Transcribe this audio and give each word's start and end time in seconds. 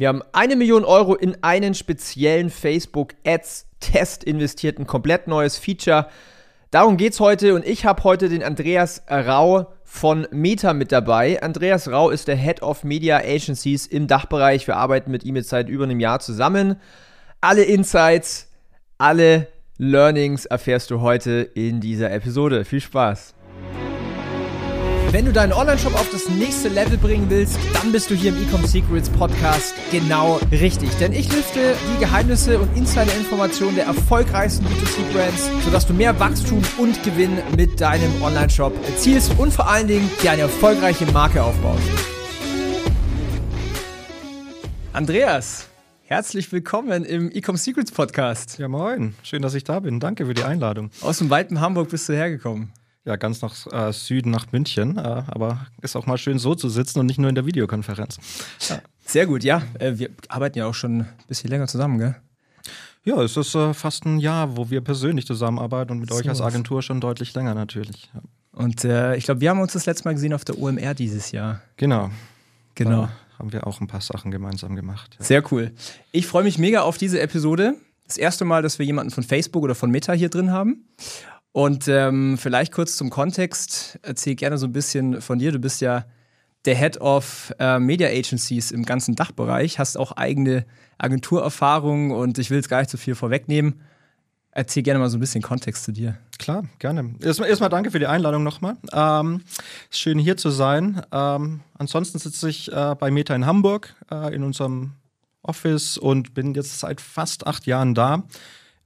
Wir 0.00 0.08
haben 0.08 0.22
eine 0.32 0.56
Million 0.56 0.86
Euro 0.86 1.14
in 1.14 1.36
einen 1.42 1.74
speziellen 1.74 2.48
Facebook 2.48 3.12
Ads 3.26 3.66
Test 3.80 4.24
investiert, 4.24 4.78
ein 4.78 4.86
komplett 4.86 5.26
neues 5.26 5.58
Feature. 5.58 6.06
Darum 6.70 6.96
geht 6.96 7.12
es 7.12 7.20
heute 7.20 7.54
und 7.54 7.66
ich 7.66 7.84
habe 7.84 8.02
heute 8.04 8.30
den 8.30 8.42
Andreas 8.42 9.02
Rau 9.10 9.66
von 9.84 10.26
Meta 10.30 10.72
mit 10.72 10.90
dabei. 10.90 11.42
Andreas 11.42 11.90
Rau 11.90 12.08
ist 12.08 12.28
der 12.28 12.36
Head 12.36 12.62
of 12.62 12.82
Media 12.82 13.18
Agencies 13.18 13.86
im 13.86 14.06
Dachbereich. 14.06 14.66
Wir 14.66 14.78
arbeiten 14.78 15.10
mit 15.10 15.22
ihm 15.24 15.36
jetzt 15.36 15.50
seit 15.50 15.68
über 15.68 15.84
einem 15.84 16.00
Jahr 16.00 16.20
zusammen. 16.20 16.76
Alle 17.42 17.64
Insights, 17.64 18.48
alle 18.96 19.48
Learnings 19.76 20.46
erfährst 20.46 20.90
du 20.90 21.02
heute 21.02 21.42
in 21.52 21.82
dieser 21.82 22.10
Episode. 22.10 22.64
Viel 22.64 22.80
Spaß! 22.80 23.34
Wenn 25.12 25.24
du 25.24 25.32
deinen 25.32 25.52
Online-Shop 25.52 25.94
auf 25.94 26.08
das 26.12 26.28
nächste 26.28 26.68
Level 26.68 26.96
bringen 26.96 27.28
willst, 27.28 27.58
dann 27.74 27.90
bist 27.90 28.10
du 28.10 28.14
hier 28.14 28.30
im 28.32 28.40
Ecom 28.46 28.64
Secrets 28.64 29.10
Podcast 29.10 29.74
genau 29.90 30.38
richtig. 30.52 30.88
Denn 31.00 31.12
ich 31.12 31.32
lüfte 31.32 31.74
die 31.92 31.98
Geheimnisse 31.98 32.60
und 32.60 32.76
Insider-Informationen 32.76 33.74
der 33.74 33.86
erfolgreichsten 33.86 34.64
B2C-Brands, 34.66 35.64
sodass 35.64 35.84
du 35.88 35.94
mehr 35.94 36.20
Wachstum 36.20 36.62
und 36.78 37.02
Gewinn 37.02 37.38
mit 37.56 37.80
deinem 37.80 38.22
Online-Shop 38.22 38.72
erzielst 38.86 39.36
und 39.36 39.52
vor 39.52 39.68
allen 39.68 39.88
Dingen 39.88 40.08
dir 40.22 40.30
eine 40.30 40.42
erfolgreiche 40.42 41.06
Marke 41.06 41.42
aufbaust. 41.42 41.82
Andreas, 44.92 45.66
Herzlich 46.04 46.50
willkommen 46.50 47.04
im 47.04 47.30
Ecom 47.30 47.56
Secrets 47.56 47.92
Podcast. 47.92 48.58
Ja, 48.58 48.66
moin. 48.66 49.14
Schön, 49.22 49.42
dass 49.42 49.54
ich 49.54 49.62
da 49.62 49.78
bin. 49.78 50.00
Danke 50.00 50.26
für 50.26 50.34
die 50.34 50.42
Einladung. 50.42 50.90
Aus 51.02 51.18
dem 51.18 51.30
weiten 51.30 51.60
Hamburg 51.60 51.88
bist 51.88 52.08
du 52.08 52.14
hergekommen 52.14 52.72
ja, 53.04 53.16
ganz 53.16 53.42
nach 53.42 53.54
äh, 53.72 53.92
Süden, 53.92 54.30
nach 54.30 54.52
München. 54.52 54.96
Äh, 54.96 55.00
aber 55.00 55.66
ist 55.82 55.96
auch 55.96 56.06
mal 56.06 56.18
schön 56.18 56.38
so 56.38 56.54
zu 56.54 56.68
sitzen 56.68 57.00
und 57.00 57.06
nicht 57.06 57.18
nur 57.18 57.28
in 57.28 57.34
der 57.34 57.46
Videokonferenz. 57.46 58.18
Ja. 58.68 58.80
Sehr 59.04 59.26
gut, 59.26 59.42
ja. 59.42 59.62
Äh, 59.78 59.98
wir 59.98 60.10
arbeiten 60.28 60.58
ja 60.58 60.66
auch 60.66 60.74
schon 60.74 61.00
ein 61.00 61.08
bisschen 61.26 61.50
länger 61.50 61.66
zusammen, 61.66 61.98
gell? 61.98 62.16
Ja, 63.02 63.20
es 63.22 63.36
ist 63.36 63.54
äh, 63.54 63.72
fast 63.72 64.04
ein 64.04 64.18
Jahr, 64.18 64.56
wo 64.56 64.68
wir 64.68 64.82
persönlich 64.82 65.26
zusammenarbeiten 65.26 65.92
und 65.92 66.00
mit 66.00 66.10
so. 66.10 66.16
euch 66.16 66.28
als 66.28 66.40
Agentur 66.40 66.82
schon 66.82 67.00
deutlich 67.00 67.32
länger 67.34 67.54
natürlich. 67.54 68.10
Ja. 68.14 68.20
Und 68.52 68.84
äh, 68.84 69.16
ich 69.16 69.24
glaube, 69.24 69.40
wir 69.40 69.50
haben 69.50 69.60
uns 69.60 69.72
das 69.72 69.86
letzte 69.86 70.04
Mal 70.04 70.12
gesehen 70.12 70.34
auf 70.34 70.44
der 70.44 70.58
OMR 70.58 70.94
dieses 70.94 71.32
Jahr. 71.32 71.62
Genau. 71.76 72.10
Genau. 72.74 73.06
Da 73.06 73.12
haben 73.38 73.52
wir 73.52 73.66
auch 73.66 73.80
ein 73.80 73.86
paar 73.86 74.02
Sachen 74.02 74.30
gemeinsam 74.30 74.76
gemacht. 74.76 75.16
Ja. 75.18 75.24
Sehr 75.24 75.52
cool. 75.52 75.72
Ich 76.12 76.26
freue 76.26 76.44
mich 76.44 76.58
mega 76.58 76.82
auf 76.82 76.98
diese 76.98 77.20
Episode. 77.20 77.74
Das 78.06 78.18
erste 78.18 78.44
Mal, 78.44 78.62
dass 78.62 78.78
wir 78.78 78.86
jemanden 78.86 79.12
von 79.12 79.24
Facebook 79.24 79.62
oder 79.62 79.74
von 79.74 79.90
Meta 79.90 80.12
hier 80.12 80.28
drin 80.28 80.50
haben. 80.52 80.84
Und 81.52 81.88
ähm, 81.88 82.38
vielleicht 82.38 82.72
kurz 82.72 82.96
zum 82.96 83.10
Kontext, 83.10 83.98
erzähl 84.02 84.36
gerne 84.36 84.56
so 84.56 84.66
ein 84.66 84.72
bisschen 84.72 85.20
von 85.20 85.38
dir. 85.38 85.50
Du 85.50 85.58
bist 85.58 85.80
ja 85.80 86.04
der 86.64 86.76
Head 86.76 87.00
of 87.00 87.52
äh, 87.58 87.78
Media 87.78 88.08
Agencies 88.08 88.70
im 88.70 88.84
ganzen 88.84 89.16
Dachbereich, 89.16 89.78
hast 89.78 89.96
auch 89.96 90.12
eigene 90.12 90.64
Agenturerfahrungen 90.98 92.12
und 92.12 92.38
ich 92.38 92.50
will 92.50 92.58
jetzt 92.58 92.68
gar 92.68 92.80
nicht 92.80 92.90
so 92.90 92.98
viel 92.98 93.14
vorwegnehmen. 93.14 93.80
Erzähl 94.52 94.82
gerne 94.82 94.98
mal 94.98 95.08
so 95.08 95.16
ein 95.16 95.20
bisschen 95.20 95.42
Kontext 95.42 95.84
zu 95.84 95.92
dir. 95.92 96.18
Klar, 96.38 96.64
gerne. 96.78 97.14
Erstmal, 97.22 97.48
erstmal 97.48 97.70
danke 97.70 97.90
für 97.90 98.00
die 98.00 98.06
Einladung 98.06 98.42
nochmal. 98.42 98.76
Ähm, 98.92 99.42
schön 99.90 100.18
hier 100.18 100.36
zu 100.36 100.50
sein. 100.50 101.02
Ähm, 101.12 101.60
ansonsten 101.78 102.18
sitze 102.18 102.48
ich 102.48 102.70
äh, 102.70 102.96
bei 102.98 103.10
Meta 103.10 103.34
in 103.34 103.46
Hamburg 103.46 103.94
äh, 104.10 104.34
in 104.34 104.42
unserem 104.42 104.92
Office 105.42 105.98
und 105.98 106.34
bin 106.34 106.54
jetzt 106.54 106.80
seit 106.80 107.00
fast 107.00 107.46
acht 107.46 107.66
Jahren 107.66 107.94
da. 107.94 108.24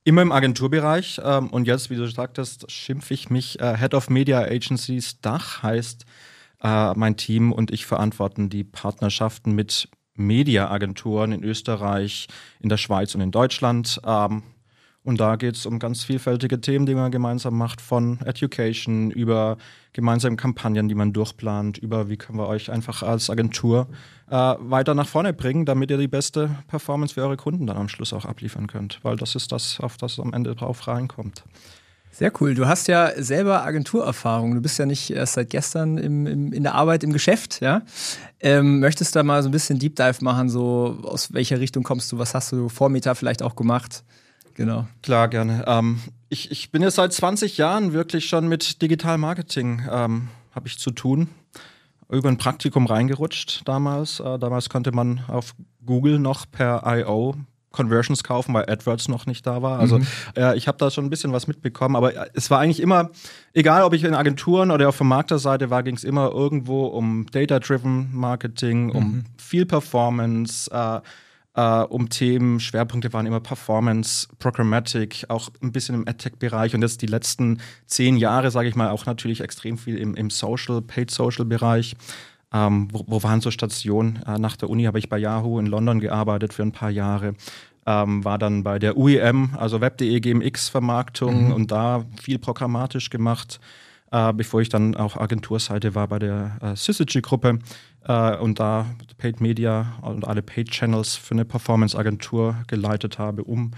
Immer 0.04 0.20
im 0.20 0.32
Agenturbereich. 0.32 1.20
Ähm, 1.24 1.48
und 1.48 1.66
jetzt, 1.66 1.88
wie 1.88 1.96
du 1.96 2.06
sagtest, 2.06 2.70
schimpfe 2.70 3.14
ich 3.14 3.30
mich 3.30 3.58
äh, 3.60 3.76
Head 3.78 3.94
of 3.94 4.10
Media 4.10 4.40
Agencies 4.40 5.20
Dach, 5.22 5.62
heißt 5.62 6.04
äh, 6.62 6.92
mein 6.94 7.16
Team 7.16 7.52
und 7.52 7.70
ich 7.70 7.86
verantworten 7.86 8.50
die 8.50 8.64
Partnerschaften 8.64 9.52
mit 9.54 9.88
Mediaagenturen 10.14 11.32
in 11.32 11.42
Österreich, 11.42 12.28
in 12.60 12.68
der 12.68 12.76
Schweiz 12.76 13.14
und 13.14 13.22
in 13.22 13.30
Deutschland. 13.30 14.00
Ähm, 14.06 14.42
und 15.04 15.20
da 15.20 15.36
geht 15.36 15.54
es 15.54 15.66
um 15.66 15.78
ganz 15.78 16.02
vielfältige 16.02 16.60
Themen, 16.60 16.86
die 16.86 16.94
man 16.94 17.12
gemeinsam 17.12 17.56
macht, 17.58 17.82
von 17.82 18.18
Education 18.24 19.10
über 19.10 19.58
gemeinsame 19.92 20.36
Kampagnen, 20.36 20.88
die 20.88 20.94
man 20.94 21.12
durchplant, 21.12 21.76
über 21.76 22.08
wie 22.08 22.16
können 22.16 22.38
wir 22.38 22.48
euch 22.48 22.70
einfach 22.70 23.02
als 23.02 23.28
Agentur 23.28 23.86
äh, 24.30 24.54
weiter 24.58 24.94
nach 24.94 25.06
vorne 25.06 25.34
bringen, 25.34 25.66
damit 25.66 25.90
ihr 25.90 25.98
die 25.98 26.08
beste 26.08 26.50
Performance 26.68 27.14
für 27.14 27.22
eure 27.22 27.36
Kunden 27.36 27.66
dann 27.66 27.76
am 27.76 27.88
Schluss 27.88 28.14
auch 28.14 28.24
abliefern 28.24 28.66
könnt. 28.66 29.00
Weil 29.02 29.16
das 29.16 29.34
ist 29.34 29.52
das, 29.52 29.78
auf 29.78 29.98
das 29.98 30.14
es 30.14 30.20
am 30.20 30.32
Ende 30.32 30.54
drauf 30.54 30.88
reinkommt. 30.88 31.44
Sehr 32.10 32.32
cool. 32.40 32.54
Du 32.54 32.66
hast 32.66 32.86
ja 32.86 33.10
selber 33.16 33.64
Agenturerfahrung. 33.64 34.54
Du 34.54 34.62
bist 34.62 34.78
ja 34.78 34.86
nicht 34.86 35.10
erst 35.10 35.34
seit 35.34 35.50
gestern 35.50 35.98
im, 35.98 36.26
im, 36.26 36.52
in 36.52 36.62
der 36.62 36.76
Arbeit 36.76 37.02
im 37.02 37.12
Geschäft, 37.12 37.60
ja? 37.60 37.82
Ähm, 38.40 38.78
möchtest 38.78 39.14
du 39.14 39.18
da 39.18 39.24
mal 39.24 39.42
so 39.42 39.48
ein 39.48 39.52
bisschen 39.52 39.80
Deep 39.80 39.96
Dive 39.96 40.22
machen? 40.22 40.48
So 40.48 40.96
aus 41.02 41.32
welcher 41.34 41.58
Richtung 41.58 41.82
kommst 41.82 42.12
du? 42.12 42.18
Was 42.18 42.32
hast 42.32 42.52
du 42.52 42.68
vor 42.68 42.88
Meta 42.88 43.14
vielleicht 43.14 43.42
auch 43.42 43.56
gemacht? 43.56 44.04
Genau. 44.54 44.86
Klar, 45.02 45.28
gerne. 45.28 45.64
Ähm, 45.66 46.00
ich, 46.28 46.50
ich 46.50 46.70
bin 46.70 46.82
jetzt 46.82 46.96
seit 46.96 47.12
20 47.12 47.58
Jahren 47.58 47.92
wirklich 47.92 48.26
schon 48.28 48.48
mit 48.48 48.82
Digital 48.82 49.18
Marketing 49.18 49.82
ähm, 49.90 50.28
habe 50.52 50.68
ich 50.68 50.78
zu 50.78 50.90
tun. 50.90 51.28
Über 52.08 52.28
ein 52.28 52.38
Praktikum 52.38 52.86
reingerutscht 52.86 53.62
damals. 53.66 54.20
Äh, 54.20 54.38
damals 54.38 54.68
konnte 54.68 54.92
man 54.92 55.24
auf 55.28 55.54
Google 55.84 56.18
noch 56.18 56.46
per 56.50 56.82
I.O. 56.86 57.34
Conversions 57.74 58.22
kaufen, 58.22 58.54
weil 58.54 58.70
AdWords 58.70 59.08
noch 59.08 59.26
nicht 59.26 59.44
da 59.46 59.60
war. 59.60 59.80
Also 59.80 59.98
mhm. 59.98 60.06
äh, 60.36 60.56
ich 60.56 60.68
habe 60.68 60.78
da 60.78 60.90
schon 60.90 61.04
ein 61.04 61.10
bisschen 61.10 61.32
was 61.32 61.48
mitbekommen, 61.48 61.96
aber 61.96 62.14
äh, 62.14 62.30
es 62.32 62.48
war 62.50 62.60
eigentlich 62.60 62.80
immer, 62.80 63.10
egal 63.52 63.82
ob 63.82 63.92
ich 63.94 64.04
in 64.04 64.14
Agenturen 64.14 64.70
oder 64.70 64.88
auf 64.88 64.94
Vermarkterseite 64.94 65.70
war, 65.70 65.82
ging 65.82 65.96
es 65.96 66.04
immer 66.04 66.30
irgendwo 66.30 66.86
um 66.86 67.26
Data-Driven 67.32 68.14
Marketing, 68.14 68.90
um 68.90 69.04
mhm. 69.04 69.24
viel 69.36 69.66
Performance, 69.66 70.70
äh, 70.70 71.00
äh, 71.54 71.82
um 71.82 72.08
Themen. 72.08 72.60
Schwerpunkte 72.60 73.12
waren 73.12 73.26
immer 73.26 73.40
Performance, 73.40 74.28
Programmatic, 74.38 75.24
auch 75.28 75.50
ein 75.62 75.72
bisschen 75.72 75.94
im 75.94 76.08
AdTech-Bereich 76.08 76.74
und 76.74 76.82
jetzt 76.82 77.02
die 77.02 77.06
letzten 77.06 77.60
zehn 77.86 78.16
Jahre, 78.16 78.50
sage 78.50 78.68
ich 78.68 78.76
mal, 78.76 78.90
auch 78.90 79.06
natürlich 79.06 79.40
extrem 79.40 79.78
viel 79.78 79.96
im, 79.96 80.14
im 80.14 80.30
Social, 80.30 80.82
Paid-Social-Bereich. 80.82 81.96
Ähm, 82.52 82.88
wo, 82.92 83.04
wo, 83.06 83.22
waren 83.22 83.40
so 83.40 83.50
Stationen? 83.50 84.22
Äh, 84.26 84.38
nach 84.38 84.56
der 84.56 84.70
Uni 84.70 84.84
habe 84.84 84.98
ich 84.98 85.08
bei 85.08 85.18
Yahoo 85.18 85.58
in 85.58 85.66
London 85.66 86.00
gearbeitet 86.00 86.52
für 86.52 86.62
ein 86.62 86.72
paar 86.72 86.90
Jahre. 86.90 87.34
Ähm, 87.86 88.24
war 88.24 88.38
dann 88.38 88.62
bei 88.62 88.78
der 88.78 88.96
UEM, 88.96 89.50
also 89.58 89.80
Web.de 89.80 90.20
GMX-Vermarktung 90.20 91.46
mhm. 91.46 91.52
und 91.52 91.70
da 91.70 92.04
viel 92.20 92.38
programmatisch 92.38 93.10
gemacht, 93.10 93.60
äh, 94.10 94.32
bevor 94.32 94.62
ich 94.62 94.68
dann 94.68 94.94
auch 94.94 95.16
Agenturseite 95.16 95.94
war 95.94 96.08
bei 96.08 96.18
der 96.18 96.56
äh, 96.62 96.76
Syzygy-Gruppe 96.76 97.58
äh, 98.06 98.36
und 98.36 98.60
da 98.60 98.86
Paid 99.24 99.40
Media 99.40 99.94
und 100.02 100.26
alle 100.26 100.42
Paid 100.42 100.70
Channels 100.70 101.16
für 101.16 101.32
eine 101.32 101.46
Performance-Agentur 101.46 102.56
geleitet 102.66 103.18
habe, 103.18 103.42
um 103.42 103.70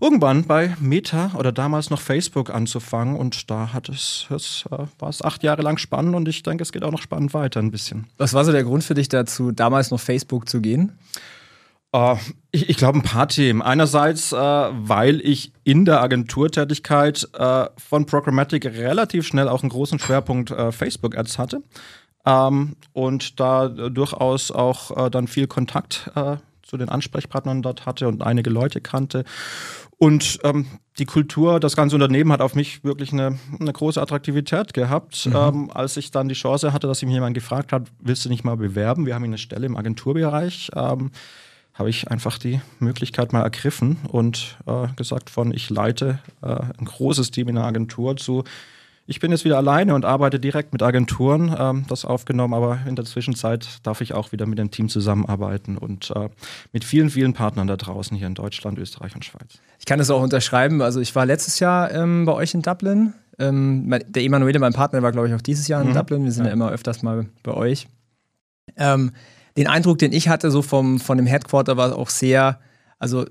irgendwann 0.00 0.44
bei 0.44 0.76
Meta 0.78 1.32
oder 1.36 1.50
damals 1.50 1.90
noch 1.90 2.00
Facebook 2.00 2.50
anzufangen. 2.50 3.16
Und 3.16 3.50
da 3.50 3.72
hat 3.72 3.88
es, 3.88 4.26
es 4.30 4.64
äh, 4.70 4.84
war 4.98 5.08
es 5.08 5.20
acht 5.20 5.42
Jahre 5.42 5.62
lang 5.62 5.78
spannend 5.78 6.14
und 6.14 6.28
ich 6.28 6.44
denke, 6.44 6.62
es 6.62 6.70
geht 6.70 6.84
auch 6.84 6.92
noch 6.92 7.02
spannend 7.02 7.34
weiter 7.34 7.60
ein 7.60 7.72
bisschen. 7.72 8.06
Was 8.18 8.34
war 8.34 8.44
so 8.44 8.52
der 8.52 8.62
Grund 8.62 8.84
für 8.84 8.94
dich 8.94 9.08
dazu, 9.08 9.50
damals 9.50 9.90
noch 9.90 10.00
Facebook 10.00 10.48
zu 10.48 10.60
gehen? 10.60 10.92
Uh, 11.92 12.16
ich, 12.50 12.70
ich 12.70 12.76
glaube, 12.76 12.98
ein 12.98 13.02
paar 13.02 13.28
Themen. 13.28 13.62
Einerseits, 13.62 14.32
äh, 14.32 14.36
weil 14.36 15.20
ich 15.20 15.52
in 15.62 15.84
der 15.84 16.02
Agenturtätigkeit 16.02 17.28
äh, 17.36 17.66
von 17.78 18.06
Programmatic 18.06 18.64
relativ 18.64 19.26
schnell 19.26 19.48
auch 19.48 19.62
einen 19.62 19.70
großen 19.70 19.98
Schwerpunkt 19.98 20.54
Facebook-Ads 20.70 21.38
hatte. 21.38 21.62
Ähm, 22.26 22.76
und 22.92 23.38
da 23.40 23.68
durchaus 23.68 24.50
auch 24.50 25.06
äh, 25.06 25.10
dann 25.10 25.28
viel 25.28 25.46
Kontakt 25.46 26.10
äh, 26.14 26.36
zu 26.62 26.76
den 26.76 26.88
Ansprechpartnern 26.88 27.62
dort 27.62 27.86
hatte 27.86 28.08
und 28.08 28.22
einige 28.22 28.50
Leute 28.50 28.80
kannte. 28.80 29.24
Und 29.98 30.40
ähm, 30.42 30.66
die 30.98 31.04
Kultur, 31.04 31.60
das 31.60 31.76
ganze 31.76 31.96
Unternehmen 31.96 32.32
hat 32.32 32.40
auf 32.40 32.54
mich 32.54 32.82
wirklich 32.84 33.12
eine, 33.12 33.38
eine 33.58 33.72
große 33.72 34.00
Attraktivität 34.00 34.74
gehabt. 34.74 35.26
Mhm. 35.26 35.36
Ähm, 35.36 35.70
als 35.72 35.96
ich 35.96 36.10
dann 36.10 36.28
die 36.28 36.34
Chance 36.34 36.72
hatte, 36.72 36.86
dass 36.86 37.02
mir 37.02 37.12
jemand 37.12 37.34
gefragt 37.34 37.72
hat, 37.72 37.88
willst 38.00 38.24
du 38.24 38.28
nicht 38.28 38.44
mal 38.44 38.56
bewerben? 38.56 39.06
Wir 39.06 39.14
haben 39.14 39.24
eine 39.24 39.38
Stelle 39.38 39.66
im 39.66 39.76
Agenturbereich. 39.76 40.70
Ähm, 40.74 41.10
habe 41.74 41.90
ich 41.90 42.08
einfach 42.08 42.38
die 42.38 42.60
Möglichkeit 42.78 43.32
mal 43.32 43.42
ergriffen 43.42 43.98
und 44.08 44.56
äh, 44.66 44.86
gesagt 44.94 45.28
von, 45.28 45.52
ich 45.52 45.70
leite 45.70 46.20
äh, 46.40 46.60
ein 46.78 46.84
großes 46.84 47.32
Team 47.32 47.48
in 47.48 47.56
der 47.56 47.64
Agentur 47.64 48.16
zu, 48.16 48.44
ich 49.06 49.20
bin 49.20 49.30
jetzt 49.30 49.44
wieder 49.44 49.58
alleine 49.58 49.94
und 49.94 50.04
arbeite 50.04 50.40
direkt 50.40 50.72
mit 50.72 50.82
Agenturen, 50.82 51.54
ähm, 51.58 51.84
das 51.88 52.04
aufgenommen, 52.04 52.54
aber 52.54 52.78
in 52.86 52.96
der 52.96 53.04
Zwischenzeit 53.04 53.78
darf 53.82 54.00
ich 54.00 54.14
auch 54.14 54.32
wieder 54.32 54.46
mit 54.46 54.58
dem 54.58 54.70
Team 54.70 54.88
zusammenarbeiten 54.88 55.76
und 55.76 56.10
äh, 56.14 56.30
mit 56.72 56.84
vielen, 56.84 57.10
vielen 57.10 57.34
Partnern 57.34 57.66
da 57.66 57.76
draußen 57.76 58.16
hier 58.16 58.26
in 58.26 58.34
Deutschland, 58.34 58.78
Österreich 58.78 59.14
und 59.14 59.24
Schweiz. 59.24 59.58
Ich 59.78 59.84
kann 59.84 59.98
das 59.98 60.10
auch 60.10 60.22
unterschreiben. 60.22 60.80
Also 60.80 61.00
ich 61.00 61.14
war 61.14 61.26
letztes 61.26 61.60
Jahr 61.60 61.92
ähm, 61.92 62.24
bei 62.24 62.32
euch 62.32 62.54
in 62.54 62.62
Dublin. 62.62 63.12
Ähm, 63.38 63.94
der 64.08 64.22
Emanuele, 64.22 64.58
mein 64.58 64.72
Partner, 64.72 65.02
war, 65.02 65.12
glaube 65.12 65.28
ich, 65.28 65.34
auch 65.34 65.42
dieses 65.42 65.68
Jahr 65.68 65.82
in 65.82 65.88
mhm. 65.88 65.94
Dublin. 65.94 66.24
Wir 66.24 66.32
sind 66.32 66.44
ja. 66.44 66.48
ja. 66.48 66.54
immer 66.54 66.70
öfters 66.70 67.02
mal 67.02 67.26
bei 67.42 67.52
euch. 67.52 67.88
Ähm, 68.76 69.12
den 69.56 69.66
Eindruck, 69.66 69.98
den 69.98 70.12
ich 70.12 70.28
hatte, 70.28 70.50
so 70.50 70.62
vom, 70.62 70.98
von 70.98 71.18
dem 71.18 71.26
Headquarter, 71.26 71.76
war 71.76 71.96
auch 71.96 72.08
sehr, 72.08 72.58
also 72.98 73.26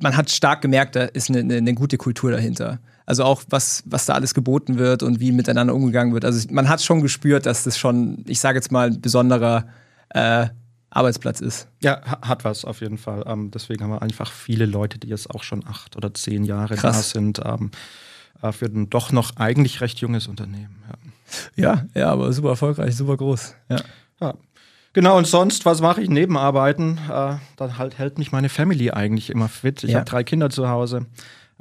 man 0.00 0.16
hat 0.16 0.30
stark 0.30 0.62
gemerkt, 0.62 0.96
da 0.96 1.04
ist 1.04 1.30
eine, 1.30 1.38
eine, 1.38 1.56
eine 1.56 1.74
gute 1.74 1.96
Kultur 1.96 2.30
dahinter. 2.30 2.80
Also 3.06 3.24
auch 3.24 3.42
was, 3.48 3.82
was 3.86 4.04
da 4.06 4.14
alles 4.14 4.34
geboten 4.34 4.78
wird 4.78 5.02
und 5.02 5.20
wie 5.20 5.32
miteinander 5.32 5.74
umgegangen 5.74 6.12
wird. 6.12 6.24
Also 6.24 6.46
man 6.50 6.68
hat 6.68 6.82
schon 6.82 7.00
gespürt, 7.00 7.46
dass 7.46 7.64
das 7.64 7.78
schon, 7.78 8.24
ich 8.26 8.40
sage 8.40 8.58
jetzt 8.58 8.72
mal, 8.72 8.88
ein 8.88 9.00
besonderer 9.00 9.66
äh, 10.10 10.48
Arbeitsplatz 10.90 11.40
ist. 11.40 11.68
Ja, 11.82 12.00
hat 12.22 12.44
was 12.44 12.64
auf 12.64 12.80
jeden 12.80 12.98
Fall. 12.98 13.22
Ähm, 13.26 13.50
deswegen 13.52 13.84
haben 13.84 13.90
wir 13.90 14.02
einfach 14.02 14.32
viele 14.32 14.66
Leute, 14.66 14.98
die 14.98 15.08
jetzt 15.08 15.30
auch 15.30 15.44
schon 15.44 15.64
acht 15.66 15.96
oder 15.96 16.12
zehn 16.14 16.44
Jahre 16.44 16.74
Krass. 16.74 16.96
da 16.96 17.02
sind. 17.02 17.40
Ähm, 17.44 17.70
äh, 18.42 18.52
für 18.52 18.66
ein 18.66 18.90
doch 18.90 19.12
noch 19.12 19.36
eigentlich 19.36 19.80
recht 19.80 19.98
junges 20.00 20.26
Unternehmen. 20.26 20.82
Ja, 21.56 21.74
ja, 21.74 21.86
ja 21.94 22.10
aber 22.10 22.32
super 22.32 22.50
erfolgreich, 22.50 22.96
super 22.96 23.16
groß. 23.16 23.54
Ja. 23.68 23.80
ja. 24.20 24.34
Genau, 24.92 25.18
und 25.18 25.26
sonst, 25.26 25.66
was 25.66 25.82
mache 25.82 26.00
ich 26.00 26.08
neben 26.08 26.38
Arbeiten? 26.38 26.98
Äh, 27.10 27.36
dann 27.56 27.78
halt 27.78 27.98
hält 27.98 28.18
mich 28.18 28.32
meine 28.32 28.48
Family 28.48 28.90
eigentlich 28.90 29.28
immer 29.28 29.48
fit. 29.48 29.84
Ich 29.84 29.90
ja. 29.90 29.98
habe 29.98 30.10
drei 30.10 30.24
Kinder 30.24 30.48
zu 30.48 30.68
Hause. 30.68 31.06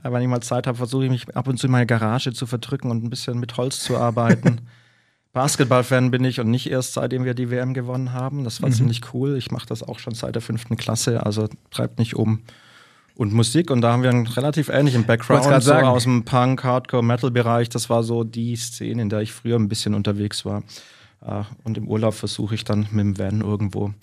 Äh, 0.06 0.12
wenn 0.12 0.22
ich 0.22 0.28
mal 0.28 0.42
Zeit 0.42 0.68
habe, 0.68 0.78
versuche 0.78 1.06
ich 1.06 1.12
mich 1.12 1.36
ab 1.36 1.48
und 1.48 1.58
zu 1.58 1.68
in 1.68 1.72
meine 1.72 1.86
Garage 1.86 2.34
zu 2.34 2.46
verdrücken 2.46 2.92
und 2.92 3.04
ein 3.04 3.10
bisschen 3.10 3.40
mit 3.40 3.58
Holz 3.58 3.80
zu 3.80 3.98
arbeiten. 3.98 4.62
Basketballfan 5.34 6.12
bin 6.12 6.24
ich 6.24 6.40
und 6.40 6.50
nicht 6.50 6.70
erst 6.70 6.94
seitdem 6.94 7.26
wir 7.26 7.34
die 7.34 7.52
WM 7.52 7.74
gewonnen 7.74 8.14
haben. 8.14 8.46
Das 8.46 8.62
war 8.62 8.70
mhm. 8.70 8.74
ziemlich 8.74 9.14
cool. 9.14 9.36
Ich 9.36 9.52
mache 9.52 9.66
das 9.68 9.84
auch 9.84 10.00
schon 10.00 10.14
seit 10.14 10.36
der 10.36 10.42
fünften 10.42 10.78
Klasse, 10.78 11.26
also 11.26 11.50
treibt 11.72 12.00
mich 12.00 12.16
um. 12.16 12.44
Und 13.16 13.34
Musik, 13.34 13.72
und 13.72 13.82
da 13.82 13.94
haben 13.94 14.04
wir 14.04 14.10
einen 14.10 14.28
relativ 14.28 14.70
ähnlichen 14.70 15.06
Background 15.06 15.44
so 15.64 15.74
aus 15.74 16.04
dem 16.04 16.24
Punk, 16.24 16.64
Hardcore, 16.64 17.04
Metal-Bereich. 17.04 17.70
Das 17.70 17.90
war 17.90 18.04
so 18.04 18.24
die 18.24 18.56
Szene, 18.56 19.02
in 19.02 19.10
der 19.10 19.22
ich 19.22 19.34
früher 19.34 19.58
ein 19.58 19.70
bisschen 19.70 19.94
unterwegs 19.94 20.46
war. 20.46 20.64
Äh, 21.22 21.44
und 21.64 21.78
im 21.78 21.88
Urlaub 21.88 22.14
versuche 22.14 22.56
ich 22.56 22.64
dann 22.64 22.88
mit 22.92 23.00
dem 23.00 23.18
Van 23.18 23.42
irgendwo 23.42 23.94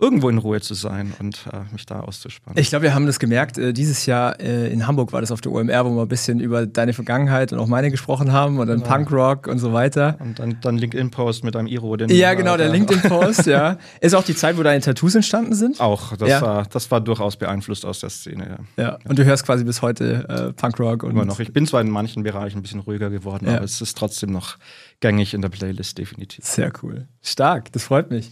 irgendwo 0.00 0.28
in 0.28 0.38
Ruhe 0.38 0.60
zu 0.60 0.74
sein 0.74 1.12
und 1.18 1.46
äh, 1.52 1.72
mich 1.72 1.86
da 1.86 2.00
auszuspannen. 2.00 2.58
Ich 2.60 2.70
glaube, 2.70 2.84
wir 2.84 2.94
haben 2.94 3.06
das 3.06 3.18
gemerkt. 3.18 3.58
Äh, 3.58 3.72
dieses 3.72 4.06
Jahr 4.06 4.40
äh, 4.40 4.72
in 4.72 4.86
Hamburg 4.86 5.12
war 5.12 5.20
das 5.20 5.30
auf 5.30 5.40
der 5.40 5.52
OMR, 5.52 5.84
wo 5.84 5.90
wir 5.90 6.02
ein 6.02 6.08
bisschen 6.08 6.40
über 6.40 6.66
deine 6.66 6.92
Vergangenheit 6.92 7.52
und 7.52 7.58
auch 7.58 7.66
meine 7.66 7.90
gesprochen 7.90 8.32
haben 8.32 8.58
und 8.58 8.68
dann 8.68 8.80
ja. 8.80 8.86
Punkrock 8.86 9.46
und 9.46 9.58
so 9.58 9.72
weiter. 9.72 10.16
Und 10.20 10.38
dann, 10.38 10.58
dann 10.60 10.78
LinkedIn-Post 10.78 11.44
mit 11.44 11.54
einem 11.54 11.68
Iro. 11.68 11.96
Den 11.96 12.08
ja, 12.08 12.34
genau, 12.34 12.56
der 12.56 12.70
LinkedIn-Post, 12.70 13.46
ja. 13.46 13.76
Ist 14.00 14.14
auch 14.14 14.24
die 14.24 14.34
Zeit, 14.34 14.56
wo 14.56 14.62
deine 14.62 14.80
Tattoos 14.80 15.14
entstanden 15.14 15.54
sind? 15.54 15.80
Auch, 15.80 16.16
das, 16.16 16.28
ja. 16.28 16.40
war, 16.40 16.66
das 16.66 16.90
war 16.90 17.00
durchaus 17.00 17.36
beeinflusst 17.36 17.84
aus 17.84 18.00
der 18.00 18.10
Szene, 18.10 18.58
ja. 18.76 18.82
ja. 18.82 18.98
Und 19.04 19.18
du 19.18 19.24
hörst 19.24 19.44
quasi 19.44 19.64
bis 19.64 19.82
heute 19.82 20.26
äh, 20.28 20.52
Punkrock 20.52 21.02
und. 21.02 21.10
Immer 21.10 21.24
noch. 21.24 21.40
Ich 21.40 21.52
bin 21.52 21.66
zwar 21.66 21.80
in 21.80 21.90
manchen 21.90 22.22
Bereichen 22.22 22.58
ein 22.58 22.62
bisschen 22.62 22.80
ruhiger 22.80 23.10
geworden, 23.10 23.48
aber 23.48 23.62
es 23.62 23.80
ist 23.80 23.96
trotzdem 23.98 24.32
noch 24.32 24.56
gängig 25.00 25.34
in 25.34 25.42
der 25.42 25.48
Playlist, 25.48 25.98
definitiv. 25.98 26.44
Sehr 26.44 26.72
cool. 26.82 27.08
Stark, 27.22 27.72
das 27.72 27.84
freut 27.84 28.10
mich. 28.10 28.30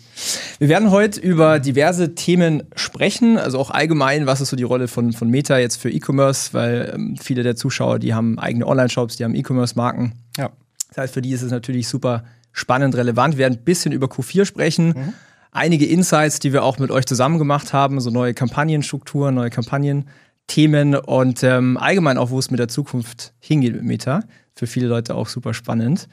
Wir 0.59 0.69
werden 0.69 0.91
heute 0.91 1.19
über 1.19 1.59
diverse 1.59 2.15
Themen 2.15 2.63
sprechen, 2.77 3.39
also 3.39 3.59
auch 3.59 3.71
allgemein, 3.71 4.27
was 4.27 4.41
ist 4.41 4.51
so 4.51 4.57
die 4.57 4.65
Rolle 4.65 4.87
von, 4.87 5.13
von 5.13 5.29
Meta 5.29 5.59
jetzt 5.59 5.77
für 5.77 5.91
E-Commerce, 5.91 6.53
weil 6.53 6.93
ähm, 6.95 7.17
viele 7.17 7.43
der 7.43 7.57
Zuschauer, 7.57 7.99
die 7.99 8.15
haben 8.15 8.39
eigene 8.39 8.67
Online-Shops, 8.67 9.17
die 9.17 9.25
haben 9.25 9.35
E-Commerce-Marken. 9.35 10.13
Ja. 10.37 10.51
Das 10.89 10.99
heißt, 10.99 11.15
für 11.15 11.23
die 11.23 11.31
ist 11.31 11.43
es 11.43 11.51
natürlich 11.51 11.89
super 11.89 12.25
spannend, 12.53 12.97
relevant. 12.97 13.35
Wir 13.35 13.45
werden 13.45 13.59
ein 13.59 13.65
bisschen 13.65 13.93
über 13.93 14.07
Q4 14.07 14.45
sprechen. 14.45 14.89
Mhm. 14.89 15.13
Einige 15.51 15.87
Insights, 15.87 16.41
die 16.41 16.53
wir 16.53 16.63
auch 16.63 16.79
mit 16.79 16.91
euch 16.91 17.07
zusammen 17.07 17.39
gemacht 17.39 17.73
haben, 17.73 18.01
so 18.01 18.11
neue 18.11 18.35
Kampagnenstrukturen, 18.35 19.35
neue 19.35 19.51
Kampagnenthemen 19.51 20.95
und 20.95 21.43
ähm, 21.43 21.79
allgemein 21.79 22.19
auch, 22.19 22.31
wo 22.31 22.39
es 22.39 22.51
mit 22.51 22.61
der 22.61 22.69
Zukunft 22.69 23.33
hingeht 23.39 23.75
mit 23.75 23.85
Meta. 23.85 24.21
Für 24.55 24.67
viele 24.67 24.89
Leute 24.89 25.15
auch 25.15 25.29
super 25.29 25.55
spannend. 25.55 26.09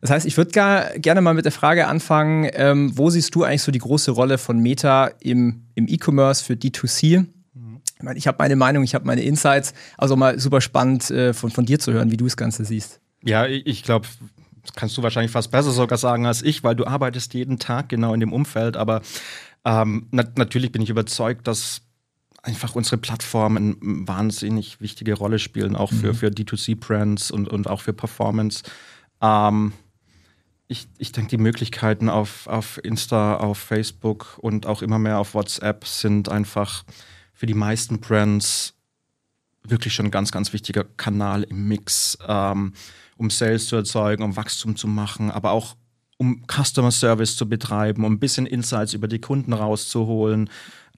Das 0.00 0.10
heißt, 0.10 0.26
ich 0.26 0.36
würde 0.36 0.50
gerne 0.98 1.20
mal 1.20 1.34
mit 1.34 1.44
der 1.44 1.52
Frage 1.52 1.86
anfangen, 1.86 2.48
ähm, 2.54 2.96
wo 2.96 3.10
siehst 3.10 3.34
du 3.34 3.44
eigentlich 3.44 3.62
so 3.62 3.70
die 3.70 3.78
große 3.78 4.10
Rolle 4.10 4.38
von 4.38 4.58
Meta 4.58 5.10
im, 5.20 5.66
im 5.74 5.86
E-Commerce 5.88 6.44
für 6.44 6.54
D2C? 6.54 7.26
Ich, 7.96 8.02
mein, 8.02 8.16
ich 8.16 8.26
habe 8.26 8.38
meine 8.38 8.56
Meinung, 8.56 8.82
ich 8.82 8.94
habe 8.94 9.04
meine 9.06 9.22
Insights, 9.22 9.74
also 9.98 10.16
mal 10.16 10.38
super 10.38 10.62
spannend 10.62 11.10
äh, 11.10 11.34
von, 11.34 11.50
von 11.50 11.66
dir 11.66 11.78
zu 11.78 11.92
hören, 11.92 12.10
wie 12.10 12.16
du 12.16 12.24
das 12.24 12.38
Ganze 12.38 12.64
siehst. 12.64 13.00
Ja, 13.22 13.46
ich 13.46 13.82
glaube, 13.82 14.06
das 14.62 14.72
kannst 14.74 14.96
du 14.96 15.02
wahrscheinlich 15.02 15.32
fast 15.32 15.50
besser 15.50 15.70
sogar 15.70 15.98
sagen 15.98 16.26
als 16.26 16.40
ich, 16.40 16.64
weil 16.64 16.74
du 16.74 16.86
arbeitest 16.86 17.34
jeden 17.34 17.58
Tag 17.58 17.90
genau 17.90 18.14
in 18.14 18.20
dem 18.20 18.32
Umfeld. 18.32 18.78
Aber 18.78 19.02
ähm, 19.66 20.08
na 20.10 20.24
natürlich 20.36 20.72
bin 20.72 20.80
ich 20.80 20.88
überzeugt, 20.88 21.46
dass 21.46 21.82
einfach 22.42 22.74
unsere 22.74 22.96
Plattformen 22.96 23.76
eine 23.82 24.08
wahnsinnig 24.08 24.80
wichtige 24.80 25.14
Rolle 25.14 25.38
spielen, 25.38 25.76
auch 25.76 25.92
für, 25.92 26.08
mhm. 26.08 26.14
für 26.14 26.28
D2C-Brands 26.28 27.30
und, 27.30 27.48
und 27.48 27.68
auch 27.68 27.82
für 27.82 27.92
Performance. 27.92 28.62
Ähm, 29.20 29.74
ich, 30.70 30.86
ich 30.98 31.10
denke, 31.10 31.30
die 31.30 31.42
Möglichkeiten 31.42 32.08
auf, 32.08 32.46
auf 32.46 32.78
Insta, 32.84 33.36
auf 33.36 33.58
Facebook 33.58 34.38
und 34.38 34.66
auch 34.66 34.82
immer 34.82 35.00
mehr 35.00 35.18
auf 35.18 35.34
WhatsApp 35.34 35.84
sind 35.84 36.28
einfach 36.28 36.84
für 37.32 37.46
die 37.46 37.54
meisten 37.54 37.98
Brands 37.98 38.74
wirklich 39.64 39.92
schon 39.92 40.06
ein 40.06 40.10
ganz, 40.12 40.30
ganz 40.30 40.52
wichtiger 40.52 40.84
Kanal 40.84 41.42
im 41.42 41.66
Mix, 41.66 42.16
ähm, 42.26 42.72
um 43.16 43.30
Sales 43.30 43.66
zu 43.66 43.74
erzeugen, 43.74 44.22
um 44.22 44.36
Wachstum 44.36 44.76
zu 44.76 44.86
machen, 44.86 45.32
aber 45.32 45.50
auch 45.50 45.74
um 46.18 46.44
Customer 46.46 46.92
Service 46.92 47.36
zu 47.36 47.48
betreiben, 47.48 48.04
um 48.04 48.12
ein 48.12 48.20
bisschen 48.20 48.46
Insights 48.46 48.94
über 48.94 49.08
die 49.08 49.20
Kunden 49.20 49.52
rauszuholen. 49.52 50.48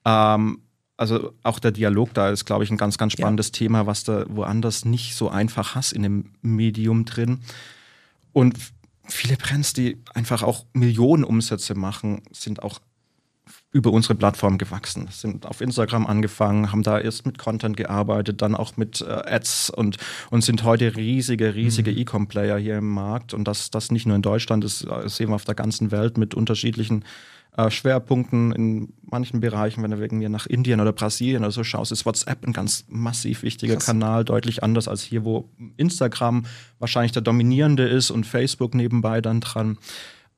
Ähm, 0.05 0.61
also 0.97 1.33
auch 1.41 1.57
der 1.57 1.71
Dialog 1.71 2.13
da 2.13 2.29
ist, 2.29 2.45
glaube 2.45 2.63
ich, 2.63 2.69
ein 2.69 2.77
ganz, 2.77 2.99
ganz 2.99 3.13
spannendes 3.13 3.47
ja. 3.47 3.53
Thema, 3.53 3.87
was 3.87 4.03
du 4.03 4.27
woanders 4.29 4.85
nicht 4.85 5.15
so 5.15 5.29
einfach 5.29 5.73
hast 5.73 5.93
in 5.93 6.03
dem 6.03 6.33
Medium 6.43 7.05
drin. 7.05 7.39
Und 8.33 8.55
viele 9.07 9.37
Brands, 9.37 9.73
die 9.73 10.01
einfach 10.13 10.43
auch 10.43 10.65
Millionen 10.73 11.23
Umsätze 11.23 11.75
machen, 11.75 12.23
sind 12.31 12.63
auch 12.63 12.79
über 13.71 13.91
unsere 13.91 14.15
Plattform 14.15 14.57
gewachsen. 14.57 15.07
Sind 15.11 15.45
auf 15.45 15.59
Instagram 15.59 16.05
angefangen, 16.05 16.71
haben 16.71 16.83
da 16.83 16.99
erst 16.99 17.25
mit 17.25 17.37
Content 17.37 17.75
gearbeitet, 17.75 18.41
dann 18.41 18.55
auch 18.55 18.77
mit 18.77 19.01
äh, 19.01 19.05
Ads 19.05 19.71
und, 19.71 19.97
und 20.29 20.43
sind 20.43 20.63
heute 20.63 20.95
riesige, 20.95 21.55
riesige 21.55 21.91
mhm. 21.91 21.97
E-Com-Player 21.97 22.57
hier 22.57 22.77
im 22.77 22.89
Markt. 22.89 23.33
Und 23.33 23.47
das, 23.47 23.71
das 23.71 23.91
nicht 23.91 24.05
nur 24.05 24.15
in 24.15 24.21
Deutschland, 24.21 24.63
das 24.63 24.85
sehen 25.05 25.29
wir 25.29 25.35
auf 25.35 25.45
der 25.45 25.55
ganzen 25.55 25.91
Welt 25.91 26.17
mit 26.17 26.35
unterschiedlichen 26.35 27.03
äh, 27.55 27.69
Schwerpunkten 27.69 28.51
in 28.51 28.93
manchen 29.03 29.39
Bereichen, 29.39 29.83
wenn 29.83 29.91
du 29.91 29.99
wegen 29.99 30.17
mir 30.17 30.29
nach 30.29 30.47
Indien 30.47 30.79
oder 30.79 30.91
Brasilien 30.91 31.43
oder 31.43 31.51
so 31.51 31.63
schaust, 31.63 31.91
ist 31.91 32.05
WhatsApp 32.05 32.45
ein 32.45 32.53
ganz 32.53 32.85
massiv 32.87 33.43
wichtiger 33.43 33.75
Krass. 33.75 33.85
Kanal, 33.85 34.25
deutlich 34.25 34.63
anders 34.63 34.87
als 34.87 35.03
hier, 35.03 35.23
wo 35.23 35.49
Instagram 35.77 36.45
wahrscheinlich 36.79 37.11
der 37.11 37.21
dominierende 37.21 37.87
ist 37.87 38.09
und 38.09 38.25
Facebook 38.25 38.73
nebenbei 38.73 39.21
dann 39.21 39.39
dran. 39.39 39.77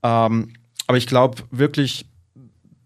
Ähm, 0.03 0.53
aber 0.87 0.97
ich 0.97 1.07
glaube 1.07 1.43
wirklich, 1.51 2.05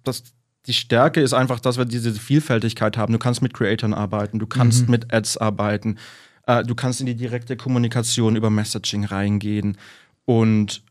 dass 0.04 0.24
die 0.68 0.74
Stärke 0.74 1.22
ist 1.22 1.34
einfach, 1.34 1.60
dass 1.60 1.80
wir 1.80 1.86
diese 1.86 2.14
Vielfältigkeit 2.14 2.98
haben. 2.98 3.14
Du 3.14 3.20
kannst 3.20 3.42
mit 3.42 3.56
Creatoren 3.56 3.96
arbeiten, 3.96 4.38
du 4.38 4.46
kannst 4.46 4.84
mhm. 4.84 4.92
mit 4.92 5.12
Ads 5.12 5.38
arbeiten, 5.38 5.98
äh, 6.46 6.64
du 6.64 6.76
kannst 6.76 7.00
in 7.00 7.08
die 7.08 7.16
direkte 7.16 7.58
Kommunikation 7.58 8.36
über 8.36 8.52
Messaging 8.52 9.06
reingehen 9.06 9.78
und, 10.26 10.84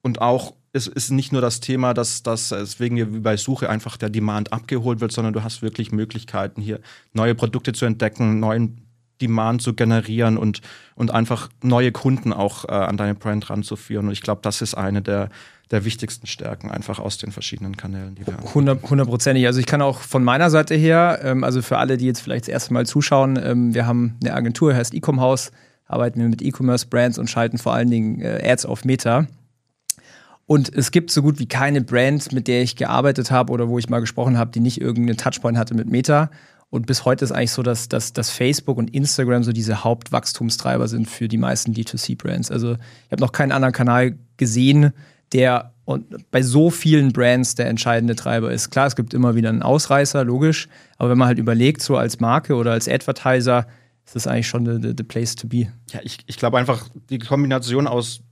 und 0.00 0.22
auch 0.22 0.54
es 0.72 0.86
ist 0.86 1.10
nicht 1.10 1.32
nur 1.32 1.40
das 1.40 1.60
Thema, 1.60 1.94
dass, 1.94 2.22
dass 2.22 2.50
deswegen 2.50 2.96
wie 2.96 3.20
bei 3.20 3.36
Suche 3.36 3.70
einfach 3.70 3.96
der 3.96 4.10
Demand 4.10 4.52
abgeholt 4.52 5.00
wird, 5.00 5.12
sondern 5.12 5.32
du 5.32 5.42
hast 5.42 5.62
wirklich 5.62 5.92
Möglichkeiten, 5.92 6.60
hier 6.60 6.80
neue 7.12 7.34
Produkte 7.34 7.72
zu 7.72 7.86
entdecken, 7.86 8.40
neuen 8.40 8.82
Demand 9.20 9.62
zu 9.62 9.74
generieren 9.74 10.36
und, 10.36 10.60
und 10.94 11.10
einfach 11.10 11.48
neue 11.62 11.92
Kunden 11.92 12.32
auch 12.32 12.64
äh, 12.64 12.72
an 12.72 12.96
deine 12.96 13.14
Brand 13.14 13.50
ranzuführen. 13.50 14.06
Und 14.06 14.12
ich 14.12 14.22
glaube, 14.22 14.40
das 14.42 14.62
ist 14.62 14.74
eine 14.74 15.02
der, 15.02 15.30
der 15.70 15.84
wichtigsten 15.84 16.26
Stärken 16.26 16.70
einfach 16.70 16.98
aus 16.98 17.18
den 17.18 17.32
verschiedenen 17.32 17.76
Kanälen, 17.76 18.14
die 18.14 18.26
wir 18.26 18.36
haben. 18.36 18.54
Hundertprozentig. 18.54 19.46
Also 19.46 19.60
ich 19.60 19.66
kann 19.66 19.82
auch 19.82 20.00
von 20.00 20.22
meiner 20.22 20.50
Seite 20.50 20.74
her, 20.74 21.20
ähm, 21.22 21.44
also 21.44 21.62
für 21.62 21.78
alle, 21.78 21.96
die 21.96 22.06
jetzt 22.06 22.20
vielleicht 22.20 22.44
das 22.44 22.52
erste 22.52 22.74
Mal 22.74 22.86
zuschauen, 22.86 23.38
ähm, 23.42 23.74
wir 23.74 23.86
haben 23.86 24.16
eine 24.22 24.34
Agentur, 24.34 24.74
heißt 24.74 24.94
Ecom 24.94 25.20
House, 25.20 25.50
arbeiten 25.86 26.20
wir 26.20 26.28
mit 26.28 26.42
E-Commerce-Brands 26.42 27.18
und 27.18 27.28
schalten 27.28 27.58
vor 27.58 27.74
allen 27.74 27.90
Dingen 27.90 28.20
äh, 28.20 28.40
Ads 28.44 28.66
auf 28.66 28.84
Meta. 28.84 29.26
Und 30.48 30.74
es 30.74 30.92
gibt 30.92 31.10
so 31.10 31.20
gut 31.20 31.38
wie 31.38 31.46
keine 31.46 31.82
Brand, 31.82 32.32
mit 32.32 32.48
der 32.48 32.62
ich 32.62 32.74
gearbeitet 32.74 33.30
habe 33.30 33.52
oder 33.52 33.68
wo 33.68 33.78
ich 33.78 33.90
mal 33.90 34.00
gesprochen 34.00 34.38
habe, 34.38 34.50
die 34.50 34.60
nicht 34.60 34.80
irgendeinen 34.80 35.18
Touchpoint 35.18 35.58
hatte 35.58 35.74
mit 35.74 35.90
Meta. 35.90 36.30
Und 36.70 36.86
bis 36.86 37.04
heute 37.04 37.26
ist 37.26 37.32
eigentlich 37.32 37.50
so, 37.50 37.62
dass, 37.62 37.90
dass, 37.90 38.14
dass 38.14 38.30
Facebook 38.30 38.78
und 38.78 38.94
Instagram 38.94 39.44
so 39.44 39.52
diese 39.52 39.84
Hauptwachstumstreiber 39.84 40.88
sind 40.88 41.06
für 41.06 41.28
die 41.28 41.36
meisten 41.36 41.74
D2C-Brands. 41.74 42.50
Also 42.50 42.72
ich 42.72 43.12
habe 43.12 43.20
noch 43.20 43.32
keinen 43.32 43.52
anderen 43.52 43.74
Kanal 43.74 44.16
gesehen, 44.38 44.94
der 45.34 45.74
und 45.84 46.30
bei 46.30 46.40
so 46.40 46.70
vielen 46.70 47.12
Brands 47.12 47.54
der 47.54 47.66
entscheidende 47.68 48.16
Treiber 48.16 48.50
ist. 48.50 48.70
Klar, 48.70 48.86
es 48.86 48.96
gibt 48.96 49.12
immer 49.12 49.34
wieder 49.34 49.50
einen 49.50 49.62
Ausreißer, 49.62 50.24
logisch, 50.24 50.68
aber 50.96 51.10
wenn 51.10 51.18
man 51.18 51.28
halt 51.28 51.38
überlegt, 51.38 51.82
so 51.82 51.98
als 51.98 52.20
Marke 52.20 52.54
oder 52.54 52.72
als 52.72 52.88
Advertiser, 52.88 53.66
ist 54.06 54.16
das 54.16 54.26
eigentlich 54.26 54.48
schon 54.48 54.64
the, 54.64 54.94
the, 54.96 55.04
place 55.04 55.36
to 55.36 55.46
be. 55.46 55.68
Ja, 55.92 56.00
ich, 56.02 56.20
ich 56.26 56.38
glaube 56.38 56.56
einfach, 56.56 56.88
die 57.10 57.18
Kombination 57.18 57.86
aus 57.86 58.22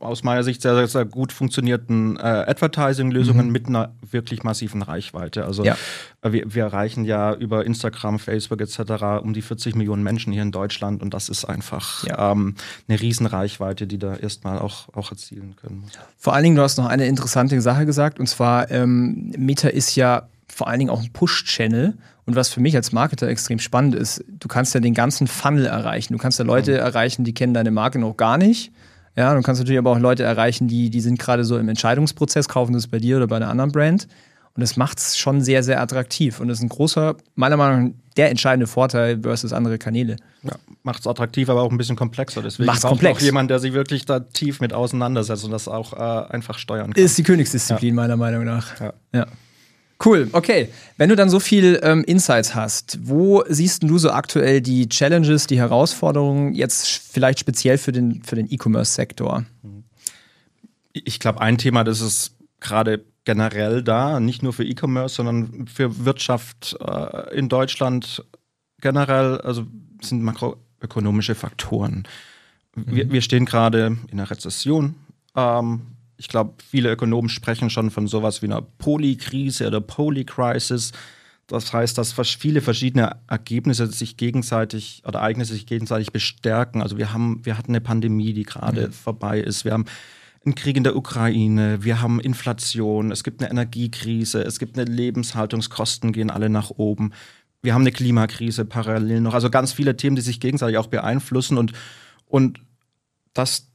aus 0.00 0.22
meiner 0.22 0.42
Sicht 0.42 0.62
sehr, 0.62 0.86
sehr, 0.86 1.04
gut 1.04 1.32
funktionierten 1.32 2.16
äh, 2.16 2.20
Advertising-Lösungen 2.20 3.46
mhm. 3.46 3.52
mit 3.52 3.66
einer 3.66 3.94
wirklich 4.10 4.42
massiven 4.42 4.82
Reichweite. 4.82 5.44
Also 5.44 5.64
ja. 5.64 5.76
äh, 6.22 6.32
wir, 6.32 6.54
wir, 6.54 6.64
erreichen 6.64 7.04
ja 7.04 7.34
über 7.34 7.64
Instagram, 7.64 8.18
Facebook 8.18 8.60
etc. 8.60 9.22
um 9.22 9.32
die 9.34 9.42
40 9.42 9.74
Millionen 9.74 10.02
Menschen 10.02 10.32
hier 10.32 10.42
in 10.42 10.52
Deutschland 10.52 11.02
und 11.02 11.14
das 11.14 11.28
ist 11.28 11.44
einfach 11.44 12.04
ja. 12.06 12.32
ähm, 12.32 12.54
eine 12.88 13.00
Riesenreichweite, 13.00 13.86
die 13.86 13.98
da 13.98 14.16
erstmal 14.16 14.58
auch, 14.58 14.88
auch 14.94 15.10
erzielen 15.10 15.56
können. 15.56 15.84
Vor 16.16 16.34
allen 16.34 16.44
Dingen, 16.44 16.56
du 16.56 16.62
hast 16.62 16.78
noch 16.78 16.86
eine 16.86 17.06
interessante 17.06 17.60
Sache 17.60 17.86
gesagt 17.86 18.18
und 18.18 18.26
zwar 18.26 18.70
ähm, 18.70 19.32
Meta 19.36 19.68
ist 19.68 19.94
ja 19.96 20.28
vor 20.48 20.68
allen 20.68 20.78
Dingen 20.80 20.90
auch 20.90 21.02
ein 21.02 21.12
Push-Channel. 21.12 21.94
Und 22.26 22.36
was 22.36 22.50
für 22.50 22.60
mich 22.60 22.76
als 22.76 22.92
Marketer 22.92 23.26
extrem 23.28 23.58
spannend 23.58 23.94
ist, 23.94 24.22
du 24.28 24.48
kannst 24.48 24.74
ja 24.74 24.80
den 24.80 24.92
ganzen 24.92 25.26
Funnel 25.28 25.64
erreichen. 25.64 26.12
Du 26.12 26.18
kannst 26.18 26.38
ja 26.38 26.44
Leute 26.44 26.72
mhm. 26.72 26.78
erreichen, 26.78 27.24
die 27.24 27.32
kennen 27.32 27.54
deine 27.54 27.70
Marke 27.70 27.98
noch 27.98 28.16
gar 28.16 28.36
nicht 28.36 28.70
ja, 29.18 29.34
du 29.34 29.42
kannst 29.42 29.60
natürlich 29.60 29.80
aber 29.80 29.90
auch 29.90 29.98
Leute 29.98 30.22
erreichen, 30.22 30.68
die, 30.68 30.90
die 30.90 31.00
sind 31.00 31.18
gerade 31.18 31.42
so 31.42 31.58
im 31.58 31.68
Entscheidungsprozess, 31.68 32.48
kaufen 32.48 32.72
das 32.72 32.86
bei 32.86 33.00
dir 33.00 33.16
oder 33.16 33.26
bei 33.26 33.34
einer 33.34 33.48
anderen 33.48 33.72
Brand. 33.72 34.06
Und 34.54 34.60
das 34.60 34.76
macht 34.76 34.98
es 34.98 35.18
schon 35.18 35.40
sehr, 35.40 35.64
sehr 35.64 35.80
attraktiv. 35.80 36.38
Und 36.38 36.46
das 36.46 36.58
ist 36.58 36.62
ein 36.62 36.68
großer, 36.68 37.16
meiner 37.34 37.56
Meinung 37.56 37.84
nach, 37.88 37.94
der 38.16 38.30
entscheidende 38.30 38.68
Vorteil 38.68 39.20
versus 39.20 39.52
andere 39.52 39.76
Kanäle. 39.76 40.16
Ja, 40.44 40.52
macht 40.84 41.00
es 41.00 41.06
attraktiv, 41.08 41.48
aber 41.48 41.62
auch 41.62 41.72
ein 41.72 41.78
bisschen 41.78 41.96
komplexer. 41.96 42.42
Deswegen 42.42 42.66
macht 42.66 42.82
komplex. 42.82 43.18
auch 43.18 43.22
jemand, 43.22 43.50
der 43.50 43.58
sich 43.58 43.72
wirklich 43.72 44.04
da 44.04 44.20
tief 44.20 44.60
mit 44.60 44.72
auseinandersetzt 44.72 45.44
und 45.44 45.50
das 45.50 45.66
auch 45.66 45.94
äh, 45.94 46.32
einfach 46.32 46.58
steuern 46.58 46.92
kann. 46.92 47.04
Ist 47.04 47.18
die 47.18 47.24
Königsdisziplin, 47.24 47.94
ja. 47.94 47.94
meiner 47.94 48.16
Meinung 48.16 48.44
nach. 48.44 48.80
Ja. 48.80 48.92
ja. 49.12 49.26
Cool, 50.04 50.28
okay. 50.32 50.68
Wenn 50.96 51.08
du 51.08 51.16
dann 51.16 51.28
so 51.28 51.40
viel 51.40 51.80
ähm, 51.82 52.04
Insights 52.04 52.54
hast, 52.54 52.98
wo 53.02 53.42
siehst 53.48 53.82
du 53.82 53.98
so 53.98 54.10
aktuell 54.10 54.60
die 54.60 54.88
Challenges, 54.88 55.48
die 55.48 55.58
Herausforderungen 55.58 56.54
jetzt 56.54 56.88
vielleicht 56.88 57.40
speziell 57.40 57.78
für 57.78 57.90
den, 57.90 58.22
für 58.22 58.36
den 58.36 58.50
E-Commerce-Sektor? 58.50 59.44
Ich 60.92 61.18
glaube, 61.18 61.40
ein 61.40 61.58
Thema, 61.58 61.82
das 61.82 62.00
ist 62.00 62.36
gerade 62.60 63.04
generell 63.24 63.82
da, 63.82 64.20
nicht 64.20 64.42
nur 64.42 64.52
für 64.52 64.64
E-Commerce, 64.64 65.16
sondern 65.16 65.66
für 65.66 66.04
Wirtschaft 66.04 66.76
äh, 66.80 67.36
in 67.36 67.48
Deutschland 67.48 68.24
generell, 68.80 69.40
also 69.40 69.66
sind 70.00 70.22
makroökonomische 70.22 71.34
Faktoren. 71.34 72.04
Mhm. 72.74 72.84
Wir, 72.86 73.10
wir, 73.10 73.20
stehen 73.20 73.44
gerade 73.44 73.98
in 74.10 74.18
einer 74.18 74.30
Rezession. 74.30 74.94
Ähm, 75.34 75.82
ich 76.18 76.28
glaube, 76.28 76.54
viele 76.68 76.90
Ökonomen 76.90 77.28
sprechen 77.28 77.70
schon 77.70 77.90
von 77.90 78.08
sowas 78.08 78.42
wie 78.42 78.46
einer 78.46 78.60
Polykrise 78.60 79.66
oder 79.66 79.80
Polycrisis. 79.80 80.92
Das 81.46 81.72
heißt, 81.72 81.96
dass 81.96 82.12
viele 82.12 82.60
verschiedene 82.60 83.16
Ergebnisse 83.28 83.86
sich 83.86 84.16
gegenseitig 84.16 85.02
oder 85.06 85.20
Ereignisse 85.20 85.54
sich 85.54 85.64
gegenseitig 85.64 86.12
bestärken. 86.12 86.82
Also 86.82 86.98
wir 86.98 87.12
haben, 87.12 87.40
wir 87.44 87.56
hatten 87.56 87.70
eine 87.70 87.80
Pandemie, 87.80 88.34
die 88.34 88.42
gerade 88.42 88.88
mhm. 88.88 88.92
vorbei 88.92 89.40
ist. 89.40 89.64
Wir 89.64 89.72
haben 89.72 89.86
einen 90.44 90.56
Krieg 90.56 90.76
in 90.76 90.84
der 90.84 90.96
Ukraine, 90.96 91.84
wir 91.84 92.02
haben 92.02 92.20
Inflation, 92.20 93.10
es 93.12 93.24
gibt 93.24 93.40
eine 93.40 93.50
Energiekrise, 93.50 94.42
es 94.42 94.58
gibt 94.58 94.78
eine 94.78 94.90
Lebenshaltungskosten 94.90 96.12
gehen 96.12 96.30
alle 96.30 96.48
nach 96.48 96.70
oben. 96.70 97.12
Wir 97.62 97.74
haben 97.74 97.82
eine 97.82 97.92
Klimakrise 97.92 98.64
parallel 98.64 99.20
noch. 99.20 99.34
Also 99.34 99.50
ganz 99.50 99.72
viele 99.72 99.96
Themen, 99.96 100.16
die 100.16 100.22
sich 100.22 100.40
gegenseitig 100.40 100.78
auch 100.78 100.86
beeinflussen 100.86 101.58
und, 101.58 101.72
und 102.26 102.60
das 103.34 103.67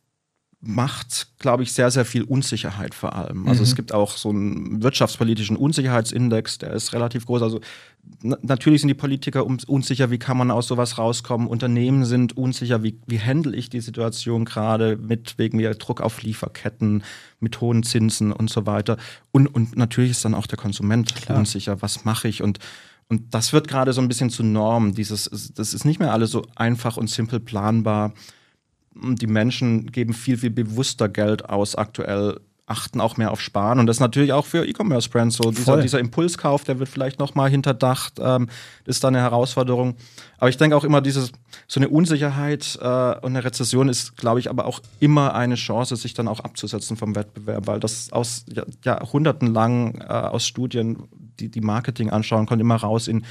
macht, 0.65 1.27
glaube 1.39 1.63
ich, 1.63 1.73
sehr, 1.73 1.91
sehr 1.91 2.05
viel 2.05 2.23
Unsicherheit 2.23 2.95
vor 2.95 3.15
allem. 3.15 3.47
Also 3.49 3.61
mhm. 3.61 3.67
es 3.67 3.75
gibt 3.75 3.93
auch 3.93 4.15
so 4.15 4.29
einen 4.29 4.81
wirtschaftspolitischen 4.81 5.57
Unsicherheitsindex, 5.57 6.57
der 6.59 6.71
ist 6.71 6.93
relativ 6.93 7.25
groß. 7.25 7.41
Also 7.41 7.59
natürlich 8.21 8.79
sind 8.79 8.87
die 8.87 8.93
Politiker 8.93 9.45
unsicher, 9.45 10.09
wie 10.09 10.19
kann 10.19 10.37
man 10.37 10.51
aus 10.51 10.67
sowas 10.67 10.97
rauskommen. 10.97 11.47
Unternehmen 11.47 12.05
sind 12.05 12.37
unsicher, 12.37 12.81
wie, 12.81 12.97
wie 13.07 13.19
handle 13.19 13.53
ich 13.55 13.69
die 13.69 13.81
Situation 13.81 14.45
gerade 14.45 14.95
mit 14.95 15.37
wegen 15.37 15.57
mir 15.57 15.73
Druck 15.73 15.99
auf 15.99 16.21
Lieferketten, 16.21 17.03
mit 17.41 17.59
hohen 17.59 17.83
Zinsen 17.83 18.31
und 18.31 18.49
so 18.49 18.65
weiter. 18.65 18.95
Und, 19.31 19.47
und 19.47 19.75
natürlich 19.75 20.11
ist 20.11 20.23
dann 20.23 20.33
auch 20.33 20.47
der 20.47 20.57
Konsument 20.57 21.13
Klar. 21.13 21.39
unsicher, 21.39 21.81
was 21.81 22.05
mache 22.05 22.29
ich 22.29 22.41
und 22.41 22.59
und 23.09 23.33
das 23.33 23.51
wird 23.51 23.67
gerade 23.67 23.91
so 23.91 24.01
ein 24.01 24.07
bisschen 24.07 24.29
zu 24.29 24.43
Norm. 24.43 24.95
Dieses, 24.95 25.29
das 25.53 25.73
ist 25.73 25.83
nicht 25.83 25.99
mehr 25.99 26.13
alles 26.13 26.31
so 26.31 26.47
einfach 26.55 26.95
und 26.95 27.09
simpel 27.09 27.41
planbar 27.41 28.13
die 28.95 29.27
Menschen 29.27 29.91
geben 29.91 30.13
viel, 30.13 30.37
viel 30.37 30.49
bewusster 30.49 31.09
Geld 31.09 31.49
aus 31.49 31.75
aktuell 31.75 32.39
achten 32.65 33.01
auch 33.01 33.17
mehr 33.17 33.31
auf 33.31 33.41
Sparen 33.41 33.79
und 33.79 33.87
das 33.87 33.97
ist 33.97 34.01
natürlich 34.01 34.31
auch 34.31 34.45
für 34.45 34.65
E-Commerce-Brands 34.65 35.35
so. 35.35 35.51
Dieser, 35.51 35.81
dieser, 35.81 35.99
Impulskauf, 35.99 36.63
der 36.63 36.79
wird 36.79 36.87
vielleicht 36.87 37.19
nochmal 37.19 37.49
hinterdacht, 37.49 38.13
ähm, 38.19 38.47
ist 38.85 39.03
da 39.03 39.09
eine 39.09 39.19
Herausforderung. 39.19 39.95
Aber 40.37 40.49
ich 40.49 40.57
denke 40.57 40.75
auch 40.77 40.85
immer, 40.85 41.01
dieses, 41.01 41.33
so 41.67 41.79
eine 41.79 41.89
Unsicherheit 41.89 42.79
äh, 42.81 42.85
und 42.85 43.35
eine 43.35 43.43
Rezession 43.43 43.89
ist, 43.89 44.15
glaube 44.15 44.39
ich, 44.39 44.49
aber 44.49 44.65
auch 44.65 44.79
immer 45.01 45.35
eine 45.35 45.55
Chance, 45.55 45.97
sich 45.97 46.13
dann 46.13 46.29
auch 46.29 46.39
abzusetzen 46.39 46.95
vom 46.95 47.15
Wettbewerb, 47.15 47.67
weil 47.67 47.81
das 47.81 48.13
aus 48.13 48.45
Jahrhunderten 48.83 49.53
lang 49.53 49.99
äh, 49.99 50.05
aus 50.05 50.47
Studien, 50.47 51.03
die, 51.39 51.49
die 51.49 51.61
Marketing 51.61 52.11
anschauen, 52.11 52.45
kommt 52.45 52.61
immer 52.61 52.77
raus 52.77 53.09
in 53.09 53.25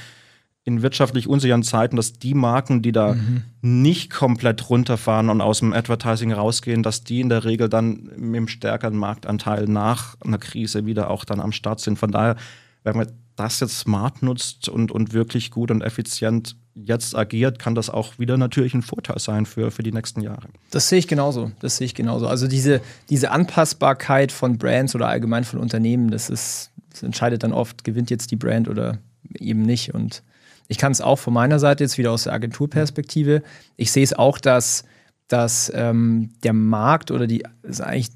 in 0.65 0.81
wirtschaftlich 0.81 1.27
unsicheren 1.27 1.63
Zeiten, 1.63 1.97
dass 1.97 2.13
die 2.13 2.33
Marken, 2.33 2.81
die 2.81 2.93
da 2.93 3.13
mhm. 3.13 3.43
nicht 3.61 4.11
komplett 4.11 4.69
runterfahren 4.69 5.29
und 5.29 5.41
aus 5.41 5.59
dem 5.59 5.73
Advertising 5.73 6.31
rausgehen, 6.31 6.83
dass 6.83 7.03
die 7.03 7.19
in 7.19 7.29
der 7.29 7.43
Regel 7.43 7.67
dann 7.67 8.09
mit 8.15 8.37
einem 8.37 8.47
stärkeren 8.47 8.95
Marktanteil 8.95 9.65
nach 9.65 10.15
einer 10.23 10.37
Krise 10.37 10.85
wieder 10.85 11.09
auch 11.09 11.25
dann 11.25 11.41
am 11.41 11.51
Start 11.51 11.81
sind. 11.81 11.99
Von 11.99 12.11
daher, 12.11 12.37
wenn 12.83 12.95
man 12.95 13.11
das 13.35 13.59
jetzt 13.59 13.79
smart 13.79 14.21
nutzt 14.21 14.69
und, 14.69 14.91
und 14.91 15.13
wirklich 15.13 15.51
gut 15.51 15.69
und 15.69 15.81
effizient 15.81 16.55
jetzt 16.75 17.15
agiert, 17.15 17.59
kann 17.59 17.75
das 17.75 17.89
auch 17.89 18.17
wieder 18.17 18.37
natürlich 18.37 18.73
ein 18.73 18.81
Vorteil 18.81 19.19
sein 19.19 19.45
für, 19.45 19.69
für 19.69 19.83
die 19.83 19.91
nächsten 19.91 20.21
Jahre. 20.21 20.47
Das 20.71 20.89
sehe 20.89 20.99
ich 20.99 21.07
genauso. 21.07 21.51
Das 21.59 21.77
sehe 21.77 21.85
ich 21.85 21.95
genauso. 21.95 22.27
Also 22.27 22.47
diese, 22.47 22.81
diese 23.09 23.31
Anpassbarkeit 23.31 24.31
von 24.31 24.57
Brands 24.57 24.95
oder 24.95 25.07
allgemein 25.07 25.43
von 25.43 25.59
Unternehmen, 25.59 26.09
das 26.09 26.29
ist, 26.29 26.71
das 26.89 27.03
entscheidet 27.03 27.43
dann 27.43 27.53
oft, 27.53 27.83
gewinnt 27.83 28.09
jetzt 28.09 28.31
die 28.31 28.35
Brand 28.35 28.69
oder 28.69 28.99
eben 29.39 29.63
nicht. 29.63 29.93
Und 29.93 30.23
ich 30.67 30.77
kann 30.77 30.91
es 30.91 31.01
auch 31.01 31.17
von 31.17 31.33
meiner 31.33 31.59
Seite 31.59 31.83
jetzt 31.83 31.97
wieder 31.97 32.11
aus 32.11 32.23
der 32.23 32.33
Agenturperspektive. 32.33 33.43
Ich 33.75 33.91
sehe 33.91 34.03
es 34.03 34.13
auch, 34.13 34.37
dass, 34.37 34.83
dass 35.27 35.71
ähm, 35.75 36.31
der 36.43 36.53
Markt 36.53 37.11
oder 37.11 37.27
die 37.27 37.45
eigentlich 37.79 38.09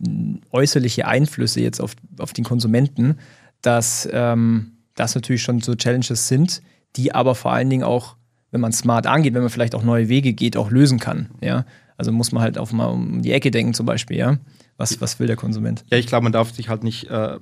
äußerliche 0.51 1.07
Einflüsse 1.07 1.61
jetzt 1.61 1.79
auf, 1.79 1.95
auf 2.19 2.33
den 2.33 2.43
Konsumenten, 2.43 3.17
dass 3.61 4.07
ähm, 4.11 4.73
das 4.95 5.15
natürlich 5.15 5.43
schon 5.43 5.61
so 5.61 5.75
Challenges 5.75 6.27
sind, 6.27 6.61
die 6.95 7.13
aber 7.13 7.35
vor 7.35 7.51
allen 7.51 7.69
Dingen 7.69 7.83
auch, 7.83 8.15
wenn 8.51 8.61
man 8.61 8.71
smart 8.71 9.07
angeht, 9.07 9.33
wenn 9.33 9.41
man 9.41 9.49
vielleicht 9.49 9.75
auch 9.75 9.83
neue 9.83 10.09
Wege 10.09 10.33
geht, 10.33 10.57
auch 10.57 10.71
lösen 10.71 10.99
kann. 10.99 11.29
Ja? 11.41 11.65
Also 11.97 12.11
muss 12.11 12.31
man 12.31 12.43
halt 12.43 12.57
auch 12.57 12.71
mal 12.71 12.87
um 12.87 13.21
die 13.21 13.33
Ecke 13.33 13.51
denken, 13.51 13.73
zum 13.73 13.85
Beispiel, 13.85 14.17
ja. 14.17 14.37
Was, 14.77 15.01
was 15.01 15.19
will 15.19 15.25
der 15.25 15.35
Konsument? 15.35 15.83
Ja, 15.89 15.97
ich 15.97 16.05
glaube, 16.05 16.23
man 16.23 16.31
darf 16.31 16.51
sich 16.51 16.69
halt 16.69 16.83
nicht 16.83 17.09
äh, 17.09 17.39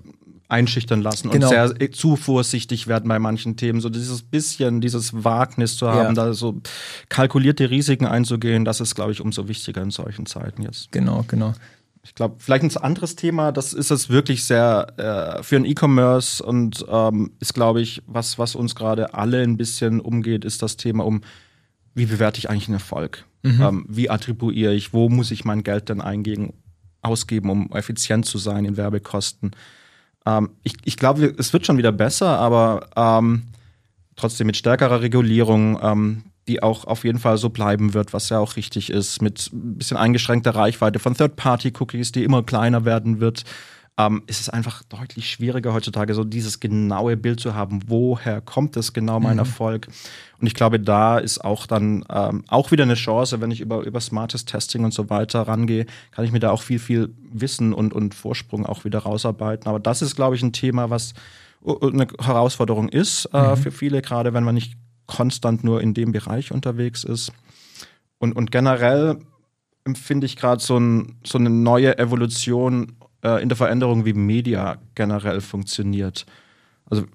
einschüchtern 0.48 1.02
lassen 1.02 1.32
genau. 1.32 1.48
und 1.48 1.50
sehr 1.50 1.82
äh, 1.82 1.90
zu 1.90 2.16
vorsichtig 2.16 2.88
werden 2.88 3.08
bei 3.08 3.20
manchen 3.20 3.58
Themen. 3.58 3.82
So 3.82 3.90
dieses 3.90 4.22
bisschen, 4.22 4.82
dieses 4.82 5.24
Wagnis 5.24 5.78
zu 5.78 5.88
haben, 5.90 6.16
ja. 6.16 6.26
da 6.26 6.34
so 6.34 6.62
kalkulierte 7.10 7.70
Risiken 7.70 8.06
einzugehen, 8.06 8.66
das 8.66 8.80
ist, 8.80 8.96
glaube 8.96 9.12
ich, 9.12 9.22
umso 9.22 9.48
wichtiger 9.48 9.82
in 9.82 9.92
solchen 9.92 10.26
Zeiten 10.26 10.62
jetzt. 10.62 10.92
Genau, 10.92 11.26
genau. 11.28 11.54
Ich 12.04 12.14
glaube, 12.14 12.36
vielleicht 12.38 12.64
ein 12.64 12.78
anderes 12.78 13.16
Thema, 13.16 13.52
das 13.52 13.74
ist 13.74 13.90
es 13.90 14.10
wirklich 14.10 14.44
sehr 14.44 15.40
äh, 15.40 15.42
für 15.42 15.56
ein 15.56 15.66
E-Commerce 15.66 16.44
und 16.44 16.86
ähm, 16.88 17.32
ist, 17.40 17.56
glaube 17.56 17.82
ich, 17.82 18.04
was, 18.06 18.38
was 18.38 18.56
uns 18.56 18.76
gerade 18.76 19.16
alle 19.16 19.42
ein 19.42 19.58
bisschen 19.58 20.00
umgeht, 20.00 20.46
ist 20.46 20.62
das 20.62 20.78
Thema 20.78 21.04
um, 21.04 21.22
wie 21.96 22.06
bewerte 22.06 22.38
ich 22.38 22.50
eigentlich 22.50 22.68
einen 22.68 22.76
Erfolg? 22.76 23.26
Mhm. 23.42 23.62
Ähm, 23.62 23.86
wie 23.90 24.12
attribuiere 24.12 24.76
ich, 24.76 24.94
wo 24.94 25.10
muss 25.10 25.32
ich 25.32 25.46
mein 25.46 25.64
Geld 25.64 25.90
denn 25.90 26.00
eingehen, 26.00 26.54
ausgeben, 27.02 27.50
um 27.50 27.72
effizient 27.72 28.28
zu 28.28 28.38
sein 28.38 28.66
in 28.66 28.78
Werbekosten? 28.78 29.52
Ähm, 30.26 30.52
ich 30.64 30.76
ich 30.84 30.98
glaube, 30.98 31.34
es 31.38 31.54
wird 31.54 31.66
schon 31.66 31.78
wieder 31.78 31.92
besser, 31.92 32.40
aber 32.40 32.88
ähm, 32.96 33.44
trotzdem 34.16 34.48
mit 34.48 34.58
stärkerer 34.58 35.02
Regulierung, 35.02 35.80
ähm, 35.82 36.24
die 36.48 36.62
auch 36.62 36.86
auf 36.86 37.04
jeden 37.04 37.20
Fall 37.20 37.38
so 37.38 37.50
bleiben 37.50 37.94
wird, 37.94 38.14
was 38.14 38.30
ja 38.30 38.40
auch 38.40 38.56
richtig 38.56 38.90
ist, 38.90 39.22
mit 39.22 39.50
ein 39.52 39.78
bisschen 39.78 39.98
eingeschränkter 39.98 40.56
Reichweite 40.56 41.00
von 41.00 41.16
Third-Party-Cookies, 41.16 42.12
die 42.12 42.24
immer 42.24 42.44
kleiner 42.44 42.86
werden 42.86 43.20
wird 43.20 43.44
ähm, 43.98 44.24
ist 44.28 44.42
es 44.42 44.50
einfach 44.50 44.84
deutlich 44.84 45.30
schwieriger 45.30 45.74
heutzutage, 45.74 46.14
so 46.14 46.24
dieses 46.24 46.60
genaue 46.60 47.16
Bild 47.16 47.40
zu 47.40 47.56
haben, 47.56 47.80
woher 47.88 48.42
kommt 48.42 48.76
es 48.76 48.92
genau 48.92 49.20
mein 49.20 49.34
mhm. 49.34 49.40
Erfolg. 49.40 49.88
Und 50.40 50.48
ich 50.48 50.54
glaube, 50.54 50.80
da 50.80 51.18
ist 51.18 51.44
auch 51.44 51.66
dann 51.66 52.04
ähm, 52.10 52.44
auch 52.48 52.72
wieder 52.72 52.84
eine 52.84 52.96
Chance, 52.96 53.40
wenn 53.40 53.52
ich 53.52 53.62
über, 53.62 53.84
über 53.84 54.02
smartes 54.02 54.44
Testing 54.44 54.84
und 54.84 54.94
so 54.94 55.10
weiter 55.10 55.44
rangehe, 55.44 55.86
kann 56.12 56.26
ich 56.26 56.34
mir 56.34 56.40
da 56.40 56.52
auch 56.52 56.62
viel, 56.62 56.80
viel 56.80 57.14
Wissen 57.32 57.74
und, 57.74 57.94
und 57.94 58.14
Vorsprung 58.14 58.66
auch 58.66 58.84
wieder 58.84 59.00
rausarbeiten. 59.00 59.68
Aber 59.68 59.80
das 59.80 60.02
ist, 60.02 60.16
glaube 60.16 60.36
ich, 60.36 60.44
ein 60.44 60.52
Thema, 60.52 60.90
was 60.90 61.14
eine 61.66 62.08
Herausforderung 62.22 62.90
ist 62.90 63.30
äh, 63.34 63.52
mhm. 63.52 63.58
für 63.58 63.72
viele, 63.72 64.02
gerade 64.02 64.34
wenn 64.34 64.44
man 64.44 64.56
nicht 64.56 64.76
konstant 65.08 65.64
nur 65.64 65.82
in 65.82 65.94
dem 65.94 66.12
Bereich 66.12 66.52
unterwegs 66.52 67.04
ist. 67.04 67.32
Und, 68.20 68.36
und 68.36 68.52
generell 68.52 69.20
empfinde 69.86 70.26
ich 70.26 70.36
gerade 70.36 70.62
so, 70.62 70.78
ein, 70.78 71.16
so 71.24 71.38
eine 71.38 71.50
neue 71.50 71.98
Evolution 71.98 72.98
äh, 73.26 73.42
in 73.42 73.50
der 73.50 73.56
Veränderung, 73.56 74.06
wie 74.06 74.14
Media 74.14 74.78
generell 74.94 75.42
funktioniert. 75.42 76.26
Also 76.86 77.06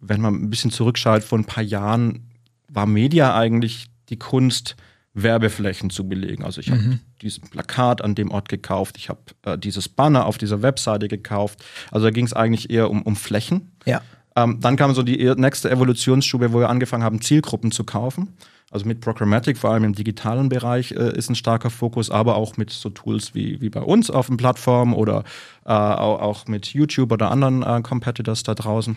wenn 0.00 0.20
man 0.20 0.34
ein 0.34 0.50
bisschen 0.50 0.72
zurückschaut, 0.72 1.22
vor 1.22 1.38
ein 1.38 1.44
paar 1.44 1.62
Jahren 1.62 2.28
war 2.68 2.86
Media 2.86 3.36
eigentlich 3.36 3.90
die 4.08 4.18
Kunst, 4.18 4.76
Werbeflächen 5.12 5.90
zu 5.90 6.08
belegen. 6.08 6.44
Also 6.44 6.60
ich 6.60 6.70
habe 6.70 6.80
mhm. 6.80 7.00
dieses 7.20 7.40
Plakat 7.40 8.02
an 8.02 8.14
dem 8.14 8.30
Ort 8.30 8.48
gekauft, 8.48 8.96
ich 8.96 9.08
habe 9.08 9.20
äh, 9.44 9.58
dieses 9.58 9.88
Banner 9.88 10.26
auf 10.26 10.38
dieser 10.38 10.62
Webseite 10.62 11.08
gekauft. 11.08 11.64
Also 11.90 12.06
da 12.06 12.10
ging 12.10 12.26
es 12.26 12.32
eigentlich 12.32 12.70
eher 12.70 12.90
um, 12.90 13.02
um 13.02 13.16
Flächen. 13.16 13.72
Ja. 13.86 14.02
Ähm, 14.36 14.58
dann 14.60 14.76
kam 14.76 14.94
so 14.94 15.02
die 15.02 15.32
nächste 15.36 15.70
Evolutionsstube, 15.70 16.52
wo 16.52 16.60
wir 16.60 16.68
angefangen 16.68 17.02
haben, 17.02 17.20
Zielgruppen 17.20 17.72
zu 17.72 17.84
kaufen. 17.84 18.36
Also 18.72 18.86
mit 18.86 19.00
Programmatic, 19.00 19.58
vor 19.58 19.70
allem 19.70 19.82
im 19.82 19.94
digitalen 19.94 20.48
Bereich, 20.48 20.92
äh, 20.92 21.16
ist 21.16 21.28
ein 21.28 21.34
starker 21.34 21.70
Fokus, 21.70 22.08
aber 22.08 22.36
auch 22.36 22.56
mit 22.56 22.70
so 22.70 22.88
Tools 22.88 23.34
wie, 23.34 23.60
wie 23.60 23.68
bei 23.68 23.80
uns 23.80 24.10
auf 24.10 24.28
den 24.28 24.36
Plattformen 24.36 24.94
oder 24.94 25.24
äh, 25.64 25.72
auch, 25.72 26.20
auch, 26.20 26.46
mit 26.46 26.66
YouTube 26.68 27.10
oder 27.10 27.32
anderen 27.32 27.64
äh, 27.64 27.82
Competitors 27.82 28.44
da 28.44 28.54
draußen. 28.54 28.96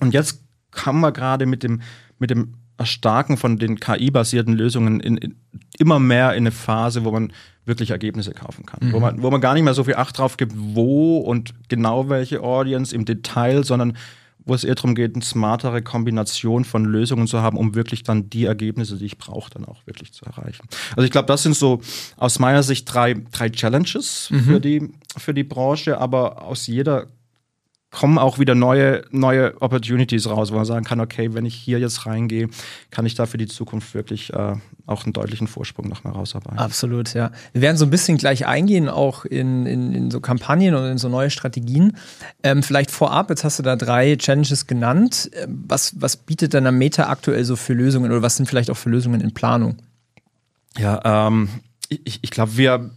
Und 0.00 0.12
jetzt 0.12 0.44
kommen 0.70 1.00
wir 1.00 1.12
gerade 1.12 1.46
mit 1.46 1.62
dem, 1.62 1.80
mit 2.18 2.28
dem 2.28 2.54
Erstarken 2.76 3.38
von 3.38 3.58
den 3.58 3.80
KI-basierten 3.80 4.54
Lösungen 4.54 5.00
in, 5.00 5.16
in, 5.16 5.34
immer 5.78 5.98
mehr 5.98 6.32
in 6.32 6.44
eine 6.44 6.50
Phase, 6.50 7.04
wo 7.04 7.10
man 7.10 7.32
wirklich 7.64 7.90
Ergebnisse 7.90 8.32
kaufen 8.32 8.66
kann. 8.66 8.88
Mhm. 8.88 8.92
Wo, 8.92 9.00
man, 9.00 9.22
wo 9.22 9.30
man 9.30 9.40
gar 9.40 9.54
nicht 9.54 9.62
mehr 9.62 9.74
so 9.74 9.84
viel 9.84 9.96
Acht 9.96 10.18
drauf 10.18 10.36
gibt, 10.36 10.52
wo 10.56 11.18
und 11.18 11.54
genau 11.68 12.10
welche 12.10 12.42
Audience 12.42 12.94
im 12.94 13.06
Detail, 13.06 13.64
sondern 13.64 13.96
wo 14.50 14.54
es 14.54 14.64
eher 14.64 14.74
darum 14.74 14.96
geht, 14.96 15.14
eine 15.14 15.22
smartere 15.22 15.80
Kombination 15.80 16.64
von 16.64 16.84
Lösungen 16.84 17.28
zu 17.28 17.40
haben, 17.40 17.56
um 17.56 17.76
wirklich 17.76 18.02
dann 18.02 18.28
die 18.30 18.46
Ergebnisse, 18.46 18.96
die 18.96 19.06
ich 19.06 19.16
brauche, 19.16 19.48
dann 19.50 19.64
auch 19.64 19.86
wirklich 19.86 20.12
zu 20.12 20.24
erreichen. 20.24 20.66
Also 20.96 21.04
ich 21.04 21.12
glaube, 21.12 21.26
das 21.26 21.44
sind 21.44 21.54
so 21.54 21.80
aus 22.16 22.40
meiner 22.40 22.64
Sicht 22.64 22.92
drei, 22.92 23.14
drei 23.30 23.48
Challenges 23.48 24.28
mhm. 24.30 24.40
für, 24.40 24.60
die, 24.60 24.92
für 25.16 25.32
die 25.32 25.44
Branche, 25.44 25.98
aber 25.98 26.42
aus 26.42 26.66
jeder 26.66 27.06
kommen 27.90 28.18
auch 28.18 28.38
wieder 28.38 28.54
neue, 28.54 29.02
neue 29.10 29.60
Opportunities 29.60 30.28
raus, 30.28 30.52
wo 30.52 30.56
man 30.56 30.64
sagen 30.64 30.84
kann, 30.84 31.00
okay, 31.00 31.34
wenn 31.34 31.44
ich 31.44 31.54
hier 31.54 31.80
jetzt 31.80 32.06
reingehe, 32.06 32.48
kann 32.90 33.04
ich 33.04 33.16
da 33.16 33.26
für 33.26 33.36
die 33.36 33.48
Zukunft 33.48 33.94
wirklich 33.94 34.32
äh, 34.32 34.54
auch 34.86 35.04
einen 35.04 35.12
deutlichen 35.12 35.48
Vorsprung 35.48 35.88
noch 35.88 36.04
mal 36.04 36.10
rausarbeiten. 36.10 36.58
Absolut, 36.58 37.14
ja. 37.14 37.32
Wir 37.52 37.62
werden 37.62 37.76
so 37.76 37.84
ein 37.84 37.90
bisschen 37.90 38.16
gleich 38.16 38.46
eingehen, 38.46 38.88
auch 38.88 39.24
in, 39.24 39.66
in, 39.66 39.92
in 39.92 40.10
so 40.10 40.20
Kampagnen 40.20 40.74
und 40.74 40.84
in 40.84 40.98
so 40.98 41.08
neue 41.08 41.30
Strategien. 41.30 41.96
Ähm, 42.44 42.62
vielleicht 42.62 42.92
vorab, 42.92 43.28
jetzt 43.28 43.42
hast 43.42 43.58
du 43.58 43.64
da 43.64 43.74
drei 43.74 44.14
Challenges 44.16 44.68
genannt. 44.68 45.30
Ähm, 45.34 45.64
was, 45.66 46.00
was 46.00 46.16
bietet 46.16 46.54
dann 46.54 46.66
am 46.66 46.78
Meta 46.78 47.08
aktuell 47.08 47.44
so 47.44 47.56
für 47.56 47.72
Lösungen 47.72 48.12
oder 48.12 48.22
was 48.22 48.36
sind 48.36 48.46
vielleicht 48.46 48.70
auch 48.70 48.76
für 48.76 48.90
Lösungen 48.90 49.20
in 49.20 49.34
Planung? 49.34 49.78
Ja, 50.78 51.26
ähm, 51.26 51.48
ich, 51.88 52.20
ich 52.22 52.30
glaube, 52.30 52.56
wir 52.56 52.90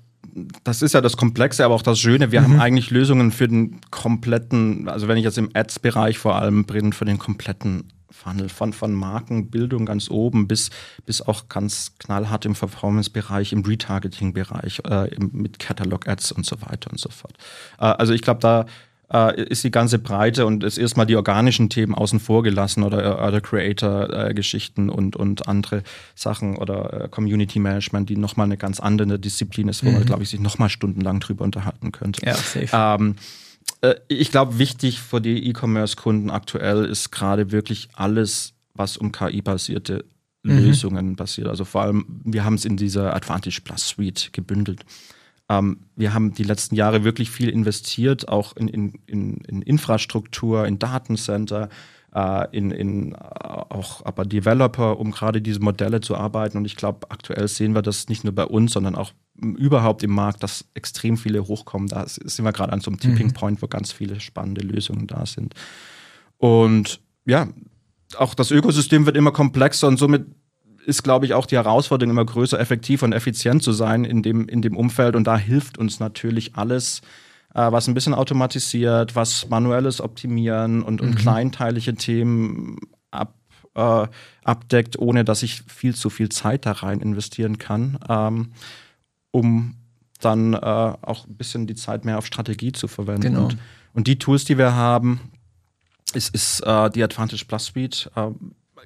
das 0.63 0.81
ist 0.81 0.93
ja 0.93 1.01
das 1.01 1.17
Komplexe, 1.17 1.63
aber 1.65 1.75
auch 1.75 1.81
das 1.81 1.99
Schöne. 1.99 2.31
Wir 2.31 2.41
mhm. 2.41 2.45
haben 2.45 2.59
eigentlich 2.59 2.91
Lösungen 2.91 3.31
für 3.31 3.47
den 3.47 3.81
kompletten, 3.91 4.87
also 4.89 5.07
wenn 5.07 5.17
ich 5.17 5.23
jetzt 5.23 5.37
im 5.37 5.49
Ads-Bereich 5.53 6.17
vor 6.17 6.35
allem 6.35 6.65
bin, 6.65 6.93
für 6.93 7.05
den 7.05 7.19
kompletten 7.19 7.91
Funnel 8.09 8.49
von, 8.49 8.73
von 8.73 8.93
Markenbildung 8.93 9.85
ganz 9.85 10.09
oben 10.09 10.47
bis, 10.47 10.69
bis 11.05 11.21
auch 11.21 11.49
ganz 11.49 11.97
knallhart 11.99 12.45
im 12.45 12.53
Performance-Bereich, 12.53 13.53
im 13.53 13.61
Retargeting-Bereich, 13.61 14.81
äh, 14.85 15.09
mit 15.19 15.59
Catalog-Ads 15.59 16.31
und 16.31 16.45
so 16.45 16.61
weiter 16.61 16.91
und 16.91 16.99
so 16.99 17.09
fort. 17.09 17.33
Äh, 17.79 17.85
also 17.85 18.13
ich 18.13 18.21
glaube, 18.21 18.39
da 18.39 18.65
äh, 19.13 19.43
ist 19.43 19.63
die 19.63 19.71
ganze 19.71 19.99
Breite 19.99 20.45
und 20.45 20.63
ist 20.63 20.77
erstmal 20.77 21.05
die 21.05 21.15
organischen 21.15 21.69
Themen 21.69 21.93
außen 21.93 22.19
vor 22.19 22.43
gelassen 22.43 22.83
oder, 22.83 23.25
oder 23.25 23.41
Creator-Geschichten 23.41 24.89
und, 24.89 25.15
und 25.15 25.47
andere 25.47 25.83
Sachen 26.15 26.57
oder 26.57 27.03
äh, 27.03 27.07
Community 27.09 27.59
Management, 27.59 28.09
die 28.09 28.17
nochmal 28.17 28.45
eine 28.45 28.57
ganz 28.57 28.79
andere 28.79 29.19
Disziplin 29.19 29.67
ist, 29.67 29.83
wo 29.83 29.89
mhm. 29.89 29.95
man, 29.95 30.05
glaube 30.05 30.23
ich, 30.23 30.29
sich 30.29 30.39
nochmal 30.39 30.69
stundenlang 30.69 31.19
drüber 31.19 31.43
unterhalten 31.43 31.91
könnte. 31.91 32.25
Ja, 32.25 32.33
safe. 32.33 32.69
Ähm, 32.73 33.15
äh, 33.81 33.95
ich 34.07 34.31
glaube, 34.31 34.57
wichtig 34.57 34.99
für 34.99 35.21
die 35.21 35.47
E-Commerce-Kunden 35.47 36.31
aktuell 36.31 36.85
ist 36.85 37.11
gerade 37.11 37.51
wirklich 37.51 37.89
alles, 37.93 38.53
was 38.73 38.97
um 38.97 39.11
KI-basierte 39.11 40.05
mhm. 40.43 40.57
Lösungen 40.57 41.15
basiert. 41.15 41.47
Also 41.47 41.65
vor 41.65 41.83
allem, 41.83 42.05
wir 42.25 42.43
haben 42.43 42.55
es 42.55 42.65
in 42.65 42.77
dieser 42.77 43.15
Advantage 43.15 43.61
Plus 43.63 43.87
Suite 43.87 44.29
gebündelt. 44.33 44.85
Ähm, 45.59 45.77
wir 45.95 46.13
haben 46.13 46.33
die 46.33 46.43
letzten 46.43 46.75
Jahre 46.75 47.03
wirklich 47.03 47.31
viel 47.31 47.49
investiert, 47.49 48.27
auch 48.27 48.55
in, 48.55 48.67
in, 48.67 48.93
in, 49.05 49.37
in 49.47 49.61
Infrastruktur, 49.61 50.65
in 50.65 50.79
Datencenter, 50.79 51.69
äh, 52.13 52.47
in, 52.55 52.71
in 52.71 53.13
äh, 53.13 53.17
auch 53.17 54.05
aber 54.05 54.25
Developer, 54.25 54.99
um 54.99 55.11
gerade 55.11 55.41
diese 55.41 55.59
Modelle 55.59 56.01
zu 56.01 56.15
arbeiten. 56.15 56.57
Und 56.57 56.65
ich 56.65 56.75
glaube, 56.75 57.09
aktuell 57.09 57.47
sehen 57.47 57.75
wir 57.75 57.81
das 57.81 58.09
nicht 58.09 58.23
nur 58.23 58.33
bei 58.33 58.45
uns, 58.45 58.73
sondern 58.73 58.95
auch 58.95 59.11
überhaupt 59.35 60.03
im 60.03 60.11
Markt, 60.11 60.43
dass 60.43 60.65
extrem 60.73 61.17
viele 61.17 61.47
hochkommen. 61.47 61.87
Da 61.87 62.05
sind 62.07 62.45
wir 62.45 62.51
gerade 62.51 62.71
an 62.71 62.81
so 62.81 62.91
einem 62.91 62.99
Tipping 62.99 63.27
mhm. 63.27 63.33
Point, 63.33 63.61
wo 63.61 63.67
ganz 63.67 63.91
viele 63.91 64.19
spannende 64.19 64.61
Lösungen 64.61 65.07
da 65.07 65.25
sind. 65.25 65.53
Und 66.37 66.99
ja, 67.25 67.47
auch 68.17 68.35
das 68.35 68.51
Ökosystem 68.51 69.05
wird 69.05 69.17
immer 69.17 69.31
komplexer 69.31 69.87
und 69.87 69.97
somit 69.97 70.25
ist, 70.85 71.03
glaube 71.03 71.25
ich, 71.25 71.33
auch 71.33 71.45
die 71.45 71.55
Herausforderung, 71.55 72.11
immer 72.11 72.25
größer, 72.25 72.59
effektiv 72.59 73.03
und 73.03 73.13
effizient 73.13 73.63
zu 73.63 73.71
sein 73.71 74.05
in 74.05 74.21
dem, 74.21 74.47
in 74.47 74.61
dem 74.61 74.77
Umfeld. 74.77 75.15
Und 75.15 75.25
da 75.25 75.37
hilft 75.37 75.77
uns 75.77 75.99
natürlich 75.99 76.55
alles, 76.55 77.01
äh, 77.53 77.71
was 77.71 77.87
ein 77.87 77.93
bisschen 77.93 78.13
automatisiert, 78.13 79.15
was 79.15 79.49
manuelles 79.49 80.01
Optimieren 80.01 80.83
und, 80.83 81.01
und 81.01 81.11
mhm. 81.11 81.15
kleinteilige 81.15 81.95
Themen 81.95 82.77
ab, 83.11 83.35
äh, 83.75 84.07
abdeckt, 84.43 84.99
ohne 84.99 85.23
dass 85.23 85.43
ich 85.43 85.63
viel 85.67 85.95
zu 85.95 86.09
viel 86.09 86.29
Zeit 86.29 86.65
da 86.65 86.71
rein 86.73 86.99
investieren 86.99 87.57
kann, 87.57 87.99
ähm, 88.09 88.51
um 89.31 89.75
dann 90.19 90.53
äh, 90.53 90.57
auch 90.57 91.27
ein 91.27 91.35
bisschen 91.35 91.67
die 91.67 91.75
Zeit 91.75 92.05
mehr 92.05 92.17
auf 92.17 92.25
Strategie 92.25 92.71
zu 92.71 92.87
verwenden. 92.87 93.21
Genau. 93.21 93.45
Und, 93.45 93.57
und 93.93 94.07
die 94.07 94.19
Tools, 94.19 94.45
die 94.45 94.57
wir 94.57 94.73
haben, 94.73 95.19
ist, 96.13 96.33
ist 96.33 96.61
äh, 96.61 96.89
die 96.89 97.03
Advantage 97.03 97.45
Plus 97.45 97.65
Suite. 97.65 98.09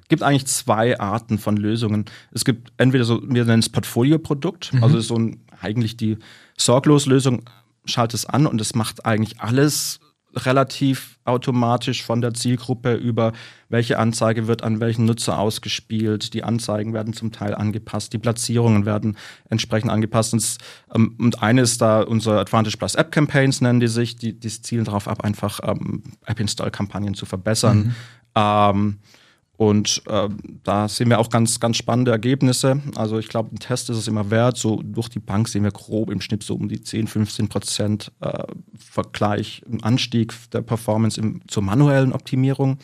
Gibt 0.08 0.22
eigentlich 0.22 0.46
zwei 0.46 0.98
Arten 0.98 1.38
von 1.38 1.56
Lösungen. 1.56 2.06
Es 2.32 2.44
gibt 2.44 2.72
entweder 2.76 3.04
so, 3.04 3.20
wir 3.22 3.44
nennen 3.44 3.60
es 3.60 3.68
Portfolio-Produkt, 3.68 4.72
mhm. 4.72 4.84
also 4.84 5.00
so 5.00 5.16
ein, 5.16 5.40
eigentlich 5.60 5.96
die 5.96 6.18
Sorglos-Lösung, 6.56 7.42
schalt 7.84 8.14
es 8.14 8.26
an 8.26 8.46
und 8.46 8.60
es 8.60 8.74
macht 8.74 9.06
eigentlich 9.06 9.40
alles 9.40 10.00
relativ 10.34 11.18
automatisch 11.24 12.02
von 12.02 12.20
der 12.20 12.34
Zielgruppe 12.34 12.94
über 12.94 13.32
welche 13.68 13.98
Anzeige 13.98 14.46
wird 14.46 14.62
an 14.62 14.80
welchen 14.80 15.04
Nutzer 15.04 15.38
ausgespielt. 15.38 16.34
Die 16.34 16.44
Anzeigen 16.44 16.92
werden 16.92 17.12
zum 17.12 17.32
Teil 17.32 17.54
angepasst, 17.54 18.12
die 18.12 18.18
Platzierungen 18.18 18.86
werden 18.86 19.16
entsprechend 19.48 19.90
angepasst. 19.90 20.32
Und, 20.32 20.58
ähm, 20.94 21.16
und 21.18 21.42
eine 21.42 21.62
ist 21.62 21.80
da 21.80 22.02
unsere 22.02 22.40
Advantage 22.40 22.76
Plus 22.76 22.94
App 22.94 23.10
Campaigns 23.10 23.60
nennen 23.60 23.80
die 23.80 23.88
sich, 23.88 24.16
die, 24.16 24.38
die 24.38 24.48
zielen 24.48 24.84
darauf 24.84 25.08
ab, 25.08 25.24
einfach 25.24 25.60
ähm, 25.62 26.02
App 26.26 26.40
Install 26.40 26.70
Kampagnen 26.70 27.14
zu 27.14 27.26
verbessern. 27.26 27.78
Mhm. 27.78 27.94
Ähm, 28.34 28.98
und 29.58 30.02
äh, 30.06 30.28
da 30.62 30.88
sehen 30.88 31.10
wir 31.10 31.18
auch 31.18 31.30
ganz, 31.30 31.58
ganz 31.58 31.76
spannende 31.76 32.12
Ergebnisse. 32.12 32.80
Also 32.94 33.18
ich 33.18 33.26
glaube, 33.26 33.52
ein 33.52 33.58
Test 33.58 33.90
ist 33.90 33.96
es 33.96 34.06
immer 34.06 34.30
wert. 34.30 34.56
So 34.56 34.80
durch 34.84 35.08
die 35.08 35.18
Bank 35.18 35.48
sehen 35.48 35.64
wir 35.64 35.72
grob 35.72 36.10
im 36.10 36.20
Schnitt 36.20 36.44
so 36.44 36.54
um 36.54 36.68
die 36.68 36.80
10, 36.80 37.08
15 37.08 37.48
Prozent 37.48 38.12
äh, 38.20 38.44
Vergleich, 38.78 39.62
einen 39.66 39.82
Anstieg 39.82 40.32
der 40.52 40.62
Performance 40.62 41.20
im, 41.20 41.40
zur 41.48 41.64
manuellen 41.64 42.12
Optimierung. 42.12 42.78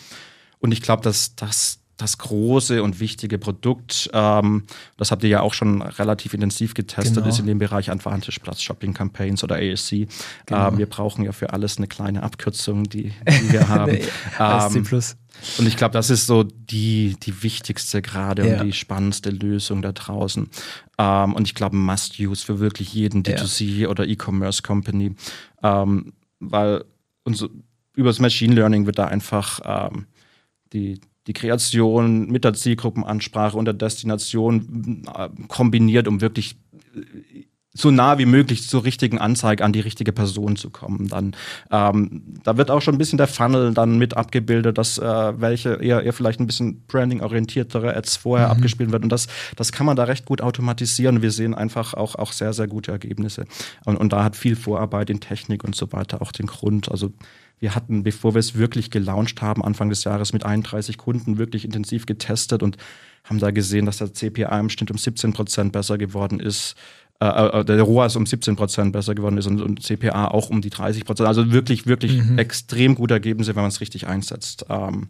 Und 0.59 0.73
ich 0.73 0.83
glaube, 0.83 1.05
dass 1.05 1.37
das 1.37 1.79
das 1.97 2.19
große 2.19 2.83
und 2.83 2.99
wichtige 2.99 3.39
Produkt, 3.39 4.11
ähm, 4.13 4.65
das 4.97 5.13
habt 5.13 5.23
ihr 5.23 5.31
ja 5.31 5.41
auch 5.43 5.55
schon 5.55 5.81
relativ 5.81 6.35
intensiv 6.35 6.75
getestet, 6.75 7.15
genau. 7.15 7.29
ist 7.29 7.39
in 7.39 7.47
dem 7.47 7.59
Bereich 7.59 7.89
Advantage 7.89 8.41
Plus 8.43 8.61
Shopping 8.61 8.93
Campaigns 8.93 9.45
oder 9.45 9.59
ASC. 9.59 10.09
Genau. 10.47 10.69
Ähm, 10.69 10.79
wir 10.79 10.87
brauchen 10.87 11.25
ja 11.25 11.31
für 11.31 11.53
alles 11.53 11.77
eine 11.77 11.87
kleine 11.87 12.25
Abkürzung, 12.25 12.83
die, 12.83 13.13
die 13.29 13.53
wir 13.53 13.69
haben. 13.69 13.99
ASC 14.39 14.75
ähm, 14.75 14.83
Plus. 14.83 15.17
Und 15.59 15.67
ich 15.67 15.77
glaube, 15.77 15.93
das 15.93 16.11
ist 16.11 16.27
so 16.27 16.43
die, 16.43 17.17
die 17.23 17.43
wichtigste 17.43 18.03
gerade 18.03 18.47
ja. 18.49 18.61
und 18.61 18.67
die 18.67 18.73
spannendste 18.73 19.31
Lösung 19.31 19.83
da 19.83 19.93
draußen. 19.93 20.49
Ähm, 20.99 21.35
und 21.35 21.47
ich 21.47 21.55
glaube, 21.55 21.77
Must-Use 21.77 22.45
für 22.45 22.61
wirklich 22.61 22.95
jeden 22.95 23.23
D2C 23.23 23.65
ja. 23.65 23.89
oder 23.89 24.07
E-Commerce 24.07 24.63
Company, 24.63 25.15
ähm, 25.63 26.13
weil 26.41 26.85
unser, 27.25 27.49
über 27.95 28.09
das 28.11 28.21
Machine 28.21 28.55
Learning 28.55 28.87
wird 28.87 28.99
da 28.99 29.07
einfach 29.07 29.61
ähm, 29.65 30.07
die 30.73 31.01
die 31.27 31.33
Kreation 31.33 32.27
mit 32.27 32.45
der 32.45 32.55
Zielgruppenansprache 32.55 33.57
und 33.57 33.65
der 33.65 33.75
Destination 33.75 35.05
äh, 35.15 35.31
kombiniert, 35.49 36.07
um 36.07 36.21
wirklich 36.21 36.57
so 37.77 37.91
nah 37.91 38.19
wie 38.19 38.27
möglich 38.27 38.69
zur 38.69 38.85
richtigen 38.85 39.19
Anzeige 39.19 39.65
an 39.65 39.73
die 39.73 39.81
richtige 39.81 40.13
Person 40.13 40.55
zu 40.55 40.71
kommen. 40.71 41.09
Dann 41.09 41.35
ähm, 41.73 42.23
da 42.45 42.57
wird 42.57 42.71
auch 42.71 42.81
schon 42.81 42.95
ein 42.95 42.99
bisschen 42.99 43.19
der 43.19 43.27
Funnel 43.27 43.75
dann 43.75 43.99
mit 43.99 44.17
abgebildet, 44.17 44.79
dass 44.79 44.97
äh, 44.99 45.41
welche 45.41 45.75
eher, 45.75 46.03
eher 46.03 46.13
vielleicht 46.13 46.39
ein 46.39 46.47
bisschen 46.47 46.85
Branding-orientiertere 46.87 47.97
Ads 47.97 48.17
vorher 48.17 48.47
mhm. 48.47 48.53
abgespielt 48.53 48.93
werden. 48.93 49.05
Und 49.05 49.13
das, 49.13 49.27
das 49.57 49.73
kann 49.73 49.87
man 49.87 49.97
da 49.97 50.05
recht 50.05 50.25
gut 50.25 50.41
automatisieren. 50.41 51.21
Wir 51.21 51.33
sehen 51.33 51.53
einfach 51.53 51.95
auch, 51.95 52.15
auch 52.15 52.33
sehr, 52.33 52.53
sehr 52.53 52.69
gute 52.69 52.93
Ergebnisse. 52.93 53.45
Und, 53.85 53.97
und 53.97 54.13
da 54.13 54.23
hat 54.23 54.37
viel 54.37 54.55
Vorarbeit 54.55 55.11
in 55.11 55.19
Technik 55.19 55.65
und 55.65 55.75
so 55.75 55.93
weiter 55.93 56.23
auch 56.23 56.31
den 56.31 56.47
Grund. 56.47 56.91
Also 56.93 57.11
wir 57.59 57.75
hatten, 57.75 58.03
bevor 58.03 58.35
wir 58.35 58.41
es 58.41 58.57
wirklich 58.57 58.91
gelauncht 58.91 59.43
haben, 59.43 59.65
Anfang 59.65 59.89
des 59.89 60.05
Jahres 60.05 60.33
mit 60.33 60.45
31 60.45 60.99
Kunden 60.99 61.39
wirklich 61.39 61.65
intensiv 61.65 62.07
getestet 62.07 62.63
und 62.63 62.77
haben 63.25 63.39
da 63.39 63.51
gesehen, 63.51 63.87
dass 63.87 63.99
der 63.99 64.13
CPA 64.13 64.61
im 64.61 64.69
Schnitt 64.69 64.91
um 64.91 64.99
17 64.99 65.33
Prozent 65.33 65.73
besser 65.73 65.97
geworden 65.97 66.41
ist. 66.41 66.75
Äh, 67.21 67.61
äh, 67.61 67.65
der 67.65 67.83
ROAS 67.83 68.17
um 68.17 68.27
17 68.27 68.57
Prozent 68.57 68.93
besser 68.93 69.15
geworden 69.15 69.39
ist 69.39 69.47
und, 69.47 69.63
und, 69.63 69.83
CPA 69.83 70.29
auch 70.29 70.51
um 70.51 70.61
die 70.61 70.71
30 70.71 71.05
Prozent. 71.05 71.29
Also 71.29 71.53
wirklich, 71.53 71.87
wirklich 71.87 72.23
mhm. 72.23 72.39
extrem 72.39 72.97
gute 72.97 73.15
Ergebnisse, 73.15 73.55
wenn 73.55 73.63
man 73.63 73.71
es 73.71 73.81
richtig 73.81 74.09
einsetzt. 74.09 74.67
Ähm, 74.69 75.09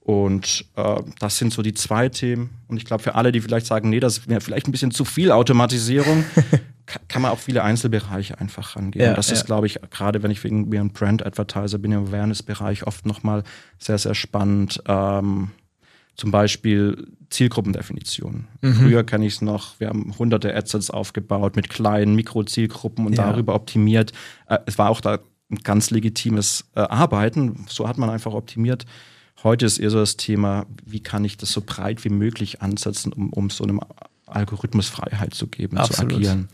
und 0.00 0.66
äh, 0.76 1.02
das 1.18 1.38
sind 1.38 1.52
so 1.52 1.62
die 1.62 1.74
zwei 1.74 2.08
Themen. 2.08 2.50
Und 2.68 2.78
ich 2.78 2.84
glaube, 2.84 3.02
für 3.02 3.14
alle, 3.14 3.30
die 3.30 3.40
vielleicht 3.40 3.66
sagen, 3.66 3.90
nee, 3.90 4.00
das 4.00 4.28
wäre 4.28 4.40
vielleicht 4.40 4.68
ein 4.68 4.72
bisschen 4.72 4.90
zu 4.90 5.04
viel 5.04 5.30
Automatisierung, 5.30 6.24
kann 7.08 7.22
man 7.22 7.30
auch 7.30 7.38
viele 7.38 7.62
Einzelbereiche 7.62 8.38
einfach 8.38 8.76
rangehen. 8.76 9.04
Ja, 9.04 9.14
das 9.14 9.28
ja. 9.28 9.34
ist, 9.34 9.46
glaube 9.46 9.66
ich, 9.66 9.80
gerade 9.90 10.22
wenn 10.22 10.30
ich 10.30 10.42
wegen 10.44 10.68
mir 10.68 10.80
ein 10.80 10.92
Brand-Advertiser 10.92 11.78
bin 11.78 11.92
im 11.92 12.08
Awareness-Bereich 12.08 12.86
oft 12.86 13.06
nochmal 13.06 13.44
sehr, 13.78 13.98
sehr 13.98 14.14
spannend. 14.14 14.82
Ähm, 14.86 15.50
zum 16.16 16.30
Beispiel 16.30 17.08
Zielgruppendefinition. 17.30 18.46
Mhm. 18.60 18.74
Früher 18.74 19.04
kenne 19.04 19.26
ich 19.26 19.34
es 19.34 19.42
noch, 19.42 19.78
wir 19.80 19.88
haben 19.88 20.14
hunderte 20.18 20.54
Adsets 20.54 20.90
aufgebaut 20.90 21.56
mit 21.56 21.68
kleinen 21.68 22.14
Mikrozielgruppen 22.14 23.06
und 23.06 23.16
ja. 23.16 23.30
darüber 23.30 23.54
optimiert. 23.54 24.12
Äh, 24.46 24.58
es 24.66 24.78
war 24.78 24.90
auch 24.90 25.00
da 25.00 25.18
ein 25.50 25.58
ganz 25.62 25.90
legitimes 25.90 26.64
äh, 26.74 26.80
Arbeiten. 26.80 27.66
So 27.68 27.88
hat 27.88 27.98
man 27.98 28.10
einfach 28.10 28.32
optimiert. 28.32 28.86
Heute 29.42 29.66
ist 29.66 29.78
eher 29.78 29.90
so 29.90 29.98
das 29.98 30.16
Thema, 30.16 30.66
wie 30.86 31.00
kann 31.00 31.24
ich 31.24 31.36
das 31.36 31.50
so 31.50 31.60
breit 31.60 32.04
wie 32.04 32.08
möglich 32.08 32.62
ansetzen, 32.62 33.12
um, 33.12 33.32
um 33.32 33.50
so 33.50 33.64
einem 33.64 33.80
Algorithmus 34.26 34.88
Freiheit 34.88 35.34
zu 35.34 35.48
geben, 35.48 35.76
Absolut. 35.76 36.12
zu 36.12 36.16
agieren. 36.16 36.48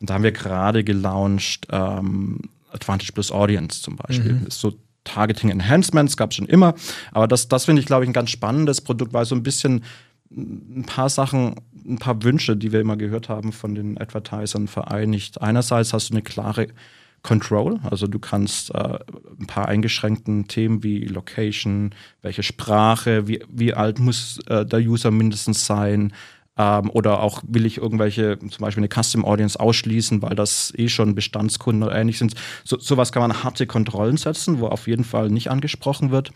Und 0.00 0.10
da 0.10 0.14
haben 0.14 0.22
wir 0.22 0.32
gerade 0.32 0.84
gelauncht 0.84 1.66
ähm, 1.70 2.42
Advantage 2.70 3.12
Plus 3.12 3.32
Audience 3.32 3.82
zum 3.82 3.96
Beispiel. 3.96 4.34
Mhm. 4.34 4.46
Ist 4.46 4.60
so 4.60 4.74
Targeting 5.06 5.50
Enhancements 5.50 6.16
gab 6.16 6.30
es 6.30 6.36
schon 6.36 6.46
immer. 6.46 6.74
Aber 7.12 7.26
das, 7.26 7.48
das 7.48 7.64
finde 7.64 7.80
ich, 7.80 7.86
glaube 7.86 8.04
ich, 8.04 8.10
ein 8.10 8.14
ganz 8.14 8.30
spannendes 8.30 8.80
Produkt, 8.80 9.12
weil 9.12 9.24
so 9.24 9.34
ein 9.34 9.42
bisschen 9.42 9.82
ein 10.30 10.84
paar 10.84 11.08
Sachen, 11.08 11.54
ein 11.86 11.98
paar 11.98 12.22
Wünsche, 12.22 12.56
die 12.56 12.72
wir 12.72 12.80
immer 12.80 12.96
gehört 12.96 13.28
haben 13.28 13.52
von 13.52 13.74
den 13.74 13.98
Advertisern 13.98 14.68
vereinigt. 14.68 15.40
Einerseits 15.40 15.92
hast 15.92 16.10
du 16.10 16.14
eine 16.14 16.22
klare 16.22 16.68
Control, 17.22 17.80
also 17.82 18.06
du 18.06 18.20
kannst 18.20 18.72
äh, 18.74 18.98
ein 19.40 19.46
paar 19.46 19.66
eingeschränkten 19.66 20.46
Themen 20.46 20.84
wie 20.84 21.04
Location, 21.06 21.92
welche 22.22 22.44
Sprache, 22.44 23.26
wie, 23.26 23.42
wie 23.48 23.74
alt 23.74 23.98
muss 23.98 24.38
äh, 24.46 24.64
der 24.64 24.78
User 24.80 25.10
mindestens 25.10 25.66
sein, 25.66 26.12
ähm, 26.56 26.90
oder 26.90 27.22
auch 27.22 27.42
will 27.46 27.66
ich 27.66 27.78
irgendwelche, 27.78 28.38
zum 28.38 28.58
Beispiel 28.58 28.82
eine 28.82 29.02
Custom 29.02 29.24
Audience 29.24 29.58
ausschließen, 29.58 30.22
weil 30.22 30.34
das 30.34 30.72
eh 30.76 30.88
schon 30.88 31.14
Bestandskunden 31.14 31.82
oder 31.82 31.94
ähnlich 31.96 32.18
sind. 32.18 32.34
So, 32.64 32.78
sowas 32.78 33.12
kann 33.12 33.22
man 33.22 33.42
harte 33.44 33.66
Kontrollen 33.66 34.16
setzen, 34.16 34.60
wo 34.60 34.68
auf 34.68 34.86
jeden 34.86 35.04
Fall 35.04 35.28
nicht 35.28 35.50
angesprochen 35.50 36.10
wird. 36.10 36.32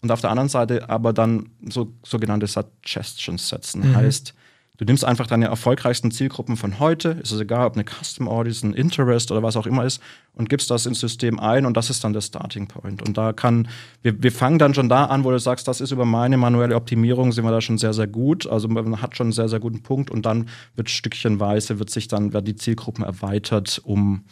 Und 0.00 0.12
auf 0.12 0.20
der 0.20 0.30
anderen 0.30 0.48
Seite 0.48 0.88
aber 0.88 1.12
dann 1.12 1.50
so 1.68 1.92
sogenannte 2.04 2.46
Suggestions 2.46 3.48
setzen. 3.48 3.90
Mhm. 3.90 3.96
Heißt, 3.96 4.34
Du 4.78 4.84
nimmst 4.84 5.04
einfach 5.04 5.26
deine 5.26 5.46
erfolgreichsten 5.46 6.12
Zielgruppen 6.12 6.56
von 6.56 6.78
heute, 6.78 7.10
ist 7.20 7.32
es 7.32 7.40
egal, 7.40 7.66
ob 7.66 7.74
eine 7.74 7.84
Custom 7.84 8.28
Audience, 8.28 8.64
ein 8.64 8.74
Interest 8.74 9.32
oder 9.32 9.42
was 9.42 9.56
auch 9.56 9.66
immer 9.66 9.84
ist, 9.84 10.00
und 10.34 10.48
gibst 10.48 10.70
das 10.70 10.86
ins 10.86 11.00
System 11.00 11.40
ein 11.40 11.66
und 11.66 11.76
das 11.76 11.90
ist 11.90 12.04
dann 12.04 12.12
der 12.12 12.20
Starting 12.20 12.68
Point. 12.68 13.02
Und 13.02 13.18
da 13.18 13.32
kann, 13.32 13.66
wir, 14.02 14.22
wir 14.22 14.30
fangen 14.30 14.60
dann 14.60 14.74
schon 14.74 14.88
da 14.88 15.06
an, 15.06 15.24
wo 15.24 15.32
du 15.32 15.40
sagst, 15.40 15.66
das 15.66 15.80
ist 15.80 15.90
über 15.90 16.04
meine 16.04 16.36
manuelle 16.36 16.76
Optimierung, 16.76 17.32
sind 17.32 17.44
wir 17.44 17.50
da 17.50 17.60
schon 17.60 17.76
sehr, 17.76 17.92
sehr 17.92 18.06
gut. 18.06 18.46
Also 18.46 18.68
man 18.68 19.02
hat 19.02 19.16
schon 19.16 19.26
einen 19.26 19.32
sehr, 19.32 19.48
sehr 19.48 19.58
guten 19.58 19.82
Punkt 19.82 20.12
und 20.12 20.24
dann 20.24 20.48
wird 20.76 20.90
stückchenweise, 20.90 21.80
wird 21.80 21.90
sich 21.90 22.06
dann, 22.06 22.32
werden 22.32 22.44
die 22.44 22.54
Zielgruppen 22.54 23.02
erweitert, 23.02 23.80
um 23.82 24.22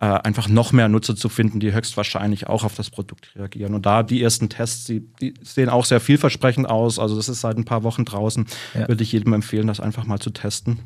äh, 0.00 0.06
einfach 0.06 0.48
noch 0.48 0.72
mehr 0.72 0.88
Nutzer 0.88 1.14
zu 1.14 1.28
finden, 1.28 1.60
die 1.60 1.74
höchstwahrscheinlich 1.74 2.46
auch 2.46 2.64
auf 2.64 2.74
das 2.74 2.88
Produkt 2.88 3.34
reagieren. 3.36 3.74
Und 3.74 3.84
da 3.84 4.02
die 4.02 4.22
ersten 4.22 4.48
Tests, 4.48 4.84
die, 4.84 5.00
die 5.20 5.34
sehen 5.42 5.68
auch 5.68 5.84
sehr 5.84 6.00
vielversprechend 6.00 6.68
aus. 6.68 6.98
Also 6.98 7.16
das 7.16 7.28
ist 7.28 7.42
seit 7.42 7.58
ein 7.58 7.66
paar 7.66 7.82
Wochen 7.82 8.06
draußen. 8.06 8.46
Ja. 8.74 8.88
Würde 8.88 9.02
ich 9.02 9.12
jedem 9.12 9.34
empfehlen, 9.34 9.66
das 9.66 9.78
einfach 9.78 10.04
mal 10.06 10.18
zu 10.18 10.30
testen. 10.30 10.80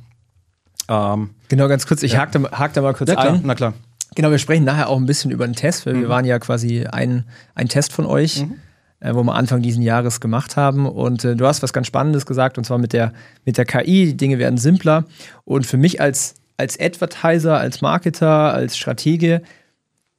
Ähm, 0.88 1.30
genau, 1.48 1.68
ganz 1.68 1.86
kurz, 1.86 2.02
ich 2.02 2.14
ja. 2.14 2.20
hake, 2.20 2.40
da, 2.40 2.58
hake 2.58 2.74
da 2.74 2.82
mal 2.82 2.92
kurz 2.92 3.08
ja, 3.08 3.14
klar, 3.14 3.34
ein. 3.34 3.42
Na 3.44 3.54
klar. 3.54 3.74
Genau, 4.16 4.30
wir 4.30 4.38
sprechen 4.38 4.64
nachher 4.64 4.88
auch 4.88 4.96
ein 4.96 5.06
bisschen 5.06 5.30
über 5.30 5.46
den 5.46 5.54
Test, 5.54 5.86
weil 5.86 5.94
mhm. 5.94 6.00
wir 6.00 6.08
waren 6.08 6.24
ja 6.24 6.38
quasi 6.40 6.84
ein, 6.84 7.24
ein 7.54 7.68
Test 7.68 7.92
von 7.92 8.06
euch. 8.06 8.42
Mhm 8.42 8.56
äh, 9.00 9.14
wo 9.14 9.22
wir 9.22 9.34
Anfang 9.34 9.60
diesen 9.60 9.82
Jahres 9.82 10.20
gemacht 10.20 10.56
haben. 10.56 10.86
Und 10.86 11.24
äh, 11.24 11.36
du 11.36 11.46
hast 11.46 11.62
was 11.62 11.72
ganz 11.74 11.86
Spannendes 11.86 12.24
gesagt, 12.24 12.56
und 12.56 12.64
zwar 12.64 12.78
mit 12.78 12.92
der, 12.94 13.12
mit 13.44 13.58
der 13.58 13.66
KI. 13.66 14.06
Die 14.06 14.16
Dinge 14.16 14.38
werden 14.38 14.56
simpler. 14.56 15.04
Und 15.44 15.66
für 15.66 15.76
mich 15.76 16.00
als 16.00 16.36
als 16.56 16.78
Advertiser, 16.78 17.58
als 17.58 17.80
Marketer, 17.80 18.52
als 18.52 18.76
Stratege, 18.76 19.42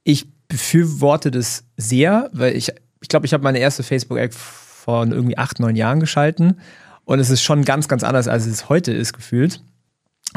ich 0.04 0.26
befürworte 0.48 1.30
das 1.30 1.64
sehr, 1.76 2.30
weil 2.32 2.56
ich, 2.56 2.72
ich 3.00 3.08
glaube, 3.08 3.26
ich 3.26 3.32
habe 3.32 3.42
meine 3.42 3.58
erste 3.58 3.82
Facebook-Ad 3.82 4.34
vor 4.34 5.06
irgendwie 5.06 5.38
acht, 5.38 5.58
neun 5.58 5.76
Jahren 5.76 6.00
geschalten 6.00 6.60
und 7.04 7.18
es 7.18 7.30
ist 7.30 7.42
schon 7.42 7.64
ganz, 7.64 7.88
ganz 7.88 8.04
anders, 8.04 8.28
als 8.28 8.46
es 8.46 8.68
heute 8.68 8.92
ist, 8.92 9.12
gefühlt. 9.12 9.62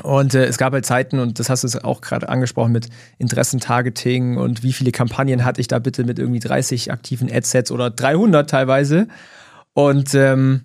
Und 0.03 0.33
äh, 0.33 0.45
es 0.45 0.57
gab 0.57 0.73
halt 0.73 0.85
Zeiten, 0.85 1.19
und 1.19 1.39
das 1.39 1.49
hast 1.49 1.63
du 1.63 1.83
auch 1.83 2.01
gerade 2.01 2.29
angesprochen 2.29 2.71
mit 2.71 2.88
Interessentargeting 3.17 4.38
und 4.38 4.63
wie 4.63 4.71
viele 4.71 4.91
Kampagnen 4.91 5.43
hatte 5.43 5.62
ich 5.62 5.67
da 5.67 5.79
bitte 5.79 6.03
mit 6.03 6.19
irgendwie 6.19 6.39
30 6.39 6.91
aktiven 6.91 7.29
Adsets 7.31 7.71
oder 7.71 7.89
300 7.89 8.49
teilweise. 8.49 9.07
Und 9.73 10.13
ähm, 10.13 10.62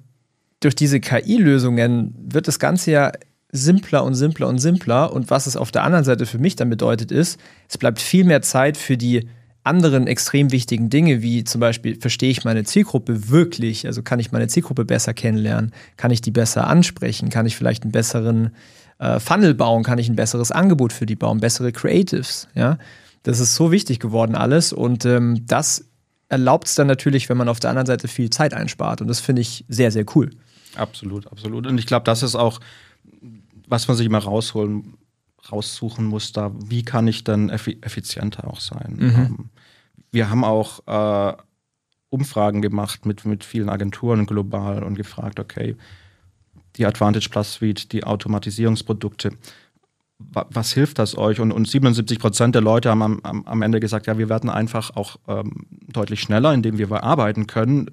durch 0.60 0.74
diese 0.74 1.00
KI-Lösungen 1.00 2.14
wird 2.18 2.48
das 2.48 2.58
Ganze 2.58 2.90
ja 2.90 3.12
simpler 3.54 4.04
und 4.04 4.14
simpler 4.14 4.48
und 4.48 4.58
simpler. 4.58 5.12
Und 5.12 5.30
was 5.30 5.46
es 5.46 5.56
auf 5.56 5.70
der 5.70 5.84
anderen 5.84 6.04
Seite 6.04 6.26
für 6.26 6.38
mich 6.38 6.56
dann 6.56 6.68
bedeutet, 6.68 7.12
ist, 7.12 7.38
es 7.68 7.78
bleibt 7.78 8.00
viel 8.00 8.24
mehr 8.24 8.42
Zeit 8.42 8.76
für 8.76 8.96
die 8.96 9.28
anderen 9.62 10.06
extrem 10.06 10.52
wichtigen 10.52 10.90
Dinge, 10.90 11.22
wie 11.22 11.44
zum 11.44 11.60
Beispiel, 11.60 11.98
verstehe 11.98 12.30
ich 12.30 12.44
meine 12.44 12.64
Zielgruppe 12.64 13.30
wirklich? 13.30 13.86
Also 13.86 14.02
kann 14.02 14.18
ich 14.18 14.32
meine 14.32 14.48
Zielgruppe 14.48 14.84
besser 14.84 15.14
kennenlernen? 15.14 15.72
Kann 15.96 16.10
ich 16.10 16.20
die 16.20 16.32
besser 16.32 16.66
ansprechen? 16.66 17.30
Kann 17.30 17.46
ich 17.46 17.56
vielleicht 17.56 17.84
einen 17.84 17.92
besseren 17.92 18.50
äh, 18.98 19.20
Funnel 19.20 19.54
bauen? 19.54 19.84
Kann 19.84 19.98
ich 19.98 20.08
ein 20.08 20.16
besseres 20.16 20.50
Angebot 20.50 20.92
für 20.92 21.06
die 21.06 21.16
bauen? 21.16 21.40
Bessere 21.40 21.72
Creatives? 21.72 22.48
Ja, 22.54 22.76
das 23.22 23.38
ist 23.38 23.54
so 23.54 23.70
wichtig 23.70 24.00
geworden 24.00 24.34
alles. 24.34 24.72
Und 24.72 25.06
ähm, 25.06 25.46
das 25.46 25.86
erlaubt 26.28 26.66
es 26.66 26.74
dann 26.74 26.88
natürlich, 26.88 27.28
wenn 27.28 27.36
man 27.36 27.48
auf 27.48 27.60
der 27.60 27.70
anderen 27.70 27.86
Seite 27.86 28.08
viel 28.08 28.30
Zeit 28.30 28.52
einspart. 28.52 29.00
Und 29.00 29.06
das 29.06 29.20
finde 29.20 29.42
ich 29.42 29.64
sehr, 29.68 29.92
sehr 29.92 30.04
cool. 30.14 30.30
Absolut, 30.76 31.30
absolut. 31.30 31.66
Und 31.66 31.78
ich 31.78 31.86
glaube, 31.86 32.04
das 32.04 32.22
ist 32.22 32.34
auch 32.34 32.60
was 33.66 33.88
man 33.88 33.96
sich 33.96 34.07
immer 34.07 34.18
rausholen, 34.18 34.94
raussuchen 35.50 36.05
muss, 36.05 36.33
da, 36.33 36.53
wie 36.64 36.83
kann 36.83 37.07
ich 37.07 37.24
dann 37.24 37.50
effizienter 37.50 38.48
auch 38.48 38.61
sein. 38.61 38.96
Mhm. 38.98 39.14
Ähm, 39.14 39.50
wir 40.11 40.31
haben 40.31 40.44
auch 40.44 40.81
äh, 40.87 41.37
Umfragen 42.09 42.62
gemacht 42.62 43.07
mit, 43.07 43.24
mit 43.24 43.44
vielen 43.44 43.68
Agenturen 43.68 44.27
global 44.27 44.83
und 44.83 44.94
gefragt, 44.94 45.40
okay, 45.40 45.77
die 46.77 46.87
Advantage 46.87 47.29
Plus 47.31 47.55
Suite, 47.55 47.92
die 47.92 48.05
Automatisierungsprodukte, 48.05 49.33
was 50.18 50.72
hilft 50.72 50.98
das 50.98 51.18
euch? 51.18 51.40
Und, 51.40 51.53
und 51.53 51.68
77 51.68 52.18
Prozent 52.18 52.55
der 52.55 52.62
Leute 52.62 52.90
haben 52.90 53.03
am, 53.03 53.20
am, 53.24 53.44
am, 53.46 53.62
Ende 53.62 53.81
gesagt, 53.81 54.07
ja, 54.07 54.16
wir 54.16 54.29
werden 54.29 54.48
einfach 54.48 54.94
auch 54.96 55.16
ähm, 55.29 55.66
deutlich 55.88 56.20
schneller, 56.20 56.55
indem 56.55 56.79
wir 56.79 56.90
arbeiten 57.03 57.46
können 57.46 57.90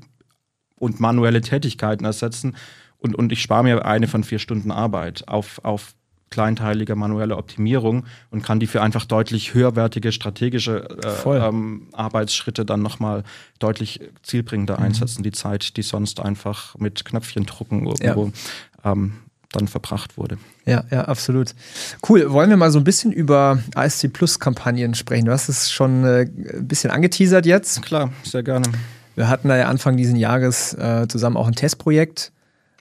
und 0.76 1.00
manuelle 1.00 1.42
Tätigkeiten 1.42 2.06
ersetzen 2.06 2.56
und, 3.02 3.16
und 3.16 3.32
ich 3.32 3.42
spare 3.42 3.64
mir 3.64 3.86
eine 3.86 4.08
von 4.08 4.24
vier 4.24 4.40
Stunden 4.40 4.72
Arbeit 4.72 5.28
auf, 5.28 5.60
auf 5.64 5.96
kleinteiliger 6.32 6.96
manueller 6.96 7.38
Optimierung 7.38 8.06
und 8.32 8.42
kann 8.42 8.60
die 8.60 8.68
für 8.68 8.82
einfach 8.82 9.06
deutlich 9.06 9.54
höherwertige 9.54 10.12
strategische 10.12 10.88
äh, 11.04 11.30
ähm, 11.38 11.90
Arbeitsschritte 11.92 12.66
dann 12.66 12.82
nochmal 12.82 13.24
deutlich 13.60 14.00
zielbringender 14.24 14.78
mhm. 14.78 14.86
einsetzen. 14.86 15.24
Die 15.24 15.32
Zeit, 15.32 15.76
die 15.78 15.82
sonst 15.82 16.22
einfach 16.22 16.76
mit 16.78 17.04
Knöpfchen 17.06 17.46
drucken 17.46 17.86
irgendwo 17.86 18.32
ja. 18.84 18.92
ähm, 18.92 19.14
dann 19.52 19.68
verbracht 19.68 20.18
wurde. 20.18 20.38
Ja, 20.66 20.86
ja, 20.90 21.04
absolut. 21.06 21.54
Cool. 22.08 22.32
Wollen 22.32 22.50
wir 22.50 22.56
mal 22.56 22.72
so 22.72 22.80
ein 22.80 22.86
bisschen 22.86 23.12
über 23.12 23.60
ASC 23.76 24.14
Plus 24.14 24.40
Kampagnen 24.40 24.96
sprechen? 24.96 25.26
Du 25.26 25.34
hast 25.34 25.50
es 25.50 25.70
schon 25.70 26.06
äh, 26.06 26.22
ein 26.22 26.68
bisschen 26.68 26.92
angeteasert 26.92 27.46
jetzt. 27.46 27.82
Klar, 27.82 28.14
sehr 28.24 28.44
gerne. 28.44 28.66
Wir 29.16 29.28
hatten 29.28 29.50
da 29.50 29.58
ja 29.58 29.68
Anfang 29.68 29.98
dieses 29.98 30.18
Jahres 30.18 30.74
äh, 30.76 31.06
zusammen 31.10 31.36
auch 31.36 31.48
ein 31.48 31.56
Testprojekt 31.56 32.32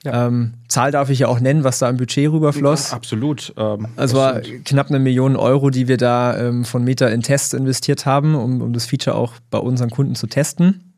ja. 0.03 0.27
Ähm, 0.27 0.55
Zahl 0.67 0.91
darf 0.91 1.09
ich 1.09 1.19
ja 1.19 1.27
auch 1.27 1.39
nennen, 1.39 1.63
was 1.63 1.79
da 1.79 1.89
im 1.89 1.97
Budget 1.97 2.31
rüberfloss. 2.31 2.89
Ja, 2.89 2.97
absolut. 2.97 3.53
Ähm, 3.55 3.87
also 3.95 4.17
war 4.17 4.41
knapp 4.65 4.89
eine 4.89 4.99
Million 4.99 5.35
Euro, 5.35 5.69
die 5.69 5.87
wir 5.87 5.97
da 5.97 6.37
ähm, 6.37 6.65
von 6.65 6.83
Meta 6.83 7.07
in 7.07 7.21
Tests 7.21 7.53
investiert 7.53 8.05
haben, 8.05 8.33
um, 8.33 8.61
um 8.61 8.73
das 8.73 8.85
Feature 8.85 9.15
auch 9.15 9.33
bei 9.51 9.59
unseren 9.59 9.91
Kunden 9.91 10.15
zu 10.15 10.25
testen. 10.25 10.93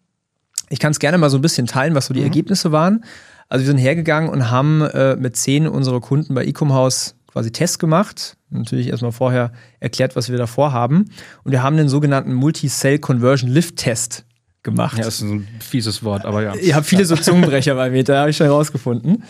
Ich 0.70 0.80
kann 0.80 0.92
es 0.92 1.00
gerne 1.00 1.18
mal 1.18 1.30
so 1.30 1.38
ein 1.38 1.42
bisschen 1.42 1.68
teilen, 1.68 1.96
was 1.96 2.06
so 2.06 2.14
die 2.14 2.22
mhm. 2.22 2.28
Ergebnisse 2.28 2.72
waren. 2.72 3.04
Also 3.50 3.66
wir 3.66 3.68
sind 3.68 3.78
hergegangen 3.78 4.30
und 4.30 4.50
haben 4.50 4.82
äh, 4.82 5.18
mit 5.18 5.36
zehn 5.36 5.68
unserer 5.68 6.00
Kunden 6.00 6.34
bei 6.34 6.46
Ecom 6.46 6.74
House 6.74 7.16
quasi 7.28 7.52
Tests 7.52 7.80
gemacht. 7.80 8.38
Natürlich 8.50 8.88
erstmal 8.88 9.12
vorher 9.12 9.52
erklärt, 9.82 10.16
was 10.16 10.30
wir 10.30 10.38
da 10.38 10.48
vorhaben. 10.48 11.10
Und 11.44 11.52
wir 11.52 11.62
haben 11.62 11.76
den 11.76 11.90
sogenannten 11.90 12.34
Multi-Cell 12.34 13.00
Conversion 13.00 13.50
Lift 13.50 13.76
Test 13.76 14.26
gemacht. 14.64 14.98
Ja, 14.98 15.04
das 15.04 15.16
ist 15.16 15.22
ein 15.22 15.48
fieses 15.60 16.04
Wort, 16.04 16.26
aber 16.26 16.42
ja. 16.42 16.56
Ihr 16.56 16.76
habt 16.76 16.86
viele 16.86 17.06
so 17.06 17.16
Zungenbrecher 17.16 17.76
bei 17.76 17.90
mir, 17.90 18.04
da 18.04 18.22
habe 18.22 18.30
ich 18.30 18.38
schon 18.38 18.48
herausgefunden. 18.48 19.24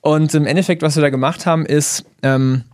Und 0.00 0.34
im 0.34 0.46
Endeffekt, 0.46 0.82
was 0.82 0.96
wir 0.96 1.02
da 1.02 1.10
gemacht 1.10 1.46
haben, 1.46 1.66
ist, 1.66 2.04
ähm, 2.22 2.64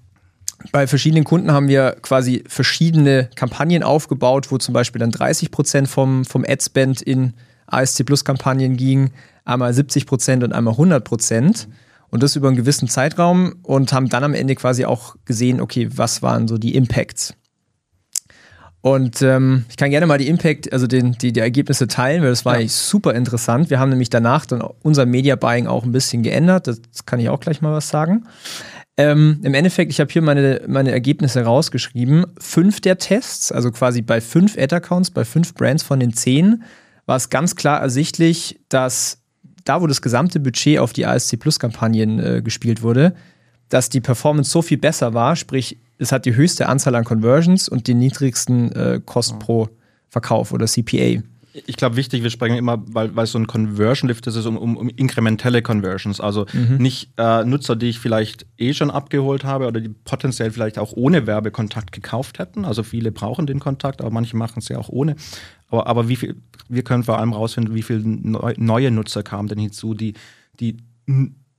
bei 0.73 0.87
verschiedenen 0.87 1.25
Kunden 1.25 1.53
haben 1.53 1.69
wir 1.69 1.97
quasi 2.03 2.45
verschiedene 2.47 3.29
Kampagnen 3.35 3.83
aufgebaut, 3.83 4.51
wo 4.51 4.59
zum 4.59 4.73
Beispiel 4.73 5.01
dann 5.01 5.11
30 5.11 5.51
Prozent 5.51 5.89
vom, 5.89 6.25
vom 6.25 6.45
Ad-Spend 6.47 7.03
in 7.03 7.35
ASC 7.67 8.05
Plus 8.05 8.25
Kampagnen 8.25 8.77
ging, 8.77 9.11
einmal 9.45 9.75
70 9.75 10.07
Prozent 10.07 10.45
und 10.45 10.53
einmal 10.53 10.75
100 10.75 11.05
Prozent. 11.05 11.69
Und 12.11 12.23
das 12.23 12.37
über 12.37 12.47
einen 12.47 12.57
gewissen 12.57 12.89
Zeitraum 12.89 13.57
und 13.63 13.93
haben 13.93 14.09
dann 14.09 14.23
am 14.23 14.35
Ende 14.35 14.55
quasi 14.55 14.85
auch 14.85 15.17
gesehen, 15.25 15.61
okay, 15.61 15.89
was 15.97 16.23
waren 16.23 16.47
so 16.47 16.59
die 16.59 16.77
Impacts. 16.77 17.35
Und 18.85 19.23
ähm, 19.23 19.65
ich 19.71 19.79
kann 19.79 19.89
gerne 19.89 20.05
mal 20.05 20.19
die 20.19 20.29
Impact, 20.29 20.71
also 20.71 20.87
den, 20.87 21.13
die, 21.13 21.33
die 21.33 21.41
Ergebnisse 21.41 21.89
teilen, 21.89 22.21
weil 22.21 22.29
das 22.29 22.45
war 22.45 22.61
ja. 22.61 22.69
super 22.69 23.15
interessant. 23.15 23.71
Wir 23.71 23.79
haben 23.81 23.89
nämlich 23.89 24.11
danach 24.11 24.45
dann 24.45 24.63
unser 24.83 25.07
Media 25.07 25.37
Buying 25.37 25.67
auch 25.67 25.85
ein 25.85 25.93
bisschen 25.93 26.23
geändert. 26.23 26.67
Das 26.67 27.07
kann 27.07 27.19
ich 27.19 27.31
auch 27.31 27.41
gleich 27.41 27.63
mal 27.63 27.73
was 27.73 27.89
sagen. 27.89 28.25
Ähm, 28.99 29.41
Im 29.43 29.55
Endeffekt, 29.55 29.91
ich 29.91 30.01
habe 30.01 30.13
hier 30.13 30.21
meine, 30.21 30.61
meine 30.67 30.91
Ergebnisse 30.91 31.45
rausgeschrieben. 31.45 32.27
Fünf 32.39 32.83
der 32.83 32.99
Tests, 32.99 33.51
also 33.53 33.71
quasi 33.71 34.03
bei 34.03 34.21
fünf 34.21 34.59
Ad-Accounts, 34.59 35.13
bei 35.13 35.25
fünf 35.25 35.55
Brands 35.55 35.83
von 35.83 35.99
den 35.99 36.13
zehn, 36.13 36.63
war 37.07 37.17
es 37.17 37.31
ganz 37.31 37.57
klar 37.57 37.81
ersichtlich, 37.81 38.61
dass 38.69 39.17
da, 39.65 39.81
wo 39.81 39.87
das 39.87 40.03
gesamte 40.03 40.41
Budget 40.41 40.79
auf 40.79 40.93
die 40.93 41.07
ASC 41.07 41.41
Plus-Kampagnen 41.41 42.19
äh, 42.19 42.43
gespielt 42.43 42.83
wurde, 42.83 43.15
dass 43.71 43.89
die 43.89 44.03
Performance 44.03 44.51
so 44.51 44.61
viel 44.61 44.77
besser 44.77 45.15
war, 45.15 45.37
sprich 45.37 45.79
es 45.99 46.13
hat 46.13 46.27
die 46.27 46.35
höchste 46.35 46.69
Anzahl 46.69 46.95
an 46.95 47.05
Conversions 47.05 47.69
und 47.69 47.89
den 47.89 47.99
niedrigsten 47.99 48.73
äh, 48.73 49.01
Kost 49.05 49.39
pro 49.39 49.69
Verkauf 50.09 50.53
oder 50.53 50.67
CPA. 50.67 51.23
Ich 51.67 51.77
glaube, 51.77 51.95
wichtig, 51.95 52.25
wir 52.25 52.31
sprechen 52.31 52.57
immer, 52.57 52.83
weil, 52.87 53.15
weil 53.15 53.27
so 53.27 53.39
ein 53.39 53.47
Conversion 53.47 54.09
Lift 54.09 54.27
ist, 54.27 54.45
um, 54.45 54.57
um, 54.57 54.77
um 54.77 54.89
inkrementelle 54.89 55.63
Conversions. 55.63 56.21
Also 56.21 56.47
mhm. 56.53 56.79
nicht 56.79 57.11
äh, 57.17 57.45
Nutzer, 57.45 57.77
die 57.77 57.91
ich 57.91 58.01
vielleicht 58.01 58.45
eh 58.59 58.75
schon 58.75 58.91
abgeholt 58.91 59.45
habe 59.45 59.69
oder 59.69 59.81
die 59.81 59.89
potenziell 59.89 60.51
vielleicht 60.51 60.81
auch 60.81 60.93
ohne 60.95 61.29
Werbekontakt 61.29 61.93
gekauft 61.93 62.41
hätten. 62.41 62.65
Also 62.65 62.83
viele 62.83 63.13
brauchen 63.13 63.47
den 63.47 63.61
Kontakt, 63.61 64.01
aber 64.01 64.11
manche 64.11 64.37
machen 64.37 64.59
es 64.59 64.69
ja 64.69 64.79
auch 64.79 64.89
ohne. 64.89 65.15
Aber, 65.69 65.87
aber 65.87 66.09
wie 66.09 66.17
viel, 66.17 66.35
wir 66.69 66.83
können 66.83 67.05
vor 67.05 67.19
allem 67.21 67.33
rausfinden, 67.33 67.73
wie 67.75 67.83
viele 67.83 68.01
neu, 68.05 68.55
neue 68.57 68.91
Nutzer 68.91 69.23
kamen 69.23 69.49
denn 69.49 69.59
hinzu, 69.59 69.95
die, 69.95 70.15
die 70.59 70.79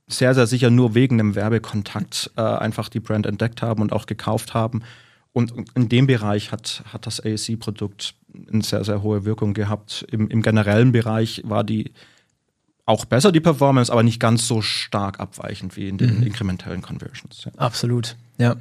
sehr, 0.08 0.34
sehr 0.34 0.46
sicher 0.46 0.70
nur 0.70 0.94
wegen 0.94 1.20
einem 1.20 1.34
Werbekontakt 1.34 2.30
äh, 2.36 2.42
einfach 2.42 2.88
die 2.88 3.00
Brand 3.00 3.26
entdeckt 3.26 3.62
haben 3.62 3.82
und 3.82 3.92
auch 3.92 4.06
gekauft 4.06 4.54
haben. 4.54 4.82
Und 5.32 5.52
in 5.74 5.88
dem 5.88 6.06
Bereich 6.06 6.52
hat, 6.52 6.82
hat 6.92 7.06
das 7.06 7.20
ASC-Produkt 7.24 8.14
eine 8.50 8.62
sehr, 8.62 8.84
sehr 8.84 9.02
hohe 9.02 9.24
Wirkung 9.24 9.52
gehabt. 9.52 10.06
Im, 10.10 10.28
Im 10.28 10.42
generellen 10.42 10.92
Bereich 10.92 11.42
war 11.44 11.64
die 11.64 11.92
auch 12.86 13.04
besser, 13.04 13.32
die 13.32 13.40
Performance, 13.40 13.92
aber 13.92 14.04
nicht 14.04 14.20
ganz 14.20 14.46
so 14.46 14.62
stark 14.62 15.18
abweichend 15.18 15.76
wie 15.76 15.88
in 15.88 15.98
den 15.98 16.18
mhm. 16.18 16.22
inkrementellen 16.22 16.82
Conversions. 16.82 17.42
Ja. 17.44 17.50
Absolut, 17.56 18.16
ja. 18.38 18.54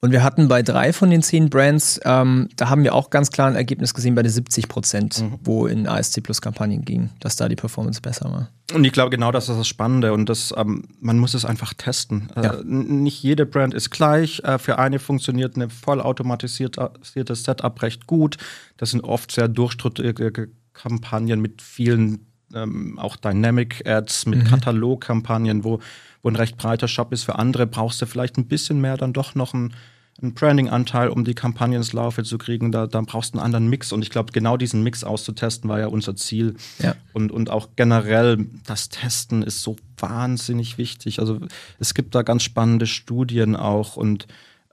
Und 0.00 0.12
wir 0.12 0.22
hatten 0.22 0.46
bei 0.46 0.62
drei 0.62 0.92
von 0.92 1.10
den 1.10 1.20
zehn 1.20 1.50
Brands, 1.50 2.00
ähm, 2.04 2.48
da 2.54 2.70
haben 2.70 2.84
wir 2.84 2.94
auch 2.94 3.10
ganz 3.10 3.32
klar 3.32 3.48
ein 3.48 3.56
Ergebnis 3.56 3.92
gesehen 3.92 4.14
bei 4.14 4.22
den 4.22 4.30
70 4.30 4.68
Prozent, 4.68 5.20
mhm. 5.20 5.38
wo 5.42 5.66
in 5.66 5.88
ASC 5.88 6.22
Plus 6.22 6.40
Kampagnen 6.40 6.84
ging, 6.84 7.10
dass 7.18 7.34
da 7.34 7.48
die 7.48 7.56
Performance 7.56 8.00
besser 8.00 8.30
war. 8.30 8.50
Und 8.72 8.84
ich 8.84 8.92
glaube, 8.92 9.10
genau 9.10 9.32
das 9.32 9.48
ist 9.48 9.58
das 9.58 9.66
Spannende 9.66 10.12
und 10.12 10.28
das, 10.28 10.54
ähm, 10.56 10.84
man 11.00 11.18
muss 11.18 11.34
es 11.34 11.44
einfach 11.44 11.74
testen. 11.74 12.30
Äh, 12.36 12.44
ja. 12.44 12.54
Äh, 12.54 12.64
nicht 12.64 13.20
jede 13.20 13.46
Brand 13.46 13.74
ist 13.74 13.90
gleich. 13.90 14.44
Äh, 14.44 14.58
für 14.58 14.78
eine 14.78 15.00
funktioniert 15.00 15.56
ein 15.56 15.70
vollautomatisiertes 15.70 17.42
Setup 17.42 17.82
recht 17.82 18.06
gut. 18.06 18.36
Das 18.76 18.92
sind 18.92 19.02
oft 19.02 19.32
sehr 19.32 19.48
durchstrukturierte 19.48 20.50
Kampagnen 20.72 21.40
mit 21.40 21.62
vielen 21.62 22.25
ähm, 22.54 22.98
auch 22.98 23.16
Dynamic 23.16 23.86
Ads 23.86 24.26
mit 24.26 24.40
mhm. 24.40 24.44
Katalogkampagnen, 24.44 25.64
wo, 25.64 25.80
wo 26.22 26.28
ein 26.28 26.36
recht 26.36 26.56
breiter 26.56 26.88
Shop 26.88 27.12
ist. 27.12 27.24
Für 27.24 27.38
andere 27.38 27.66
brauchst 27.66 28.00
du 28.02 28.06
vielleicht 28.06 28.38
ein 28.38 28.46
bisschen 28.46 28.80
mehr 28.80 28.96
dann 28.96 29.12
doch 29.12 29.34
noch 29.34 29.54
einen, 29.54 29.74
einen 30.22 30.34
Branding-Anteil, 30.34 31.08
um 31.08 31.24
die 31.24 31.34
Kampagnen 31.34 31.78
ins 31.78 31.92
Laufe 31.92 32.24
zu 32.24 32.38
kriegen. 32.38 32.72
Da, 32.72 32.86
da 32.86 33.00
brauchst 33.00 33.34
du 33.34 33.38
einen 33.38 33.44
anderen 33.44 33.68
Mix. 33.68 33.92
Und 33.92 34.02
ich 34.02 34.10
glaube, 34.10 34.32
genau 34.32 34.56
diesen 34.56 34.82
Mix 34.82 35.04
auszutesten 35.04 35.68
war 35.68 35.80
ja 35.80 35.88
unser 35.88 36.16
Ziel. 36.16 36.56
Ja. 36.78 36.94
Und, 37.12 37.32
und 37.32 37.50
auch 37.50 37.70
generell 37.76 38.46
das 38.66 38.88
Testen 38.88 39.42
ist 39.42 39.62
so 39.62 39.76
wahnsinnig 39.98 40.78
wichtig. 40.78 41.20
Also 41.20 41.40
es 41.78 41.94
gibt 41.94 42.14
da 42.14 42.22
ganz 42.22 42.42
spannende 42.42 42.86
Studien 42.86 43.56
auch 43.56 43.96
und 43.96 44.26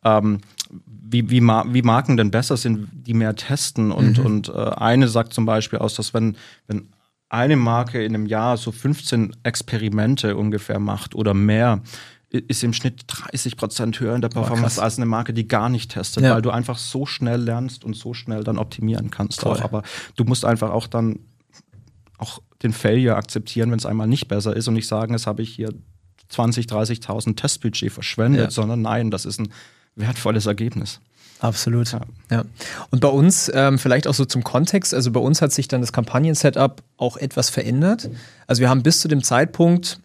ähm, 0.03 0.39
wie, 0.85 1.29
wie, 1.29 1.41
wie 1.41 1.81
Marken 1.81 2.17
denn 2.17 2.31
besser 2.31 2.57
sind, 2.57 2.89
die 2.91 3.13
mehr 3.13 3.35
testen. 3.35 3.91
Und, 3.91 4.17
mhm. 4.17 4.25
und 4.25 4.49
äh, 4.49 4.51
eine 4.51 5.07
sagt 5.07 5.33
zum 5.33 5.45
Beispiel 5.45 5.79
aus, 5.79 5.95
dass 5.95 6.13
wenn, 6.13 6.35
wenn 6.67 6.87
eine 7.33 7.55
Marke 7.55 8.03
in 8.03 8.13
einem 8.13 8.27
Jahr 8.27 8.57
so 8.57 8.71
15 8.71 9.35
Experimente 9.41 10.37
ungefähr 10.37 10.79
macht 10.79 11.15
oder 11.15 11.33
mehr, 11.33 11.81
ist 12.29 12.63
im 12.63 12.73
Schnitt 12.73 13.03
30 13.07 13.57
Prozent 13.57 13.99
höher 13.99 14.15
in 14.15 14.21
der 14.21 14.29
Performance 14.29 14.81
als 14.81 14.97
eine 14.97 15.05
Marke, 15.05 15.33
die 15.33 15.47
gar 15.47 15.69
nicht 15.69 15.91
testet, 15.91 16.23
ja. 16.23 16.35
weil 16.35 16.41
du 16.41 16.51
einfach 16.51 16.77
so 16.77 17.05
schnell 17.05 17.41
lernst 17.41 17.83
und 17.83 17.95
so 17.95 18.13
schnell 18.13 18.43
dann 18.43 18.57
optimieren 18.57 19.09
kannst. 19.09 19.45
Auch. 19.45 19.61
Aber 19.61 19.83
du 20.15 20.23
musst 20.23 20.45
einfach 20.45 20.71
auch 20.71 20.87
dann 20.87 21.19
auch 22.17 22.39
den 22.61 22.71
Failure 22.71 23.15
akzeptieren, 23.15 23.71
wenn 23.71 23.79
es 23.79 23.85
einmal 23.85 24.07
nicht 24.07 24.27
besser 24.27 24.55
ist 24.55 24.67
und 24.67 24.75
nicht 24.75 24.87
sagen, 24.87 25.13
jetzt 25.13 25.27
habe 25.27 25.41
ich 25.41 25.53
hier 25.53 25.73
20, 26.29 26.67
30.000 26.67 27.35
Testbudget 27.35 27.91
verschwendet, 27.91 28.41
ja. 28.41 28.51
sondern 28.51 28.81
nein, 28.81 29.11
das 29.11 29.25
ist 29.25 29.39
ein 29.39 29.49
wertvolles 29.95 30.45
Ergebnis. 30.45 31.01
Absolut. 31.43 31.91
Ja. 31.91 31.99
ja. 32.31 32.45
Und 32.89 33.01
bei 33.01 33.09
uns, 33.09 33.51
ähm, 33.53 33.77
vielleicht 33.77 34.07
auch 34.07 34.13
so 34.13 34.23
zum 34.23 34.45
Kontext, 34.45 34.93
also 34.93 35.11
bei 35.11 35.19
uns 35.19 35.41
hat 35.41 35.51
sich 35.51 35.67
dann 35.67 35.81
das 35.81 35.91
Kampagnen-Setup 35.91 36.81
auch 36.95 37.17
etwas 37.17 37.49
verändert. 37.49 38.09
Also 38.47 38.61
wir 38.61 38.69
haben 38.69 38.81
bis 38.81 39.01
zu 39.01 39.09
dem 39.09 39.21
Zeitpunkt 39.21 39.99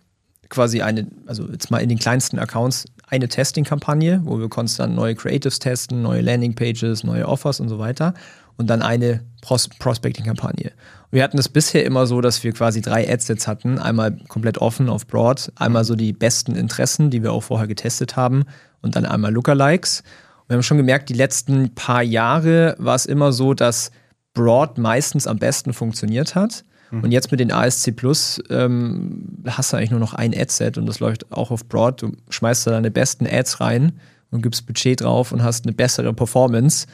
quasi 0.48 0.82
eine, 0.82 1.06
also 1.26 1.46
jetzt 1.48 1.70
mal 1.70 1.78
in 1.78 1.88
den 1.88 1.98
kleinsten 2.00 2.40
Accounts, 2.40 2.86
eine 3.06 3.28
Testing-Kampagne, 3.28 4.22
wo 4.24 4.40
wir 4.40 4.48
konstant 4.48 4.96
neue 4.96 5.14
Creatives 5.14 5.60
testen, 5.60 6.02
neue 6.02 6.22
Landing-Pages, 6.22 7.04
neue 7.04 7.28
Offers 7.28 7.60
und 7.60 7.68
so 7.68 7.78
weiter. 7.78 8.14
Und 8.56 8.66
dann 8.68 8.82
eine 8.82 9.20
Pros 9.40 9.68
Prospecting-Kampagne. 9.68 10.72
Wir 11.12 11.22
hatten 11.22 11.38
es 11.38 11.48
bisher 11.48 11.84
immer 11.84 12.08
so, 12.08 12.20
dass 12.20 12.42
wir 12.42 12.50
quasi 12.50 12.80
drei 12.80 13.08
Adsets 13.08 13.46
hatten. 13.46 13.78
Einmal 13.78 14.18
komplett 14.26 14.58
offen 14.58 14.88
auf 14.88 15.06
Broad, 15.06 15.52
einmal 15.54 15.84
so 15.84 15.94
die 15.94 16.12
besten 16.12 16.56
Interessen, 16.56 17.10
die 17.10 17.22
wir 17.22 17.32
auch 17.32 17.44
vorher 17.44 17.68
getestet 17.68 18.16
haben 18.16 18.44
und 18.82 18.96
dann 18.96 19.06
einmal 19.06 19.32
Lookalikes. 19.32 20.02
Wir 20.48 20.54
haben 20.54 20.62
schon 20.62 20.78
gemerkt, 20.78 21.10
die 21.10 21.14
letzten 21.14 21.74
paar 21.74 22.02
Jahre 22.02 22.74
war 22.78 22.94
es 22.94 23.06
immer 23.06 23.32
so, 23.32 23.54
dass 23.54 23.90
Broad 24.32 24.78
meistens 24.78 25.26
am 25.26 25.38
besten 25.38 25.74
funktioniert 25.74 26.34
hat. 26.34 26.64
Mhm. 26.90 27.04
Und 27.04 27.12
jetzt 27.12 27.30
mit 27.30 27.40
den 27.40 27.52
ASC 27.52 27.94
Plus 27.94 28.42
ähm, 28.48 29.42
hast 29.46 29.72
du 29.72 29.76
eigentlich 29.76 29.90
nur 29.90 30.00
noch 30.00 30.14
ein 30.14 30.34
Adset 30.34 30.78
und 30.78 30.86
das 30.86 31.00
läuft 31.00 31.30
auch 31.32 31.50
auf 31.50 31.66
Broad. 31.66 32.02
Du 32.02 32.12
schmeißt 32.30 32.66
da 32.66 32.70
deine 32.70 32.90
besten 32.90 33.26
Ads 33.26 33.60
rein 33.60 34.00
und 34.30 34.42
gibst 34.42 34.66
Budget 34.66 35.02
drauf 35.02 35.32
und 35.32 35.42
hast 35.42 35.66
eine 35.66 35.74
bessere 35.74 36.12
Performance. 36.14 36.86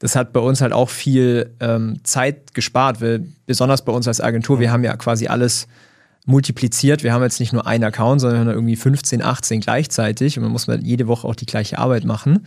Das 0.00 0.14
hat 0.14 0.32
bei 0.32 0.40
uns 0.40 0.60
halt 0.60 0.72
auch 0.72 0.90
viel 0.90 1.54
ähm, 1.60 2.00
Zeit 2.04 2.54
gespart, 2.54 3.00
weil 3.00 3.26
besonders 3.46 3.84
bei 3.84 3.92
uns 3.92 4.06
als 4.06 4.20
Agentur, 4.20 4.56
mhm. 4.56 4.60
wir 4.60 4.72
haben 4.72 4.84
ja 4.84 4.96
quasi 4.96 5.28
alles 5.28 5.66
multipliziert. 6.26 7.02
Wir 7.02 7.14
haben 7.14 7.22
jetzt 7.22 7.40
nicht 7.40 7.54
nur 7.54 7.66
einen 7.66 7.84
Account, 7.84 8.20
sondern 8.20 8.48
irgendwie 8.48 8.76
15, 8.76 9.22
18 9.22 9.60
gleichzeitig 9.60 10.36
und 10.36 10.42
man 10.42 10.52
muss 10.52 10.66
mal 10.66 10.78
jede 10.84 11.06
Woche 11.06 11.26
auch 11.26 11.34
die 11.34 11.46
gleiche 11.46 11.78
Arbeit 11.78 12.04
machen. 12.04 12.46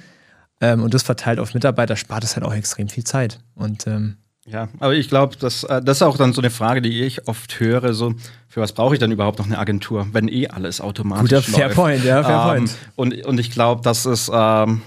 Ähm, 0.61 0.83
und 0.83 0.93
das 0.93 1.03
verteilt 1.03 1.39
auf 1.39 1.53
Mitarbeiter, 1.53 1.95
spart 1.95 2.23
es 2.23 2.35
halt 2.35 2.45
auch 2.45 2.53
extrem 2.53 2.87
viel 2.87 3.03
Zeit. 3.03 3.39
Und 3.55 3.87
ähm, 3.87 4.17
ja, 4.45 4.69
aber 4.79 4.93
ich 4.93 5.09
glaube, 5.09 5.35
das, 5.37 5.63
äh, 5.63 5.81
das 5.81 5.97
ist 5.97 6.01
auch 6.03 6.17
dann 6.17 6.33
so 6.33 6.41
eine 6.41 6.49
Frage, 6.49 6.81
die 6.81 7.01
ich 7.01 7.27
oft 7.27 7.59
höre, 7.59 7.93
so, 7.93 8.13
für 8.47 8.61
was 8.61 8.73
brauche 8.73 8.95
ich 8.95 8.99
dann 8.99 9.11
überhaupt 9.11 9.39
noch 9.39 9.45
eine 9.45 9.57
Agentur, 9.57 10.07
wenn 10.13 10.27
eh 10.27 10.47
alles 10.47 10.81
automatisch 10.81 11.23
Guter 11.29 11.35
läuft. 11.35 11.75
Fairpoint, 11.75 12.03
ja, 12.03 12.23
Fairpoint. 12.23 12.69
Ähm, 12.69 12.75
und, 12.95 13.25
und 13.25 13.39
ich 13.39 13.51
glaube, 13.51 13.81
das 13.83 14.05
ist, 14.05 14.31
ähm, 14.33 14.81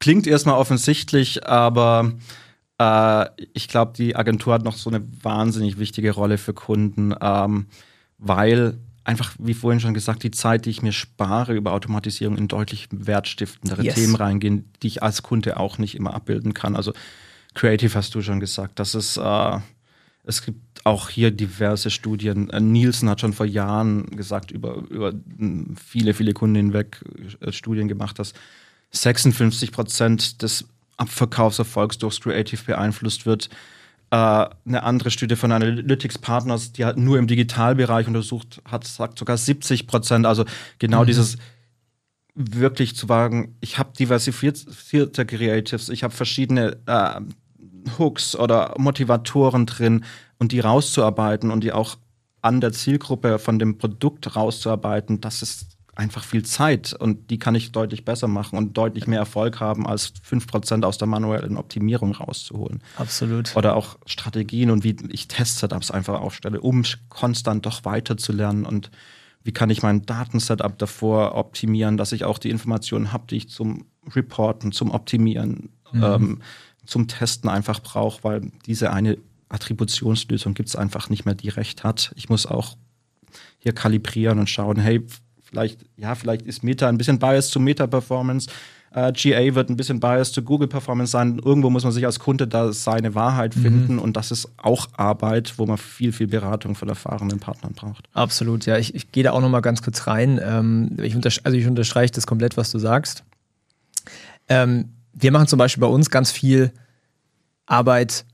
klingt 0.00 0.26
erstmal 0.26 0.56
offensichtlich, 0.56 1.46
aber 1.46 2.12
äh, 2.78 3.26
ich 3.52 3.68
glaube, 3.68 3.92
die 3.96 4.16
Agentur 4.16 4.54
hat 4.54 4.64
noch 4.64 4.76
so 4.76 4.90
eine 4.90 5.02
wahnsinnig 5.22 5.78
wichtige 5.78 6.12
Rolle 6.12 6.38
für 6.38 6.52
Kunden, 6.52 7.14
ähm, 7.20 7.66
weil 8.18 8.78
einfach, 9.06 9.34
wie 9.38 9.54
vorhin 9.54 9.80
schon 9.80 9.94
gesagt, 9.94 10.22
die 10.24 10.32
Zeit, 10.32 10.66
die 10.66 10.70
ich 10.70 10.82
mir 10.82 10.92
spare 10.92 11.54
über 11.54 11.72
Automatisierung 11.72 12.36
in 12.36 12.48
deutlich 12.48 12.88
wertstiftendere 12.90 13.84
yes. 13.84 13.94
Themen 13.94 14.16
reingehen, 14.16 14.70
die 14.82 14.88
ich 14.88 15.02
als 15.02 15.22
Kunde 15.22 15.58
auch 15.58 15.78
nicht 15.78 15.94
immer 15.94 16.14
abbilden 16.14 16.54
kann. 16.54 16.74
Also 16.74 16.92
Creative 17.54 17.94
hast 17.94 18.14
du 18.14 18.20
schon 18.20 18.40
gesagt, 18.40 18.78
das 18.80 18.94
ist, 18.94 19.16
äh, 19.16 19.58
es 20.24 20.42
gibt 20.42 20.84
auch 20.84 21.08
hier 21.08 21.30
diverse 21.30 21.90
Studien. 21.90 22.50
Äh, 22.50 22.60
Nielsen 22.60 23.08
hat 23.08 23.20
schon 23.20 23.32
vor 23.32 23.46
Jahren 23.46 24.06
gesagt, 24.16 24.50
über, 24.50 24.82
über 24.90 25.12
viele, 25.76 26.12
viele 26.12 26.32
Kunden 26.32 26.56
hinweg 26.56 27.04
äh, 27.40 27.52
Studien 27.52 27.86
gemacht, 27.86 28.18
dass 28.18 28.34
56 28.90 29.70
Prozent 29.70 30.42
des 30.42 30.66
Abverkaufserfolgs 30.96 31.98
durchs 31.98 32.20
Creative 32.20 32.62
beeinflusst 32.64 33.24
wird 33.24 33.50
eine 34.10 34.82
andere 34.82 35.10
Studie 35.10 35.36
von 35.36 35.50
Analytics 35.50 36.18
Partners, 36.18 36.72
die 36.72 36.84
hat 36.84 36.96
nur 36.96 37.18
im 37.18 37.26
Digitalbereich 37.26 38.06
untersucht 38.06 38.62
hat, 38.64 38.86
sagt 38.86 39.18
sogar 39.18 39.36
70 39.36 39.86
Prozent. 39.86 40.26
Also 40.26 40.44
genau 40.78 41.02
mhm. 41.02 41.06
dieses 41.06 41.38
wirklich 42.34 42.94
zu 42.94 43.08
wagen, 43.08 43.56
ich 43.60 43.78
habe 43.78 43.92
diversifizierte 43.98 45.26
Creatives, 45.26 45.88
ich 45.88 46.04
habe 46.04 46.14
verschiedene 46.14 46.76
äh, 46.86 47.20
Hooks 47.98 48.36
oder 48.36 48.74
Motivatoren 48.78 49.66
drin 49.66 50.04
und 50.38 50.52
die 50.52 50.60
rauszuarbeiten 50.60 51.50
und 51.50 51.64
die 51.64 51.72
auch 51.72 51.96
an 52.42 52.60
der 52.60 52.72
Zielgruppe 52.72 53.38
von 53.38 53.58
dem 53.58 53.78
Produkt 53.78 54.36
rauszuarbeiten, 54.36 55.20
das 55.20 55.42
ist 55.42 55.75
einfach 55.96 56.24
viel 56.24 56.44
Zeit 56.44 56.92
und 56.92 57.30
die 57.30 57.38
kann 57.38 57.54
ich 57.54 57.72
deutlich 57.72 58.04
besser 58.04 58.28
machen 58.28 58.58
und 58.58 58.76
deutlich 58.76 59.06
mehr 59.06 59.18
Erfolg 59.18 59.60
haben, 59.60 59.86
als 59.86 60.12
5% 60.28 60.84
aus 60.84 60.98
der 60.98 61.08
manuellen 61.08 61.56
Optimierung 61.56 62.12
rauszuholen. 62.12 62.82
Absolut. 62.96 63.56
Oder 63.56 63.74
auch 63.74 63.98
Strategien 64.04 64.70
und 64.70 64.84
wie 64.84 64.96
ich 65.08 65.26
Test-Setups 65.26 65.90
einfach 65.90 66.20
aufstelle, 66.20 66.60
um 66.60 66.84
konstant 67.08 67.64
doch 67.64 67.84
weiter 67.84 68.16
zu 68.16 68.32
lernen 68.32 68.66
und 68.66 68.90
wie 69.42 69.52
kann 69.52 69.70
ich 69.70 69.82
mein 69.82 70.02
Datensetup 70.02 70.76
davor 70.78 71.36
optimieren, 71.36 71.96
dass 71.96 72.12
ich 72.12 72.24
auch 72.24 72.38
die 72.38 72.50
Informationen 72.50 73.12
habe, 73.12 73.26
die 73.30 73.36
ich 73.36 73.48
zum 73.48 73.86
Reporten, 74.14 74.72
zum 74.72 74.90
Optimieren, 74.90 75.70
mhm. 75.92 76.02
ähm, 76.02 76.42
zum 76.84 77.08
Testen 77.08 77.48
einfach 77.48 77.80
brauche, 77.80 78.22
weil 78.24 78.52
diese 78.66 78.92
eine 78.92 79.18
Attributionslösung 79.48 80.54
gibt 80.54 80.68
es 80.68 80.76
einfach 80.76 81.08
nicht 81.08 81.24
mehr, 81.24 81.34
die 81.34 81.48
recht 81.48 81.84
hat. 81.84 82.12
Ich 82.16 82.28
muss 82.28 82.44
auch 82.44 82.76
hier 83.58 83.72
kalibrieren 83.72 84.38
und 84.40 84.50
schauen, 84.50 84.78
hey, 84.78 85.06
Vielleicht, 85.48 85.80
ja, 85.96 86.14
vielleicht 86.14 86.42
ist 86.42 86.62
Meta 86.62 86.88
ein 86.88 86.98
bisschen 86.98 87.18
biased 87.18 87.50
zu 87.52 87.60
Meta-Performance. 87.60 88.48
Äh, 88.92 89.12
GA 89.12 89.54
wird 89.54 89.70
ein 89.70 89.76
bisschen 89.76 90.00
biased 90.00 90.34
zu 90.34 90.42
Google-Performance 90.42 91.12
sein. 91.12 91.38
Irgendwo 91.44 91.70
muss 91.70 91.84
man 91.84 91.92
sich 91.92 92.04
als 92.04 92.18
Kunde 92.18 92.48
da 92.48 92.72
seine 92.72 93.14
Wahrheit 93.14 93.56
mhm. 93.56 93.60
finden 93.60 93.92
mhm. 93.94 93.98
und 94.00 94.16
das 94.16 94.30
ist 94.30 94.48
auch 94.56 94.88
Arbeit, 94.96 95.54
wo 95.58 95.66
man 95.66 95.78
viel, 95.78 96.12
viel 96.12 96.26
Beratung 96.26 96.74
von 96.74 96.88
erfahrenen 96.88 97.38
Partnern 97.38 97.74
braucht. 97.74 98.08
Absolut, 98.12 98.66
ja. 98.66 98.76
Ich, 98.78 98.94
ich 98.94 99.12
gehe 99.12 99.22
da 99.22 99.32
auch 99.32 99.40
noch 99.40 99.48
mal 99.48 99.60
ganz 99.60 99.82
kurz 99.82 100.06
rein. 100.06 100.40
Ähm, 100.42 100.96
ich 101.00 101.14
also 101.14 101.56
ich 101.56 101.66
unterstreiche 101.66 102.12
das 102.12 102.26
komplett, 102.26 102.56
was 102.56 102.70
du 102.72 102.78
sagst. 102.78 103.22
Ähm, 104.48 104.90
wir 105.12 105.30
machen 105.30 105.46
zum 105.46 105.58
Beispiel 105.58 105.80
bei 105.80 105.86
uns 105.86 106.10
ganz 106.10 106.30
viel 106.32 106.72
Arbeit, 107.66 108.24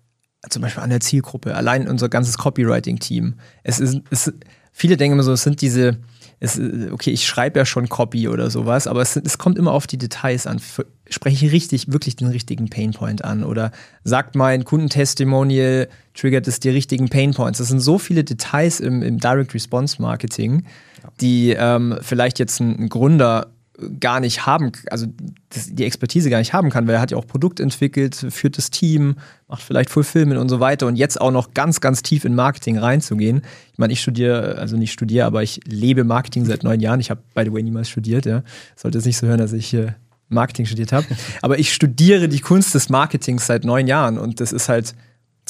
zum 0.48 0.62
Beispiel 0.62 0.82
an 0.82 0.90
der 0.90 1.00
Zielgruppe, 1.00 1.54
allein 1.54 1.88
unser 1.88 2.08
ganzes 2.08 2.38
Copywriting-Team. 2.38 3.34
Es 3.62 3.80
ist, 3.80 4.00
es, 4.10 4.32
viele 4.72 4.96
denken 4.96 5.14
immer 5.14 5.22
so, 5.22 5.32
es 5.32 5.42
sind 5.42 5.60
diese, 5.60 5.98
es, 6.42 6.60
okay, 6.90 7.10
ich 7.10 7.24
schreibe 7.24 7.60
ja 7.60 7.64
schon 7.64 7.88
Copy 7.88 8.26
oder 8.26 8.50
sowas, 8.50 8.88
aber 8.88 9.00
es, 9.00 9.14
es, 9.14 9.38
kommt 9.38 9.58
immer 9.58 9.70
auf 9.70 9.86
die 9.86 9.96
Details 9.96 10.48
an. 10.48 10.60
Spreche 11.08 11.46
ich 11.46 11.52
richtig, 11.52 11.92
wirklich 11.92 12.16
den 12.16 12.26
richtigen 12.26 12.68
Painpoint 12.68 13.24
an? 13.24 13.44
Oder 13.44 13.70
sagt 14.02 14.34
mein 14.34 14.64
Kundentestimonial, 14.64 15.88
triggert 16.14 16.48
es 16.48 16.58
die 16.58 16.70
richtigen 16.70 17.08
Painpoints? 17.08 17.58
Das 17.58 17.68
sind 17.68 17.78
so 17.78 17.96
viele 17.96 18.24
Details 18.24 18.80
im, 18.80 19.02
im 19.02 19.18
Direct 19.18 19.54
Response 19.54 20.02
Marketing, 20.02 20.64
die 21.20 21.50
ähm, 21.56 21.96
vielleicht 22.02 22.40
jetzt 22.40 22.58
ein, 22.58 22.76
ein 22.76 22.88
Gründer 22.88 23.52
gar 24.00 24.20
nicht 24.20 24.46
haben, 24.46 24.72
also 24.90 25.06
die 25.54 25.84
Expertise 25.84 26.30
gar 26.30 26.38
nicht 26.38 26.52
haben 26.52 26.70
kann, 26.70 26.86
weil 26.86 26.94
er 26.94 27.00
hat 27.00 27.10
ja 27.10 27.16
auch 27.16 27.26
Produkt 27.26 27.60
entwickelt, 27.60 28.14
führt 28.14 28.58
das 28.58 28.70
Team, 28.70 29.16
macht 29.48 29.62
vielleicht 29.62 29.90
Fulfillment 29.90 30.40
und 30.40 30.48
so 30.48 30.60
weiter 30.60 30.86
und 30.86 30.96
jetzt 30.96 31.20
auch 31.20 31.30
noch 31.30 31.54
ganz, 31.54 31.80
ganz 31.80 32.02
tief 32.02 32.24
in 32.24 32.34
Marketing 32.34 32.78
reinzugehen. 32.78 33.42
Ich 33.72 33.78
meine, 33.78 33.92
ich 33.92 34.00
studiere, 34.00 34.56
also 34.58 34.76
nicht 34.76 34.92
studiere, 34.92 35.26
aber 35.26 35.42
ich 35.42 35.60
lebe 35.66 36.04
Marketing 36.04 36.44
seit 36.44 36.64
neun 36.64 36.80
Jahren. 36.80 37.00
Ich 37.00 37.10
habe, 37.10 37.22
by 37.34 37.44
the 37.44 37.52
way, 37.52 37.62
niemals 37.62 37.88
studiert, 37.88 38.26
ja. 38.26 38.42
Sollte 38.76 38.98
es 38.98 39.04
nicht 39.04 39.16
so 39.16 39.26
hören, 39.26 39.38
dass 39.38 39.52
ich 39.52 39.66
hier 39.66 39.94
Marketing 40.28 40.66
studiert 40.66 40.92
habe. 40.92 41.06
Aber 41.42 41.58
ich 41.58 41.72
studiere 41.72 42.28
die 42.28 42.40
Kunst 42.40 42.74
des 42.74 42.88
Marketings 42.88 43.46
seit 43.46 43.64
neun 43.64 43.86
Jahren 43.86 44.18
und 44.18 44.40
das 44.40 44.52
ist 44.52 44.68
halt 44.68 44.94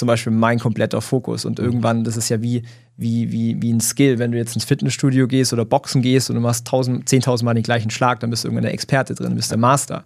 zum 0.03 0.09
Beispiel 0.09 0.33
mein 0.33 0.59
kompletter 0.59 1.01
Fokus. 1.01 1.45
Und 1.45 1.61
irgendwann, 1.61 2.03
das 2.03 2.17
ist 2.17 2.29
ja 2.29 2.43
wie, 2.43 2.65
wie, 2.97 3.31
wie, 3.31 3.63
wie 3.63 3.73
ein 3.73 3.79
Skill. 3.79 4.19
Wenn 4.19 4.33
du 4.33 4.37
jetzt 4.37 4.57
ins 4.57 4.65
Fitnessstudio 4.65 5.29
gehst 5.29 5.53
oder 5.53 5.65
Boxen 5.65 6.03
gehst 6.03 6.29
und 6.29 6.35
du 6.35 6.43
machst 6.43 6.69
10.000 6.69 7.45
Mal 7.45 7.55
den 7.55 7.63
gleichen 7.63 7.89
Schlag, 7.89 8.19
dann 8.19 8.31
bist 8.31 8.43
du 8.43 8.49
irgendwann 8.49 8.65
der 8.65 8.75
Experte 8.75 9.15
drin, 9.15 9.37
bist 9.37 9.53
der 9.53 9.59
Master. 9.59 10.03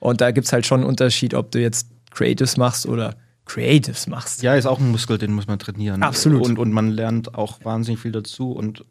Und 0.00 0.22
da 0.22 0.30
gibt 0.30 0.46
es 0.46 0.52
halt 0.54 0.64
schon 0.64 0.80
einen 0.80 0.88
Unterschied, 0.88 1.34
ob 1.34 1.50
du 1.50 1.60
jetzt 1.60 1.88
Creatives 2.10 2.56
machst 2.56 2.86
oder 2.86 3.16
Creatives 3.44 4.06
machst. 4.06 4.42
Ja, 4.42 4.54
ist 4.54 4.64
auch 4.64 4.80
ein 4.80 4.90
Muskel, 4.90 5.18
den 5.18 5.34
muss 5.34 5.46
man 5.46 5.58
trainieren. 5.58 6.02
Absolut. 6.02 6.46
Und, 6.46 6.58
und 6.58 6.72
man 6.72 6.90
lernt 6.90 7.34
auch 7.34 7.62
wahnsinnig 7.66 8.00
viel 8.00 8.12
dazu. 8.12 8.52
Und 8.52 8.86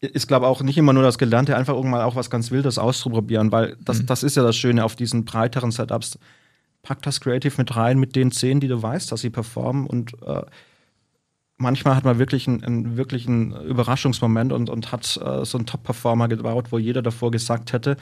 ist, 0.00 0.28
glaube 0.28 0.46
auch 0.46 0.60
nicht 0.60 0.76
immer 0.76 0.92
nur 0.92 1.04
das 1.04 1.16
Gelernte, 1.16 1.56
einfach 1.56 1.72
irgendwann 1.72 2.02
auch 2.02 2.16
was 2.16 2.28
ganz 2.28 2.50
Wildes 2.50 2.76
auszuprobieren, 2.76 3.50
weil 3.50 3.78
das, 3.82 4.02
mhm. 4.02 4.06
das 4.06 4.22
ist 4.22 4.36
ja 4.36 4.42
das 4.42 4.56
Schöne 4.56 4.84
auf 4.84 4.94
diesen 4.94 5.24
breiteren 5.24 5.70
Setups. 5.70 6.18
Pack 6.86 7.02
das 7.02 7.20
Creative 7.20 7.52
mit 7.58 7.74
rein, 7.74 7.98
mit 7.98 8.14
den 8.14 8.30
Szenen, 8.30 8.60
die 8.60 8.68
du 8.68 8.80
weißt, 8.80 9.10
dass 9.10 9.20
sie 9.20 9.30
performen 9.30 9.88
und 9.88 10.14
äh, 10.22 10.42
manchmal 11.56 11.96
hat 11.96 12.04
man 12.04 12.20
wirklich 12.20 12.46
einen, 12.46 12.62
einen 12.62 12.96
wirklichen 12.96 13.52
Überraschungsmoment 13.52 14.52
und, 14.52 14.70
und 14.70 14.92
hat 14.92 15.16
äh, 15.16 15.44
so 15.44 15.58
einen 15.58 15.66
Top-Performer 15.66 16.28
gebaut, 16.28 16.66
wo 16.70 16.78
jeder 16.78 17.02
davor 17.02 17.32
gesagt 17.32 17.72
hätte, 17.72 17.96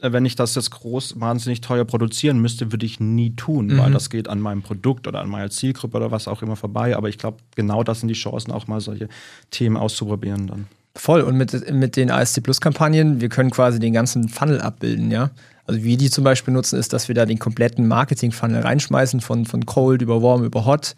äh, 0.00 0.10
wenn 0.10 0.24
ich 0.24 0.34
das 0.34 0.56
jetzt 0.56 0.72
groß 0.72 1.20
wahnsinnig 1.20 1.60
teuer 1.60 1.84
produzieren 1.84 2.40
müsste, 2.40 2.72
würde 2.72 2.84
ich 2.84 2.98
nie 2.98 3.36
tun, 3.36 3.68
mhm. 3.68 3.78
weil 3.78 3.92
das 3.92 4.10
geht 4.10 4.28
an 4.28 4.40
meinem 4.40 4.62
Produkt 4.62 5.06
oder 5.06 5.20
an 5.20 5.28
meiner 5.28 5.50
Zielgruppe 5.50 5.96
oder 5.96 6.10
was 6.10 6.26
auch 6.26 6.42
immer 6.42 6.56
vorbei. 6.56 6.96
Aber 6.96 7.08
ich 7.08 7.18
glaube, 7.18 7.38
genau 7.54 7.84
das 7.84 8.00
sind 8.00 8.08
die 8.08 8.14
Chancen, 8.14 8.50
auch 8.50 8.66
mal 8.66 8.80
solche 8.80 9.08
Themen 9.52 9.76
auszuprobieren 9.76 10.48
dann. 10.48 10.66
Voll. 10.96 11.20
Und 11.20 11.36
mit, 11.36 11.72
mit 11.72 11.96
den 11.96 12.10
ASC 12.10 12.42
Plus-Kampagnen, 12.42 13.20
wir 13.20 13.28
können 13.28 13.50
quasi 13.50 13.78
den 13.78 13.92
ganzen 13.92 14.28
Funnel 14.28 14.60
abbilden, 14.60 15.12
ja. 15.12 15.30
Also 15.66 15.82
wie 15.82 15.96
die 15.96 16.10
zum 16.10 16.24
Beispiel 16.24 16.54
nutzen, 16.54 16.78
ist, 16.78 16.92
dass 16.92 17.08
wir 17.08 17.14
da 17.14 17.26
den 17.26 17.38
kompletten 17.38 17.86
Marketing-Funnel 17.86 18.62
reinschmeißen, 18.62 19.20
von, 19.20 19.46
von 19.46 19.66
Cold 19.66 20.02
über 20.02 20.22
Warm 20.22 20.44
über 20.44 20.64
Hot 20.64 20.96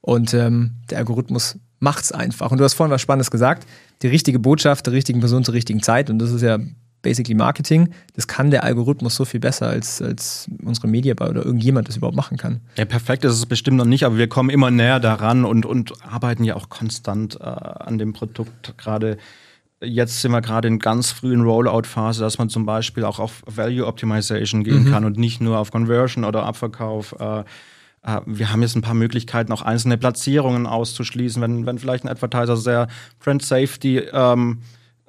und 0.00 0.34
ähm, 0.34 0.72
der 0.90 0.98
Algorithmus 0.98 1.58
macht 1.78 2.04
es 2.04 2.12
einfach. 2.12 2.50
Und 2.50 2.58
du 2.58 2.64
hast 2.64 2.74
vorhin 2.74 2.92
was 2.92 3.00
Spannendes 3.00 3.30
gesagt. 3.30 3.66
Die 4.02 4.08
richtige 4.08 4.38
Botschaft 4.38 4.86
der 4.86 4.92
richtigen 4.92 5.20
Person 5.20 5.44
zur 5.44 5.54
richtigen 5.54 5.82
Zeit. 5.82 6.10
Und 6.10 6.18
das 6.18 6.30
ist 6.30 6.42
ja 6.42 6.58
basically 7.02 7.34
Marketing. 7.34 7.90
Das 8.14 8.28
kann 8.28 8.50
der 8.50 8.64
Algorithmus 8.64 9.14
so 9.14 9.24
viel 9.24 9.40
besser, 9.40 9.68
als, 9.68 10.02
als 10.02 10.48
unsere 10.62 10.88
Media 10.88 11.14
oder 11.14 11.44
irgendjemand 11.44 11.88
das 11.88 11.96
überhaupt 11.96 12.16
machen 12.16 12.36
kann. 12.36 12.60
Ja, 12.76 12.84
perfekt 12.84 13.24
ist 13.24 13.32
es 13.32 13.46
bestimmt 13.46 13.78
noch 13.78 13.86
nicht, 13.86 14.04
aber 14.04 14.18
wir 14.18 14.28
kommen 14.28 14.50
immer 14.50 14.70
näher 14.70 15.00
daran 15.00 15.44
und, 15.44 15.64
und 15.64 15.92
arbeiten 16.02 16.44
ja 16.44 16.56
auch 16.56 16.68
konstant 16.68 17.40
äh, 17.40 17.44
an 17.44 17.98
dem 17.98 18.12
Produkt. 18.12 18.74
Gerade 18.76 19.16
jetzt 19.82 20.20
sind 20.20 20.32
wir 20.32 20.40
gerade 20.40 20.68
in 20.68 20.78
ganz 20.78 21.10
frühen 21.10 21.42
Rollout-Phase, 21.42 22.20
dass 22.22 22.38
man 22.38 22.48
zum 22.48 22.66
Beispiel 22.66 23.04
auch 23.04 23.18
auf 23.18 23.42
Value 23.46 23.86
Optimization 23.86 24.64
gehen 24.64 24.84
mhm. 24.84 24.90
kann 24.90 25.04
und 25.04 25.18
nicht 25.18 25.40
nur 25.40 25.58
auf 25.58 25.70
Conversion 25.70 26.24
oder 26.24 26.44
Abverkauf. 26.44 27.14
Äh, 27.18 27.40
äh, 28.02 28.20
wir 28.26 28.52
haben 28.52 28.62
jetzt 28.62 28.76
ein 28.76 28.82
paar 28.82 28.94
Möglichkeiten, 28.94 29.52
auch 29.52 29.62
einzelne 29.62 29.98
Platzierungen 29.98 30.66
auszuschließen, 30.66 31.40
wenn, 31.40 31.66
wenn 31.66 31.78
vielleicht 31.78 32.04
ein 32.04 32.08
Advertiser 32.08 32.56
sehr 32.56 32.88
Brand 33.18 33.42
Safety 33.42 33.98
ähm, 34.12 34.60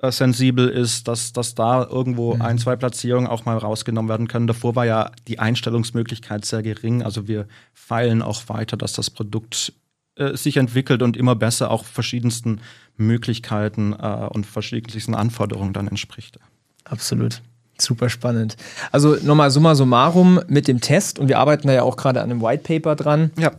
äh, 0.01 0.11
sensibel 0.11 0.67
ist, 0.69 1.07
dass, 1.07 1.33
dass 1.33 1.53
da 1.53 1.83
irgendwo 1.83 2.35
mhm. 2.35 2.41
ein, 2.41 2.57
zwei 2.57 2.75
Platzierungen 2.75 3.27
auch 3.27 3.45
mal 3.45 3.57
rausgenommen 3.57 4.09
werden 4.09 4.27
können. 4.27 4.47
Davor 4.47 4.75
war 4.75 4.85
ja 4.85 5.11
die 5.27 5.39
Einstellungsmöglichkeit 5.39 6.45
sehr 6.45 6.63
gering. 6.63 7.03
Also 7.03 7.27
wir 7.27 7.47
feilen 7.73 8.21
auch 8.21 8.43
weiter, 8.47 8.77
dass 8.77 8.93
das 8.93 9.09
Produkt 9.09 9.73
äh, 10.21 10.37
sich 10.37 10.57
entwickelt 10.57 11.01
und 11.01 11.17
immer 11.17 11.35
besser 11.35 11.71
auch 11.71 11.85
verschiedensten 11.85 12.61
Möglichkeiten 12.97 13.93
äh, 13.93 14.27
und 14.29 14.45
verschiedensten 14.45 15.15
Anforderungen 15.15 15.73
dann 15.73 15.87
entspricht. 15.87 16.39
Absolut. 16.85 17.41
Super 17.79 18.09
spannend. 18.09 18.57
Also 18.91 19.17
nochmal 19.23 19.49
summa 19.49 19.73
summarum 19.75 20.39
mit 20.47 20.67
dem 20.67 20.81
Test 20.81 21.17
und 21.17 21.27
wir 21.27 21.39
arbeiten 21.39 21.67
da 21.67 21.73
ja 21.73 21.83
auch 21.83 21.97
gerade 21.97 22.21
an 22.21 22.29
einem 22.29 22.41
White 22.41 22.63
Paper 22.63 22.95
dran. 22.95 23.31
Ja. 23.37 23.51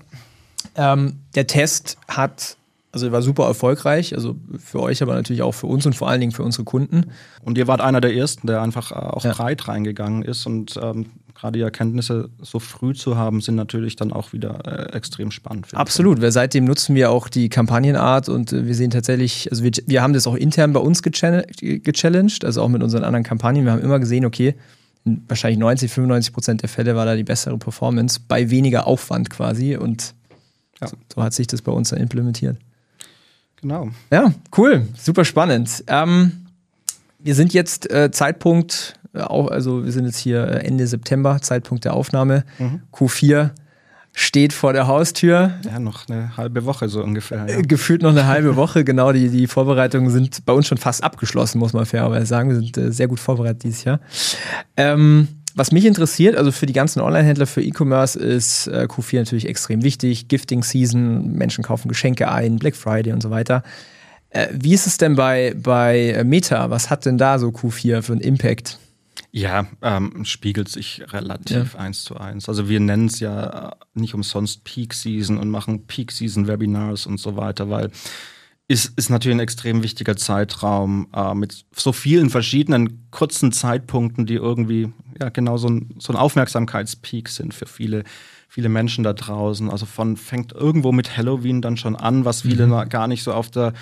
Ähm, 0.77 1.19
der 1.35 1.47
Test 1.49 1.99
hat, 2.07 2.57
also 2.93 3.11
war 3.11 3.23
super 3.23 3.45
erfolgreich, 3.45 4.15
also 4.15 4.37
für 4.59 4.81
euch, 4.81 5.03
aber 5.03 5.15
natürlich 5.15 5.43
auch 5.43 5.53
für 5.53 5.67
uns 5.67 5.87
und 5.87 5.95
vor 5.95 6.09
allen 6.09 6.21
Dingen 6.21 6.33
für 6.33 6.43
unsere 6.43 6.65
Kunden. 6.65 7.07
Und 7.43 7.57
ihr 7.57 7.67
wart 7.67 7.81
einer 7.81 8.03
der 8.03 8.15
ersten, 8.15 8.47
der 8.47 8.61
einfach 8.61 8.93
auch 8.93 9.25
ja. 9.25 9.33
breit 9.33 9.67
reingegangen 9.67 10.23
ist 10.23 10.47
und 10.47 10.79
ähm, 10.81 11.07
gerade 11.35 11.59
die 11.59 11.63
Erkenntnisse 11.63 12.29
so 12.41 12.59
früh 12.59 12.95
zu 12.95 13.17
haben, 13.17 13.41
sind 13.41 13.55
natürlich 13.55 13.97
dann 13.97 14.13
auch 14.13 14.35
wieder 14.35 14.61
äh, 14.67 14.95
extrem 14.95 15.31
spannend. 15.31 15.69
Absolut, 15.73 16.21
weil 16.21 16.33
seitdem 16.33 16.67
nutzen 16.67 16.95
wir 16.95 17.11
auch 17.11 17.29
die 17.29 17.49
Kampagnenart 17.49 18.29
und 18.29 18.53
äh, 18.53 18.67
wir 18.67 18.75
sehen 18.75 18.91
tatsächlich, 18.91 19.51
also 19.51 19.65
wir, 19.65 19.73
wir 19.87 20.03
haben 20.03 20.13
das 20.13 20.27
auch 20.27 20.37
intern 20.37 20.75
bei 20.75 20.81
uns 20.81 21.03
gechallenged, 21.03 22.45
also 22.45 22.63
auch 22.63 22.69
mit 22.69 22.83
unseren 22.83 23.05
anderen 23.05 23.25
Kampagnen. 23.25 23.65
Wir 23.65 23.73
haben 23.73 23.83
immer 23.83 23.99
gesehen, 24.01 24.27
okay, 24.27 24.55
wahrscheinlich 25.05 25.59
90, 25.59 25.91
95 25.91 26.33
Prozent 26.33 26.63
der 26.63 26.69
Fälle 26.69 26.95
war 26.95 27.07
da 27.07 27.17
die 27.17 27.25
bessere 27.25 27.59
Performance 27.59 28.21
bei 28.29 28.51
weniger 28.51 28.87
Aufwand 28.87 29.31
quasi 29.31 29.77
und 29.77 30.15
ja. 30.81 30.89
so, 30.89 30.97
so, 31.15 31.23
hat 31.23 31.33
sich 31.33 31.47
das 31.47 31.63
bei 31.63 31.73
uns 31.73 31.89
dann 31.89 32.01
implementiert. 32.01 32.59
Genau. 33.63 33.89
Ja, 34.11 34.33
cool, 34.59 34.89
super 34.99 35.25
spannend. 35.25 35.85
Ähm, 35.87 36.47
wir 37.19 37.35
sind 37.35 37.55
jetzt 37.55 37.91
äh, 37.91 38.11
Zeitpunkt 38.11 38.99
auch, 39.15 39.49
also 39.51 39.85
wir 39.85 39.93
sind 39.93 40.07
jetzt 40.07 40.19
hier 40.19 40.47
äh, 40.47 40.67
Ende 40.67 40.87
September, 40.87 41.41
Zeitpunkt 41.41 41.85
der 41.85 41.95
Aufnahme. 41.95 42.45
Mhm. 42.59 42.83
Q4 42.93 43.51
steht 44.15 44.53
vor 44.53 44.73
der 44.73 44.87
Haustür. 44.87 45.53
Ja, 45.65 45.79
noch 45.79 46.09
eine 46.09 46.37
halbe 46.37 46.65
Woche 46.65 46.89
so 46.89 47.03
ungefähr. 47.03 47.47
Ja. 47.49 47.59
Äh, 47.59 47.63
gefühlt 47.63 48.03
noch 48.03 48.11
eine 48.11 48.27
halbe 48.27 48.57
Woche, 48.57 48.85
genau. 48.85 49.13
Die, 49.13 49.29
die 49.29 49.47
Vorbereitungen 49.47 50.11
sind 50.11 50.45
bei 50.45 50.53
uns 50.53 50.67
schon 50.67 50.79
fast 50.79 51.03
abgeschlossen, 51.03 51.59
muss 51.59 51.73
man 51.73 51.87
fairerweise 51.87 52.27
sagen. 52.27 52.51
Wir 52.51 52.57
sind 52.57 52.77
äh, 52.77 52.93
sehr 52.93 53.09
gut 53.09 53.21
vorbereitet 53.21 53.65
dieses 53.65 53.85
Jahr. 53.85 54.01
Ähm, 54.77 55.29
was 55.55 55.73
mich 55.73 55.85
interessiert, 55.85 56.37
also 56.37 56.53
für 56.53 56.67
die 56.67 56.73
ganzen 56.73 57.01
Online-Händler, 57.01 57.47
für 57.47 57.63
E-Commerce 57.63 58.19
ist 58.19 58.67
äh, 58.69 58.87
Q4 58.89 59.19
natürlich 59.19 59.49
extrem 59.49 59.83
wichtig. 59.83 60.29
Gifting 60.29 60.63
Season, 60.63 61.33
Menschen 61.33 61.65
kaufen 61.65 61.89
Geschenke 61.89 62.31
ein, 62.31 62.57
Black 62.57 62.77
Friday 62.77 63.13
und 63.13 63.23
so 63.23 63.31
weiter. 63.31 63.63
Äh, 64.31 64.49
wie 64.53 64.75
ist 64.75 64.87
es 64.87 64.99
denn 64.99 65.15
bei, 65.15 65.55
bei 65.57 66.23
Meta? 66.25 66.71
Was 66.71 66.91
hat 66.91 67.05
denn 67.07 67.19
da 67.19 67.39
so 67.39 67.49
Q4 67.49 68.03
für 68.03 68.13
einen 68.13 68.21
Impact? 68.21 68.79
Ja, 69.31 69.67
ähm, 69.81 70.25
spiegelt 70.25 70.69
sich 70.69 71.03
relativ 71.13 71.75
ja. 71.75 71.81
eins 71.81 72.05
zu 72.05 72.17
eins. 72.17 72.49
Also 72.49 72.69
wir 72.69 72.81
nennen 72.81 73.07
es 73.07 73.21
ja 73.21 73.77
nicht 73.95 74.15
umsonst 74.15 74.65
Peak 74.65 74.93
Season 74.93 75.39
und 75.39 75.49
machen 75.49 75.87
Peak 75.87 76.13
Season 76.13 76.47
Webinars 76.47 77.07
und 77.07 77.19
so 77.19 77.37
weiter, 77.37 77.71
weil 77.71 77.91
ist, 78.69 78.97
ist 78.97 79.11
natürlich 79.11 79.37
ein 79.37 79.41
extrem 79.41 79.83
wichtiger 79.83 80.17
Zeitraum 80.17 81.09
äh, 81.15 81.35
mit 81.35 81.65
so 81.75 81.93
vielen 81.93 82.31
verschiedenen 82.31 83.09
kurzen 83.11 83.53
Zeitpunkten, 83.53 84.27
die 84.27 84.35
irgendwie 84.35 84.93
ja 85.21 85.29
genau 85.29 85.57
so 85.57 85.69
ein, 85.69 85.95
so 85.99 86.13
ein 86.13 86.17
Aufmerksamkeitspeak 86.17 87.29
sind 87.29 87.55
für 87.55 87.67
viele, 87.67 88.05
viele 88.49 88.69
Menschen 88.69 89.05
da 89.05 89.13
draußen. 89.13 89.69
Also 89.69 89.87
von 89.87 90.17
fängt 90.17 90.53
irgendwo 90.53 90.93
mit 90.93 91.17
Halloween 91.17 91.61
dann 91.61 91.77
schon 91.77 91.97
an, 91.97 92.25
was 92.25 92.43
viele 92.43 92.67
mhm. 92.67 92.89
gar 92.89 93.09
nicht 93.09 93.23
so 93.23 93.33
auf 93.33 93.51
der 93.51 93.73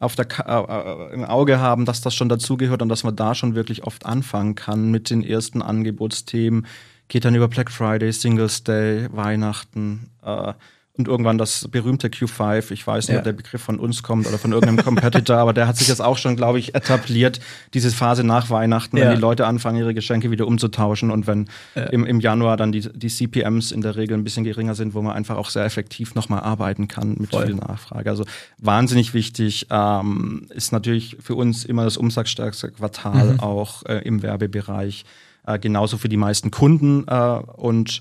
auf 0.00 0.16
der, 0.16 0.26
äh, 0.46 1.10
äh, 1.10 1.14
im 1.14 1.24
Auge 1.24 1.60
haben, 1.60 1.84
dass 1.84 2.00
das 2.00 2.14
schon 2.14 2.30
dazugehört 2.30 2.80
und 2.80 2.88
dass 2.88 3.04
man 3.04 3.14
da 3.14 3.34
schon 3.34 3.54
wirklich 3.54 3.84
oft 3.84 4.06
anfangen 4.06 4.54
kann 4.54 4.90
mit 4.90 5.10
den 5.10 5.22
ersten 5.22 5.60
Angebotsthemen. 5.60 6.66
Geht 7.08 7.26
dann 7.26 7.34
über 7.34 7.48
Black 7.48 7.70
Friday, 7.70 8.10
Singles 8.10 8.64
Day, 8.64 9.08
Weihnachten. 9.12 10.08
Äh, 10.24 10.54
und 10.96 11.08
irgendwann 11.08 11.38
das 11.38 11.68
berühmte 11.68 12.08
Q5. 12.08 12.72
Ich 12.72 12.86
weiß 12.86 13.08
nicht, 13.08 13.14
ja. 13.14 13.20
ob 13.20 13.24
der 13.24 13.32
Begriff 13.32 13.62
von 13.62 13.78
uns 13.78 14.02
kommt 14.02 14.26
oder 14.26 14.38
von 14.38 14.52
irgendeinem 14.52 14.84
Competitor, 14.84 15.36
aber 15.36 15.52
der 15.52 15.66
hat 15.66 15.76
sich 15.76 15.88
jetzt 15.88 16.02
auch 16.02 16.18
schon, 16.18 16.36
glaube 16.36 16.58
ich, 16.58 16.74
etabliert, 16.74 17.40
diese 17.74 17.90
Phase 17.90 18.24
nach 18.24 18.50
Weihnachten, 18.50 18.96
ja. 18.96 19.04
wenn 19.04 19.14
die 19.14 19.20
Leute 19.20 19.46
anfangen, 19.46 19.78
ihre 19.78 19.94
Geschenke 19.94 20.30
wieder 20.30 20.46
umzutauschen 20.46 21.10
und 21.10 21.26
wenn 21.26 21.48
ja. 21.74 21.84
im, 21.84 22.04
im 22.04 22.20
Januar 22.20 22.56
dann 22.56 22.72
die, 22.72 22.80
die 22.80 23.08
CPMs 23.08 23.72
in 23.72 23.80
der 23.82 23.96
Regel 23.96 24.16
ein 24.16 24.24
bisschen 24.24 24.44
geringer 24.44 24.74
sind, 24.74 24.94
wo 24.94 25.00
man 25.00 25.14
einfach 25.14 25.36
auch 25.36 25.48
sehr 25.48 25.64
effektiv 25.64 26.14
nochmal 26.14 26.40
arbeiten 26.40 26.88
kann 26.88 27.16
mit 27.18 27.30
Voll. 27.30 27.46
viel 27.46 27.54
Nachfrage. 27.54 28.10
Also 28.10 28.24
wahnsinnig 28.58 29.14
wichtig 29.14 29.68
ähm, 29.70 30.46
ist 30.50 30.72
natürlich 30.72 31.16
für 31.20 31.34
uns 31.34 31.64
immer 31.64 31.84
das 31.84 31.96
umsatzstärkste 31.96 32.72
Quartal 32.72 33.34
mhm. 33.34 33.40
auch 33.40 33.84
äh, 33.86 33.98
im 34.04 34.22
Werbebereich. 34.22 35.04
Äh, 35.46 35.58
genauso 35.58 35.96
für 35.96 36.08
die 36.08 36.16
meisten 36.16 36.50
Kunden 36.50 37.06
äh, 37.06 37.40
und 37.56 38.00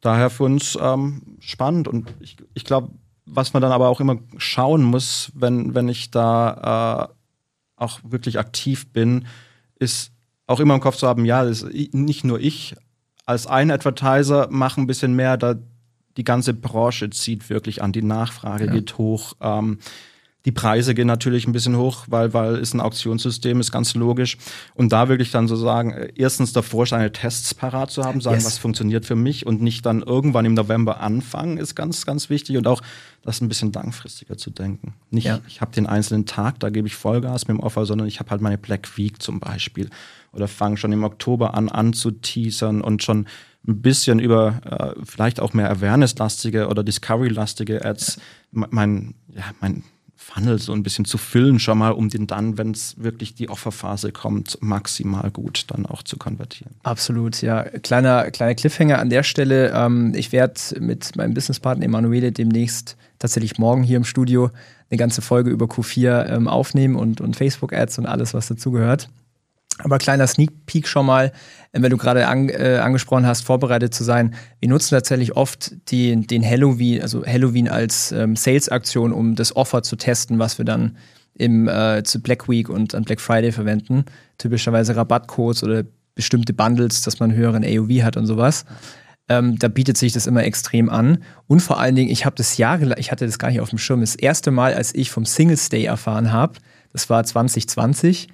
daher 0.00 0.30
für 0.30 0.44
uns 0.44 0.78
ähm, 0.80 1.22
spannend. 1.40 1.88
Und 1.88 2.14
ich, 2.20 2.36
ich 2.54 2.64
glaube, 2.64 2.90
was 3.26 3.52
man 3.52 3.62
dann 3.62 3.72
aber 3.72 3.88
auch 3.88 4.00
immer 4.00 4.18
schauen 4.36 4.82
muss, 4.82 5.30
wenn, 5.34 5.74
wenn 5.74 5.88
ich 5.88 6.10
da 6.10 7.10
auch 7.76 8.00
wirklich 8.02 8.38
aktiv 8.38 8.92
bin, 8.92 9.26
ist 9.78 10.12
auch 10.46 10.60
immer 10.60 10.74
im 10.74 10.80
Kopf 10.80 10.96
zu 10.96 11.06
haben, 11.06 11.24
ja, 11.24 11.44
nicht 11.92 12.24
nur 12.24 12.40
ich 12.40 12.74
als 13.26 13.46
ein 13.46 13.70
Advertiser 13.70 14.48
mache 14.50 14.80
ein 14.80 14.86
bisschen 14.86 15.14
mehr, 15.14 15.36
da 15.36 15.56
die 16.16 16.24
ganze 16.24 16.54
Branche 16.54 17.10
zieht 17.10 17.50
wirklich 17.50 17.82
an, 17.82 17.92
die 17.92 18.02
Nachfrage 18.02 18.66
ja. 18.66 18.72
geht 18.72 18.96
hoch. 18.96 19.34
Ähm, 19.40 19.78
die 20.44 20.52
Preise 20.52 20.94
gehen 20.94 21.08
natürlich 21.08 21.46
ein 21.46 21.52
bisschen 21.52 21.76
hoch, 21.76 22.04
weil, 22.06 22.32
weil 22.32 22.56
ist 22.56 22.72
ein 22.72 22.80
Auktionssystem, 22.80 23.58
ist 23.58 23.72
ganz 23.72 23.94
logisch. 23.94 24.38
Und 24.74 24.92
da 24.92 25.08
wirklich 25.08 25.30
dann 25.32 25.48
so 25.48 25.56
sagen, 25.56 25.90
äh, 25.90 26.12
erstens 26.14 26.52
davor 26.52 26.86
seine 26.86 27.12
Tests 27.12 27.54
parat 27.54 27.90
zu 27.90 28.04
haben, 28.04 28.20
sagen, 28.20 28.36
yes. 28.36 28.46
was 28.46 28.58
funktioniert 28.58 29.04
für 29.04 29.16
mich 29.16 29.46
und 29.46 29.60
nicht 29.60 29.84
dann 29.84 30.02
irgendwann 30.02 30.44
im 30.44 30.54
November 30.54 31.00
anfangen, 31.00 31.58
ist 31.58 31.74
ganz, 31.74 32.06
ganz 32.06 32.30
wichtig. 32.30 32.56
Und 32.56 32.68
auch 32.68 32.80
das 33.22 33.40
ein 33.40 33.48
bisschen 33.48 33.72
langfristiger 33.72 34.36
zu 34.36 34.50
denken. 34.50 34.94
Nicht, 35.10 35.26
ja. 35.26 35.40
ich 35.48 35.60
habe 35.60 35.72
den 35.72 35.86
einzelnen 35.86 36.24
Tag, 36.24 36.60
da 36.60 36.70
gebe 36.70 36.86
ich 36.86 36.94
Vollgas 36.94 37.48
mit 37.48 37.56
dem 37.56 37.60
Offer, 37.60 37.84
sondern 37.84 38.06
ich 38.06 38.20
habe 38.20 38.30
halt 38.30 38.40
meine 38.40 38.58
Black 38.58 38.96
Week 38.96 39.20
zum 39.20 39.40
Beispiel. 39.40 39.90
Oder 40.32 40.46
fange 40.46 40.76
schon 40.76 40.92
im 40.92 41.02
Oktober 41.02 41.54
an, 41.54 41.68
anzuteasern 41.68 42.80
und 42.80 43.02
schon 43.02 43.26
ein 43.66 43.82
bisschen 43.82 44.20
über 44.20 44.94
äh, 44.96 45.04
vielleicht 45.04 45.40
auch 45.40 45.52
mehr 45.52 45.70
Awareness-lastige 45.70 46.68
oder 46.68 46.84
Discovery-lastige 46.84 47.84
Ads 47.84 48.18
mein, 48.52 49.14
ja, 49.34 49.44
mein 49.60 49.82
Funnel 50.20 50.58
so 50.58 50.72
ein 50.72 50.82
bisschen 50.82 51.04
zu 51.04 51.16
füllen, 51.16 51.60
schon 51.60 51.78
mal, 51.78 51.90
um 51.90 52.08
den 52.08 52.26
dann, 52.26 52.58
wenn 52.58 52.72
es 52.72 52.96
wirklich 52.98 53.34
die 53.34 53.48
Offerphase 53.48 54.10
kommt, 54.10 54.58
maximal 54.60 55.30
gut 55.30 55.64
dann 55.68 55.86
auch 55.86 56.02
zu 56.02 56.16
konvertieren. 56.16 56.74
Absolut, 56.82 57.40
ja. 57.40 57.62
Kleiner, 57.62 58.30
kleiner 58.32 58.56
Cliffhanger 58.56 58.98
an 58.98 59.10
der 59.10 59.22
Stelle. 59.22 59.72
Ähm, 59.72 60.12
ich 60.16 60.32
werde 60.32 60.60
mit 60.80 61.14
meinem 61.16 61.34
Businesspartner 61.34 61.84
Emanuele 61.84 62.32
demnächst 62.32 62.96
tatsächlich 63.20 63.58
morgen 63.58 63.84
hier 63.84 63.96
im 63.96 64.04
Studio 64.04 64.50
eine 64.90 64.98
ganze 64.98 65.22
Folge 65.22 65.50
über 65.50 65.66
Q4 65.66 66.26
ähm, 66.26 66.48
aufnehmen 66.48 66.96
und, 66.96 67.20
und 67.20 67.36
Facebook-Ads 67.36 67.98
und 67.98 68.06
alles, 68.06 68.34
was 68.34 68.48
dazugehört. 68.48 69.08
Aber 69.78 69.98
kleiner 69.98 70.26
Sneak 70.26 70.66
Peek 70.66 70.88
schon 70.88 71.06
mal, 71.06 71.32
äh, 71.72 71.82
wenn 71.82 71.90
du 71.90 71.96
gerade 71.96 72.26
an, 72.26 72.48
äh, 72.48 72.80
angesprochen 72.82 73.26
hast, 73.26 73.44
vorbereitet 73.44 73.94
zu 73.94 74.04
sein. 74.04 74.34
Wir 74.60 74.68
nutzen 74.68 74.90
tatsächlich 74.94 75.36
oft 75.36 75.72
die, 75.90 76.26
den 76.26 76.44
Halloween, 76.44 77.02
also 77.02 77.24
Halloween 77.24 77.68
als 77.68 78.12
ähm, 78.12 78.36
Sales-Aktion, 78.36 79.12
um 79.12 79.34
das 79.34 79.54
Offer 79.54 79.82
zu 79.82 79.96
testen, 79.96 80.38
was 80.38 80.58
wir 80.58 80.64
dann 80.64 80.96
im 81.34 81.68
äh, 81.68 82.02
zu 82.02 82.20
Black 82.20 82.48
Week 82.48 82.68
und 82.68 82.94
an 82.94 83.04
Black 83.04 83.20
Friday 83.20 83.52
verwenden. 83.52 84.04
Typischerweise 84.38 84.96
Rabattcodes 84.96 85.62
oder 85.62 85.84
bestimmte 86.14 86.52
Bundles, 86.52 87.02
dass 87.02 87.20
man 87.20 87.32
höheren 87.32 87.64
AOV 87.64 88.02
hat 88.02 88.16
und 88.16 88.26
sowas. 88.26 88.64
Ähm, 89.28 89.58
da 89.58 89.68
bietet 89.68 89.96
sich 89.96 90.12
das 90.12 90.26
immer 90.26 90.42
extrem 90.42 90.88
an. 90.88 91.22
Und 91.46 91.60
vor 91.60 91.78
allen 91.78 91.94
Dingen, 91.94 92.10
ich 92.10 92.24
habe 92.24 92.34
das 92.34 92.56
jahrelang, 92.56 92.98
ich 92.98 93.12
hatte 93.12 93.26
das 93.26 93.38
gar 93.38 93.50
nicht 93.50 93.60
auf 93.60 93.70
dem 93.70 93.78
Schirm. 93.78 94.00
Das 94.00 94.16
erste 94.16 94.50
Mal, 94.50 94.74
als 94.74 94.94
ich 94.94 95.10
vom 95.10 95.24
Singles 95.24 95.68
Day 95.68 95.84
erfahren 95.84 96.32
habe, 96.32 96.54
das 96.92 97.08
war 97.08 97.22
2020 97.22 98.28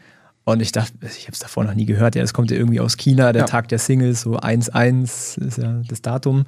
und 0.45 0.61
ich 0.61 0.73
dachte, 0.73 0.93
ich 1.03 1.25
habe 1.25 1.33
es 1.33 1.39
davor 1.39 1.65
noch 1.65 1.75
nie 1.75 1.87
gehört. 1.87 2.15
Ja, 2.15 2.23
das 2.23 2.35
kommt 2.35 2.51
ja 2.51 2.57
irgendwie 2.59 2.81
aus 2.81 2.99
China, 2.99 3.33
der 3.33 3.43
ja. 3.43 3.47
Tag 3.47 3.69
der 3.69 3.79
Singles, 3.79 4.21
so 4.23 4.39
1-1 4.39 5.41
ist 5.43 5.59
ja 5.59 5.81
das 5.89 6.03
Datum. 6.03 6.45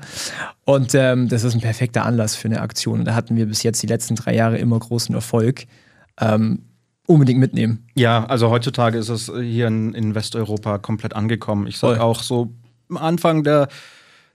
Und 0.64 0.94
ähm, 0.94 1.28
das 1.28 1.44
ist 1.44 1.54
ein 1.54 1.62
perfekter 1.62 2.04
Anlass 2.04 2.36
für 2.36 2.48
eine 2.48 2.60
Aktion. 2.60 3.00
Und 3.00 3.04
da 3.06 3.14
hatten 3.14 3.36
wir 3.36 3.46
bis 3.46 3.62
jetzt 3.62 3.82
die 3.82 3.86
letzten 3.86 4.14
drei 4.14 4.34
Jahre 4.34 4.58
immer 4.58 4.78
großen 4.78 5.14
Erfolg. 5.14 5.64
Ähm, 6.20 6.66
unbedingt 7.06 7.40
mitnehmen. 7.40 7.86
Ja, 7.94 8.26
also 8.26 8.50
heutzutage 8.50 8.98
ist 8.98 9.08
es 9.08 9.32
hier 9.40 9.68
in, 9.68 9.94
in 9.94 10.14
Westeuropa 10.14 10.78
komplett 10.78 11.14
angekommen. 11.14 11.66
Ich 11.66 11.78
sage 11.78 12.02
auch 12.02 12.22
so 12.22 12.52
am 12.90 12.98
Anfang 12.98 13.44
der 13.44 13.68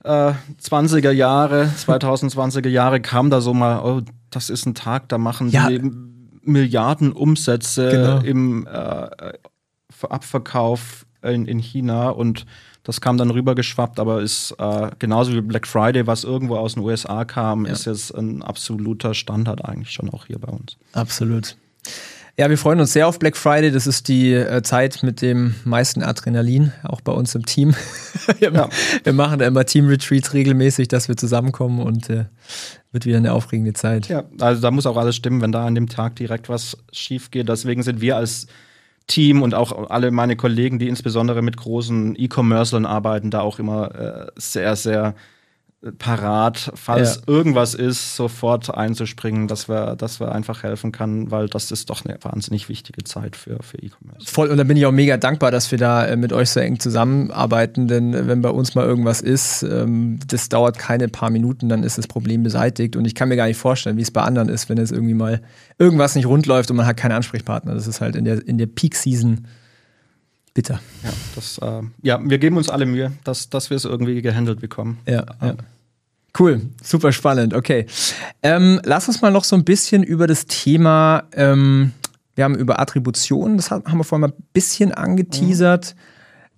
äh, 0.03 0.34
20er 0.62 1.12
Jahre, 1.12 1.66
2020er 1.78 2.70
Jahre 2.70 3.01
kam 3.01 3.30
da 3.30 3.41
so 3.41 3.53
mal, 3.53 3.80
oh, 3.84 4.01
das 4.30 4.49
ist 4.49 4.66
ein 4.66 4.74
Tag, 4.74 5.09
da 5.09 5.18
machen 5.18 5.49
ja. 5.49 5.68
die 5.68 5.82
Milliarden 6.43 7.12
Umsätze 7.12 7.89
genau. 7.89 8.20
im 8.22 8.66
äh, 8.66 9.34
Abverkauf 10.10 11.06
in, 11.22 11.45
in 11.45 11.60
China 11.60 12.10
und 12.10 12.45
das 12.84 12.99
kam 12.99 13.18
dann 13.18 13.30
rübergeschwappt, 13.30 13.99
aber 13.99 14.22
ist 14.22 14.56
äh, 14.58 14.89
genauso 14.97 15.34
wie 15.34 15.41
Black 15.41 15.68
Friday, 15.68 16.08
was 16.08 16.24
irgendwo 16.24 16.56
aus 16.58 16.74
den 16.74 16.84
USA 16.84 17.26
kam, 17.26 17.66
ja. 17.66 17.74
ist 17.74 17.86
jetzt 17.86 18.12
ein 18.12 18.41
absoluter 18.41 19.14
Standard 19.14 19.64
eigentlich 19.64 19.91
schon 19.91 20.10
auch 20.10 20.26
hier 20.26 20.39
bei 20.39 20.52
uns. 20.52 20.78
Absolut. 20.93 21.56
Ja, 22.38 22.49
wir 22.49 22.58
freuen 22.58 22.80
uns 22.80 22.93
sehr 22.93 23.08
auf 23.08 23.20
Black 23.20 23.38
Friday. 23.38 23.72
Das 23.72 23.86
ist 23.86 24.08
die 24.08 24.34
äh, 24.34 24.64
Zeit 24.64 25.04
mit 25.04 25.22
dem 25.22 25.54
meisten 25.64 26.02
Adrenalin, 26.02 26.72
auch 26.84 27.02
bei 27.02 27.12
uns 27.12 27.36
im 27.36 27.45
Team. 27.45 27.76
wir, 28.39 28.52
ja. 28.52 28.70
wir, 29.04 29.14
machen 29.14 29.38
da 29.38 29.45
immer 29.45 29.66
Team-Retreats 29.66 30.34
regelmäßig, 30.34 30.88
dass 30.88 31.08
wir 31.08 31.18
zusammenkommen 31.18 31.82
und 31.82 32.10
äh, 32.10 32.26
wird 32.91 33.06
wieder 33.06 33.18
eine 33.18 33.34
aufregende 33.34 33.74
Zeit. 33.74 34.08
Ja, 34.08 34.24
also 34.39 34.62
da 34.62 34.72
muss 34.72 34.88
auch 34.88 34.97
alles 34.97 35.18
stimmen, 35.18 35.41
wenn 35.41 35.52
da 35.52 35.66
an 35.68 35.76
dem 35.76 35.89
Tag 35.89 36.16
direkt 36.16 36.49
was 36.49 36.78
schief 36.91 37.32
geht. 37.32 37.47
Deswegen 37.49 37.84
sind 37.84 38.02
wir 38.02 38.16
als 38.16 38.47
Team 39.08 39.41
und 39.41 39.54
auch 39.54 39.89
alle 39.89 40.12
meine 40.12 40.36
Kollegen, 40.36 40.80
die 40.80 40.88
insbesondere 40.88 41.41
mit 41.41 41.58
großen 41.58 42.16
E-Commercern 42.18 42.86
arbeiten, 42.86 43.32
da 43.32 43.41
auch 43.41 43.60
immer 43.60 43.95
äh, 43.95 44.32
sehr, 44.36 44.76
sehr 44.76 45.16
parat, 45.97 46.71
falls 46.75 47.15
ja. 47.15 47.34
irgendwas 47.34 47.73
ist, 47.73 48.15
sofort 48.15 48.73
einzuspringen, 48.75 49.47
dass 49.47 49.67
wir, 49.67 49.95
dass 49.95 50.19
wir 50.19 50.32
einfach 50.32 50.61
helfen 50.61 50.91
kann, 50.91 51.32
weil 51.32 51.47
das 51.47 51.71
ist 51.71 51.89
doch 51.89 52.05
eine 52.05 52.19
wahnsinnig 52.21 52.69
wichtige 52.69 53.03
Zeit 53.03 53.36
für, 53.36 53.57
für 53.63 53.79
E-Commerce. 53.79 54.32
Voll, 54.32 54.49
und 54.49 54.57
da 54.57 54.63
bin 54.63 54.77
ich 54.77 54.86
auch 54.86 54.91
mega 54.91 55.17
dankbar, 55.17 55.49
dass 55.49 55.71
wir 55.71 55.79
da 55.79 56.05
äh, 56.05 56.15
mit 56.17 56.34
euch 56.34 56.51
so 56.51 56.59
eng 56.59 56.79
zusammenarbeiten, 56.79 57.88
denn 57.88 58.13
äh, 58.13 58.27
wenn 58.27 58.43
bei 58.43 58.51
uns 58.51 58.75
mal 58.75 58.86
irgendwas 58.86 59.21
ist, 59.21 59.63
ähm, 59.63 60.19
das 60.27 60.49
dauert 60.49 60.77
keine 60.77 61.07
paar 61.07 61.32
Minuten, 61.32 61.67
dann 61.67 61.82
ist 61.82 61.97
das 61.97 62.05
Problem 62.05 62.43
beseitigt 62.43 62.95
und 62.95 63.05
ich 63.05 63.15
kann 63.15 63.29
mir 63.29 63.36
gar 63.36 63.47
nicht 63.47 63.57
vorstellen, 63.57 63.97
wie 63.97 64.03
es 64.03 64.11
bei 64.11 64.21
anderen 64.21 64.49
ist, 64.49 64.69
wenn 64.69 64.77
es 64.77 64.91
irgendwie 64.91 65.15
mal 65.15 65.41
irgendwas 65.79 66.13
nicht 66.13 66.27
rund 66.27 66.45
läuft 66.45 66.69
und 66.69 66.77
man 66.77 66.86
hat 66.86 66.97
keinen 66.97 67.13
Ansprechpartner. 67.13 67.73
Das 67.73 67.88
ist 67.88 68.01
halt 68.01 68.15
in 68.15 68.25
der, 68.25 68.47
in 68.47 68.59
der 68.59 68.67
Peak-Season 68.67 69.47
bitter. 70.54 70.80
Ja, 71.04 71.10
das, 71.36 71.58
äh, 71.60 71.82
ja, 72.02 72.20
wir 72.24 72.38
geben 72.38 72.58
uns 72.58 72.70
alle 72.70 72.86
Mühe, 72.86 73.14
dass, 73.24 73.49
dass 73.49 73.70
wir 73.70 73.78
es 73.78 73.86
irgendwie 73.86 74.22
gehandelt 74.22 74.60
bekommen. 74.60 74.99
Ja, 75.06 75.26
ja. 75.41 75.56
Cool, 76.38 76.62
super 76.82 77.12
spannend. 77.12 77.54
Okay. 77.54 77.86
Ähm, 78.41 78.80
lass 78.86 79.08
uns 79.08 79.22
mal 79.22 79.32
noch 79.32 79.43
so 79.43 79.56
ein 79.56 79.66
bisschen 79.66 80.04
über 80.04 80.28
das 80.28 80.45
Thema, 80.45 81.24
ähm, 81.34 81.91
wir 82.36 82.45
haben 82.45 82.56
über 82.56 82.80
Attribution, 82.80 83.58
das 83.58 83.72
haben 83.72 83.97
wir 83.97 84.04
vorhin 84.04 84.22
mal 84.22 84.30
ein 84.30 84.43
bisschen 84.54 84.93
angeteasert. 84.93 85.95
Mhm. 85.95 86.02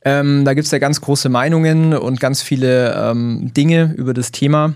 Ähm, 0.05 0.45
da 0.45 0.53
gibt 0.53 0.65
es 0.65 0.71
ja 0.71 0.79
ganz 0.79 1.01
große 1.01 1.29
Meinungen 1.29 1.93
und 1.93 2.19
ganz 2.19 2.41
viele 2.41 2.93
ähm, 2.93 3.51
Dinge 3.53 3.93
über 3.95 4.13
das 4.13 4.31
Thema. 4.31 4.75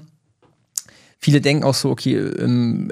Viele 1.20 1.42
denken 1.42 1.64
auch 1.64 1.74
so, 1.74 1.90
okay, 1.90 2.16
ähm, 2.16 2.90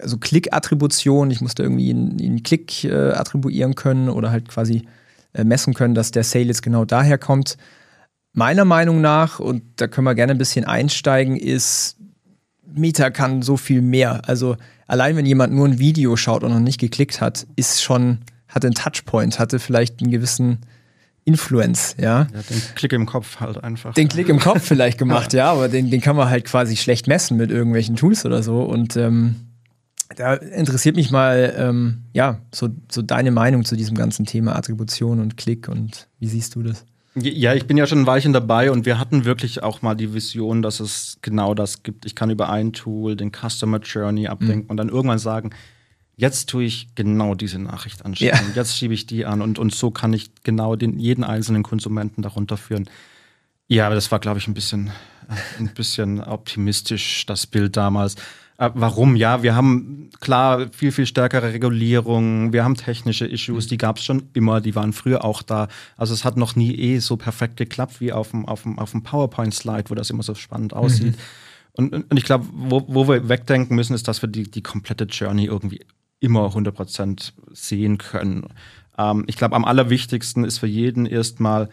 also 0.00 0.18
Klick-Attribution, 0.18 1.30
ich 1.30 1.40
musste 1.40 1.62
irgendwie 1.62 1.90
einen, 1.90 2.20
einen 2.20 2.42
Klick 2.42 2.84
äh, 2.84 3.12
attribuieren 3.12 3.74
können 3.74 4.08
oder 4.08 4.30
halt 4.30 4.48
quasi 4.48 4.86
messen 5.42 5.74
können, 5.74 5.94
dass 5.94 6.12
der 6.12 6.22
Sale 6.22 6.44
jetzt 6.44 6.62
genau 6.62 6.84
daher 6.84 7.18
kommt. 7.18 7.56
Meiner 8.32 8.64
Meinung 8.64 9.00
nach, 9.00 9.40
und 9.40 9.62
da 9.76 9.88
können 9.88 10.06
wir 10.06 10.14
gerne 10.14 10.32
ein 10.32 10.38
bisschen 10.38 10.64
einsteigen, 10.64 11.36
ist, 11.36 11.96
Meta 12.66 13.10
kann 13.10 13.42
so 13.42 13.56
viel 13.56 13.82
mehr. 13.82 14.22
Also 14.28 14.56
allein 14.86 15.16
wenn 15.16 15.26
jemand 15.26 15.52
nur 15.52 15.66
ein 15.66 15.78
Video 15.78 16.16
schaut 16.16 16.44
und 16.44 16.52
noch 16.52 16.60
nicht 16.60 16.80
geklickt 16.80 17.20
hat, 17.20 17.46
ist 17.56 17.82
schon, 17.82 18.18
hat 18.48 18.64
einen 18.64 18.74
Touchpoint, 18.74 19.38
hatte 19.38 19.58
vielleicht 19.58 20.00
einen 20.00 20.10
gewissen 20.10 20.60
Influence, 21.24 21.96
ja. 21.98 22.26
ja 22.32 22.42
den 22.50 22.62
Klick 22.74 22.92
im 22.92 23.06
Kopf 23.06 23.40
halt 23.40 23.62
einfach. 23.64 23.94
Den 23.94 24.08
Klick 24.08 24.28
im 24.28 24.38
Kopf 24.38 24.62
vielleicht 24.62 24.98
gemacht, 25.04 25.32
ja, 25.32 25.50
aber 25.50 25.68
den, 25.68 25.90
den 25.90 26.00
kann 26.00 26.16
man 26.16 26.28
halt 26.28 26.44
quasi 26.44 26.76
schlecht 26.76 27.06
messen 27.06 27.36
mit 27.36 27.50
irgendwelchen 27.50 27.96
Tools 27.96 28.26
oder 28.26 28.42
so. 28.42 28.62
Und 28.62 28.96
ähm, 28.96 29.36
da 30.16 30.34
interessiert 30.34 30.96
mich 30.96 31.10
mal, 31.10 31.54
ähm, 31.56 32.04
ja, 32.12 32.40
so, 32.52 32.68
so 32.90 33.02
deine 33.02 33.30
Meinung 33.30 33.64
zu 33.64 33.76
diesem 33.76 33.96
ganzen 33.96 34.26
Thema 34.26 34.56
Attribution 34.56 35.20
und 35.20 35.36
Klick 35.36 35.68
und 35.68 36.08
wie 36.18 36.28
siehst 36.28 36.54
du 36.54 36.62
das? 36.62 36.84
Ja, 37.16 37.54
ich 37.54 37.66
bin 37.66 37.76
ja 37.76 37.86
schon 37.86 38.00
ein 38.00 38.06
Weilchen 38.06 38.32
dabei 38.32 38.72
und 38.72 38.86
wir 38.86 38.98
hatten 38.98 39.24
wirklich 39.24 39.62
auch 39.62 39.82
mal 39.82 39.94
die 39.94 40.12
Vision, 40.14 40.62
dass 40.62 40.80
es 40.80 41.18
genau 41.22 41.54
das 41.54 41.84
gibt. 41.84 42.06
Ich 42.06 42.16
kann 42.16 42.30
über 42.30 42.48
ein 42.48 42.72
Tool 42.72 43.14
den 43.14 43.30
Customer 43.30 43.78
Journey 43.78 44.26
abdenken 44.26 44.64
mhm. 44.64 44.70
und 44.70 44.76
dann 44.78 44.88
irgendwann 44.88 45.20
sagen, 45.20 45.50
jetzt 46.16 46.48
tue 46.48 46.64
ich 46.64 46.88
genau 46.96 47.36
diese 47.36 47.60
Nachricht 47.60 48.04
anschauen, 48.04 48.28
ja. 48.28 48.40
jetzt 48.54 48.76
schiebe 48.76 48.94
ich 48.94 49.06
die 49.06 49.26
an 49.26 49.42
und, 49.42 49.60
und 49.60 49.72
so 49.74 49.92
kann 49.92 50.12
ich 50.12 50.30
genau 50.42 50.74
den, 50.74 50.98
jeden 50.98 51.22
einzelnen 51.22 51.62
Konsumenten 51.62 52.22
darunter 52.22 52.56
führen. 52.56 52.88
Ja, 53.68 53.86
aber 53.86 53.94
das 53.94 54.10
war, 54.10 54.18
glaube 54.18 54.38
ich, 54.38 54.48
ein 54.48 54.54
bisschen, 54.54 54.90
ein 55.58 55.72
bisschen 55.72 56.20
optimistisch, 56.20 57.26
das 57.26 57.46
Bild 57.46 57.76
damals. 57.76 58.16
Äh, 58.56 58.70
warum? 58.74 59.16
Ja, 59.16 59.42
wir 59.42 59.56
haben 59.56 60.10
klar 60.20 60.68
viel, 60.72 60.92
viel 60.92 61.06
stärkere 61.06 61.52
Regulierung, 61.52 62.52
wir 62.52 62.64
haben 62.64 62.76
technische 62.76 63.26
Issues, 63.26 63.66
die 63.66 63.78
gab 63.78 63.98
es 63.98 64.04
schon 64.04 64.28
immer, 64.32 64.60
die 64.60 64.74
waren 64.74 64.92
früher 64.92 65.24
auch 65.24 65.42
da. 65.42 65.68
Also 65.96 66.14
es 66.14 66.24
hat 66.24 66.36
noch 66.36 66.54
nie 66.54 66.74
eh 66.74 66.98
so 66.98 67.16
perfekt 67.16 67.56
geklappt 67.56 68.00
wie 68.00 68.12
auf 68.12 68.30
dem, 68.30 68.46
auf 68.46 68.62
dem, 68.62 68.78
auf 68.78 68.92
dem 68.92 69.02
PowerPoint-Slide, 69.02 69.90
wo 69.90 69.94
das 69.94 70.10
immer 70.10 70.22
so 70.22 70.34
spannend 70.34 70.72
mhm. 70.72 70.78
aussieht. 70.78 71.16
Mhm. 71.16 71.20
Und, 71.76 71.92
und 71.92 72.16
ich 72.16 72.24
glaube, 72.24 72.46
wo, 72.52 72.84
wo 72.86 73.08
wir 73.08 73.28
wegdenken 73.28 73.74
müssen, 73.74 73.94
ist, 73.94 74.06
dass 74.06 74.22
wir 74.22 74.28
die, 74.28 74.48
die 74.48 74.62
komplette 74.62 75.04
Journey 75.04 75.46
irgendwie 75.46 75.80
immer 76.20 76.46
100% 76.46 77.32
sehen 77.52 77.98
können. 77.98 78.46
Ähm, 78.96 79.24
ich 79.26 79.36
glaube, 79.36 79.56
am 79.56 79.64
allerwichtigsten 79.64 80.44
ist 80.44 80.58
für 80.58 80.68
jeden 80.68 81.06
erstmal, 81.06 81.68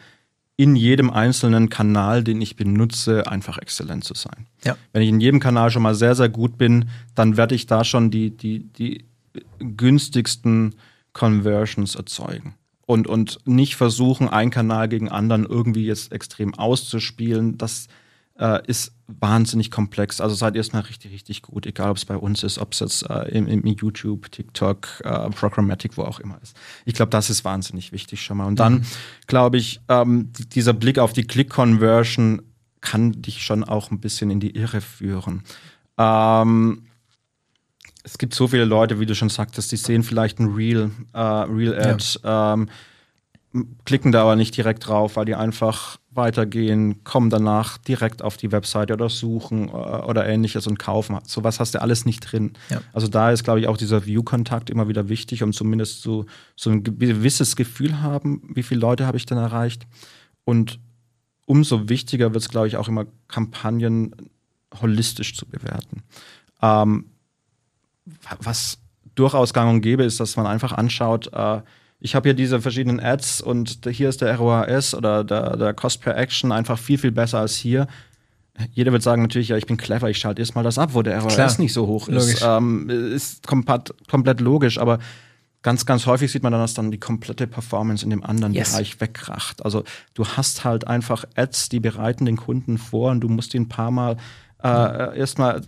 in 0.57 0.75
jedem 0.75 1.09
einzelnen 1.09 1.69
Kanal, 1.69 2.23
den 2.23 2.41
ich 2.41 2.55
benutze, 2.55 3.27
einfach 3.27 3.57
exzellent 3.57 4.03
zu 4.03 4.13
sein. 4.13 4.47
Ja. 4.63 4.77
Wenn 4.93 5.01
ich 5.01 5.09
in 5.09 5.19
jedem 5.19 5.39
Kanal 5.39 5.71
schon 5.71 5.81
mal 5.81 5.95
sehr, 5.95 6.15
sehr 6.15 6.29
gut 6.29 6.57
bin, 6.57 6.89
dann 7.15 7.37
werde 7.37 7.55
ich 7.55 7.65
da 7.65 7.83
schon 7.83 8.11
die, 8.11 8.35
die, 8.35 8.71
die 8.73 9.05
günstigsten 9.59 10.75
Conversions 11.13 11.95
erzeugen. 11.95 12.55
Und, 12.85 13.07
und 13.07 13.39
nicht 13.45 13.75
versuchen, 13.75 14.27
einen 14.27 14.51
Kanal 14.51 14.89
gegen 14.89 15.09
anderen 15.09 15.45
irgendwie 15.45 15.85
jetzt 15.85 16.11
extrem 16.11 16.53
auszuspielen. 16.53 17.57
Das 17.57 17.87
äh, 18.41 18.59
ist 18.65 18.93
wahnsinnig 19.07 19.69
komplex. 19.69 20.19
Also 20.19 20.35
seid 20.35 20.55
erstmal 20.55 20.81
richtig, 20.81 21.11
richtig 21.11 21.43
gut, 21.43 21.67
egal 21.67 21.91
ob 21.91 21.97
es 21.97 22.05
bei 22.05 22.17
uns 22.17 22.41
ist, 22.43 22.57
ob 22.57 22.73
es 22.73 22.79
jetzt 22.79 23.09
äh, 23.09 23.29
im, 23.29 23.47
im, 23.47 23.63
YouTube, 23.65 24.31
TikTok, 24.31 25.01
äh, 25.03 25.29
Programmatic, 25.29 25.95
wo 25.95 26.03
auch 26.03 26.19
immer 26.19 26.39
ist. 26.41 26.57
Ich 26.85 26.95
glaube, 26.95 27.11
das 27.11 27.29
ist 27.29 27.45
wahnsinnig 27.45 27.91
wichtig 27.91 28.23
schon 28.23 28.37
mal. 28.37 28.47
Und 28.47 28.59
dann 28.59 28.73
mhm. 28.73 28.85
glaube 29.27 29.57
ich, 29.57 29.79
ähm, 29.89 30.31
dieser 30.55 30.73
Blick 30.73 30.97
auf 30.97 31.13
die 31.13 31.23
Click-Conversion 31.23 32.41
kann 32.81 33.21
dich 33.21 33.43
schon 33.43 33.63
auch 33.63 33.91
ein 33.91 33.99
bisschen 33.99 34.31
in 34.31 34.39
die 34.39 34.55
Irre 34.55 34.81
führen. 34.81 35.43
Ähm, 35.99 36.87
es 38.03 38.17
gibt 38.17 38.33
so 38.33 38.47
viele 38.47 38.65
Leute, 38.65 38.99
wie 38.99 39.05
du 39.05 39.13
schon 39.13 39.29
sagtest, 39.29 39.71
die 39.71 39.77
sehen 39.77 40.01
vielleicht 40.01 40.39
ein 40.39 40.55
Real, 40.55 40.89
äh, 41.13 41.19
Real 41.19 41.79
Ad, 41.79 42.03
ja. 42.23 42.53
ähm, 42.53 42.69
klicken 43.85 44.11
da 44.11 44.21
aber 44.21 44.35
nicht 44.35 44.55
direkt 44.55 44.87
drauf, 44.87 45.17
weil 45.17 45.25
die 45.25 45.35
einfach 45.35 45.97
weitergehen, 46.11 47.03
kommen 47.03 47.29
danach 47.29 47.77
direkt 47.77 48.21
auf 48.21 48.37
die 48.37 48.51
Webseite 48.51 48.93
oder 48.93 49.09
suchen 49.09 49.67
äh, 49.67 49.71
oder 49.71 50.27
ähnliches 50.27 50.67
und 50.67 50.79
kaufen. 50.79 51.17
Sowas 51.25 51.59
hast 51.59 51.73
du 51.75 51.81
alles 51.81 52.05
nicht 52.05 52.19
drin. 52.19 52.53
Ja. 52.69 52.81
Also 52.93 53.07
da 53.07 53.31
ist, 53.31 53.43
glaube 53.43 53.59
ich, 53.59 53.67
auch 53.67 53.77
dieser 53.77 54.05
View-Kontakt 54.05 54.69
immer 54.69 54.87
wieder 54.87 55.09
wichtig, 55.09 55.43
um 55.43 55.51
zumindest 55.53 56.01
so, 56.01 56.25
so 56.55 56.69
ein 56.69 56.83
gewisses 56.83 57.55
Gefühl 57.55 58.01
haben, 58.01 58.41
wie 58.53 58.63
viele 58.63 58.81
Leute 58.81 59.05
habe 59.05 59.17
ich 59.17 59.25
denn 59.25 59.37
erreicht. 59.37 59.85
Und 60.45 60.79
umso 61.45 61.89
wichtiger 61.89 62.33
wird 62.33 62.43
es, 62.43 62.49
glaube 62.49 62.67
ich, 62.67 62.77
auch 62.77 62.87
immer 62.87 63.05
Kampagnen 63.27 64.15
holistisch 64.81 65.35
zu 65.35 65.45
bewerten. 65.45 66.03
Ähm, 66.61 67.05
was 68.39 68.79
durchaus 69.15 69.53
gang 69.53 69.69
und 69.69 69.81
gäbe 69.81 70.03
ist, 70.03 70.19
dass 70.19 70.37
man 70.37 70.45
einfach 70.45 70.71
anschaut, 70.71 71.31
äh, 71.33 71.61
ich 72.01 72.15
habe 72.15 72.29
hier 72.29 72.33
diese 72.33 72.59
verschiedenen 72.59 72.99
Ads 72.99 73.41
und 73.41 73.87
hier 73.89 74.09
ist 74.09 74.21
der 74.21 74.35
ROAS 74.35 74.95
oder 74.95 75.23
der, 75.23 75.55
der 75.55 75.73
Cost 75.73 76.01
per 76.01 76.17
Action 76.17 76.51
einfach 76.51 76.79
viel, 76.79 76.97
viel 76.97 77.11
besser 77.11 77.39
als 77.39 77.55
hier. 77.55 77.87
Jeder 78.73 78.91
wird 78.91 79.03
sagen 79.03 79.21
natürlich, 79.21 79.49
ja, 79.49 79.57
ich 79.57 79.67
bin 79.67 79.77
clever, 79.77 80.09
ich 80.09 80.17
schalte 80.17 80.41
erstmal 80.41 80.63
das 80.63 80.79
ab, 80.79 80.93
wo 80.93 81.03
der 81.03 81.19
ROAS 81.19 81.35
Klar. 81.35 81.55
nicht 81.59 81.73
so 81.73 81.85
hoch 81.85 82.07
ist. 82.09 82.43
Ähm, 82.43 82.89
ist 82.89 83.45
komplett, 83.45 83.93
komplett 84.09 84.41
logisch, 84.41 84.79
aber 84.79 84.97
ganz, 85.61 85.85
ganz 85.85 86.07
häufig 86.07 86.31
sieht 86.31 86.41
man 86.41 86.51
dann, 86.51 86.61
dass 86.61 86.73
dann 86.73 86.89
die 86.89 86.99
komplette 86.99 87.45
Performance 87.45 88.03
in 88.03 88.09
dem 88.09 88.23
anderen 88.23 88.53
yes. 88.53 88.71
Bereich 88.71 88.99
wegkracht. 88.99 89.63
Also 89.63 89.83
du 90.15 90.25
hast 90.25 90.63
halt 90.63 90.87
einfach 90.87 91.25
Ads, 91.35 91.69
die 91.69 91.79
bereiten 91.79 92.25
den 92.25 92.37
Kunden 92.37 92.79
vor 92.79 93.11
und 93.11 93.21
du 93.21 93.29
musst 93.29 93.53
ihn 93.53 93.63
ein 93.63 93.69
paar 93.69 93.91
Mal 93.91 94.17
äh, 94.63 95.19
erstmal 95.19 95.61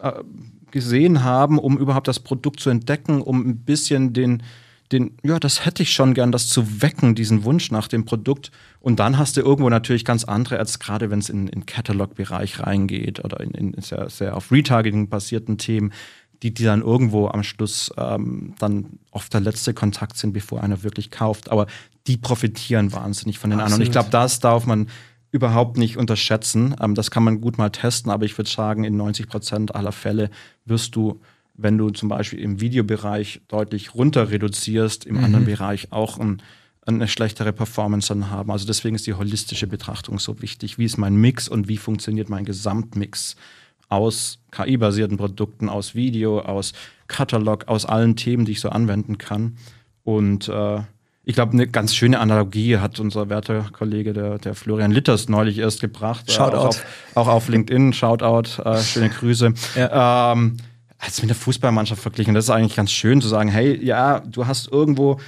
äh, 0.00 0.06
äh, 0.06 0.22
gesehen 0.70 1.24
haben, 1.24 1.58
um 1.58 1.78
überhaupt 1.78 2.06
das 2.06 2.20
Produkt 2.20 2.60
zu 2.60 2.70
entdecken, 2.70 3.20
um 3.22 3.44
ein 3.44 3.58
bisschen 3.58 4.12
den 4.12 4.44
den, 4.92 5.16
ja, 5.22 5.38
das 5.38 5.64
hätte 5.64 5.82
ich 5.82 5.92
schon 5.92 6.14
gern, 6.14 6.32
das 6.32 6.48
zu 6.48 6.82
wecken, 6.82 7.14
diesen 7.14 7.44
Wunsch 7.44 7.70
nach 7.70 7.88
dem 7.88 8.04
Produkt. 8.04 8.50
Und 8.80 8.98
dann 8.98 9.18
hast 9.18 9.36
du 9.36 9.40
irgendwo 9.40 9.68
natürlich 9.70 10.04
ganz 10.04 10.24
andere, 10.24 10.58
als 10.58 10.78
gerade 10.78 11.10
wenn 11.10 11.18
es 11.18 11.28
in 11.28 11.46
den 11.46 11.66
Catalog-Bereich 11.66 12.60
reingeht 12.60 13.24
oder 13.24 13.40
in, 13.40 13.52
in 13.52 13.80
sehr, 13.80 14.10
sehr 14.10 14.36
auf 14.36 14.52
Retargeting 14.52 15.08
basierten 15.08 15.58
Themen, 15.58 15.92
die, 16.42 16.52
die 16.52 16.64
dann 16.64 16.82
irgendwo 16.82 17.28
am 17.28 17.42
Schluss 17.42 17.92
ähm, 17.96 18.54
dann 18.58 18.98
oft 19.10 19.32
der 19.32 19.40
letzte 19.40 19.74
Kontakt 19.74 20.16
sind, 20.16 20.32
bevor 20.32 20.62
einer 20.62 20.82
wirklich 20.82 21.10
kauft. 21.10 21.50
Aber 21.50 21.66
die 22.06 22.16
profitieren 22.16 22.92
wahnsinnig 22.92 23.38
von 23.38 23.50
den 23.50 23.60
Absolut. 23.60 23.72
anderen. 23.72 23.80
Und 23.82 23.86
ich 23.86 23.92
glaube, 23.92 24.10
das 24.10 24.40
darf 24.40 24.66
man 24.66 24.88
überhaupt 25.30 25.78
nicht 25.78 25.96
unterschätzen. 25.96 26.76
Ähm, 26.80 26.94
das 26.94 27.10
kann 27.10 27.24
man 27.24 27.40
gut 27.40 27.58
mal 27.58 27.70
testen, 27.70 28.10
aber 28.10 28.24
ich 28.24 28.36
würde 28.36 28.50
sagen, 28.50 28.84
in 28.84 28.96
90 28.96 29.28
Prozent 29.28 29.74
aller 29.74 29.92
Fälle 29.92 30.30
wirst 30.64 30.94
du 30.96 31.20
wenn 31.54 31.78
du 31.78 31.90
zum 31.90 32.08
Beispiel 32.08 32.40
im 32.40 32.60
Videobereich 32.60 33.42
deutlich 33.48 33.94
runter 33.94 34.30
reduzierst, 34.30 35.04
im 35.04 35.18
mhm. 35.18 35.24
anderen 35.24 35.44
Bereich 35.44 35.92
auch 35.92 36.18
ein, 36.18 36.42
eine 36.84 37.08
schlechtere 37.08 37.52
Performance 37.52 38.08
dann 38.08 38.30
haben. 38.30 38.50
Also 38.50 38.66
deswegen 38.66 38.96
ist 38.96 39.06
die 39.06 39.14
holistische 39.14 39.66
Betrachtung 39.66 40.18
so 40.18 40.40
wichtig. 40.42 40.78
Wie 40.78 40.84
ist 40.84 40.98
mein 40.98 41.16
Mix 41.16 41.48
und 41.48 41.68
wie 41.68 41.76
funktioniert 41.76 42.28
mein 42.28 42.44
Gesamtmix 42.44 43.36
aus 43.88 44.38
KI-basierten 44.50 45.18
Produkten, 45.18 45.68
aus 45.68 45.94
Video, 45.94 46.40
aus 46.40 46.72
Katalog, 47.08 47.68
aus 47.68 47.84
allen 47.84 48.16
Themen, 48.16 48.46
die 48.46 48.52
ich 48.52 48.60
so 48.60 48.70
anwenden 48.70 49.18
kann. 49.18 49.56
Und 50.02 50.48
äh, 50.48 50.80
ich 51.24 51.34
glaube, 51.34 51.52
eine 51.52 51.68
ganz 51.68 51.94
schöne 51.94 52.18
Analogie 52.18 52.78
hat 52.78 52.98
unser 52.98 53.28
werter 53.28 53.66
Kollege, 53.72 54.12
der, 54.12 54.38
der 54.38 54.54
Florian 54.54 54.90
Litters, 54.90 55.28
neulich 55.28 55.58
erst 55.58 55.80
gebracht. 55.80 56.32
Shoutout. 56.32 56.56
Äh, 56.56 56.58
auch, 56.58 56.66
auf, 56.66 56.84
auch 57.14 57.28
auf 57.28 57.48
LinkedIn, 57.48 57.92
Shoutout, 57.92 58.62
äh, 58.62 58.80
schöne 58.80 59.10
Grüße. 59.10 59.52
Ja. 59.76 60.32
Ähm, 60.32 60.56
als 61.02 61.20
mit 61.20 61.28
der 61.28 61.36
Fußballmannschaft 61.36 62.00
verglichen. 62.00 62.34
Das 62.34 62.44
ist 62.44 62.50
eigentlich 62.50 62.76
ganz 62.76 62.92
schön 62.92 63.20
zu 63.20 63.28
sagen, 63.28 63.50
hey, 63.50 63.84
ja, 63.84 64.20
du 64.20 64.46
hast 64.46 64.70
irgendwo 64.70 65.18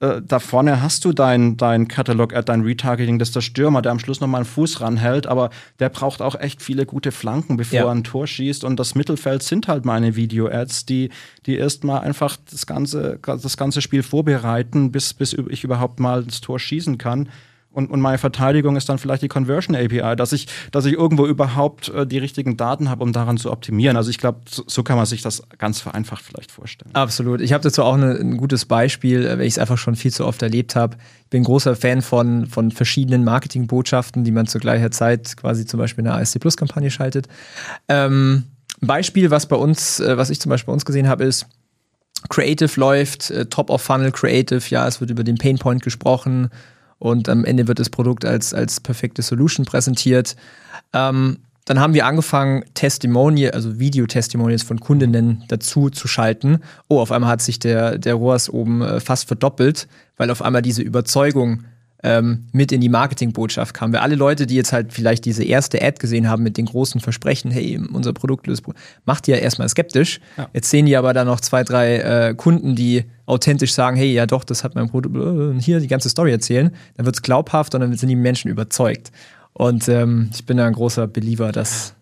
äh, 0.00 0.20
da 0.22 0.38
vorne 0.38 0.82
hast 0.82 1.04
du 1.04 1.12
dein, 1.12 1.56
dein 1.56 1.88
Catalog, 1.88 2.34
dein 2.44 2.60
Retargeting, 2.60 3.18
das 3.18 3.28
ist 3.28 3.36
der 3.36 3.40
Stürmer, 3.40 3.80
der 3.80 3.92
am 3.92 3.98
Schluss 3.98 4.20
nochmal 4.20 4.40
einen 4.40 4.46
Fuß 4.46 4.82
ranhält, 4.82 5.26
aber 5.26 5.50
der 5.78 5.88
braucht 5.88 6.20
auch 6.20 6.38
echt 6.38 6.62
viele 6.62 6.84
gute 6.84 7.10
Flanken, 7.10 7.56
bevor 7.56 7.78
ja. 7.78 7.84
er 7.86 7.92
ein 7.92 8.04
Tor 8.04 8.26
schießt. 8.26 8.64
Und 8.64 8.78
das 8.78 8.94
Mittelfeld 8.94 9.42
sind 9.42 9.66
halt 9.66 9.84
meine 9.86 10.14
Video-Ads, 10.14 10.84
die, 10.86 11.10
die 11.46 11.56
erstmal 11.56 12.00
einfach 12.00 12.36
das 12.50 12.66
ganze, 12.66 13.18
das 13.22 13.56
ganze 13.56 13.80
Spiel 13.80 14.02
vorbereiten, 14.02 14.92
bis, 14.92 15.14
bis 15.14 15.32
ich 15.32 15.64
überhaupt 15.64 16.00
mal 16.00 16.24
das 16.24 16.42
Tor 16.42 16.58
schießen 16.58 16.98
kann. 16.98 17.30
Und, 17.74 17.90
und 17.90 18.00
meine 18.00 18.18
Verteidigung 18.18 18.76
ist 18.76 18.88
dann 18.88 18.98
vielleicht 18.98 19.22
die 19.22 19.28
Conversion 19.28 19.74
API, 19.74 20.14
dass 20.16 20.32
ich, 20.32 20.46
dass 20.70 20.84
ich 20.84 20.94
irgendwo 20.94 21.26
überhaupt 21.26 21.88
äh, 21.88 22.06
die 22.06 22.18
richtigen 22.18 22.56
Daten 22.56 22.88
habe, 22.88 23.02
um 23.02 23.12
daran 23.12 23.36
zu 23.36 23.50
optimieren. 23.50 23.96
Also 23.96 24.10
ich 24.10 24.18
glaube, 24.18 24.40
so, 24.48 24.62
so, 24.66 24.82
kann 24.84 24.96
man 24.96 25.06
sich 25.06 25.22
das 25.22 25.42
ganz 25.58 25.80
vereinfacht 25.80 26.22
vielleicht 26.22 26.52
vorstellen. 26.52 26.94
Absolut. 26.94 27.40
Ich 27.40 27.52
habe 27.52 27.62
dazu 27.62 27.82
auch 27.82 27.94
eine, 27.94 28.12
ein 28.12 28.36
gutes 28.36 28.64
Beispiel, 28.64 29.26
äh, 29.26 29.38
weil 29.38 29.46
ich 29.46 29.54
es 29.54 29.58
einfach 29.58 29.78
schon 29.78 29.96
viel 29.96 30.12
zu 30.12 30.24
oft 30.24 30.40
erlebt 30.42 30.76
habe. 30.76 30.96
Ich 31.24 31.30
bin 31.30 31.42
großer 31.42 31.74
Fan 31.74 32.00
von, 32.00 32.46
von 32.46 32.70
verschiedenen 32.70 33.24
Marketingbotschaften, 33.24 34.22
die 34.22 34.30
man 34.30 34.46
zu 34.46 34.60
gleicher 34.60 34.90
Zeit 34.92 35.36
quasi 35.36 35.66
zum 35.66 35.78
Beispiel 35.78 36.02
in 36.02 36.10
der 36.10 36.14
ASC 36.14 36.38
Plus 36.38 36.56
Kampagne 36.56 36.90
schaltet. 36.90 37.26
Ähm, 37.88 38.44
ein 38.80 38.86
Beispiel, 38.86 39.30
was 39.30 39.46
bei 39.46 39.56
uns, 39.56 39.98
äh, 39.98 40.16
was 40.16 40.30
ich 40.30 40.40
zum 40.40 40.50
Beispiel 40.50 40.66
bei 40.66 40.74
uns 40.74 40.84
gesehen 40.84 41.08
habe, 41.08 41.24
ist, 41.24 41.46
Creative 42.28 42.80
läuft, 42.80 43.30
äh, 43.30 43.46
Top 43.46 43.70
of 43.70 43.82
Funnel 43.82 44.12
Creative, 44.12 44.62
ja, 44.68 44.86
es 44.86 45.00
wird 45.00 45.10
über 45.10 45.24
den 45.24 45.36
Painpoint 45.36 45.82
gesprochen, 45.82 46.50
und 46.98 47.28
am 47.28 47.44
Ende 47.44 47.68
wird 47.68 47.78
das 47.78 47.90
Produkt 47.90 48.24
als, 48.24 48.54
als 48.54 48.80
perfekte 48.80 49.22
Solution 49.22 49.66
präsentiert. 49.66 50.36
Ähm, 50.92 51.38
dann 51.64 51.80
haben 51.80 51.94
wir 51.94 52.04
angefangen, 52.06 52.64
Testimonial, 52.74 53.52
also 53.52 53.78
Video-Testimonials 53.78 54.62
von 54.62 54.80
Kundinnen 54.80 55.44
dazu 55.48 55.88
zu 55.88 56.08
schalten. 56.08 56.60
Oh, 56.88 57.00
auf 57.00 57.10
einmal 57.10 57.30
hat 57.30 57.42
sich 57.42 57.58
der, 57.58 57.96
der 57.98 58.14
ROAS 58.14 58.50
oben 58.50 58.82
äh, 58.82 59.00
fast 59.00 59.26
verdoppelt, 59.26 59.88
weil 60.16 60.30
auf 60.30 60.42
einmal 60.42 60.62
diese 60.62 60.82
Überzeugung 60.82 61.64
ähm, 62.04 62.44
mit 62.52 62.70
in 62.70 62.82
die 62.82 62.90
Marketingbotschaft 62.90 63.74
kam. 63.74 63.92
Weil 63.92 64.00
alle 64.00 64.14
Leute, 64.14 64.46
die 64.46 64.54
jetzt 64.54 64.72
halt 64.72 64.92
vielleicht 64.92 65.24
diese 65.24 65.42
erste 65.42 65.82
Ad 65.82 65.96
gesehen 65.98 66.28
haben 66.28 66.42
mit 66.42 66.58
den 66.58 66.66
großen 66.66 67.00
Versprechen, 67.00 67.50
hey, 67.50 67.80
unser 67.92 68.12
Produkt 68.12 68.46
löst, 68.46 68.62
macht 69.06 69.26
die 69.26 69.32
ja 69.32 69.38
erstmal 69.38 69.68
skeptisch. 69.68 70.20
Ja. 70.36 70.48
Jetzt 70.52 70.70
sehen 70.70 70.84
die 70.86 70.96
aber 70.96 71.14
dann 71.14 71.26
noch 71.26 71.40
zwei, 71.40 71.64
drei 71.64 71.96
äh, 71.96 72.34
Kunden, 72.34 72.76
die 72.76 73.04
authentisch 73.24 73.72
sagen, 73.72 73.96
hey, 73.96 74.12
ja 74.12 74.26
doch, 74.26 74.44
das 74.44 74.62
hat 74.62 74.74
mein 74.74 74.90
Produkt, 74.90 75.16
äh, 75.16 75.60
hier 75.60 75.80
die 75.80 75.88
ganze 75.88 76.10
Story 76.10 76.30
erzählen. 76.30 76.70
Dann 76.96 77.06
wird 77.06 77.16
es 77.16 77.22
glaubhaft 77.22 77.74
und 77.74 77.80
dann 77.80 77.94
sind 77.94 78.10
die 78.10 78.16
Menschen 78.16 78.50
überzeugt. 78.50 79.10
Und 79.54 79.88
ähm, 79.88 80.28
ich 80.34 80.44
bin 80.44 80.58
da 80.58 80.66
ein 80.66 80.74
großer 80.74 81.06
Believer, 81.06 81.52
dass 81.52 81.94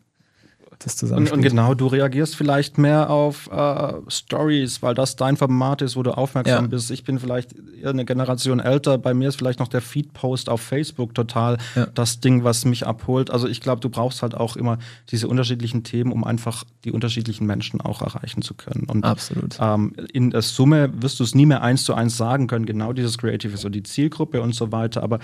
das 0.83 0.97
zusammenspielt. 0.97 1.33
Und, 1.33 1.45
und, 1.45 1.49
genau, 1.49 1.75
du 1.75 1.87
reagierst 1.87 2.37
vielleicht 2.37 2.79
mehr 2.79 3.11
auf 3.11 3.51
äh, 3.51 3.93
Stories, 4.09 4.83
weil 4.83 4.95
das 4.95 5.17
dein 5.17 5.37
Format 5.37 5.83
ist, 5.83 5.97
wo 5.97 6.03
du 6.03 6.11
aufmerksam 6.11 6.65
ja. 6.65 6.69
bist. 6.69 6.91
Ich 6.91 7.05
bin 7.05 7.19
vielleicht 7.19 7.55
eine 7.85 8.05
Generation 8.05 8.61
älter. 8.61 8.99
Bei 8.99 9.15
mir 9.15 9.29
ist 9.29 9.37
vielleicht 9.37 9.61
noch 9.61 9.69
der 9.69 9.81
Feed-Post 9.81 10.49
auf 10.49 10.61
Facebook 10.61 11.15
total 11.15 11.59
ja. 11.75 11.87
das 11.87 12.21
Ding, 12.21 12.45
was 12.45 12.65
mich 12.65 12.87
abholt. 12.87 13.31
Also 13.31 13.49
ich 13.49 13.61
glaube, 13.61 13.81
du 13.81 13.89
brauchst 13.89 14.23
halt 14.23 14.35
auch 14.35 14.57
immer 14.57 14.79
diese 15.11 15.29
unterschiedlichen 15.29 15.85
Themen, 15.85 16.13
um 16.13 16.25
einfach 16.25 16.65
die 16.85 16.93
unterschiedlichen 16.93 17.47
Menschen 17.47 17.81
auch 17.81 18.03
erreichen 18.03 18.43
zu 18.43 18.55
können. 18.55 18.85
Und, 18.89 19.05
Absolut. 19.05 19.57
Ähm, 19.61 19.95
in 20.13 20.31
der 20.31 20.43
Summe 20.43 20.91
wirst 21.01 21.21
du 21.21 21.25
es 21.25 21.35
nie 21.35 21.47
mehr 21.47 21.63
eins 21.63 21.85
zu 21.85 21.95
eins 21.95 22.17
sagen 22.17 22.47
können, 22.47 22.67
genau 22.67 22.93
dieses 22.93 23.19
Creative 23.19 23.55
ist 23.55 23.61
so 23.61 23.69
die 23.69 23.83
Zielgruppe 23.83 24.43
und 24.43 24.55
so 24.55 24.73
weiter. 24.73 25.03
Aber 25.03 25.19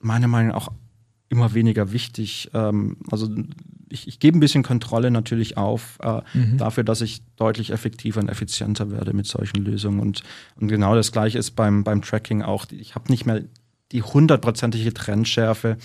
meiner 0.00 0.28
Meinung 0.28 0.52
nach 0.52 0.58
auch 0.58 0.68
immer 1.28 1.54
weniger 1.54 1.92
wichtig. 1.92 2.50
Ähm, 2.54 2.96
also 3.10 3.28
ich, 3.90 4.08
ich 4.08 4.18
gebe 4.18 4.38
ein 4.38 4.40
bisschen 4.40 4.62
Kontrolle 4.62 5.10
natürlich 5.10 5.56
auf 5.56 5.98
äh, 6.02 6.20
mhm. 6.34 6.58
dafür, 6.58 6.84
dass 6.84 7.00
ich 7.00 7.22
deutlich 7.36 7.70
effektiver 7.70 8.20
und 8.20 8.28
effizienter 8.28 8.90
werde 8.90 9.12
mit 9.12 9.26
solchen 9.26 9.64
Lösungen. 9.64 10.00
Und, 10.00 10.22
und 10.56 10.68
genau 10.68 10.94
das 10.94 11.12
gleiche 11.12 11.38
ist 11.38 11.52
beim, 11.52 11.84
beim 11.84 12.02
Tracking 12.02 12.42
auch. 12.42 12.66
Ich 12.70 12.94
habe 12.94 13.10
nicht 13.10 13.26
mehr 13.26 13.42
die 13.92 14.02
hundertprozentige 14.02 14.92
Trendschärfe. 14.92 15.78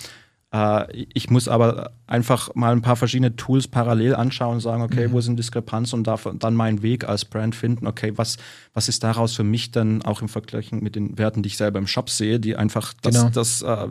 Äh, 0.53 1.05
ich 1.13 1.29
muss 1.29 1.47
aber 1.47 1.91
einfach 2.07 2.53
mal 2.55 2.71
ein 2.71 2.81
paar 2.81 2.95
verschiedene 2.95 3.35
Tools 3.35 3.67
parallel 3.67 4.15
anschauen 4.15 4.55
und 4.55 4.61
sagen, 4.61 4.83
okay, 4.83 5.07
mhm. 5.07 5.13
wo 5.13 5.21
sind 5.21 5.37
Diskrepanzen 5.37 5.99
und 5.99 6.07
darf 6.07 6.27
dann 6.39 6.53
meinen 6.53 6.81
Weg 6.81 7.07
als 7.07 7.25
Brand 7.25 7.55
finden. 7.55 7.87
Okay, 7.87 8.13
was, 8.15 8.37
was 8.73 8.89
ist 8.89 9.03
daraus 9.03 9.35
für 9.35 9.43
mich 9.43 9.71
dann 9.71 10.01
auch 10.03 10.21
im 10.21 10.29
Vergleich 10.29 10.71
mit 10.71 10.95
den 10.95 11.17
Werten, 11.17 11.43
die 11.43 11.47
ich 11.47 11.57
selber 11.57 11.79
im 11.79 11.87
Shop 11.87 12.09
sehe, 12.09 12.39
die 12.39 12.55
einfach 12.55 12.93
das, 13.01 13.15
genau. 13.15 13.29
das, 13.29 13.61
äh, 13.61 13.87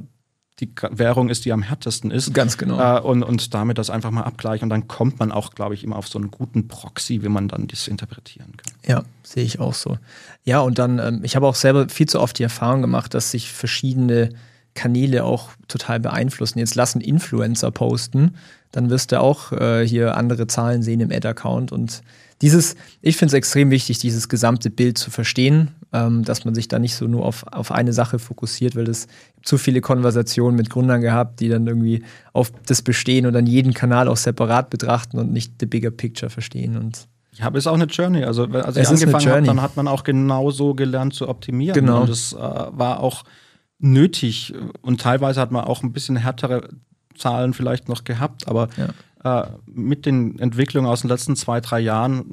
die 0.63 0.73
Währung 0.91 1.29
ist, 1.29 1.45
die 1.45 1.53
am 1.53 1.63
härtesten 1.63 2.11
ist. 2.11 2.33
Ganz 2.33 2.57
genau. 2.57 2.99
Äh, 2.99 3.01
und, 3.01 3.23
und 3.23 3.53
damit 3.53 3.79
das 3.79 3.91
einfach 3.91 4.11
mal 4.11 4.23
abgleichen. 4.23 4.67
Und 4.67 4.71
dann 4.71 4.89
kommt 4.89 5.19
man 5.19 5.33
auch, 5.33 5.55
glaube 5.55 5.75
ich, 5.75 5.83
immer 5.83 5.97
auf 5.97 6.09
so 6.09 6.19
einen 6.19 6.31
guten 6.31 6.69
Proxy, 6.69 7.23
wie 7.23 7.29
man 7.29 7.49
dann 7.49 7.67
das 7.67 7.89
interpretieren 7.89 8.57
kann. 8.57 8.75
Ja, 8.87 9.05
sehe 9.23 9.45
ich 9.45 9.59
auch 9.61 9.75
so. 9.75 9.99
Ja, 10.45 10.61
und 10.61 10.79
dann, 10.79 10.99
ähm, 10.99 11.21
ich 11.25 11.37
habe 11.37 11.47
auch 11.47 11.57
selber 11.57 11.89
viel 11.89 12.09
zu 12.09 12.21
oft 12.21 12.39
die 12.39 12.45
Erfahrung 12.45 12.81
gemacht, 12.81 13.13
dass 13.15 13.33
sich 13.33 13.53
verschiedene 13.53 14.31
Kanäle 14.75 15.25
auch 15.25 15.51
total 15.69 16.01
beeinflussen. 16.01 16.59
Jetzt 16.59 16.77
lassen 16.77 17.01
Influencer 17.01 17.71
posten, 17.71 18.37
dann 18.73 18.91
wirst 18.91 19.13
du 19.13 19.21
auch 19.21 19.53
äh, 19.53 19.87
hier 19.87 20.17
andere 20.17 20.47
Zahlen 20.47 20.83
sehen 20.83 21.01
im 21.01 21.13
Ad-Account. 21.13 21.73
Und 21.73 22.03
dieses, 22.41 22.75
ich 23.01 23.17
finde 23.17 23.29
es 23.29 23.35
extrem 23.35 23.71
wichtig, 23.71 23.99
dieses 23.99 24.29
gesamte 24.29 24.71
Bild 24.71 24.99
zu 24.99 25.11
verstehen, 25.11 25.71
ähm, 25.93 26.25
dass 26.25 26.45
man 26.45 26.55
sich 26.55 26.69
da 26.69 26.79
nicht 26.79 26.97
so 26.97 27.07
nur 27.07 27.25
auf, 27.25 27.45
auf 27.53 27.71
eine 27.71 27.93
Sache 27.93 28.19
fokussiert, 28.19 28.75
weil 28.75 28.89
es 28.89 29.07
zu 29.43 29.59
viele 29.59 29.81
Konversationen 29.81 30.57
mit 30.57 30.71
Gründern 30.71 31.01
gehabt, 31.01 31.41
die 31.41 31.49
dann 31.49 31.67
irgendwie 31.67 32.03
auf 32.33 32.51
das 32.67 32.83
Bestehen 32.83 33.27
und 33.27 33.35
dann 33.35 33.47
jeden 33.47 33.75
Kanal 33.75 34.09
auch 34.09 34.17
separat 34.17 34.71
betrachten 34.71 35.19
und 35.19 35.33
nicht 35.33 35.55
the 35.61 35.67
bigger 35.67 35.91
picture 35.91 36.31
verstehen. 36.31 36.77
Und 36.77 37.07
ja, 37.35 37.47
aber 37.47 37.59
es 37.59 37.65
ist 37.65 37.69
auch 37.69 37.75
eine 37.75 37.85
Journey. 37.85 38.25
Also, 38.25 38.45
als 38.45 38.77
Es 38.77 38.91
ich 38.91 39.07
angefangen 39.07 39.29
habe, 39.29 39.47
dann 39.47 39.63
hat 39.63 39.77
man 39.77 39.89
auch 39.89 40.05
genauso 40.05 40.75
gelernt 40.75 41.15
zu 41.15 41.29
optimieren. 41.29 41.75
Genau. 41.75 42.03
Und 42.03 42.11
das 42.11 42.33
äh, 42.33 42.37
war 42.39 43.01
auch 43.01 43.25
nötig. 43.79 44.53
Und 44.83 45.01
teilweise 45.01 45.41
hat 45.41 45.51
man 45.51 45.65
auch 45.65 45.83
ein 45.83 45.93
bisschen 45.93 46.17
härtere 46.17 46.69
Zahlen 47.15 47.55
vielleicht 47.55 47.89
noch 47.89 48.05
gehabt. 48.05 48.49
Aber 48.49 48.69
äh, 49.25 49.45
mit 49.67 50.07
den 50.07 50.39
Entwicklungen 50.39 50.89
aus 50.89 51.03
den 51.03 51.11
letzten 51.11 51.37
zwei, 51.37 51.61
drei 51.61 51.81
Jahren 51.81 52.25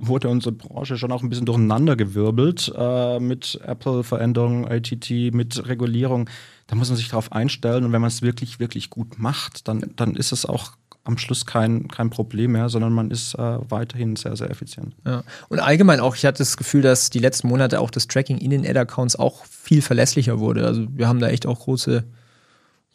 wurde 0.00 0.28
unsere 0.28 0.52
Branche 0.52 0.96
schon 0.96 1.12
auch 1.12 1.22
ein 1.22 1.28
bisschen 1.28 1.46
durcheinandergewirbelt 1.46 2.72
äh, 2.76 3.18
mit 3.18 3.60
Apple-Veränderungen, 3.64 4.66
ATT, 4.66 5.10
mit 5.32 5.66
Regulierung. 5.66 6.30
Da 6.68 6.76
muss 6.76 6.88
man 6.88 6.96
sich 6.96 7.08
darauf 7.08 7.32
einstellen. 7.32 7.84
Und 7.84 7.92
wenn 7.92 8.00
man 8.00 8.08
es 8.08 8.22
wirklich, 8.22 8.60
wirklich 8.60 8.90
gut 8.90 9.18
macht, 9.18 9.66
dann, 9.66 9.92
dann 9.96 10.14
ist 10.14 10.32
es 10.32 10.46
auch 10.46 10.72
am 11.08 11.16
Schluss 11.16 11.46
kein, 11.46 11.88
kein 11.88 12.10
Problem 12.10 12.52
mehr, 12.52 12.68
sondern 12.68 12.92
man 12.92 13.10
ist 13.10 13.34
äh, 13.34 13.58
weiterhin 13.70 14.14
sehr, 14.16 14.36
sehr 14.36 14.50
effizient. 14.50 14.94
Ja. 15.06 15.24
Und 15.48 15.58
allgemein 15.58 16.00
auch, 16.00 16.14
ich 16.14 16.26
hatte 16.26 16.38
das 16.38 16.58
Gefühl, 16.58 16.82
dass 16.82 17.08
die 17.08 17.18
letzten 17.18 17.48
Monate 17.48 17.80
auch 17.80 17.90
das 17.90 18.08
Tracking 18.08 18.36
in 18.36 18.50
den 18.50 18.66
Ad-Accounts 18.66 19.16
auch 19.16 19.46
viel 19.46 19.80
verlässlicher 19.80 20.38
wurde. 20.38 20.66
Also 20.66 20.86
wir 20.90 21.08
haben 21.08 21.18
da 21.18 21.28
echt 21.28 21.46
auch 21.46 21.60
große, 21.60 22.04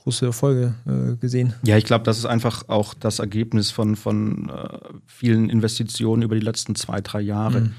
große 0.04 0.26
Erfolge 0.26 0.74
äh, 0.86 1.16
gesehen. 1.16 1.54
Ja, 1.64 1.78
ich 1.78 1.86
glaube, 1.86 2.04
das 2.04 2.18
ist 2.18 2.26
einfach 2.26 2.68
auch 2.68 2.94
das 2.94 3.20
Ergebnis 3.20 3.72
von, 3.72 3.96
von 3.96 4.50
äh, 4.50 4.78
vielen 5.08 5.50
Investitionen 5.50 6.22
über 6.24 6.36
die 6.36 6.42
letzten 6.46 6.76
zwei, 6.76 7.02
drei 7.02 7.22
Jahre 7.22 7.62
Mhm. 7.62 7.72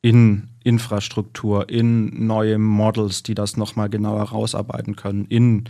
in 0.00 0.48
Infrastruktur, 0.64 1.68
in 1.68 2.26
neue 2.26 2.58
Models, 2.58 3.22
die 3.22 3.34
das 3.34 3.56
nochmal 3.56 3.88
genauer 3.88 4.22
rausarbeiten 4.22 4.96
können, 4.96 5.24
in 5.26 5.64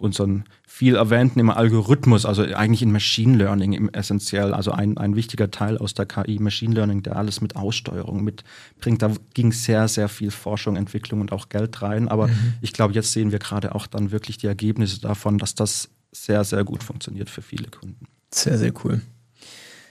unseren 0.00 0.44
viel 0.66 0.96
erwähnten 0.96 1.40
immer 1.40 1.56
Algorithmus, 1.56 2.24
also 2.24 2.42
eigentlich 2.42 2.82
in 2.82 2.92
Machine 2.92 3.36
Learning 3.36 3.72
im 3.72 3.88
essentiell, 3.90 4.54
also 4.54 4.70
ein, 4.70 4.96
ein 4.96 5.16
wichtiger 5.16 5.50
Teil 5.50 5.78
aus 5.78 5.94
der 5.94 6.06
KI, 6.06 6.38
Machine 6.38 6.74
Learning, 6.74 7.02
der 7.02 7.16
alles 7.16 7.40
mit 7.40 7.56
Aussteuerung 7.56 8.22
mitbringt. 8.22 9.02
Da 9.02 9.12
ging 9.34 9.52
sehr, 9.52 9.88
sehr 9.88 10.08
viel 10.08 10.30
Forschung, 10.30 10.76
Entwicklung 10.76 11.20
und 11.20 11.32
auch 11.32 11.48
Geld 11.48 11.82
rein. 11.82 12.08
Aber 12.08 12.28
ich 12.60 12.72
glaube, 12.72 12.94
jetzt 12.94 13.12
sehen 13.12 13.32
wir 13.32 13.38
gerade 13.38 13.74
auch 13.74 13.86
dann 13.86 14.10
wirklich 14.10 14.38
die 14.38 14.46
Ergebnisse 14.46 15.00
davon, 15.00 15.38
dass 15.38 15.54
das 15.54 15.88
sehr, 16.12 16.44
sehr 16.44 16.64
gut 16.64 16.82
funktioniert 16.82 17.28
für 17.30 17.42
viele 17.42 17.68
Kunden. 17.68 18.06
Sehr, 18.32 18.58
sehr 18.58 18.72
cool. 18.84 19.00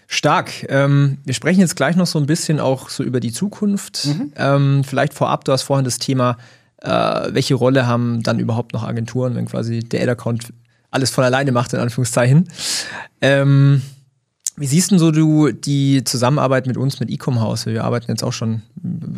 Stark. 0.08 0.66
Ähm, 0.70 1.18
wir 1.26 1.34
sprechen 1.34 1.60
jetzt 1.60 1.76
gleich 1.76 1.98
noch 1.98 2.08
so 2.08 2.18
ein 2.18 2.28
bisschen 2.28 2.62
auch 2.62 2.90
so 2.90 3.04
über 3.04 3.20
die 3.20 3.34
Zukunft. 3.34 4.08
Ähm, 4.38 4.84
vielleicht 4.86 5.14
vorab, 5.14 5.44
du 5.44 5.52
hast 5.52 5.64
vorhin 5.64 5.84
das 5.84 6.00
Thema, 6.00 6.38
äh, 6.82 6.90
welche 7.34 7.56
Rolle 7.56 7.88
haben 7.88 8.24
dann 8.24 8.40
überhaupt 8.40 8.74
noch 8.74 8.84
Agenturen, 8.84 9.36
wenn 9.36 9.46
quasi 9.46 9.80
der 9.80 10.02
Ad-Account 10.04 10.54
alles 10.92 11.10
von 11.12 11.24
alleine 11.24 11.52
macht, 11.52 11.74
in 11.74 11.80
Anführungszeichen. 11.80 12.48
Ähm, 13.22 13.82
wie 14.60 14.66
siehst 14.66 14.90
denn 14.90 14.98
so 14.98 15.12
du 15.12 15.52
die 15.52 16.04
Zusammenarbeit 16.04 16.66
mit 16.66 16.78
uns, 16.78 17.00
mit 17.00 17.12
Ecom 17.12 17.40
House? 17.42 17.68
Wir 17.68 17.84
arbeiten 17.84 18.10
jetzt 18.10 18.24
auch 18.24 18.34
schon, 18.34 18.64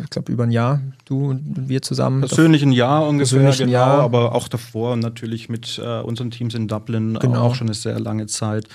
ich 0.02 0.10
glaube, 0.10 0.30
über 0.30 0.44
ein 0.44 0.50
Jahr, 0.50 0.82
du 1.06 1.30
und 1.30 1.68
wir 1.68 1.80
zusammen. 1.80 2.20
Persönlich 2.20 2.62
ein 2.62 2.72
Jahr 2.72 3.06
ungefähr, 3.08 3.38
Persönlich 3.38 3.62
ein 3.62 3.68
genau, 3.68 3.78
Jahr. 3.78 4.00
aber 4.00 4.34
auch 4.34 4.48
davor 4.48 4.96
natürlich 4.96 5.48
mit 5.48 5.80
äh, 5.82 6.00
unseren 6.00 6.30
Teams 6.30 6.54
in 6.54 6.68
Dublin 6.68 7.18
Genau. 7.18 7.40
auch 7.40 7.54
schon 7.54 7.68
eine 7.68 7.74
sehr 7.74 7.98
lange 7.98 8.26
Zeit. 8.26 8.68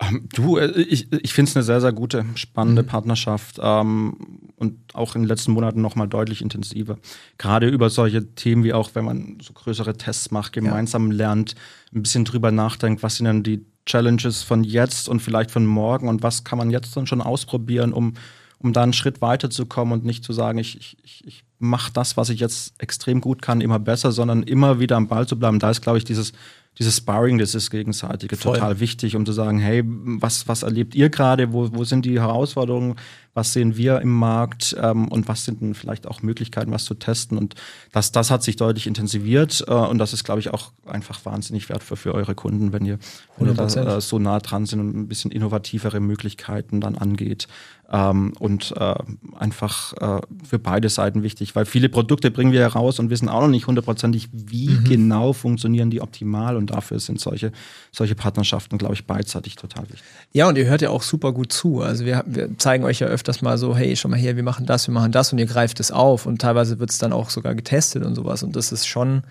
Ähm, 0.00 0.28
du, 0.32 0.58
äh, 0.58 0.80
ich, 0.80 1.12
ich 1.12 1.32
finde 1.32 1.50
es 1.50 1.56
eine 1.56 1.64
sehr, 1.64 1.80
sehr 1.80 1.92
gute, 1.92 2.24
spannende 2.36 2.82
Mhm. 2.82 2.86
Partnerschaft 2.86 3.58
ähm, 3.60 4.16
und 4.56 4.94
auch 4.94 5.14
in 5.16 5.22
den 5.22 5.28
letzten 5.28 5.52
Monaten 5.52 5.80
nochmal 5.80 6.08
deutlich 6.08 6.40
intensiver. 6.40 6.98
Gerade 7.36 7.68
über 7.68 7.90
solche 7.90 8.34
Themen 8.34 8.62
wie 8.64 8.72
auch, 8.72 8.90
wenn 8.94 9.04
man 9.04 9.38
so 9.42 9.52
größere 9.52 9.96
Tests 9.96 10.30
macht, 10.30 10.52
gemeinsam 10.52 11.10
lernt, 11.10 11.54
ein 11.94 12.02
bisschen 12.02 12.24
drüber 12.24 12.50
nachdenkt, 12.52 13.02
was 13.02 13.16
sind 13.16 13.26
denn 13.26 13.42
die 13.42 13.64
Challenges 13.86 14.42
von 14.42 14.64
jetzt 14.64 15.08
und 15.08 15.20
vielleicht 15.20 15.50
von 15.50 15.66
morgen 15.66 16.08
und 16.08 16.22
was 16.22 16.44
kann 16.44 16.58
man 16.58 16.70
jetzt 16.70 16.96
dann 16.96 17.06
schon 17.06 17.22
ausprobieren, 17.22 17.92
um, 17.92 18.14
um 18.58 18.72
da 18.72 18.82
einen 18.82 18.92
Schritt 18.92 19.20
weiterzukommen 19.20 19.94
und 19.94 20.04
nicht 20.04 20.24
zu 20.24 20.32
sagen, 20.32 20.58
ich, 20.58 20.98
ich, 21.02 21.26
ich 21.26 21.44
mache 21.58 21.92
das, 21.92 22.16
was 22.16 22.28
ich 22.28 22.38
jetzt 22.38 22.74
extrem 22.78 23.20
gut 23.20 23.42
kann, 23.42 23.60
immer 23.60 23.78
besser, 23.78 24.12
sondern 24.12 24.42
immer 24.42 24.78
wieder 24.78 24.96
am 24.96 25.08
Ball 25.08 25.26
zu 25.26 25.38
bleiben. 25.38 25.58
Da 25.58 25.70
ist, 25.70 25.80
glaube 25.80 25.98
ich, 25.98 26.04
dieses, 26.04 26.32
dieses 26.78 26.98
Sparring, 26.98 27.38
das 27.38 27.54
ist 27.54 27.70
gegenseitige 27.70 28.36
Voll. 28.36 28.54
total 28.54 28.80
wichtig, 28.80 29.16
um 29.16 29.26
zu 29.26 29.32
sagen, 29.32 29.58
hey, 29.58 29.82
was, 29.84 30.46
was 30.46 30.62
erlebt 30.62 30.94
ihr 30.94 31.10
gerade, 31.10 31.52
wo, 31.52 31.68
wo 31.72 31.84
sind 31.84 32.04
die 32.04 32.20
Herausforderungen, 32.20 32.94
was 33.34 33.52
sehen 33.52 33.76
wir 33.76 34.00
im 34.00 34.10
Markt 34.10 34.76
ähm, 34.80 35.08
und 35.08 35.28
was 35.28 35.44
sind 35.44 35.60
denn 35.60 35.74
vielleicht 35.74 36.06
auch 36.06 36.22
Möglichkeiten, 36.22 36.70
was 36.70 36.84
zu 36.84 36.94
testen. 36.94 37.38
Und 37.38 37.54
das, 37.92 38.12
das 38.12 38.30
hat 38.30 38.42
sich 38.42 38.56
deutlich 38.56 38.86
intensiviert 38.86 39.64
äh, 39.66 39.72
und 39.72 39.98
das 39.98 40.12
ist, 40.12 40.24
glaube 40.24 40.40
ich, 40.40 40.52
auch 40.52 40.72
einfach 40.86 41.24
wahnsinnig 41.24 41.68
wertvoll 41.68 41.96
für 41.96 42.14
eure 42.14 42.34
Kunden, 42.34 42.72
wenn 42.72 42.84
ihr, 42.84 42.98
wenn 43.36 43.48
ihr 43.48 43.54
da 43.54 43.66
100%. 43.66 43.96
äh, 43.96 44.00
so 44.00 44.18
nah 44.18 44.38
dran 44.40 44.66
sind 44.66 44.80
und 44.80 44.96
ein 44.96 45.08
bisschen 45.08 45.30
innovativere 45.30 46.00
Möglichkeiten 46.00 46.80
dann 46.80 46.96
angeht. 46.96 47.48
Ähm, 47.90 48.34
und 48.38 48.74
äh, 48.76 48.94
einfach 49.38 49.94
äh, 49.94 50.20
für 50.46 50.58
beide 50.58 50.90
Seiten 50.90 51.22
wichtig, 51.22 51.56
weil 51.56 51.64
viele 51.64 51.88
Produkte 51.88 52.30
bringen 52.30 52.52
wir 52.52 52.60
heraus 52.60 52.98
und 52.98 53.08
wissen 53.08 53.30
auch 53.30 53.40
noch 53.40 53.48
nicht 53.48 53.66
hundertprozentig, 53.66 54.28
wie 54.32 54.68
Mhm. 54.68 54.84
genau 54.84 55.32
funktionieren 55.32 55.88
die 55.88 56.02
optimal 56.02 56.56
und 56.58 56.68
dafür 56.70 57.00
sind 57.00 57.18
solche, 57.18 57.50
solche 57.90 58.14
Partnerschaften, 58.14 58.76
glaube 58.76 58.92
ich, 58.92 59.06
beidseitig 59.06 59.56
total 59.56 59.84
wichtig. 59.84 60.02
Ja, 60.32 60.48
und 60.48 60.58
ihr 60.58 60.66
hört 60.66 60.82
ja 60.82 60.90
auch 60.90 61.02
super 61.02 61.32
gut 61.32 61.50
zu. 61.50 61.80
Also 61.80 62.04
wir, 62.04 62.24
wir 62.26 62.58
zeigen 62.58 62.84
euch 62.84 62.98
ja 63.00 63.06
öfters 63.06 63.40
mal 63.40 63.56
so, 63.56 63.74
hey, 63.74 63.96
schau 63.96 64.10
mal 64.10 64.18
her, 64.18 64.36
wir 64.36 64.42
machen 64.42 64.66
das, 64.66 64.86
wir 64.86 64.92
machen 64.92 65.10
das 65.12 65.32
und 65.32 65.38
ihr 65.38 65.46
greift 65.46 65.80
es 65.80 65.90
auf 65.90 66.26
und 66.26 66.42
teilweise 66.42 66.78
wird 66.78 66.90
es 66.90 66.98
dann 66.98 67.14
auch 67.14 67.30
sogar 67.30 67.54
getestet 67.54 68.04
und 68.04 68.14
sowas. 68.14 68.42
Und 68.42 68.54
das 68.54 68.70
ist 68.70 68.86
schon, 68.86 69.22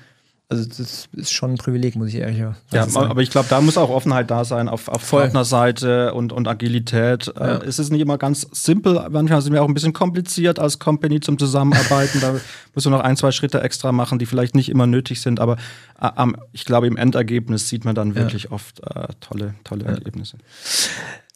also 0.50 0.64
das 0.66 1.10
ist 1.12 1.34
schon 1.34 1.52
ein 1.52 1.58
Privileg, 1.58 1.98
muss 1.98 2.08
ich 2.08 2.16
ehrlich 2.16 2.38
Ja, 2.38 2.56
sagen. 2.70 2.96
aber 3.10 3.22
ich 3.22 3.30
glaube, 3.30 3.48
da 3.50 3.60
muss 3.60 3.78
auch 3.78 3.90
Offenheit 3.90 4.32
da 4.32 4.46
sein 4.46 4.70
auf, 4.70 4.88
auf 4.88 5.02
Voll. 5.02 5.24
Partnerseite 5.24 6.14
und, 6.14 6.32
und 6.32 6.48
Agilität. 6.48 7.34
Ja. 7.36 7.58
Äh, 7.58 7.66
es 7.66 7.80
ist 7.80 7.90
nicht 7.92 8.00
immer 8.00 8.18
ganz 8.18 8.48
simpel, 8.54 9.08
manchmal 9.10 9.42
sind 9.42 9.52
wir 9.52 9.62
auch 9.62 9.68
ein 9.68 9.74
bisschen 9.74 9.92
kompliziert 9.92 10.58
als 10.58 10.80
Company 10.80 11.20
zum 11.20 11.38
Zusammenarbeiten. 11.38 12.22
da 12.22 12.36
muss 12.76 12.86
man 12.86 12.94
noch 12.94 13.02
ein, 13.02 13.18
zwei 13.18 13.32
Schritte 13.32 13.60
extra 13.62 13.92
machen, 13.92 14.20
die 14.20 14.26
vielleicht 14.26 14.56
nicht 14.56 14.70
immer 14.70 14.88
nötig 14.88 15.20
sind, 15.20 15.42
aber 15.42 15.58
äh, 16.00 16.10
ich 16.54 16.64
glaube, 16.64 16.88
im 16.88 16.96
Endergebnis 16.96 17.68
sieht 17.68 17.84
man 17.84 17.94
dann 17.94 18.16
wirklich 18.16 18.50
oft 18.50 18.80
äh, 18.84 19.08
tolle, 19.20 19.54
tolle 19.66 19.84
Ergebnisse. 19.84 20.38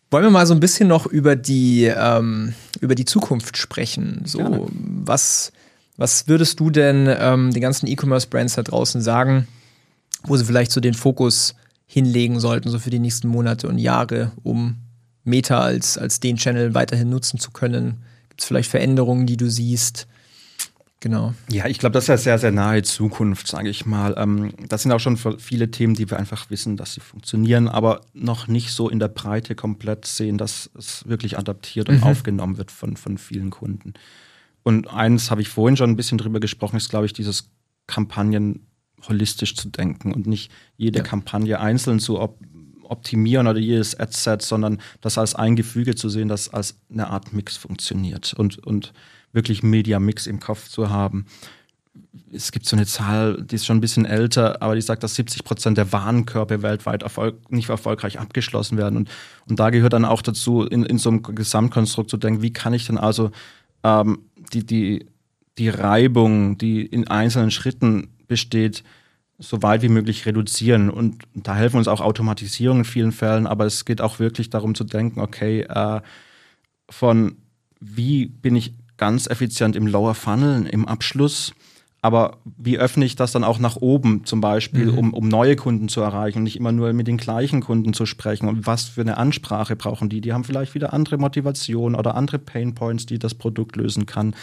Wollen 0.10 0.24
wir 0.24 0.32
mal 0.32 0.46
so 0.46 0.54
ein 0.54 0.60
bisschen 0.62 0.88
noch 0.88 1.06
über 1.06 1.36
die, 1.36 1.84
ähm, 1.86 2.54
über 2.80 2.96
die 2.96 3.06
Zukunft 3.06 3.58
sprechen? 3.58 4.24
So, 4.26 4.38
Gerne. 4.40 4.68
was, 4.70 5.52
was 6.02 6.28
würdest 6.28 6.60
du 6.60 6.72
denn 6.72 7.08
ähm, 7.20 7.52
den 7.52 7.62
ganzen 7.62 7.86
E-Commerce-Brands 7.86 8.56
da 8.56 8.64
draußen 8.64 9.02
sagen, 9.02 9.48
wo 10.24 10.36
sie 10.36 10.46
vielleicht 10.46 10.72
so 10.72 10.82
den 10.82 10.96
Fokus 10.96 11.54
hinlegen 11.86 12.40
sollten, 12.40 12.70
so 12.70 12.80
für 12.80 12.90
die 12.90 12.98
nächsten 12.98 13.28
Monate 13.28 13.68
und 13.68 13.78
Jahre, 13.78 14.32
um 14.42 14.78
Meta 15.24 15.60
als, 15.60 16.00
als 16.00 16.20
den 16.20 16.38
Channel 16.38 16.74
weiterhin 16.74 17.12
nutzen 17.12 17.40
zu 17.40 17.52
können? 17.52 18.02
Gibt 18.30 18.42
es 18.42 18.48
vielleicht 18.48 18.72
Veränderungen, 18.72 19.28
die 19.28 19.38
du 19.38 19.48
siehst? 19.48 20.08
Genau. 21.02 21.36
Ja, 21.52 21.68
ich 21.68 21.78
glaube, 21.78 21.94
das 21.94 22.06
ist 22.06 22.08
ja 22.08 22.18
sehr, 22.18 22.40
sehr 22.40 22.52
nahe 22.52 22.82
Zukunft, 22.82 23.48
sage 23.48 23.70
ich 23.70 23.86
mal. 23.86 24.16
Ähm, 24.18 24.54
das 24.70 24.82
sind 24.82 24.92
auch 24.94 25.00
schon 25.00 25.18
viele 25.18 25.70
Themen, 25.70 25.94
die 25.94 26.10
wir 26.10 26.18
einfach 26.18 26.50
wissen, 26.50 26.78
dass 26.78 26.96
sie 26.96 27.02
funktionieren, 27.02 27.68
aber 27.68 28.02
noch 28.16 28.48
nicht 28.48 28.72
so 28.72 28.90
in 28.90 28.98
der 28.98 29.08
Breite 29.08 29.54
komplett 29.54 30.08
sehen, 30.08 30.40
dass 30.40 30.72
es 30.76 31.08
wirklich 31.08 31.38
adaptiert 31.38 31.90
und 31.90 32.02
aufgenommen 32.02 32.58
wird 32.58 32.72
von, 32.72 32.98
von 32.98 33.20
vielen 33.20 33.52
Kunden. 33.52 33.94
Und 34.64 34.88
eins 34.88 35.32
habe 35.32 35.42
ich 35.42 35.50
vorhin 35.50 35.78
schon 35.78 35.90
ein 35.90 35.96
bisschen 35.96 36.18
drüber 36.18 36.40
gesprochen, 36.40 36.78
ist, 36.78 36.90
glaube 36.90 37.06
ich, 37.06 37.14
dieses 37.14 37.50
Kampagnen 37.88 38.68
holistisch 39.08 39.56
zu 39.56 39.70
denken 39.70 40.14
und 40.14 40.28
nicht 40.28 40.52
jede 40.78 41.00
Ja. 41.00 41.04
Kampagne 41.04 41.60
einzeln 41.60 42.00
zu 42.00 42.20
op 42.20 42.40
optimieren 42.84 43.48
oder 43.48 43.58
jedes 43.58 43.98
Ad-Set, 43.98 44.42
sondern 44.42 44.82
das 45.00 45.18
als 45.18 45.34
ein 45.34 45.56
Gefüge 45.56 45.96
zu 45.96 46.10
sehen, 46.10 46.28
das 46.28 46.50
als 46.50 46.78
eine 46.92 47.10
Art 47.10 47.32
Mix 47.32 47.56
funktioniert 47.56 48.34
und, 48.34 48.58
und 48.58 48.92
wirklich 49.32 49.64
Media-Mix 49.64 50.28
im 50.28 50.42
Kopf 50.42 50.68
zu 50.68 50.90
haben. 50.90 51.26
Es 52.34 52.52
gibt 52.52 52.66
so 52.66 52.76
eine 52.76 52.86
Zahl, 52.86 53.42
die 53.44 53.56
ist 53.56 53.66
schon 53.66 53.78
ein 53.78 53.82
bisschen 53.82 54.04
älter, 54.04 54.62
aber 54.62 54.76
die 54.76 54.82
sagt, 54.82 55.04
dass 55.04 55.16
70 55.16 55.46
Prozent 55.46 55.78
der 55.78 55.94
Warenkörbe 55.94 56.64
weltweit 56.64 57.04
erfolg 57.04 57.50
nicht 57.50 57.70
erfolgreich 57.70 58.20
abgeschlossen 58.20 58.78
werden. 58.78 58.98
Und, 58.98 59.10
und 59.48 59.58
da 59.58 59.70
gehört 59.70 59.94
dann 59.94 60.04
auch 60.04 60.22
dazu, 60.22 60.64
in, 60.64 60.84
in 60.84 60.98
so 60.98 61.12
einem 61.12 61.24
Gesamtkonstrukt 61.24 62.10
zu 62.10 62.18
denken, 62.18 62.42
wie 62.42 62.52
kann 62.52 62.74
ich 62.74 62.88
denn 62.88 62.98
also 62.98 63.32
ähm, 63.84 64.20
die, 64.54 64.66
die, 64.66 65.08
die 65.58 65.70
Reibung, 65.70 66.58
die 66.58 66.86
in 66.86 67.08
einzelnen 67.08 67.52
Schritten 67.52 68.10
besteht, 68.28 68.84
so 69.40 69.62
weit 69.64 69.82
wie 69.82 69.90
möglich 69.90 70.26
reduzieren. 70.26 70.90
Und 70.90 71.24
da 71.34 71.56
helfen 71.56 71.78
uns 71.78 71.88
auch 71.88 72.02
Automatisierungen 72.02 72.84
in 72.84 72.90
vielen 72.90 73.12
Fällen, 73.12 73.48
aber 73.48 73.66
es 73.66 73.86
geht 73.86 74.02
auch 74.02 74.20
wirklich 74.20 74.50
darum 74.50 74.76
zu 74.76 74.84
denken, 74.84 75.20
okay, 75.20 75.62
äh, 75.62 76.02
von 76.90 77.38
wie 77.80 78.28
bin 78.28 78.56
ich 78.56 78.74
ganz 78.98 79.28
effizient 79.28 79.76
im 79.76 79.88
Lower 79.88 80.14
Funnel, 80.14 80.68
im 80.68 80.88
Abschluss, 80.88 81.54
aber 82.02 82.38
wie 82.58 82.80
öffne 82.80 83.06
ich 83.06 83.16
das 83.16 83.32
dann 83.32 83.44
auch 83.44 83.60
nach 83.60 83.76
oben 83.76 84.26
zum 84.26 84.42
Beispiel, 84.42 84.92
mhm. 84.92 84.98
um, 84.98 85.14
um 85.14 85.28
neue 85.28 85.56
Kunden 85.56 85.88
zu 85.88 86.02
erreichen 86.02 86.40
und 86.40 86.46
nicht 86.46 86.56
immer 86.56 86.72
nur 86.72 86.92
mit 86.94 87.08
den 87.08 87.18
gleichen 87.18 87.62
Kunden 87.62 87.94
zu 87.94 88.08
sprechen? 88.08 88.50
Und 88.50 88.66
was 88.66 88.86
für 88.86 89.02
eine 89.02 89.18
Ansprache 89.18 89.76
brauchen 89.76 90.10
die? 90.10 90.20
Die 90.20 90.34
haben 90.34 90.44
vielleicht 90.44 90.74
wieder 90.74 90.94
andere 90.94 91.18
Motivationen 91.18 91.98
oder 91.98 92.16
andere 92.16 92.40
Pain 92.40 92.74
Points, 92.74 93.06
die 93.06 93.20
das 93.20 93.36
Produkt 93.36 93.76
lösen 93.76 94.08
kann. 94.08 94.36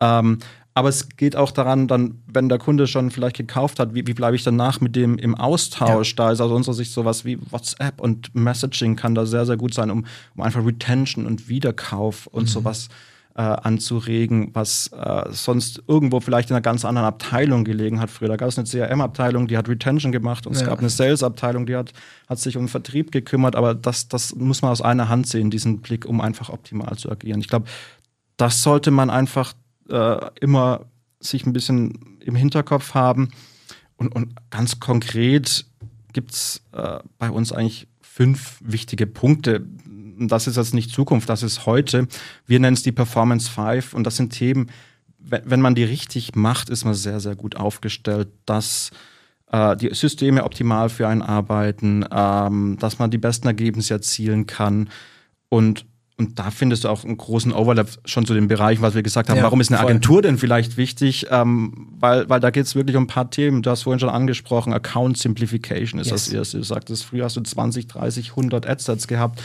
Ähm, 0.00 0.38
aber 0.74 0.88
es 0.88 1.10
geht 1.10 1.36
auch 1.36 1.50
daran, 1.50 1.86
dann, 1.86 2.22
wenn 2.26 2.48
der 2.48 2.56
Kunde 2.56 2.86
schon 2.86 3.10
vielleicht 3.10 3.36
gekauft 3.36 3.78
hat, 3.78 3.94
wie, 3.94 4.06
wie 4.06 4.14
bleibe 4.14 4.36
ich 4.36 4.42
danach 4.42 4.80
mit 4.80 4.96
dem 4.96 5.18
im 5.18 5.34
Austausch? 5.34 6.12
Ja. 6.12 6.16
Da 6.16 6.32
ist 6.32 6.40
aus 6.40 6.50
unserer 6.50 6.74
Sicht 6.74 6.92
sowas 6.92 7.26
wie 7.26 7.38
WhatsApp 7.50 8.00
und 8.00 8.34
Messaging 8.34 8.96
kann 8.96 9.14
da 9.14 9.26
sehr, 9.26 9.44
sehr 9.44 9.58
gut 9.58 9.74
sein, 9.74 9.90
um, 9.90 10.06
um 10.34 10.42
einfach 10.42 10.64
Retention 10.64 11.26
und 11.26 11.50
Wiederkauf 11.50 12.26
und 12.26 12.44
mhm. 12.44 12.48
sowas 12.48 12.88
äh, 12.88 13.11
anzuregen, 13.40 14.50
was 14.52 14.88
äh, 14.88 15.24
sonst 15.30 15.82
irgendwo 15.86 16.20
vielleicht 16.20 16.50
in 16.50 16.56
einer 16.56 16.62
ganz 16.62 16.84
anderen 16.84 17.08
Abteilung 17.08 17.64
gelegen 17.64 18.00
hat. 18.00 18.10
Früher 18.10 18.28
da 18.28 18.36
gab 18.36 18.48
es 18.48 18.58
eine 18.58 18.66
CRM-Abteilung, 18.66 19.48
die 19.48 19.56
hat 19.56 19.68
Retention 19.68 20.12
gemacht 20.12 20.46
und 20.46 20.54
ja. 20.54 20.60
es 20.60 20.66
gab 20.66 20.78
eine 20.78 20.90
Sales-Abteilung, 20.90 21.66
die 21.66 21.76
hat, 21.76 21.92
hat 22.28 22.38
sich 22.38 22.56
um 22.56 22.68
Vertrieb 22.68 23.10
gekümmert. 23.10 23.56
Aber 23.56 23.74
das, 23.74 24.08
das 24.08 24.34
muss 24.34 24.62
man 24.62 24.70
aus 24.70 24.82
einer 24.82 25.08
Hand 25.08 25.26
sehen, 25.26 25.50
diesen 25.50 25.80
Blick, 25.80 26.04
um 26.04 26.20
einfach 26.20 26.50
optimal 26.50 26.96
zu 26.96 27.10
agieren. 27.10 27.40
Ich 27.40 27.48
glaube, 27.48 27.66
das 28.36 28.62
sollte 28.62 28.90
man 28.90 29.08
einfach 29.08 29.54
äh, 29.88 30.18
immer 30.40 30.86
sich 31.20 31.46
ein 31.46 31.52
bisschen 31.52 32.18
im 32.20 32.34
Hinterkopf 32.34 32.94
haben. 32.94 33.30
Und, 33.96 34.14
und 34.14 34.34
ganz 34.50 34.80
konkret 34.80 35.64
gibt 36.12 36.32
es 36.32 36.62
äh, 36.72 36.98
bei 37.18 37.30
uns 37.30 37.52
eigentlich 37.52 37.88
fünf 38.00 38.58
wichtige 38.60 39.06
Punkte. 39.06 39.64
Das 40.18 40.46
ist 40.46 40.56
jetzt 40.56 40.74
nicht 40.74 40.90
Zukunft, 40.90 41.28
das 41.28 41.42
ist 41.42 41.66
heute. 41.66 42.06
Wir 42.46 42.60
nennen 42.60 42.74
es 42.74 42.82
die 42.82 42.92
Performance 42.92 43.50
5 43.50 43.94
und 43.94 44.04
das 44.04 44.16
sind 44.16 44.30
Themen, 44.30 44.70
wenn 45.18 45.60
man 45.60 45.74
die 45.74 45.84
richtig 45.84 46.34
macht, 46.34 46.68
ist 46.68 46.84
man 46.84 46.94
sehr, 46.94 47.20
sehr 47.20 47.36
gut 47.36 47.56
aufgestellt, 47.56 48.28
dass 48.44 48.90
äh, 49.52 49.76
die 49.76 49.94
Systeme 49.94 50.44
optimal 50.44 50.88
für 50.88 51.06
einen 51.06 51.22
arbeiten, 51.22 52.04
ähm, 52.10 52.76
dass 52.80 52.98
man 52.98 53.10
die 53.10 53.18
besten 53.18 53.46
Ergebnisse 53.46 53.94
erzielen 53.94 54.46
kann 54.46 54.88
und 55.48 55.86
und 56.18 56.38
da 56.38 56.50
findest 56.50 56.84
du 56.84 56.88
auch 56.88 57.04
einen 57.04 57.16
großen 57.16 57.52
Overlap 57.52 57.88
schon 58.04 58.26
zu 58.26 58.34
den 58.34 58.46
Bereichen, 58.46 58.82
was 58.82 58.94
wir 58.94 59.02
gesagt 59.02 59.28
haben. 59.28 59.38
Ja, 59.38 59.42
Warum 59.42 59.60
ist 59.60 59.72
eine 59.72 59.80
Agentur 59.80 60.16
voll. 60.16 60.22
denn 60.22 60.38
vielleicht 60.38 60.76
wichtig? 60.76 61.26
Ähm, 61.30 61.88
weil, 61.98 62.28
weil 62.28 62.38
da 62.38 62.50
geht 62.50 62.66
es 62.66 62.76
wirklich 62.76 62.96
um 62.96 63.04
ein 63.04 63.08
paar 63.08 63.30
Themen. 63.30 63.62
Du 63.62 63.70
hast 63.70 63.82
vorhin 63.82 63.98
schon 63.98 64.10
angesprochen, 64.10 64.72
Account 64.72 65.18
Simplification 65.18 65.98
ist 66.00 66.10
yes. 66.10 66.26
das 66.26 66.32
erste. 66.32 66.58
Du 66.58 66.64
sagtest, 66.64 67.04
früher 67.04 67.24
hast 67.24 67.36
du 67.36 67.40
20, 67.40 67.88
30, 67.88 68.30
100 68.30 68.68
Adsets 68.68 69.08
gehabt. 69.08 69.42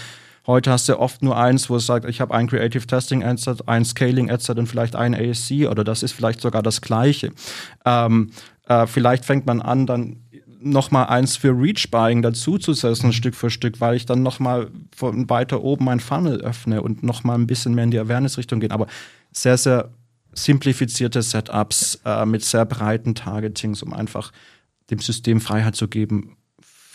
Heute 0.47 0.71
hast 0.71 0.87
du 0.87 0.97
oft 0.97 1.21
nur 1.21 1.37
eins, 1.37 1.69
wo 1.69 1.75
es 1.75 1.85
sagt, 1.85 2.05
ich 2.05 2.21
habe 2.21 2.33
ein 2.33 2.47
Creative 2.47 2.87
Testing 2.87 3.21
Adset, 3.21 3.67
ein 3.67 3.83
Scaling 3.83 4.31
Adset 4.31 4.57
und 4.57 4.67
vielleicht 4.67 4.95
ein 4.95 5.13
ASC 5.13 5.67
oder 5.69 5.83
das 5.83 6.03
ist 6.03 6.13
vielleicht 6.13 6.39
sogar 6.39 6.63
das 6.63 6.79
gleiche. 6.79 7.33
Ähm, 7.83 8.31
äh, 8.65 8.87
vielleicht 8.87 9.25
fängt 9.25 9.45
man 9.45 9.61
an, 9.61 9.85
dann 9.85 10.21
noch 10.61 10.89
mal 10.89 11.03
eins 11.03 11.35
für 11.35 11.49
Reach-Buying 11.49 12.21
dazu 12.21 12.57
zu 12.57 12.71
setzen, 12.71 13.11
Stück 13.11 13.35
für 13.35 13.49
Stück, 13.49 13.81
weil 13.81 13.95
ich 13.95 14.05
dann 14.05 14.23
noch 14.23 14.39
mal 14.39 14.69
von 14.95 15.29
weiter 15.29 15.63
oben 15.63 15.83
mein 15.83 15.99
Funnel 15.99 16.39
öffne 16.39 16.81
und 16.81 17.03
noch 17.03 17.25
mal 17.25 17.35
ein 17.35 17.45
bisschen 17.45 17.75
mehr 17.75 17.83
in 17.83 17.91
die 17.91 17.99
Awareness-Richtung 17.99 18.61
gehe. 18.61 18.71
Aber 18.71 18.87
sehr, 19.33 19.57
sehr 19.57 19.91
simplifizierte 20.31 21.21
Setups 21.21 21.99
äh, 22.05 22.25
mit 22.25 22.43
sehr 22.43 22.63
breiten 22.63 23.15
Targetings, 23.15 23.83
um 23.83 23.93
einfach 23.93 24.31
dem 24.89 24.99
System 24.99 25.41
Freiheit 25.41 25.75
zu 25.75 25.89
geben, 25.89 26.36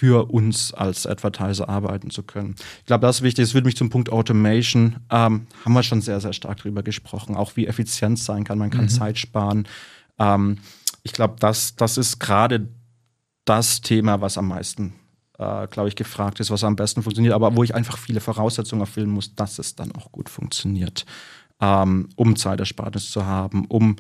für 0.03 0.33
uns 0.33 0.75
als 0.75 1.07
Advertiser 1.07 1.69
arbeiten 1.69 2.11
zu 2.11 2.25
können. 2.25 2.57
Ich 2.81 2.87
glaube, 2.87 3.07
das 3.07 3.19
ist 3.19 3.23
wichtig. 3.23 3.45
Es 3.45 3.55
würde 3.55 3.67
mich 3.67 3.77
zum 3.77 3.89
Punkt 3.89 4.11
Automation, 4.11 4.97
ähm, 5.11 5.47
haben 5.65 5.73
wir 5.73 5.85
schon 5.85 6.01
sehr, 6.01 6.21
sehr 6.21 6.33
stark 6.33 6.59
drüber 6.59 6.83
gesprochen, 6.83 7.37
auch 7.37 7.55
wie 7.55 7.69
effizient 7.69 8.19
sein 8.19 8.43
kann. 8.43 8.59
Man 8.59 8.71
kann 8.71 8.87
mhm. 8.87 8.89
Zeit 8.89 9.17
sparen. 9.17 9.69
Ähm, 10.19 10.59
ich 11.05 11.13
glaube, 11.13 11.37
das, 11.39 11.77
das 11.77 11.99
ist 11.99 12.19
gerade 12.19 12.67
das 13.45 13.81
Thema, 13.81 14.21
was 14.21 14.39
am 14.39 14.49
meisten, 14.49 14.95
äh, 15.39 15.69
glaube 15.69 15.89
ich, 15.89 15.95
gefragt 15.95 16.41
ist, 16.41 16.51
was 16.51 16.65
am 16.65 16.75
besten 16.75 17.05
funktioniert, 17.05 17.35
aber 17.35 17.55
wo 17.55 17.63
ich 17.63 17.73
einfach 17.73 17.97
viele 17.97 18.19
Voraussetzungen 18.19 18.81
erfüllen 18.81 19.11
muss, 19.11 19.37
dass 19.37 19.61
es 19.61 19.77
dann 19.77 19.93
auch 19.93 20.11
gut 20.11 20.29
funktioniert, 20.29 21.07
ähm, 21.61 22.09
um 22.17 22.35
Zeitersparnis 22.35 23.13
zu 23.13 23.25
haben, 23.25 23.67
um 23.67 23.95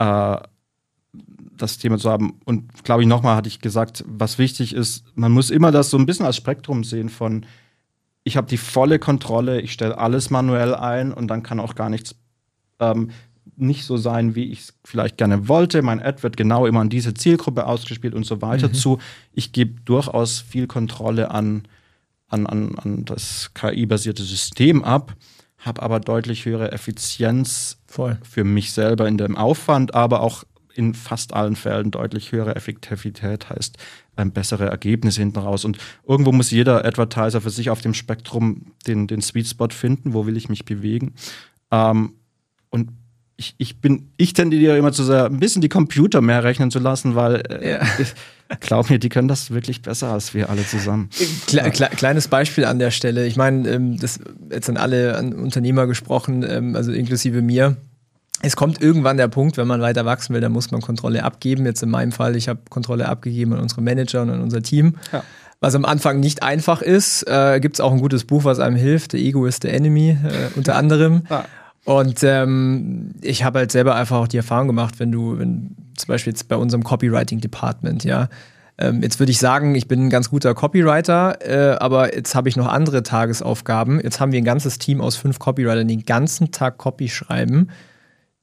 äh, 0.00 0.36
das 1.56 1.78
Thema 1.78 1.98
zu 1.98 2.10
haben. 2.10 2.40
Und 2.44 2.84
glaube 2.84 3.02
ich, 3.02 3.08
nochmal 3.08 3.36
hatte 3.36 3.48
ich 3.48 3.60
gesagt, 3.60 4.04
was 4.06 4.38
wichtig 4.38 4.74
ist, 4.74 5.04
man 5.14 5.32
muss 5.32 5.50
immer 5.50 5.72
das 5.72 5.90
so 5.90 5.98
ein 5.98 6.06
bisschen 6.06 6.26
als 6.26 6.36
Spektrum 6.36 6.84
sehen 6.84 7.08
von, 7.08 7.46
ich 8.24 8.36
habe 8.36 8.46
die 8.46 8.56
volle 8.56 8.98
Kontrolle, 8.98 9.60
ich 9.60 9.72
stelle 9.72 9.98
alles 9.98 10.30
manuell 10.30 10.74
ein 10.74 11.12
und 11.12 11.28
dann 11.28 11.42
kann 11.42 11.60
auch 11.60 11.74
gar 11.74 11.90
nichts 11.90 12.16
ähm, 12.80 13.10
nicht 13.56 13.84
so 13.84 13.96
sein, 13.96 14.34
wie 14.34 14.50
ich 14.50 14.60
es 14.60 14.74
vielleicht 14.84 15.16
gerne 15.16 15.48
wollte. 15.48 15.82
Mein 15.82 16.02
Ad 16.02 16.22
wird 16.22 16.36
genau 16.36 16.66
immer 16.66 16.80
an 16.80 16.88
diese 16.88 17.14
Zielgruppe 17.14 17.66
ausgespielt 17.66 18.14
und 18.14 18.24
so 18.24 18.42
weiter 18.42 18.68
mhm. 18.68 18.74
zu. 18.74 18.98
Ich 19.32 19.52
gebe 19.52 19.80
durchaus 19.82 20.40
viel 20.40 20.66
Kontrolle 20.66 21.30
an, 21.30 21.62
an, 22.28 22.46
an, 22.46 22.76
an 22.78 23.04
das 23.04 23.52
KI-basierte 23.54 24.24
System 24.24 24.82
ab, 24.82 25.14
habe 25.58 25.82
aber 25.82 26.00
deutlich 26.00 26.44
höhere 26.46 26.72
Effizienz 26.72 27.78
Voll. 27.86 28.18
für 28.22 28.44
mich 28.44 28.72
selber 28.72 29.06
in 29.06 29.18
dem 29.18 29.36
Aufwand, 29.36 29.94
aber 29.94 30.20
auch 30.20 30.44
in 30.74 30.94
fast 30.94 31.32
allen 31.32 31.56
Fällen 31.56 31.90
deutlich 31.90 32.32
höhere 32.32 32.56
Effektivität, 32.56 33.50
heißt 33.50 33.78
ein 34.16 34.32
bessere 34.32 34.68
Ergebnis 34.68 35.16
hinten 35.16 35.38
raus. 35.38 35.64
Und 35.64 35.78
irgendwo 36.06 36.32
muss 36.32 36.50
jeder 36.50 36.84
Advertiser 36.84 37.40
für 37.40 37.50
sich 37.50 37.70
auf 37.70 37.80
dem 37.80 37.94
Spektrum 37.94 38.72
den, 38.86 39.06
den 39.06 39.22
Sweet 39.22 39.48
Spot 39.48 39.68
finden, 39.70 40.14
wo 40.14 40.26
will 40.26 40.36
ich 40.36 40.48
mich 40.48 40.64
bewegen. 40.64 41.14
Ähm, 41.70 42.14
und 42.70 42.90
ich, 43.36 43.54
ich 43.58 43.80
bin, 43.80 44.10
ich 44.16 44.32
tendiere 44.32 44.78
immer 44.78 44.92
zu 44.92 45.02
sehr, 45.02 45.26
ein 45.26 45.40
bisschen 45.40 45.62
die 45.62 45.68
Computer 45.68 46.20
mehr 46.20 46.44
rechnen 46.44 46.70
zu 46.70 46.78
lassen, 46.78 47.16
weil 47.16 47.42
äh, 47.48 47.72
ja. 47.72 47.80
glaub 48.60 48.90
mir, 48.90 48.98
die 48.98 49.08
können 49.08 49.28
das 49.28 49.50
wirklich 49.50 49.82
besser 49.82 50.12
als 50.12 50.34
wir 50.34 50.50
alle 50.50 50.64
zusammen. 50.64 51.10
Kle 51.46 51.70
kle 51.70 51.88
kleines 51.88 52.28
Beispiel 52.28 52.64
an 52.64 52.78
der 52.78 52.92
Stelle. 52.92 53.26
Ich 53.26 53.36
meine, 53.36 53.68
ähm, 53.68 53.98
das 53.98 54.20
jetzt 54.50 54.68
an 54.68 54.76
alle 54.76 55.16
an 55.16 55.32
Unternehmer 55.32 55.86
gesprochen, 55.86 56.44
ähm, 56.48 56.76
also 56.76 56.92
inklusive 56.92 57.42
mir. 57.42 57.76
Es 58.42 58.56
kommt 58.56 58.82
irgendwann 58.82 59.16
der 59.16 59.28
Punkt, 59.28 59.56
wenn 59.56 59.66
man 59.66 59.80
weiter 59.80 60.04
wachsen 60.04 60.34
will, 60.34 60.40
dann 60.40 60.52
muss 60.52 60.70
man 60.70 60.80
Kontrolle 60.80 61.22
abgeben. 61.22 61.64
Jetzt 61.64 61.82
in 61.82 61.90
meinem 61.90 62.12
Fall, 62.12 62.36
ich 62.36 62.48
habe 62.48 62.60
Kontrolle 62.68 63.08
abgegeben 63.08 63.52
an 63.54 63.60
unsere 63.60 63.80
Manager 63.80 64.22
und 64.22 64.30
an 64.30 64.42
unser 64.42 64.62
Team. 64.62 64.96
Ja. 65.12 65.22
Was 65.60 65.74
am 65.74 65.84
Anfang 65.84 66.20
nicht 66.20 66.42
einfach 66.42 66.82
ist, 66.82 67.26
äh, 67.26 67.58
gibt 67.60 67.76
es 67.76 67.80
auch 67.80 67.92
ein 67.92 68.00
gutes 68.00 68.24
Buch, 68.24 68.44
was 68.44 68.58
einem 68.58 68.76
hilft. 68.76 69.12
The 69.12 69.26
Ego 69.26 69.46
is 69.46 69.60
the 69.62 69.68
Enemy, 69.68 70.10
äh, 70.10 70.56
unter 70.56 70.76
anderem. 70.76 71.22
Ja. 71.30 71.46
Und 71.84 72.22
ähm, 72.22 73.12
ich 73.22 73.44
habe 73.44 73.60
halt 73.60 73.72
selber 73.72 73.94
einfach 73.94 74.18
auch 74.18 74.28
die 74.28 74.38
Erfahrung 74.38 74.66
gemacht, 74.66 74.98
wenn 74.98 75.12
du, 75.12 75.38
wenn 75.38 75.76
zum 75.96 76.08
Beispiel 76.08 76.32
jetzt 76.32 76.48
bei 76.48 76.56
unserem 76.56 76.82
Copywriting-Department, 76.82 78.04
ja, 78.04 78.28
ähm, 78.76 79.02
jetzt 79.02 79.20
würde 79.20 79.30
ich 79.30 79.38
sagen, 79.38 79.74
ich 79.74 79.86
bin 79.86 80.06
ein 80.06 80.10
ganz 80.10 80.30
guter 80.30 80.54
Copywriter, 80.54 81.38
äh, 81.40 81.76
aber 81.78 82.14
jetzt 82.14 82.34
habe 82.34 82.48
ich 82.48 82.56
noch 82.56 82.66
andere 82.66 83.02
Tagesaufgaben. 83.02 84.00
Jetzt 84.00 84.18
haben 84.18 84.32
wir 84.32 84.40
ein 84.40 84.44
ganzes 84.44 84.78
Team 84.78 85.00
aus 85.00 85.16
fünf 85.16 85.38
Copywritern, 85.38 85.86
die 85.86 85.96
den 85.96 86.06
ganzen 86.06 86.50
Tag 86.50 86.78
Copy 86.78 87.08
schreiben. 87.08 87.68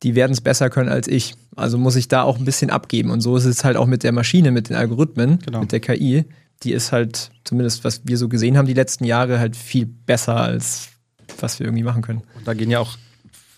Die 0.04 0.16
werden 0.16 0.32
es 0.32 0.41
besser 0.41 0.70
können 0.70 0.89
als 0.89 1.08
ich. 1.08 1.36
Also 1.56 1.78
muss 1.78 1.95
ich 1.95 2.08
da 2.08 2.24
auch 2.24 2.38
ein 2.38 2.45
bisschen 2.45 2.70
abgeben. 2.70 3.12
Und 3.12 3.22
so 3.22 3.38
ist 3.38 3.45
es 3.45 3.64
halt 3.64 3.78
auch 3.78 3.86
mit 3.86 4.04
der 4.04 4.12
Maschine, 4.12 4.52
mit 4.52 4.70
den 4.70 4.76
Algorithmen, 4.76 5.39
genau. 5.39 5.62
mit 5.62 5.72
der 5.72 5.80
KI. 5.80 6.26
Die 6.64 6.72
ist 6.72 6.91
halt, 6.91 7.32
zumindest 7.43 7.84
was 7.84 8.02
wir 8.06 8.18
so 8.18 8.30
gesehen 8.30 8.58
haben 8.58 8.68
die 8.68 8.74
letzten 8.74 9.04
Jahre, 9.04 9.39
halt 9.39 9.56
viel 9.56 9.86
besser 9.86 10.38
als 10.38 10.89
was 11.39 11.60
wir 11.60 11.68
irgendwie 11.68 11.84
machen 11.84 12.02
können. 12.02 12.24
Und 12.36 12.47
da 12.47 12.54
gehen 12.54 12.70
ja 12.70 12.80
auch 12.80 12.97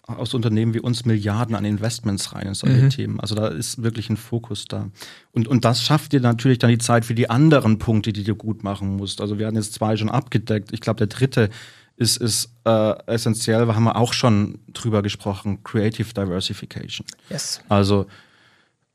aus 0.05 0.33
Unternehmen 0.33 0.73
wie 0.73 0.81
uns 0.81 1.05
Milliarden 1.05 1.55
an 1.55 1.63
Investments 1.63 2.33
rein 2.33 2.47
in 2.47 2.53
solche 2.53 2.83
mhm. 2.83 2.89
Themen. 2.89 3.19
Also 3.19 3.35
da 3.35 3.47
ist 3.47 3.83
wirklich 3.83 4.09
ein 4.09 4.17
Fokus 4.17 4.65
da. 4.65 4.89
Und, 5.31 5.47
und 5.47 5.63
das 5.63 5.81
schafft 5.81 6.11
dir 6.11 6.19
natürlich 6.19 6.59
dann 6.59 6.69
die 6.69 6.77
Zeit 6.77 7.05
für 7.05 7.15
die 7.15 7.29
anderen 7.29 7.79
Punkte, 7.79 8.11
die 8.11 8.23
du 8.23 8.35
gut 8.35 8.63
machen 8.63 8.97
musst. 8.97 9.21
Also 9.21 9.39
wir 9.39 9.47
hatten 9.47 9.55
jetzt 9.55 9.73
zwei 9.73 9.95
schon 9.95 10.09
abgedeckt. 10.09 10.73
Ich 10.73 10.81
glaube, 10.81 10.97
der 10.97 11.07
dritte 11.07 11.49
ist, 11.95 12.17
ist 12.17 12.53
äh, 12.65 12.93
essentiell, 13.05 13.67
haben 13.67 13.83
wir 13.83 13.95
auch 13.95 14.13
schon 14.13 14.59
drüber 14.73 15.01
gesprochen, 15.01 15.63
Creative 15.63 16.13
Diversification. 16.13 17.05
Yes. 17.29 17.61
Also 17.69 18.07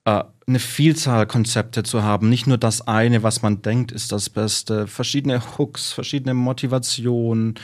äh, 0.04 0.24
eine 0.46 0.58
Vielzahl 0.58 1.26
Konzepte 1.26 1.82
zu 1.82 2.02
haben, 2.02 2.28
nicht 2.28 2.46
nur 2.46 2.58
das 2.58 2.86
eine, 2.86 3.22
was 3.22 3.42
man 3.42 3.62
denkt, 3.62 3.92
ist 3.92 4.10
das 4.12 4.30
Beste, 4.30 4.86
verschiedene 4.86 5.42
Hooks, 5.58 5.92
verschiedene 5.92 6.34
Motivationen, 6.34 7.54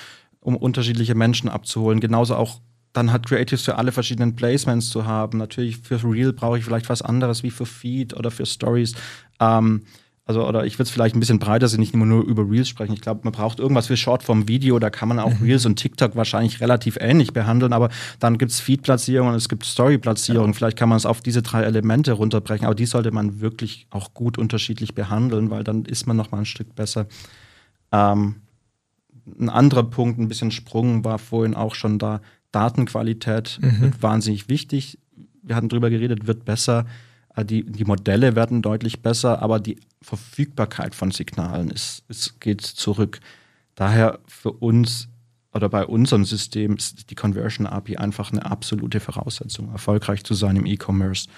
um 0.41 0.57
unterschiedliche 0.57 1.14
Menschen 1.14 1.49
abzuholen, 1.49 2.01
genauso 2.01 2.37
auch 2.37 2.61
dann 2.93 3.12
hat 3.12 3.26
Creatives 3.26 3.64
für 3.64 3.76
alle 3.76 3.91
verschiedenen 3.91 4.37
Placements 4.37 4.89
zu 4.89 5.05
haben. 5.05 5.39
Natürlich 5.39 5.78
für 5.78 6.03
Real 6.05 6.32
brauche 6.32 6.59
ich 6.59 6.64
vielleicht 6.64 6.89
was 6.89 7.03
anderes 7.03 7.43
wie 7.43 7.51
für 7.51 7.66
Feed 7.66 8.14
oder 8.14 8.30
für 8.30 8.47
Stories. 8.47 8.95
Ähm, 9.41 9.82
also 10.26 10.46
oder 10.46 10.64
ich 10.64 10.74
würde 10.74 10.84
es 10.84 10.90
vielleicht 10.90 11.14
ein 11.14 11.20
bisschen 11.20 11.38
breiter 11.38 11.68
sehen, 11.68 11.80
nicht 11.80 11.92
immer 11.92 12.06
nur 12.06 12.24
über 12.24 12.48
Reels 12.48 12.68
sprechen. 12.68 12.94
Ich 12.94 13.02
glaube, 13.02 13.20
man 13.24 13.32
braucht 13.32 13.58
irgendwas 13.58 13.88
für 13.88 13.96
Shortform-Video, 13.96 14.78
da 14.78 14.88
kann 14.88 15.08
man 15.08 15.18
auch 15.18 15.38
mhm. 15.38 15.44
Reels 15.44 15.66
und 15.66 15.76
TikTok 15.76 16.16
wahrscheinlich 16.16 16.60
relativ 16.60 16.96
ähnlich 16.98 17.34
behandeln, 17.34 17.74
aber 17.74 17.90
dann 18.20 18.38
gibt 18.38 18.50
es 18.50 18.60
Feed-Platzierung 18.60 19.28
und 19.28 19.34
es 19.34 19.50
gibt 19.50 19.64
Story-Platzierung. 19.64 20.48
Ja. 20.48 20.52
Vielleicht 20.54 20.78
kann 20.78 20.88
man 20.88 20.96
es 20.96 21.04
auf 21.04 21.20
diese 21.20 21.42
drei 21.42 21.62
Elemente 21.62 22.12
runterbrechen, 22.12 22.64
aber 22.64 22.74
die 22.74 22.86
sollte 22.86 23.10
man 23.10 23.40
wirklich 23.40 23.86
auch 23.90 24.14
gut 24.14 24.38
unterschiedlich 24.38 24.94
behandeln, 24.94 25.50
weil 25.50 25.62
dann 25.62 25.84
ist 25.84 26.06
man 26.06 26.16
noch 26.16 26.30
mal 26.30 26.38
ein 26.38 26.46
Stück 26.46 26.74
besser. 26.74 27.06
Ähm, 27.92 28.36
ein 29.38 29.50
anderer 29.50 29.84
Punkt, 29.84 30.18
ein 30.18 30.28
bisschen 30.28 30.50
Sprung, 30.50 31.04
war 31.04 31.18
vorhin 31.18 31.54
auch 31.54 31.74
schon 31.74 31.98
da. 31.98 32.20
Datenqualität 32.50 33.58
mhm. 33.60 33.80
wird 33.80 34.02
wahnsinnig 34.02 34.48
wichtig. 34.48 34.98
Wir 35.42 35.56
hatten 35.56 35.68
drüber 35.68 35.90
geredet, 35.90 36.26
wird 36.26 36.44
besser. 36.44 36.86
Äh, 37.37 37.45
die, 37.45 37.64
die 37.64 37.85
Modelle 37.85 38.37
werden 38.37 38.62
deutlich 38.62 39.03
besser, 39.03 39.43
aber 39.43 39.61
die 39.61 39.78
Verfügbarkeit 40.03 40.95
von 40.95 41.11
Signalen 41.11 41.70
ist, 41.70 42.05
ist, 42.09 42.41
geht 42.41 42.62
zurück. 42.62 43.20
Daher 43.74 44.20
für 44.26 44.53
uns 44.53 45.09
oder 45.53 45.68
bei 45.68 45.87
unserem 45.87 46.24
System 46.24 46.76
ist 46.76 47.11
die 47.11 47.14
Conversion 47.14 47.66
API 47.66 47.97
einfach 47.97 48.32
eine 48.32 48.45
absolute 48.45 48.99
Voraussetzung, 48.99 49.70
erfolgreich 49.70 50.24
zu 50.24 50.35
sein 50.35 50.57
im 50.57 50.66
E-Commerce. 50.66 51.28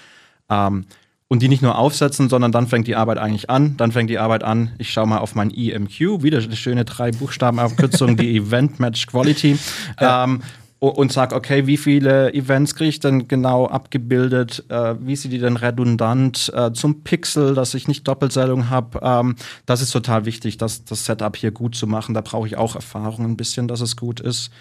Ähm, 0.49 0.85
und 1.29 1.41
die 1.41 1.49
nicht 1.49 1.61
nur 1.61 1.77
aufsetzen, 1.77 2.29
sondern 2.29 2.51
dann 2.53 2.67
fängt 2.67 2.87
die 2.87 2.95
Arbeit 2.95 3.17
eigentlich 3.17 3.49
an. 3.49 3.75
Dann 3.77 3.91
fängt 3.91 4.09
die 4.09 4.17
Arbeit 4.17 4.43
an, 4.43 4.71
ich 4.77 4.91
schaue 4.91 5.07
mal 5.07 5.17
auf 5.17 5.35
mein 5.35 5.51
EMQ, 5.51 6.23
wieder 6.23 6.39
eine 6.39 6.55
schöne 6.55 6.85
drei 6.85 7.11
Buchstabenabkürzung, 7.11 8.15
die 8.15 8.37
Event 8.37 8.79
Match 8.79 9.07
Quality. 9.07 9.57
Ja. 9.99 10.23
Ähm, 10.23 10.41
und 10.79 11.11
sag, 11.11 11.33
okay, 11.33 11.65
wie 11.65 11.77
viele 11.77 12.33
Events 12.33 12.75
kriege 12.75 12.89
ich 12.89 12.99
denn 12.99 13.27
genau 13.27 13.65
abgebildet? 13.65 14.63
Äh, 14.69 14.95
wie 14.99 15.15
sind 15.15 15.31
die 15.31 15.39
denn 15.39 15.57
redundant 15.57 16.51
äh, 16.55 16.71
zum 16.71 17.03
Pixel, 17.03 17.55
dass 17.55 17.73
ich 17.73 17.87
nicht 17.87 18.07
Doppelzählung 18.07 18.69
habe? 18.69 18.99
Ähm, 19.01 19.35
das 19.65 19.81
ist 19.81 19.91
total 19.91 20.25
wichtig, 20.25 20.57
das, 20.57 20.85
das 20.85 21.05
Setup 21.05 21.35
hier 21.35 21.51
gut 21.51 21.75
zu 21.75 21.87
machen. 21.87 22.13
Da 22.13 22.21
brauche 22.21 22.47
ich 22.47 22.57
auch 22.57 22.75
Erfahrung 22.75 23.25
ein 23.25 23.37
bisschen, 23.37 23.67
dass 23.67 23.81
es 23.81 23.95
gut 23.95 24.19
ist. 24.19 24.51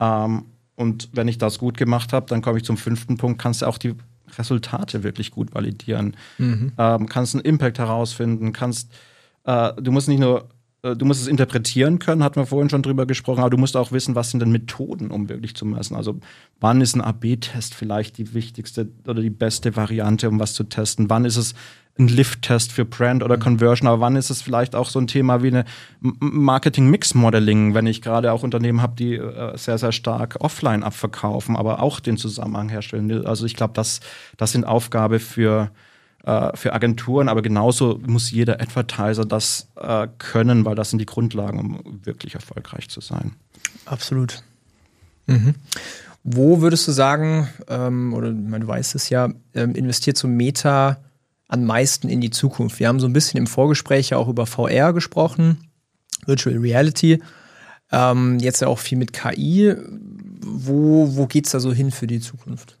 Ähm, 0.00 0.46
und 0.74 1.10
wenn 1.12 1.28
ich 1.28 1.38
das 1.38 1.58
gut 1.58 1.76
gemacht 1.76 2.12
habe, 2.12 2.26
dann 2.26 2.40
komme 2.40 2.58
ich 2.58 2.64
zum 2.64 2.76
fünften 2.76 3.16
Punkt, 3.18 3.40
kannst 3.40 3.62
du 3.62 3.66
auch 3.66 3.78
die 3.78 3.94
Resultate 4.38 5.02
wirklich 5.02 5.30
gut 5.32 5.54
validieren. 5.54 6.16
Mhm. 6.38 6.72
Ähm, 6.78 7.08
kannst 7.08 7.34
einen 7.34 7.44
Impact 7.44 7.78
herausfinden, 7.78 8.52
kannst, 8.52 8.90
äh, 9.44 9.72
du 9.80 9.92
musst 9.92 10.08
nicht 10.08 10.20
nur 10.20 10.48
du 10.82 11.04
musst 11.04 11.20
es 11.20 11.26
interpretieren 11.26 11.98
können, 11.98 12.22
hatten 12.22 12.36
wir 12.36 12.46
vorhin 12.46 12.70
schon 12.70 12.82
drüber 12.82 13.04
gesprochen, 13.04 13.40
aber 13.40 13.50
du 13.50 13.56
musst 13.56 13.76
auch 13.76 13.90
wissen, 13.90 14.14
was 14.14 14.30
sind 14.30 14.40
denn 14.40 14.52
Methoden, 14.52 15.10
um 15.10 15.28
wirklich 15.28 15.56
zu 15.56 15.66
messen. 15.66 15.96
Also 15.96 16.20
wann 16.60 16.80
ist 16.80 16.94
ein 16.94 17.00
AB-Test 17.00 17.74
vielleicht 17.74 18.18
die 18.18 18.32
wichtigste 18.32 18.88
oder 19.06 19.20
die 19.20 19.30
beste 19.30 19.74
Variante, 19.74 20.28
um 20.28 20.38
was 20.38 20.54
zu 20.54 20.64
testen? 20.64 21.10
Wann 21.10 21.24
ist 21.24 21.36
es 21.36 21.54
ein 21.98 22.06
Lift-Test 22.06 22.70
für 22.70 22.84
Brand 22.84 23.24
oder 23.24 23.36
mhm. 23.36 23.40
Conversion, 23.40 23.88
aber 23.88 24.00
wann 24.00 24.14
ist 24.14 24.30
es 24.30 24.40
vielleicht 24.40 24.76
auch 24.76 24.88
so 24.88 25.00
ein 25.00 25.08
Thema 25.08 25.42
wie 25.42 25.48
eine 25.48 25.64
Marketing-Mix-Modeling, 26.00 27.74
wenn 27.74 27.88
ich 27.88 28.00
gerade 28.00 28.32
auch 28.32 28.44
Unternehmen 28.44 28.80
habe, 28.80 28.94
die 28.94 29.14
äh, 29.14 29.56
sehr, 29.58 29.78
sehr 29.78 29.90
stark 29.90 30.36
offline 30.38 30.84
abverkaufen, 30.84 31.56
aber 31.56 31.82
auch 31.82 31.98
den 31.98 32.16
Zusammenhang 32.16 32.68
herstellen. 32.68 33.26
Also 33.26 33.46
ich 33.46 33.56
glaube, 33.56 33.72
das, 33.74 33.98
das 34.36 34.52
sind 34.52 34.64
Aufgabe 34.64 35.18
für 35.18 35.72
äh, 35.72 35.87
für 36.54 36.72
Agenturen, 36.72 37.28
aber 37.28 37.42
genauso 37.42 38.00
muss 38.06 38.30
jeder 38.30 38.60
Advertiser 38.60 39.24
das 39.24 39.68
äh, 39.76 40.08
können, 40.18 40.64
weil 40.64 40.74
das 40.74 40.90
sind 40.90 40.98
die 40.98 41.06
Grundlagen, 41.06 41.58
um 41.58 42.00
wirklich 42.04 42.34
erfolgreich 42.34 42.88
zu 42.88 43.00
sein. 43.00 43.32
Absolut. 43.86 44.42
Mhm. 45.26 45.54
Wo 46.24 46.60
würdest 46.60 46.86
du 46.88 46.92
sagen, 46.92 47.48
ähm, 47.68 48.12
oder 48.12 48.32
meine, 48.32 48.64
du 48.64 48.68
weißt 48.68 48.94
es 48.94 49.08
ja, 49.08 49.30
ähm, 49.54 49.74
investiert 49.74 50.16
so 50.16 50.28
Meta 50.28 50.98
am 51.46 51.64
meisten 51.64 52.08
in 52.08 52.20
die 52.20 52.30
Zukunft? 52.30 52.80
Wir 52.80 52.88
haben 52.88 53.00
so 53.00 53.06
ein 53.06 53.12
bisschen 53.12 53.38
im 53.38 53.46
Vorgespräch 53.46 54.10
ja 54.10 54.18
auch 54.18 54.28
über 54.28 54.46
VR 54.46 54.92
gesprochen, 54.92 55.68
Virtual 56.26 56.56
Reality, 56.58 57.22
ähm, 57.90 58.38
jetzt 58.38 58.60
ja 58.60 58.68
auch 58.68 58.78
viel 58.78 58.98
mit 58.98 59.12
KI. 59.12 59.74
Wo, 60.40 61.16
wo 61.16 61.26
geht 61.26 61.46
es 61.46 61.52
da 61.52 61.60
so 61.60 61.72
hin 61.72 61.90
für 61.90 62.06
die 62.06 62.20
Zukunft? 62.20 62.77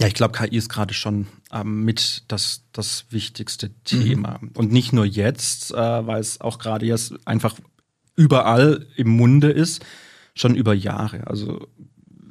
Ja, 0.00 0.08
ich 0.08 0.14
glaube, 0.14 0.36
KI 0.36 0.56
ist 0.56 0.68
gerade 0.68 0.92
schon 0.92 1.28
ähm, 1.52 1.84
mit 1.84 2.24
das, 2.28 2.64
das 2.72 3.06
wichtigste 3.10 3.70
Thema. 3.84 4.38
Mhm. 4.40 4.50
Und 4.54 4.72
nicht 4.72 4.92
nur 4.92 5.04
jetzt, 5.04 5.72
äh, 5.72 5.76
weil 6.06 6.20
es 6.20 6.40
auch 6.40 6.58
gerade 6.58 6.84
jetzt 6.84 7.14
einfach 7.26 7.54
überall 8.16 8.86
im 8.96 9.08
Munde 9.08 9.50
ist, 9.50 9.84
schon 10.34 10.56
über 10.56 10.74
Jahre. 10.74 11.26
Also 11.28 11.68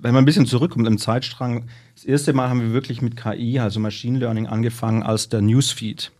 wenn 0.03 0.13
man 0.13 0.23
ein 0.23 0.25
bisschen 0.25 0.45
zurückkommt 0.45 0.85
im 0.87 0.97
Zeitstrang, 0.97 1.67
das 1.95 2.03
erste 2.03 2.33
Mal 2.33 2.49
haben 2.49 2.61
wir 2.61 2.73
wirklich 2.73 3.01
mit 3.01 3.15
KI, 3.15 3.59
also 3.59 3.79
Machine 3.79 4.19
Learning, 4.19 4.47
angefangen, 4.47 5.01
als 5.01 5.29
der 5.29 5.41
Newsfeed 5.41 6.11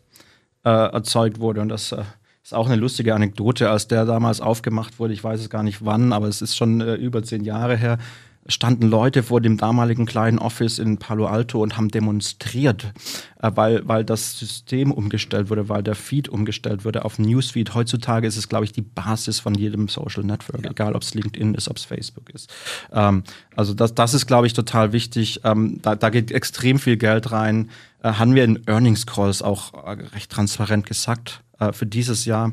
äh, 0.64 0.70
erzeugt 0.70 1.42
wurde. 1.42 1.60
Und 1.60 1.68
das 1.68 1.92
äh, 1.92 2.04
ist 2.42 2.54
auch 2.54 2.68
eine 2.68 2.78
lustige 2.78 3.14
Anekdote, 3.14 3.70
als 3.70 3.90
der 3.90 4.06
damals 4.06 4.40
aufgemacht 4.40 5.00
wurde. 5.00 5.14
Ich 5.14 5.24
weiß 5.24 5.42
es 5.42 5.50
gar 5.50 5.64
nicht 5.64 5.84
wann, 5.84 6.14
aber 6.14 6.30
es 6.30 6.42
ist 6.42 6.56
schon 6.56 6.80
äh, 6.80 6.96
über 6.96 7.24
zehn 7.24 7.44
Jahre 7.44 7.76
her 7.76 7.98
standen 8.48 8.88
Leute 8.88 9.24
vor 9.24 9.42
dem 9.42 9.58
damaligen 9.58 10.06
kleinen 10.06 10.40
Office 10.40 10.80
in 10.80 10.98
Palo 10.98 11.28
Alto 11.28 11.62
und 11.62 11.78
haben 11.78 11.90
demonstriert, 11.90 12.94
äh, 13.42 13.52
weil, 13.56 13.88
weil 13.88 14.04
das 14.04 14.38
System 14.38 14.92
umgestellt 14.92 15.50
wurde, 15.50 15.70
weil 15.70 15.84
der 15.84 15.96
Feed 15.96 16.28
umgestellt 16.28 16.84
wurde 16.84 17.06
auf 17.06 17.20
Newsfeed. 17.20 17.74
Heutzutage 17.74 18.28
ist 18.28 18.38
es, 18.38 18.50
glaube 18.50 18.66
ich, 18.66 18.74
die 18.74 18.82
Basis 18.82 19.40
von 19.40 19.56
jedem 19.56 19.88
Social 19.88 20.24
Network, 20.24 20.66
ja. 20.66 20.72
egal 20.72 20.96
ob 20.96 21.04
es 21.04 21.14
LinkedIn 21.14 21.56
ist, 21.56 21.70
ob 21.70 21.78
es 21.78 21.86
Facebook 21.86 22.30
ist. 22.32 22.54
Ähm, 22.92 23.24
also 23.56 23.74
das, 23.74 23.96
das 23.96 24.14
ist, 24.14 24.28
glaube 24.28 24.48
ich, 24.48 24.54
total 24.54 24.92
wichtig. 24.92 25.42
Ähm, 25.44 25.80
da, 25.82 25.96
da 25.96 26.10
geht 26.10 26.32
extrem 26.32 26.80
viel 26.80 26.98
Geld 26.98 27.32
rein. 27.32 27.70
Äh, 28.02 28.14
haben 28.14 28.36
wir 28.36 28.44
in 28.44 28.68
Earnings 28.68 29.06
Calls 29.06 29.42
auch 29.42 29.74
äh, 29.86 29.92
recht 30.14 30.32
transparent 30.32 30.86
gesagt 30.86 31.42
äh, 31.60 31.72
für 31.72 31.86
dieses 31.86 32.26
Jahr 32.26 32.52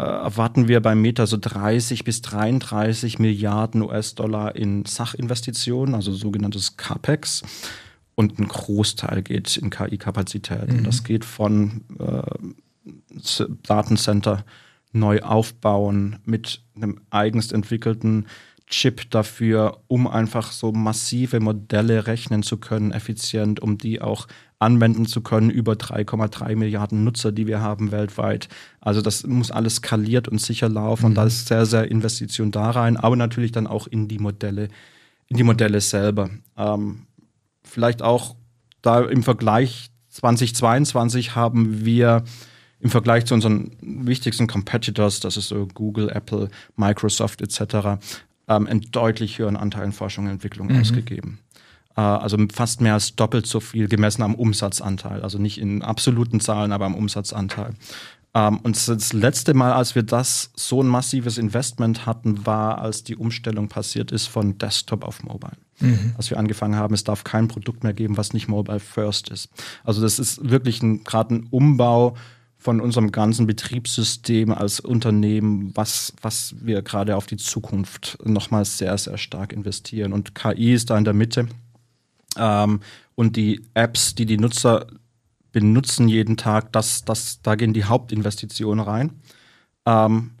erwarten 0.00 0.68
wir 0.68 0.80
beim 0.80 1.00
Meta 1.00 1.26
so 1.26 1.38
30 1.40 2.04
bis 2.04 2.20
33 2.22 3.18
Milliarden 3.18 3.82
US-Dollar 3.82 4.54
in 4.54 4.84
Sachinvestitionen, 4.84 5.94
also 5.94 6.12
sogenanntes 6.12 6.76
CAPEX. 6.76 7.42
Und 8.14 8.38
ein 8.38 8.48
Großteil 8.48 9.22
geht 9.22 9.56
in 9.56 9.70
KI-Kapazitäten. 9.70 10.78
Mhm. 10.78 10.84
Das 10.84 11.04
geht 11.04 11.24
von 11.24 11.82
äh, 11.98 13.44
Datencenter 13.62 14.44
neu 14.92 15.20
aufbauen 15.20 16.18
mit 16.24 16.62
einem 16.74 17.00
eigens 17.10 17.52
entwickelten 17.52 18.26
Chip 18.66 19.10
dafür, 19.10 19.80
um 19.86 20.08
einfach 20.08 20.50
so 20.50 20.72
massive 20.72 21.40
Modelle 21.40 22.06
rechnen 22.06 22.42
zu 22.42 22.56
können, 22.56 22.90
effizient, 22.90 23.60
um 23.60 23.78
die 23.78 24.00
auch 24.00 24.26
anwenden 24.58 25.06
zu 25.06 25.20
können 25.20 25.50
über 25.50 25.74
3,3 25.74 26.56
Milliarden 26.56 27.04
Nutzer, 27.04 27.32
die 27.32 27.46
wir 27.46 27.60
haben 27.60 27.92
weltweit. 27.92 28.48
Also 28.80 29.02
das 29.02 29.26
muss 29.26 29.50
alles 29.50 29.76
skaliert 29.76 30.28
und 30.28 30.40
sicher 30.40 30.68
laufen 30.68 31.02
mhm. 31.02 31.06
und 31.08 31.14
da 31.16 31.24
ist 31.24 31.48
sehr, 31.48 31.66
sehr 31.66 31.90
Investition 31.90 32.50
da 32.50 32.70
rein, 32.70 32.96
aber 32.96 33.16
natürlich 33.16 33.52
dann 33.52 33.66
auch 33.66 33.86
in 33.86 34.08
die 34.08 34.18
Modelle, 34.18 34.68
in 35.28 35.36
die 35.36 35.42
Modelle 35.42 35.80
selber. 35.80 36.30
Ähm, 36.56 37.06
vielleicht 37.62 38.02
auch 38.02 38.36
da 38.80 39.00
im 39.02 39.22
Vergleich 39.22 39.90
2022 40.08 41.34
haben 41.34 41.84
wir 41.84 42.24
im 42.80 42.90
Vergleich 42.90 43.26
zu 43.26 43.34
unseren 43.34 43.76
wichtigsten 43.80 44.46
Competitors, 44.46 45.20
das 45.20 45.36
ist 45.36 45.48
so 45.48 45.66
Google, 45.66 46.08
Apple, 46.10 46.50
Microsoft 46.76 47.40
etc., 47.42 47.98
ähm, 48.48 48.66
einen 48.66 48.82
deutlich 48.92 49.38
höheren 49.38 49.56
Anteil 49.56 49.84
in 49.84 49.92
Forschung 49.92 50.26
und 50.26 50.30
Entwicklung 50.30 50.68
mhm. 50.68 50.80
ausgegeben. 50.80 51.40
Äh, 51.96 52.00
also 52.00 52.36
fast 52.52 52.80
mehr 52.80 52.94
als 52.94 53.16
doppelt 53.16 53.46
so 53.46 53.60
viel 53.60 53.88
gemessen 53.88 54.22
am 54.22 54.34
Umsatzanteil. 54.34 55.22
Also 55.22 55.38
nicht 55.38 55.58
in 55.58 55.82
absoluten 55.82 56.40
Zahlen, 56.40 56.72
aber 56.72 56.86
am 56.86 56.94
Umsatzanteil. 56.94 57.74
Ähm, 58.34 58.58
und 58.58 58.76
das 58.88 59.12
letzte 59.12 59.54
Mal, 59.54 59.72
als 59.72 59.94
wir 59.94 60.02
das 60.02 60.50
so 60.54 60.82
ein 60.82 60.88
massives 60.88 61.38
Investment 61.38 62.04
hatten, 62.04 62.44
war, 62.44 62.78
als 62.78 63.02
die 63.02 63.16
Umstellung 63.16 63.68
passiert 63.68 64.12
ist 64.12 64.26
von 64.26 64.58
Desktop 64.58 65.04
auf 65.04 65.22
Mobile. 65.22 65.56
Mhm. 65.80 66.14
Als 66.16 66.30
wir 66.30 66.38
angefangen 66.38 66.76
haben, 66.76 66.94
es 66.94 67.04
darf 67.04 67.24
kein 67.24 67.48
Produkt 67.48 67.82
mehr 67.82 67.94
geben, 67.94 68.16
was 68.16 68.34
nicht 68.34 68.48
Mobile 68.48 68.80
First 68.80 69.30
ist. 69.30 69.48
Also 69.84 70.02
das 70.02 70.18
ist 70.18 70.48
wirklich 70.48 70.80
gerade 71.04 71.34
ein 71.34 71.46
Umbau 71.50 72.14
von 72.58 72.80
unserem 72.80 73.12
ganzen 73.12 73.46
Betriebssystem 73.46 74.50
als 74.50 74.80
Unternehmen, 74.80 75.72
was, 75.74 76.12
was 76.20 76.54
wir 76.60 76.82
gerade 76.82 77.16
auf 77.16 77.26
die 77.26 77.36
Zukunft 77.36 78.18
nochmal 78.24 78.64
sehr, 78.64 78.96
sehr 78.98 79.18
stark 79.18 79.52
investieren. 79.52 80.12
Und 80.12 80.34
KI 80.34 80.74
ist 80.74 80.90
da 80.90 80.98
in 80.98 81.04
der 81.04 81.14
Mitte. 81.14 81.48
Ähm, 82.36 82.80
und 83.14 83.36
die 83.36 83.62
Apps, 83.74 84.14
die 84.14 84.26
die 84.26 84.38
Nutzer 84.38 84.86
benutzen 85.52 86.08
jeden 86.08 86.36
Tag, 86.36 86.72
das, 86.72 87.04
das, 87.04 87.40
da 87.42 87.54
gehen 87.54 87.72
die 87.72 87.84
Hauptinvestitionen 87.84 88.84
rein. 88.84 89.12
Ähm, 89.86 90.32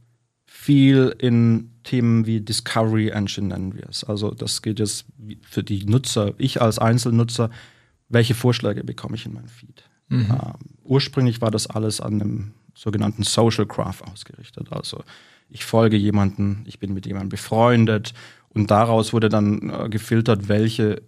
viel 0.44 1.14
in 1.18 1.70
Themen 1.84 2.26
wie 2.26 2.40
Discovery 2.40 3.08
Engine 3.08 3.48
nennen 3.48 3.74
wir 3.74 3.88
es. 3.88 4.04
Also 4.04 4.32
das 4.32 4.60
geht 4.60 4.78
jetzt 4.78 5.06
für 5.42 5.62
die 5.62 5.84
Nutzer, 5.86 6.34
ich 6.38 6.60
als 6.60 6.78
Einzelnutzer, 6.78 7.50
welche 8.08 8.34
Vorschläge 8.34 8.84
bekomme 8.84 9.16
ich 9.16 9.24
in 9.24 9.32
meinem 9.32 9.48
Feed? 9.48 9.84
Mhm. 10.08 10.26
Ähm, 10.30 10.54
ursprünglich 10.84 11.40
war 11.40 11.50
das 11.50 11.66
alles 11.66 12.00
an 12.00 12.20
einem 12.20 12.52
sogenannten 12.74 13.22
Social 13.22 13.66
Graph 13.66 14.02
ausgerichtet. 14.02 14.70
Also 14.70 15.02
ich 15.48 15.64
folge 15.64 15.96
jemanden, 15.96 16.64
ich 16.66 16.78
bin 16.78 16.92
mit 16.92 17.06
jemandem 17.06 17.30
befreundet 17.30 18.12
und 18.50 18.70
daraus 18.70 19.12
wurde 19.12 19.28
dann 19.28 19.70
äh, 19.70 19.88
gefiltert, 19.88 20.48
welche 20.48 21.02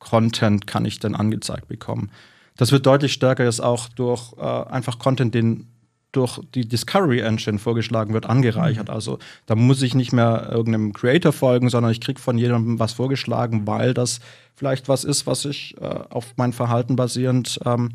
Content 0.00 0.66
kann 0.66 0.84
ich 0.84 0.98
denn 0.98 1.14
angezeigt 1.14 1.68
bekommen. 1.68 2.10
Das 2.56 2.72
wird 2.72 2.84
deutlich 2.84 3.12
stärker 3.12 3.44
jetzt 3.44 3.62
auch 3.62 3.88
durch 3.88 4.34
äh, 4.36 4.42
einfach 4.42 4.98
Content, 4.98 5.34
den 5.34 5.68
durch 6.12 6.40
die 6.54 6.68
Discovery 6.68 7.20
Engine 7.20 7.58
vorgeschlagen 7.58 8.12
wird, 8.14 8.26
angereichert. 8.26 8.88
Mhm. 8.88 8.94
Also 8.94 9.18
da 9.46 9.54
muss 9.54 9.80
ich 9.82 9.94
nicht 9.94 10.12
mehr 10.12 10.48
irgendeinem 10.50 10.92
Creator 10.92 11.32
folgen, 11.32 11.70
sondern 11.70 11.92
ich 11.92 12.00
kriege 12.00 12.20
von 12.20 12.36
jedem 12.36 12.78
was 12.80 12.92
vorgeschlagen, 12.92 13.66
weil 13.66 13.94
das 13.94 14.20
vielleicht 14.56 14.88
was 14.88 15.04
ist, 15.04 15.26
was 15.26 15.44
ich 15.44 15.76
äh, 15.80 15.84
auf 15.84 16.34
mein 16.36 16.52
Verhalten 16.52 16.96
basierend 16.96 17.60
ähm, 17.64 17.90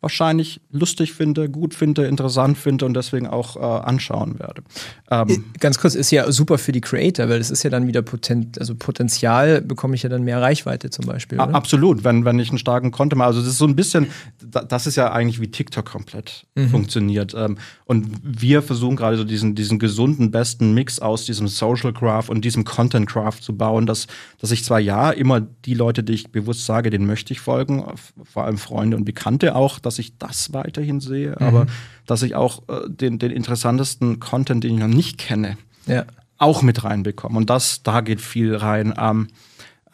wahrscheinlich 0.00 0.60
lustig 0.70 1.14
finde, 1.14 1.48
gut 1.48 1.74
finde, 1.74 2.06
interessant 2.06 2.58
finde 2.58 2.84
und 2.84 2.94
deswegen 2.94 3.26
auch 3.26 3.56
äh, 3.56 3.60
anschauen 3.60 4.38
werde. 4.38 4.62
Ähm, 5.10 5.28
äh, 5.28 5.58
Ganz 5.58 5.78
kurz, 5.78 5.94
ist 5.94 6.10
ja 6.10 6.30
super 6.30 6.58
für 6.58 6.72
die 6.72 6.80
Creator, 6.80 7.28
weil 7.28 7.40
es 7.40 7.50
ist 7.50 7.62
ja 7.62 7.70
dann 7.70 7.86
wieder 7.86 8.02
Potent, 8.02 8.58
also 8.60 8.74
Potenzial 8.74 9.62
bekomme 9.62 9.94
ich 9.94 10.02
ja 10.02 10.08
dann 10.08 10.22
mehr 10.22 10.40
Reichweite 10.40 10.90
zum 10.90 11.06
Beispiel. 11.06 11.40
Oder? 11.40 11.54
Absolut, 11.54 12.04
wenn, 12.04 12.24
wenn 12.24 12.38
ich 12.38 12.50
einen 12.50 12.58
starken 12.58 12.90
Content 12.90 13.18
mache. 13.18 13.28
Also 13.28 13.40
das 13.40 13.48
ist 13.48 13.58
so 13.58 13.66
ein 13.66 13.74
bisschen, 13.74 14.08
das 14.40 14.86
ist 14.86 14.96
ja 14.96 15.12
eigentlich 15.12 15.40
wie 15.40 15.50
TikTok 15.50 15.86
komplett 15.86 16.46
mhm. 16.54 16.68
funktioniert. 16.68 17.34
Ähm, 17.36 17.56
und 17.86 18.06
wir 18.22 18.62
versuchen 18.62 18.96
gerade 18.96 19.16
so 19.16 19.24
diesen, 19.24 19.54
diesen 19.54 19.78
gesunden, 19.78 20.30
besten 20.30 20.74
Mix 20.74 20.98
aus 20.98 21.24
diesem 21.24 21.48
Social 21.48 21.92
Craft 21.92 22.28
und 22.28 22.44
diesem 22.44 22.64
Content 22.64 23.08
Craft 23.08 23.40
zu 23.40 23.56
bauen, 23.56 23.86
dass, 23.86 24.06
dass 24.40 24.50
ich 24.50 24.62
zwar 24.62 24.80
ja 24.80 25.10
immer 25.10 25.40
die 25.40 25.74
Leute, 25.74 26.02
die 26.02 26.12
ich 26.12 26.30
bewusst 26.30 26.66
sage, 26.66 26.90
denen 26.90 27.06
möchte 27.06 27.32
ich 27.32 27.40
folgen, 27.40 27.84
vor 28.24 28.44
allem 28.44 28.58
Freunde 28.58 28.96
und 28.96 29.04
Bekannte 29.04 29.54
auch, 29.54 29.78
dass 29.86 29.98
ich 29.98 30.18
das 30.18 30.52
weiterhin 30.52 31.00
sehe, 31.00 31.30
mhm. 31.30 31.46
aber 31.46 31.66
dass 32.06 32.22
ich 32.22 32.34
auch 32.34 32.68
äh, 32.68 32.88
den, 32.88 33.18
den 33.18 33.30
interessantesten 33.30 34.20
Content, 34.20 34.64
den 34.64 34.74
ich 34.74 34.80
noch 34.80 34.88
nicht 34.88 35.16
kenne, 35.18 35.56
ja. 35.86 36.04
auch 36.36 36.62
mit 36.62 36.84
reinbekomme. 36.84 37.38
Und 37.38 37.48
das, 37.48 37.82
da 37.82 38.02
geht 38.02 38.20
viel 38.20 38.54
rein 38.54 38.92
ähm, 38.98 39.28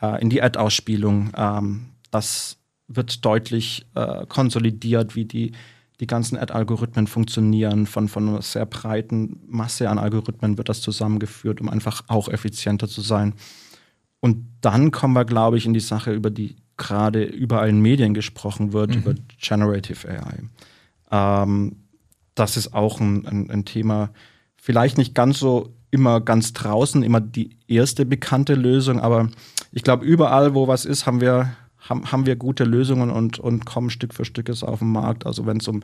äh, 0.01 0.21
in 0.21 0.31
die 0.31 0.43
Ad-Ausspielung. 0.43 1.31
Ähm, 1.37 1.87
das 2.11 2.57
wird 2.89 3.25
deutlich 3.25 3.87
äh, 3.95 4.27
konsolidiert, 4.27 5.15
wie 5.15 5.25
die, 5.25 5.53
die 6.01 6.07
ganzen 6.07 6.37
Ad-Algorithmen 6.37 7.07
funktionieren. 7.07 7.87
Von, 7.87 8.09
von 8.09 8.29
einer 8.29 8.43
sehr 8.43 8.67
breiten 8.67 9.41
Masse 9.47 9.89
an 9.89 9.99
Algorithmen 9.99 10.59
wird 10.59 10.69
das 10.69 10.81
zusammengeführt, 10.81 11.61
um 11.61 11.69
einfach 11.69 12.03
auch 12.09 12.29
effizienter 12.29 12.89
zu 12.89 13.01
sein. 13.01 13.35
Und 14.21 14.47
dann 14.61 14.91
kommen 14.91 15.15
wir, 15.15 15.25
glaube 15.25 15.59
ich, 15.59 15.67
in 15.67 15.75
die 15.75 15.81
Sache, 15.81 16.13
über 16.13 16.31
die 16.31 16.57
gerade 16.77 17.25
überall 17.25 17.69
in 17.69 17.81
Medien 17.81 18.15
gesprochen 18.15 18.73
wird, 18.73 18.91
mhm. 18.91 18.97
über 18.97 19.15
Generative 19.41 20.09
AI. 20.09 20.43
Ähm, 21.11 21.77
das 22.35 22.57
ist 22.57 22.75
auch 22.75 23.01
ein, 23.01 23.27
ein, 23.27 23.51
ein, 23.51 23.65
Thema, 23.65 24.11
vielleicht 24.57 24.97
nicht 24.99 25.15
ganz 25.15 25.39
so 25.39 25.75
immer 25.91 26.21
ganz 26.21 26.55
draußen, 26.55 27.03
immer 27.03 27.21
die 27.21 27.59
erste 27.69 28.07
bekannte 28.07 28.55
Lösung, 28.55 29.01
aber 29.01 29.29
ich 29.71 29.83
glaube, 29.83 30.05
überall, 30.05 30.55
wo 30.55 30.69
was 30.69 30.85
ist, 30.85 31.07
haben 31.07 31.21
wir, 31.21 31.55
haben, 31.79 32.11
haben 32.11 32.27
wir 32.27 32.37
gute 32.37 32.65
Lösungen 32.65 33.11
und, 33.11 33.39
und 33.39 33.67
kommen 33.67 33.91
Stück 33.91 34.15
für 34.15 34.25
Stück 34.25 34.49
auf 34.51 34.79
den 34.79 34.93
Markt. 34.93 35.27
Also 35.27 35.47
wenn 35.47 35.59
es 35.59 35.69
um 35.69 35.83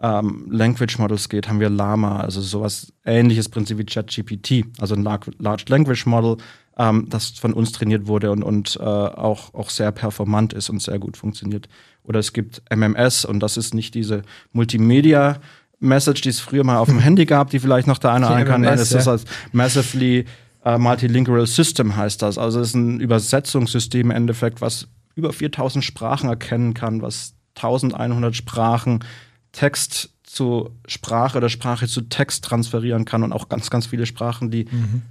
ähm, 0.00 0.46
Language 0.50 0.98
Models 0.98 1.28
geht, 1.28 1.48
haben 1.48 1.60
wir 1.60 1.70
Lama, 1.70 2.20
also 2.20 2.40
sowas 2.40 2.92
ähnliches 3.04 3.48
Prinzip 3.48 3.78
wie 3.78 3.84
ChatGPT, 3.84 4.64
also 4.80 4.94
ein 4.94 5.02
Large 5.02 5.64
Language 5.68 6.06
Model, 6.06 6.36
ähm, 6.76 7.06
das 7.08 7.30
von 7.30 7.52
uns 7.52 7.72
trainiert 7.72 8.06
wurde 8.06 8.30
und, 8.30 8.42
und 8.42 8.76
äh, 8.80 8.82
auch, 8.82 9.54
auch 9.54 9.70
sehr 9.70 9.92
performant 9.92 10.52
ist 10.52 10.70
und 10.70 10.82
sehr 10.82 10.98
gut 10.98 11.16
funktioniert. 11.16 11.68
Oder 12.02 12.18
es 12.18 12.32
gibt 12.32 12.62
MMS 12.74 13.24
und 13.24 13.40
das 13.40 13.56
ist 13.56 13.74
nicht 13.74 13.94
diese 13.94 14.22
Multimedia- 14.52 15.40
Message, 15.80 16.22
die 16.22 16.30
es 16.30 16.40
früher 16.40 16.64
mal 16.64 16.78
auf 16.78 16.88
dem 16.88 16.98
Handy 17.00 17.26
gab, 17.26 17.50
die 17.50 17.58
vielleicht 17.58 17.86
noch 17.86 17.98
der 17.98 18.12
eine 18.12 18.26
oder 18.26 18.44
kann. 18.44 18.62
Nein, 18.62 18.78
das 18.78 18.92
ist 18.92 19.06
als 19.06 19.24
Massively 19.52 20.24
uh, 20.64 20.78
Multilingual 20.78 21.46
System 21.46 21.94
heißt 21.94 22.22
das. 22.22 22.38
Also 22.38 22.60
es 22.60 22.68
ist 22.68 22.74
ein 22.74 23.00
Übersetzungssystem 23.00 24.10
im 24.10 24.10
Endeffekt, 24.10 24.62
was 24.62 24.88
über 25.14 25.32
4000 25.32 25.84
Sprachen 25.84 26.30
erkennen 26.30 26.72
kann, 26.72 27.02
was 27.02 27.34
1100 27.56 28.34
Sprachen 28.34 29.04
Text 29.52 30.10
zu 30.22 30.70
Sprache 30.86 31.36
oder 31.38 31.50
Sprache 31.50 31.86
zu 31.86 32.02
Text 32.02 32.44
transferieren 32.44 33.04
kann 33.04 33.22
und 33.22 33.32
auch 33.32 33.48
ganz, 33.48 33.68
ganz 33.68 33.86
viele 33.86 34.06
Sprachen, 34.06 34.50
die 34.50 34.64
mhm 34.64 35.02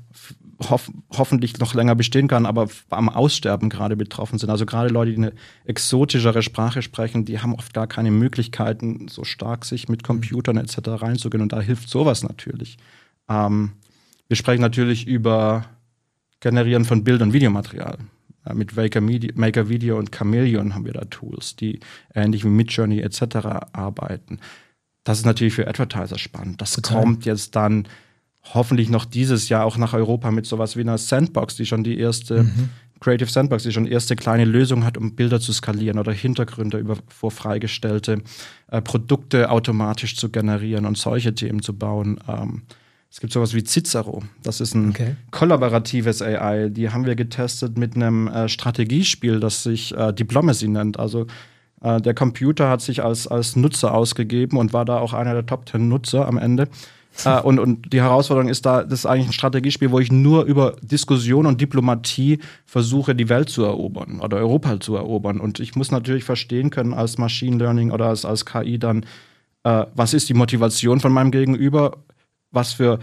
hoff 0.59 0.91
hoffentlich 1.11 1.57
noch 1.59 1.73
länger 1.73 1.95
bestehen 1.95 2.27
kann, 2.27 2.45
aber 2.45 2.67
am 2.89 3.09
Aussterben 3.09 3.69
gerade 3.69 3.95
betroffen 3.95 4.37
sind. 4.37 4.49
Also 4.49 4.65
gerade 4.65 4.89
Leute, 4.89 5.11
die 5.11 5.17
eine 5.17 5.33
exotischere 5.65 6.41
Sprache 6.43 6.81
sprechen, 6.81 7.25
die 7.25 7.39
haben 7.39 7.55
oft 7.55 7.73
gar 7.73 7.87
keine 7.87 8.11
Möglichkeiten, 8.11 9.07
so 9.07 9.23
stark 9.23 9.65
sich 9.65 9.89
mit 9.89 10.03
Computern 10.03 10.57
etc. 10.57 10.77
reinzugehen. 10.85 11.41
Und 11.41 11.53
da 11.53 11.61
hilft 11.61 11.89
sowas 11.89 12.23
natürlich. 12.23 12.77
Ähm, 13.29 13.73
wir 14.27 14.37
sprechen 14.37 14.61
natürlich 14.61 15.07
über 15.07 15.65
Generieren 16.39 16.85
von 16.85 17.03
Bild- 17.03 17.21
und 17.21 17.33
Videomaterial. 17.33 17.97
Ja, 18.45 18.53
mit 18.53 18.75
Maker, 18.75 18.99
Media, 18.99 19.31
Maker 19.35 19.69
Video 19.69 19.97
und 19.97 20.11
Chameleon 20.11 20.75
haben 20.75 20.85
wir 20.85 20.93
da 20.93 21.05
Tools, 21.05 21.55
die 21.55 21.79
ähnlich 22.13 22.43
wie 22.43 22.49
Midjourney 22.49 22.99
etc. 22.99 23.21
arbeiten. 23.71 24.39
Das 25.03 25.19
ist 25.19 25.25
natürlich 25.25 25.53
für 25.53 25.67
Advertiser 25.67 26.17
spannend. 26.17 26.61
Das 26.61 26.73
Total. 26.73 27.01
kommt 27.01 27.25
jetzt 27.25 27.55
dann 27.55 27.87
hoffentlich 28.53 28.89
noch 28.89 29.05
dieses 29.05 29.49
Jahr 29.49 29.65
auch 29.65 29.77
nach 29.77 29.93
Europa 29.93 30.31
mit 30.31 30.45
sowas 30.45 30.75
wie 30.75 30.81
einer 30.81 30.97
Sandbox, 30.97 31.55
die 31.55 31.65
schon 31.65 31.83
die 31.83 31.97
erste 31.97 32.43
mhm. 32.43 32.69
Creative 32.99 33.29
Sandbox, 33.29 33.63
die 33.63 33.71
schon 33.71 33.85
erste 33.85 34.15
kleine 34.15 34.45
Lösung 34.45 34.85
hat, 34.85 34.97
um 34.97 35.15
Bilder 35.15 35.39
zu 35.39 35.51
skalieren 35.51 35.99
oder 35.99 36.13
Hintergründe 36.13 36.77
über 36.77 36.97
vor 37.07 37.31
freigestellte 37.31 38.21
äh, 38.71 38.81
Produkte 38.81 39.51
automatisch 39.51 40.15
zu 40.15 40.29
generieren 40.29 40.85
und 40.85 40.97
solche 40.97 41.35
Themen 41.35 41.61
zu 41.61 41.77
bauen. 41.77 42.19
Ähm, 42.27 42.63
es 43.11 43.19
gibt 43.19 43.31
sowas 43.31 43.53
wie 43.53 43.63
Cicero. 43.63 44.23
Das 44.41 44.59
ist 44.59 44.73
ein 44.73 44.89
okay. 44.89 45.15
kollaboratives 45.31 46.21
AI. 46.21 46.69
Die 46.69 46.89
haben 46.89 47.05
wir 47.05 47.15
getestet 47.15 47.77
mit 47.77 47.95
einem 47.95 48.27
äh, 48.27 48.49
Strategiespiel, 48.49 49.39
das 49.39 49.63
sich 49.63 49.95
äh, 49.95 50.13
Diplomacy 50.13 50.67
nennt. 50.67 50.97
Also 50.97 51.27
äh, 51.81 52.01
der 52.01 52.13
Computer 52.15 52.69
hat 52.69 52.81
sich 52.81 53.03
als, 53.03 53.27
als 53.27 53.55
Nutzer 53.55 53.93
ausgegeben 53.93 54.57
und 54.57 54.73
war 54.73 54.85
da 54.85 54.97
auch 54.97 55.13
einer 55.13 55.33
der 55.33 55.45
Top 55.45 55.69
10 55.69 55.87
Nutzer 55.87 56.27
am 56.27 56.37
Ende 56.37 56.69
äh, 57.25 57.39
und, 57.41 57.59
und 57.59 57.93
die 57.93 58.01
Herausforderung 58.01 58.49
ist 58.49 58.65
da, 58.65 58.83
das 58.83 58.99
ist 58.99 59.05
eigentlich 59.05 59.27
ein 59.27 59.33
Strategiespiel, 59.33 59.91
wo 59.91 59.99
ich 59.99 60.11
nur 60.11 60.45
über 60.45 60.75
Diskussion 60.81 61.45
und 61.45 61.61
Diplomatie 61.61 62.39
versuche, 62.65 63.15
die 63.15 63.29
Welt 63.29 63.49
zu 63.49 63.63
erobern 63.63 64.19
oder 64.19 64.37
Europa 64.37 64.79
zu 64.79 64.95
erobern. 64.95 65.39
Und 65.39 65.59
ich 65.59 65.75
muss 65.75 65.91
natürlich 65.91 66.23
verstehen 66.23 66.69
können 66.69 66.93
als 66.93 67.17
Machine 67.17 67.57
Learning 67.57 67.91
oder 67.91 68.07
als, 68.07 68.25
als 68.25 68.45
KI 68.45 68.79
dann, 68.79 69.05
äh, 69.63 69.85
was 69.95 70.13
ist 70.13 70.29
die 70.29 70.33
Motivation 70.33 70.99
von 70.99 71.11
meinem 71.11 71.31
Gegenüber, 71.31 71.97
was 72.51 72.73
für 72.73 72.99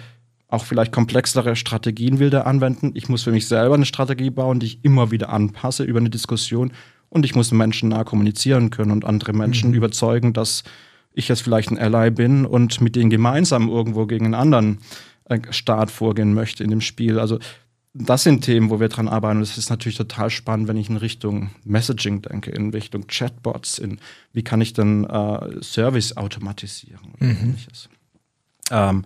auch 0.48 0.64
vielleicht 0.64 0.92
komplexere 0.92 1.54
Strategien 1.54 2.18
will 2.18 2.30
der 2.30 2.46
anwenden. 2.46 2.90
Ich 2.94 3.08
muss 3.08 3.22
für 3.22 3.30
mich 3.30 3.46
selber 3.46 3.76
eine 3.76 3.86
Strategie 3.86 4.30
bauen, 4.30 4.58
die 4.58 4.66
ich 4.66 4.84
immer 4.84 5.12
wieder 5.12 5.30
anpasse 5.30 5.84
über 5.84 6.00
eine 6.00 6.10
Diskussion. 6.10 6.72
Und 7.08 7.24
ich 7.24 7.34
muss 7.34 7.52
Menschen 7.52 7.90
nah 7.90 8.04
kommunizieren 8.04 8.70
können 8.70 8.90
und 8.90 9.04
andere 9.04 9.32
Menschen 9.32 9.70
mhm. 9.70 9.76
überzeugen, 9.76 10.32
dass 10.32 10.64
ich 11.12 11.28
jetzt 11.28 11.42
vielleicht 11.42 11.70
ein 11.70 11.78
Ally 11.78 12.10
bin 12.10 12.46
und 12.46 12.80
mit 12.80 12.96
denen 12.96 13.10
gemeinsam 13.10 13.68
irgendwo 13.68 14.06
gegen 14.06 14.26
einen 14.26 14.34
anderen 14.34 14.78
äh, 15.24 15.40
Staat 15.50 15.90
vorgehen 15.90 16.34
möchte 16.34 16.64
in 16.64 16.70
dem 16.70 16.80
Spiel. 16.80 17.18
Also 17.18 17.38
das 17.92 18.22
sind 18.22 18.44
Themen, 18.44 18.70
wo 18.70 18.78
wir 18.78 18.88
dran 18.88 19.08
arbeiten. 19.08 19.38
Und 19.38 19.42
es 19.42 19.58
ist 19.58 19.70
natürlich 19.70 19.98
total 19.98 20.30
spannend, 20.30 20.68
wenn 20.68 20.76
ich 20.76 20.88
in 20.88 20.96
Richtung 20.96 21.50
Messaging 21.64 22.22
denke, 22.22 22.50
in 22.50 22.70
Richtung 22.70 23.06
Chatbots, 23.08 23.78
in 23.78 23.98
wie 24.32 24.44
kann 24.44 24.60
ich 24.60 24.72
dann 24.72 25.04
äh, 25.04 25.62
Service 25.62 26.16
automatisieren 26.16 27.12
oder 27.14 27.26
mhm. 27.26 27.38
ähnliches. 27.42 27.88
Ähm, 28.70 29.04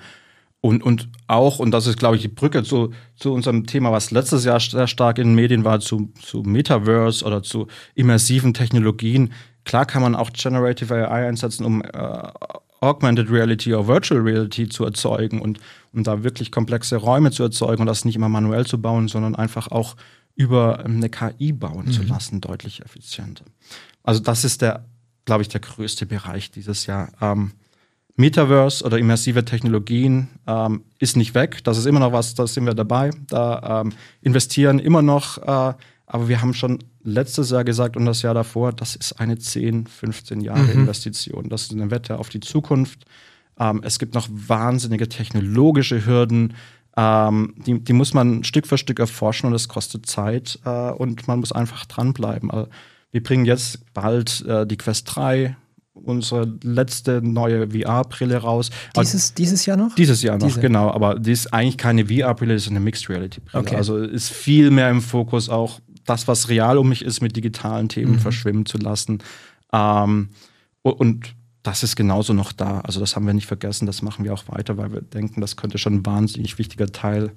und, 0.64 0.82
und 0.82 1.08
auch, 1.26 1.58
und 1.58 1.72
das 1.72 1.86
ist, 1.86 1.98
glaube 1.98 2.16
ich, 2.16 2.22
die 2.22 2.28
Brücke 2.28 2.62
zu, 2.62 2.92
zu 3.16 3.32
unserem 3.32 3.66
Thema, 3.66 3.92
was 3.92 4.10
letztes 4.10 4.44
Jahr 4.44 4.60
sehr 4.60 4.86
stark 4.86 5.18
in 5.18 5.28
den 5.28 5.34
Medien 5.34 5.64
war, 5.64 5.80
zu, 5.80 6.12
zu 6.22 6.42
Metaverse 6.42 7.24
oder 7.24 7.42
zu 7.42 7.66
immersiven 7.94 8.54
Technologien, 8.54 9.30
Klar 9.64 9.86
kann 9.86 10.02
man 10.02 10.14
auch 10.14 10.30
Generative 10.32 10.94
AI 10.94 11.28
einsetzen, 11.28 11.64
um 11.64 11.82
äh, 11.82 12.32
Augmented 12.80 13.30
Reality 13.30 13.74
oder 13.74 13.88
Virtual 13.88 14.20
Reality 14.20 14.68
zu 14.68 14.84
erzeugen 14.84 15.40
und 15.40 15.58
um 15.92 16.04
da 16.04 16.22
wirklich 16.22 16.52
komplexe 16.52 16.96
Räume 16.96 17.30
zu 17.30 17.42
erzeugen 17.42 17.80
und 17.80 17.86
das 17.86 18.04
nicht 18.04 18.16
immer 18.16 18.28
manuell 18.28 18.66
zu 18.66 18.80
bauen, 18.80 19.08
sondern 19.08 19.34
einfach 19.34 19.68
auch 19.68 19.96
über 20.34 20.84
ähm, 20.84 20.96
eine 20.96 21.08
KI 21.08 21.52
bauen 21.52 21.86
mhm. 21.86 21.92
zu 21.92 22.02
lassen, 22.02 22.42
deutlich 22.42 22.82
effizienter. 22.82 23.46
Also 24.02 24.20
das 24.20 24.44
ist 24.44 24.60
der, 24.60 24.84
glaube 25.24 25.42
ich, 25.42 25.48
der 25.48 25.60
größte 25.60 26.04
Bereich 26.04 26.50
dieses 26.50 26.84
Jahr. 26.84 27.10
Ähm, 27.22 27.52
Metaverse 28.16 28.84
oder 28.84 28.98
immersive 28.98 29.44
Technologien 29.44 30.28
ähm, 30.46 30.84
ist 30.98 31.16
nicht 31.16 31.34
weg. 31.34 31.64
Das 31.64 31.78
ist 31.78 31.86
immer 31.86 32.00
noch 32.00 32.12
was, 32.12 32.34
da 32.34 32.46
sind 32.46 32.64
wir 32.66 32.74
dabei. 32.74 33.10
Da 33.28 33.82
ähm, 33.82 33.92
investieren 34.22 34.78
immer 34.78 35.02
noch 35.02 35.38
äh, 35.38 35.74
aber 36.06 36.28
wir 36.28 36.40
haben 36.40 36.54
schon 36.54 36.78
letztes 37.02 37.50
Jahr 37.50 37.64
gesagt 37.64 37.96
und 37.96 38.04
das 38.04 38.22
Jahr 38.22 38.34
davor, 38.34 38.72
das 38.72 38.94
ist 38.94 39.14
eine 39.14 39.38
10, 39.38 39.86
15 39.86 40.40
Jahre 40.40 40.62
mhm. 40.62 40.82
Investition. 40.82 41.48
Das 41.48 41.62
ist 41.62 41.72
eine 41.72 41.90
Wette 41.90 42.18
auf 42.18 42.28
die 42.28 42.40
Zukunft. 42.40 43.04
Ähm, 43.58 43.80
es 43.84 43.98
gibt 43.98 44.14
noch 44.14 44.28
wahnsinnige 44.30 45.08
technologische 45.08 46.04
Hürden. 46.04 46.54
Ähm, 46.96 47.54
die, 47.66 47.80
die, 47.80 47.92
muss 47.92 48.14
man 48.14 48.44
Stück 48.44 48.66
für 48.66 48.78
Stück 48.78 48.98
erforschen 48.98 49.48
und 49.48 49.54
es 49.54 49.68
kostet 49.68 50.06
Zeit 50.06 50.58
äh, 50.64 50.90
und 50.90 51.26
man 51.26 51.40
muss 51.40 51.52
einfach 51.52 51.86
dranbleiben. 51.86 52.50
Also 52.50 52.68
wir 53.10 53.22
bringen 53.22 53.46
jetzt 53.46 53.92
bald 53.94 54.44
äh, 54.46 54.66
die 54.66 54.76
Quest 54.76 55.16
3, 55.16 55.56
unsere 55.94 56.52
letzte 56.62 57.22
neue 57.22 57.70
VR-Brille 57.70 58.36
raus. 58.38 58.70
Dieses, 58.96 59.34
dieses 59.34 59.64
Jahr 59.64 59.76
noch? 59.76 59.94
Dieses 59.94 60.22
Jahr 60.22 60.38
noch, 60.38 60.46
Diese. 60.46 60.60
genau. 60.60 60.90
Aber 60.90 61.18
die 61.18 61.32
ist 61.32 61.52
eigentlich 61.54 61.78
keine 61.78 62.06
VR-Brille, 62.06 62.54
das 62.54 62.64
ist 62.64 62.70
eine 62.70 62.80
Mixed 62.80 63.08
Reality-Brille. 63.08 63.64
Okay. 63.64 63.76
Also 63.76 63.98
ist 63.98 64.30
viel 64.30 64.70
mehr 64.70 64.90
im 64.90 65.00
Fokus 65.00 65.48
auch 65.48 65.80
das, 66.04 66.28
was 66.28 66.48
real 66.48 66.78
um 66.78 66.88
mich 66.88 67.02
ist, 67.02 67.22
mit 67.22 67.36
digitalen 67.36 67.88
Themen 67.88 68.12
mhm. 68.12 68.18
verschwimmen 68.18 68.66
zu 68.66 68.76
lassen. 68.78 69.22
Ähm, 69.72 70.30
und 70.82 71.34
das 71.62 71.82
ist 71.82 71.96
genauso 71.96 72.34
noch 72.34 72.52
da. 72.52 72.80
Also 72.80 73.00
das 73.00 73.16
haben 73.16 73.26
wir 73.26 73.32
nicht 73.32 73.46
vergessen, 73.46 73.86
das 73.86 74.02
machen 74.02 74.24
wir 74.24 74.34
auch 74.34 74.44
weiter, 74.48 74.76
weil 74.76 74.92
wir 74.92 75.00
denken, 75.00 75.40
das 75.40 75.56
könnte 75.56 75.78
schon 75.78 75.94
ein 75.94 76.06
wahnsinnig 76.06 76.58
wichtiger 76.58 76.88
Teil 76.88 77.32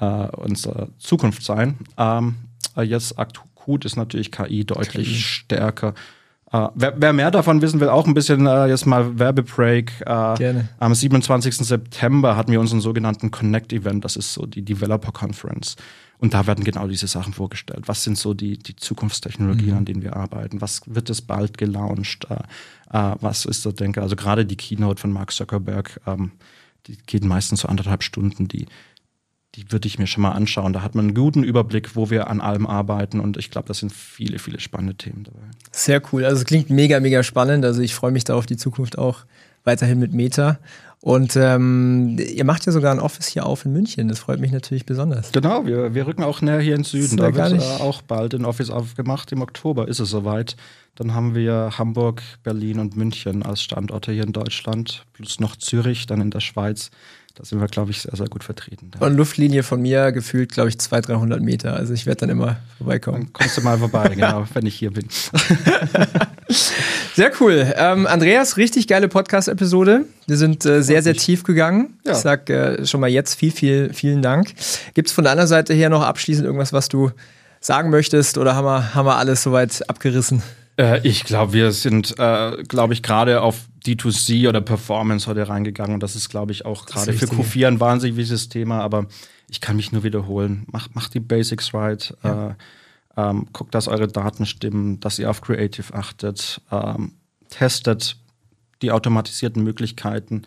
äh, 0.00 0.28
unserer 0.28 0.88
Zukunft 0.98 1.42
sein. 1.42 1.76
Ähm, 1.98 2.36
jetzt 2.82 3.18
akut 3.18 3.84
ist 3.84 3.96
natürlich 3.96 4.32
KI 4.32 4.64
deutlich 4.64 5.08
KI. 5.08 5.14
stärker. 5.14 5.94
Uh, 6.52 6.68
wer, 6.76 6.94
wer, 6.96 7.12
mehr 7.12 7.32
davon 7.32 7.60
wissen 7.60 7.80
will, 7.80 7.88
auch 7.88 8.06
ein 8.06 8.14
bisschen 8.14 8.46
uh, 8.46 8.66
jetzt 8.66 8.86
mal 8.86 9.18
Werbebreak. 9.18 9.92
Uh, 10.02 10.34
Gerne. 10.36 10.68
Am 10.78 10.94
27. 10.94 11.56
September 11.56 12.36
hatten 12.36 12.52
wir 12.52 12.60
unseren 12.60 12.80
sogenannten 12.80 13.32
Connect 13.32 13.72
Event, 13.72 14.04
das 14.04 14.14
ist 14.14 14.32
so 14.32 14.46
die 14.46 14.62
Developer 14.62 15.10
Conference. 15.10 15.74
Und 16.18 16.34
da 16.34 16.46
werden 16.46 16.64
genau 16.64 16.86
diese 16.86 17.08
Sachen 17.08 17.32
vorgestellt. 17.32 17.88
Was 17.88 18.04
sind 18.04 18.16
so 18.16 18.32
die, 18.32 18.58
die 18.58 18.76
Zukunftstechnologien, 18.76 19.72
mhm. 19.72 19.76
an 19.78 19.84
denen 19.84 20.02
wir 20.02 20.16
arbeiten? 20.16 20.60
Was 20.60 20.82
wird 20.86 21.10
es 21.10 21.20
bald 21.20 21.58
gelauncht? 21.58 22.26
Was 22.88 23.44
ist 23.44 23.60
so, 23.60 23.70
denke 23.70 24.00
Also 24.00 24.16
gerade 24.16 24.46
die 24.46 24.56
Keynote 24.56 24.98
von 24.98 25.12
Mark 25.12 25.32
Zuckerberg, 25.32 26.00
ähm, 26.06 26.32
die 26.86 26.96
geht 27.04 27.22
meistens 27.22 27.60
so 27.60 27.68
anderthalb 27.68 28.02
Stunden. 28.02 28.48
Die, 28.48 28.64
die 29.56 29.72
würde 29.72 29.88
ich 29.88 29.98
mir 29.98 30.06
schon 30.06 30.22
mal 30.22 30.32
anschauen. 30.32 30.72
Da 30.72 30.82
hat 30.82 30.94
man 30.94 31.06
einen 31.06 31.14
guten 31.14 31.42
Überblick, 31.42 31.96
wo 31.96 32.10
wir 32.10 32.28
an 32.28 32.40
allem 32.40 32.66
arbeiten. 32.66 33.20
Und 33.20 33.38
ich 33.38 33.50
glaube, 33.50 33.68
das 33.68 33.78
sind 33.78 33.92
viele, 33.92 34.38
viele 34.38 34.60
spannende 34.60 34.94
Themen 34.94 35.24
dabei. 35.24 35.46
Sehr 35.72 36.02
cool. 36.12 36.24
Also 36.24 36.42
es 36.42 36.44
klingt 36.44 36.68
mega, 36.68 37.00
mega 37.00 37.22
spannend. 37.22 37.64
Also 37.64 37.80
ich 37.80 37.94
freue 37.94 38.10
mich 38.10 38.24
da 38.24 38.34
auf 38.34 38.46
die 38.46 38.56
Zukunft 38.56 38.98
auch 38.98 39.24
weiterhin 39.64 39.98
mit 39.98 40.12
Meta. 40.12 40.58
Und 41.00 41.36
ähm, 41.36 42.18
ihr 42.18 42.44
macht 42.44 42.66
ja 42.66 42.72
sogar 42.72 42.92
ein 42.92 43.00
Office 43.00 43.28
hier 43.28 43.46
auf 43.46 43.64
in 43.64 43.72
München. 43.72 44.08
Das 44.08 44.18
freut 44.18 44.40
mich 44.40 44.52
natürlich 44.52 44.86
besonders. 44.86 45.32
Genau, 45.32 45.64
wir, 45.64 45.94
wir 45.94 46.06
rücken 46.06 46.22
auch 46.22 46.42
näher 46.42 46.60
hier 46.60 46.74
ins 46.74 46.90
Süden. 46.90 47.16
Da 47.16 47.34
wird 47.34 47.52
äh, 47.52 47.82
auch 47.82 48.02
bald 48.02 48.34
ein 48.34 48.44
Office 48.44 48.70
aufgemacht. 48.70 49.32
Im 49.32 49.40
Oktober 49.40 49.88
ist 49.88 50.00
es 50.00 50.10
soweit. 50.10 50.56
Dann 50.96 51.14
haben 51.14 51.34
wir 51.34 51.72
Hamburg, 51.78 52.22
Berlin 52.42 52.78
und 52.78 52.96
München 52.96 53.42
als 53.42 53.62
Standorte 53.62 54.12
hier 54.12 54.24
in 54.24 54.32
Deutschland, 54.32 55.04
plus 55.12 55.40
noch 55.40 55.56
Zürich, 55.56 56.06
dann 56.06 56.20
in 56.20 56.30
der 56.30 56.40
Schweiz. 56.40 56.90
Da 57.36 57.44
sind 57.44 57.60
wir, 57.60 57.66
glaube 57.66 57.90
ich, 57.90 58.00
sehr, 58.00 58.16
sehr 58.16 58.28
gut 58.28 58.42
vertreten. 58.42 58.90
Und 58.98 59.14
Luftlinie 59.14 59.62
von 59.62 59.82
mir 59.82 60.10
gefühlt, 60.10 60.52
glaube 60.52 60.70
ich, 60.70 60.78
200, 60.78 61.10
300 61.10 61.42
Meter. 61.42 61.74
Also 61.74 61.92
ich 61.92 62.06
werde 62.06 62.20
dann 62.20 62.30
immer 62.30 62.56
vorbeikommen. 62.78 63.24
Dann 63.24 63.32
kommst 63.34 63.58
du 63.58 63.60
mal 63.60 63.76
vorbei, 63.76 64.08
genau, 64.14 64.46
wenn 64.54 64.64
ich 64.64 64.74
hier 64.74 64.90
bin. 64.90 65.06
sehr 67.14 67.30
cool. 67.40 67.74
Ähm, 67.76 68.06
Andreas, 68.06 68.56
richtig 68.56 68.88
geile 68.88 69.08
Podcast-Episode. 69.08 70.06
Wir 70.26 70.36
sind 70.38 70.64
äh, 70.64 70.82
sehr, 70.82 71.02
sehr 71.02 71.12
tief 71.12 71.42
gegangen. 71.42 71.98
Ja. 72.06 72.12
Ich 72.12 72.18
sag 72.18 72.48
äh, 72.48 72.86
schon 72.86 73.02
mal 73.02 73.10
jetzt 73.10 73.34
viel, 73.34 73.50
viel, 73.52 73.92
vielen 73.92 74.22
Dank. 74.22 74.54
Gibt 74.94 75.08
es 75.08 75.12
von 75.12 75.24
deiner 75.24 75.46
Seite 75.46 75.74
her 75.74 75.90
noch 75.90 76.02
abschließend 76.02 76.46
irgendwas, 76.46 76.72
was 76.72 76.88
du 76.88 77.10
sagen 77.60 77.90
möchtest 77.90 78.38
oder 78.38 78.54
haben 78.54 78.64
wir, 78.64 78.94
haben 78.94 79.06
wir 79.06 79.16
alles 79.16 79.42
soweit 79.42 79.86
abgerissen? 79.90 80.42
Äh, 80.78 81.06
ich 81.06 81.24
glaube, 81.24 81.52
wir 81.52 81.72
sind, 81.72 82.18
äh, 82.18 82.62
glaube 82.64 82.92
ich, 82.92 83.02
gerade 83.02 83.40
auf 83.42 83.66
D2C 83.84 84.48
oder 84.48 84.60
Performance 84.60 85.26
heute 85.26 85.48
reingegangen 85.48 85.94
und 85.94 86.02
das 86.02 86.16
ist, 86.16 86.28
glaube 86.28 86.52
ich, 86.52 86.66
auch 86.66 86.86
gerade 86.86 87.12
für 87.12 87.26
Q4 87.26 87.68
ein 87.68 87.80
wahnsinnig 87.80 88.16
wichtiges 88.16 88.48
Thema, 88.48 88.80
aber 88.80 89.06
ich 89.48 89.60
kann 89.60 89.76
mich 89.76 89.92
nur 89.92 90.02
wiederholen. 90.02 90.66
Macht, 90.70 90.94
macht 90.94 91.14
die 91.14 91.20
Basics 91.20 91.72
right. 91.72 92.14
Ja. 92.22 92.50
Äh, 92.50 92.54
ähm, 93.16 93.46
guckt, 93.52 93.74
dass 93.74 93.88
eure 93.88 94.08
Daten 94.08 94.44
stimmen, 94.44 95.00
dass 95.00 95.18
ihr 95.18 95.30
auf 95.30 95.40
Creative 95.40 95.94
achtet, 95.94 96.60
ähm, 96.70 97.12
testet 97.48 98.16
die 98.82 98.92
automatisierten 98.92 99.62
Möglichkeiten 99.62 100.42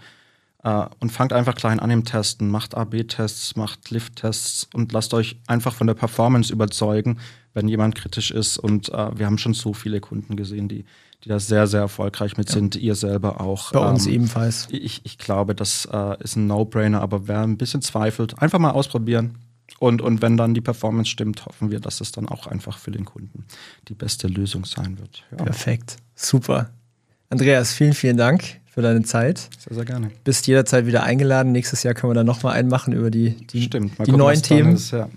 äh, 0.64 0.86
und 1.00 1.12
fangt 1.12 1.34
einfach 1.34 1.56
klein 1.56 1.80
an 1.80 1.90
im 1.90 2.06
Testen. 2.06 2.52
Macht 2.52 2.76
AB-Tests, 2.76 3.56
macht 3.56 3.90
Lift-Tests 3.90 4.68
und 4.74 4.92
lasst 4.92 5.16
euch 5.16 5.40
einfach 5.48 5.74
von 5.74 5.88
der 5.88 5.96
Performance 5.96 6.54
überzeugen 6.54 7.18
wenn 7.54 7.68
jemand 7.68 7.96
kritisch 7.96 8.32
ist. 8.32 8.58
Und 8.58 8.90
äh, 8.90 9.18
wir 9.18 9.26
haben 9.26 9.38
schon 9.38 9.54
so 9.54 9.74
viele 9.74 10.00
Kunden 10.00 10.36
gesehen, 10.36 10.68
die, 10.68 10.86
die 11.24 11.30
da 11.30 11.40
sehr, 11.40 11.68
sehr 11.68 11.82
erfolgreich 11.82 12.38
mit 12.38 12.50
ja. 12.50 12.56
sind. 12.56 12.76
Ihr 12.76 12.96
selber 12.96 13.42
auch. 13.42 13.72
Bei 13.72 13.88
uns 13.88 14.06
ähm, 14.06 14.14
ebenfalls. 14.14 14.68
Ich, 14.72 15.02
ich 15.04 15.18
glaube, 15.18 15.56
das 15.56 15.88
äh, 15.92 16.24
ist 16.24 16.36
ein 16.36 16.48
No-Brainer, 16.48 17.02
aber 17.02 17.28
wer 17.28 17.42
ein 17.42 17.58
bisschen 17.58 17.82
zweifelt, 17.82 18.42
einfach 18.42 18.60
mal 18.60 18.72
ausprobieren. 18.72 19.38
Und, 19.80 20.02
und 20.02 20.22
wenn 20.22 20.36
dann 20.36 20.54
die 20.54 20.62
Performance 20.62 21.10
stimmt, 21.10 21.46
hoffen 21.46 21.72
wir, 21.72 21.80
dass 21.80 22.02
es 22.02 22.12
dann 22.12 22.28
auch 22.28 22.48
einfach 22.48 22.78
für 22.78 22.92
den 22.92 23.06
Kunden 23.06 23.46
die 23.88 23.94
beste 23.94 24.28
Lösung 24.28 24.66
sein 24.66 24.98
wird. 25.00 25.24
Ja. 25.32 25.44
Perfekt. 25.44 25.98
Super. 26.16 26.72
Andreas, 27.30 27.74
vielen, 27.74 27.94
vielen 27.94 28.18
Dank 28.18 28.60
für 28.66 28.82
deine 28.82 29.04
Zeit. 29.04 29.50
Sehr, 29.60 29.76
sehr 29.76 29.86
gerne. 29.86 30.12
Bist 30.24 30.48
jederzeit 30.48 30.86
wieder 30.86 31.04
eingeladen. 31.04 31.52
Nächstes 31.52 31.84
Jahr 31.84 31.94
können 31.94 32.12
wir 32.12 32.16
dann 32.16 32.26
nochmal 32.26 32.54
einen 32.54 32.70
machen 32.70 32.94
über 32.94 33.12
die, 33.12 33.32
die, 33.48 33.64
Stimmt. 33.64 33.92
die 33.92 33.98
gucken, 33.98 34.18
neuen 34.18 34.42
Themen. 34.42 34.74
Ist, 34.76 34.92
ja. 34.92 35.10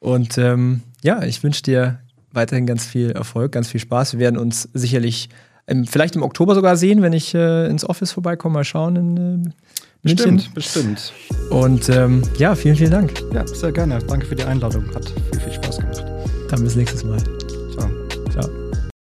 Und 0.00 0.38
ähm, 0.38 0.82
ja, 1.04 1.22
ich 1.22 1.42
wünsche 1.42 1.62
dir 1.62 2.00
weiterhin 2.32 2.66
ganz 2.66 2.84
viel 2.86 3.10
Erfolg, 3.10 3.52
ganz 3.52 3.68
viel 3.68 3.80
Spaß. 3.80 4.14
Wir 4.14 4.20
werden 4.20 4.38
uns 4.38 4.68
sicherlich 4.72 5.28
im, 5.66 5.86
vielleicht 5.86 6.16
im 6.16 6.22
Oktober 6.22 6.54
sogar 6.54 6.76
sehen, 6.76 7.02
wenn 7.02 7.12
ich 7.12 7.34
äh, 7.34 7.68
ins 7.68 7.88
Office 7.88 8.12
vorbeikomme, 8.12 8.54
mal 8.54 8.64
schauen 8.64 8.96
in 8.96 9.46
äh, 9.46 9.50
Bestimmt, 10.02 10.52
bestimmt. 10.52 11.14
Und 11.48 11.88
ähm, 11.88 12.22
ja, 12.36 12.54
vielen, 12.54 12.76
vielen 12.76 12.90
Dank. 12.90 13.14
Ja, 13.32 13.46
sehr 13.46 13.72
gerne. 13.72 14.00
Danke 14.00 14.26
für 14.26 14.34
die 14.34 14.44
Einladung. 14.44 14.84
Hat 14.94 15.08
viel, 15.32 15.40
viel 15.40 15.52
Spaß 15.54 15.78
gemacht. 15.78 16.04
Dann 16.50 16.62
bis 16.62 16.76
nächstes 16.76 17.04
Mal. 17.04 17.16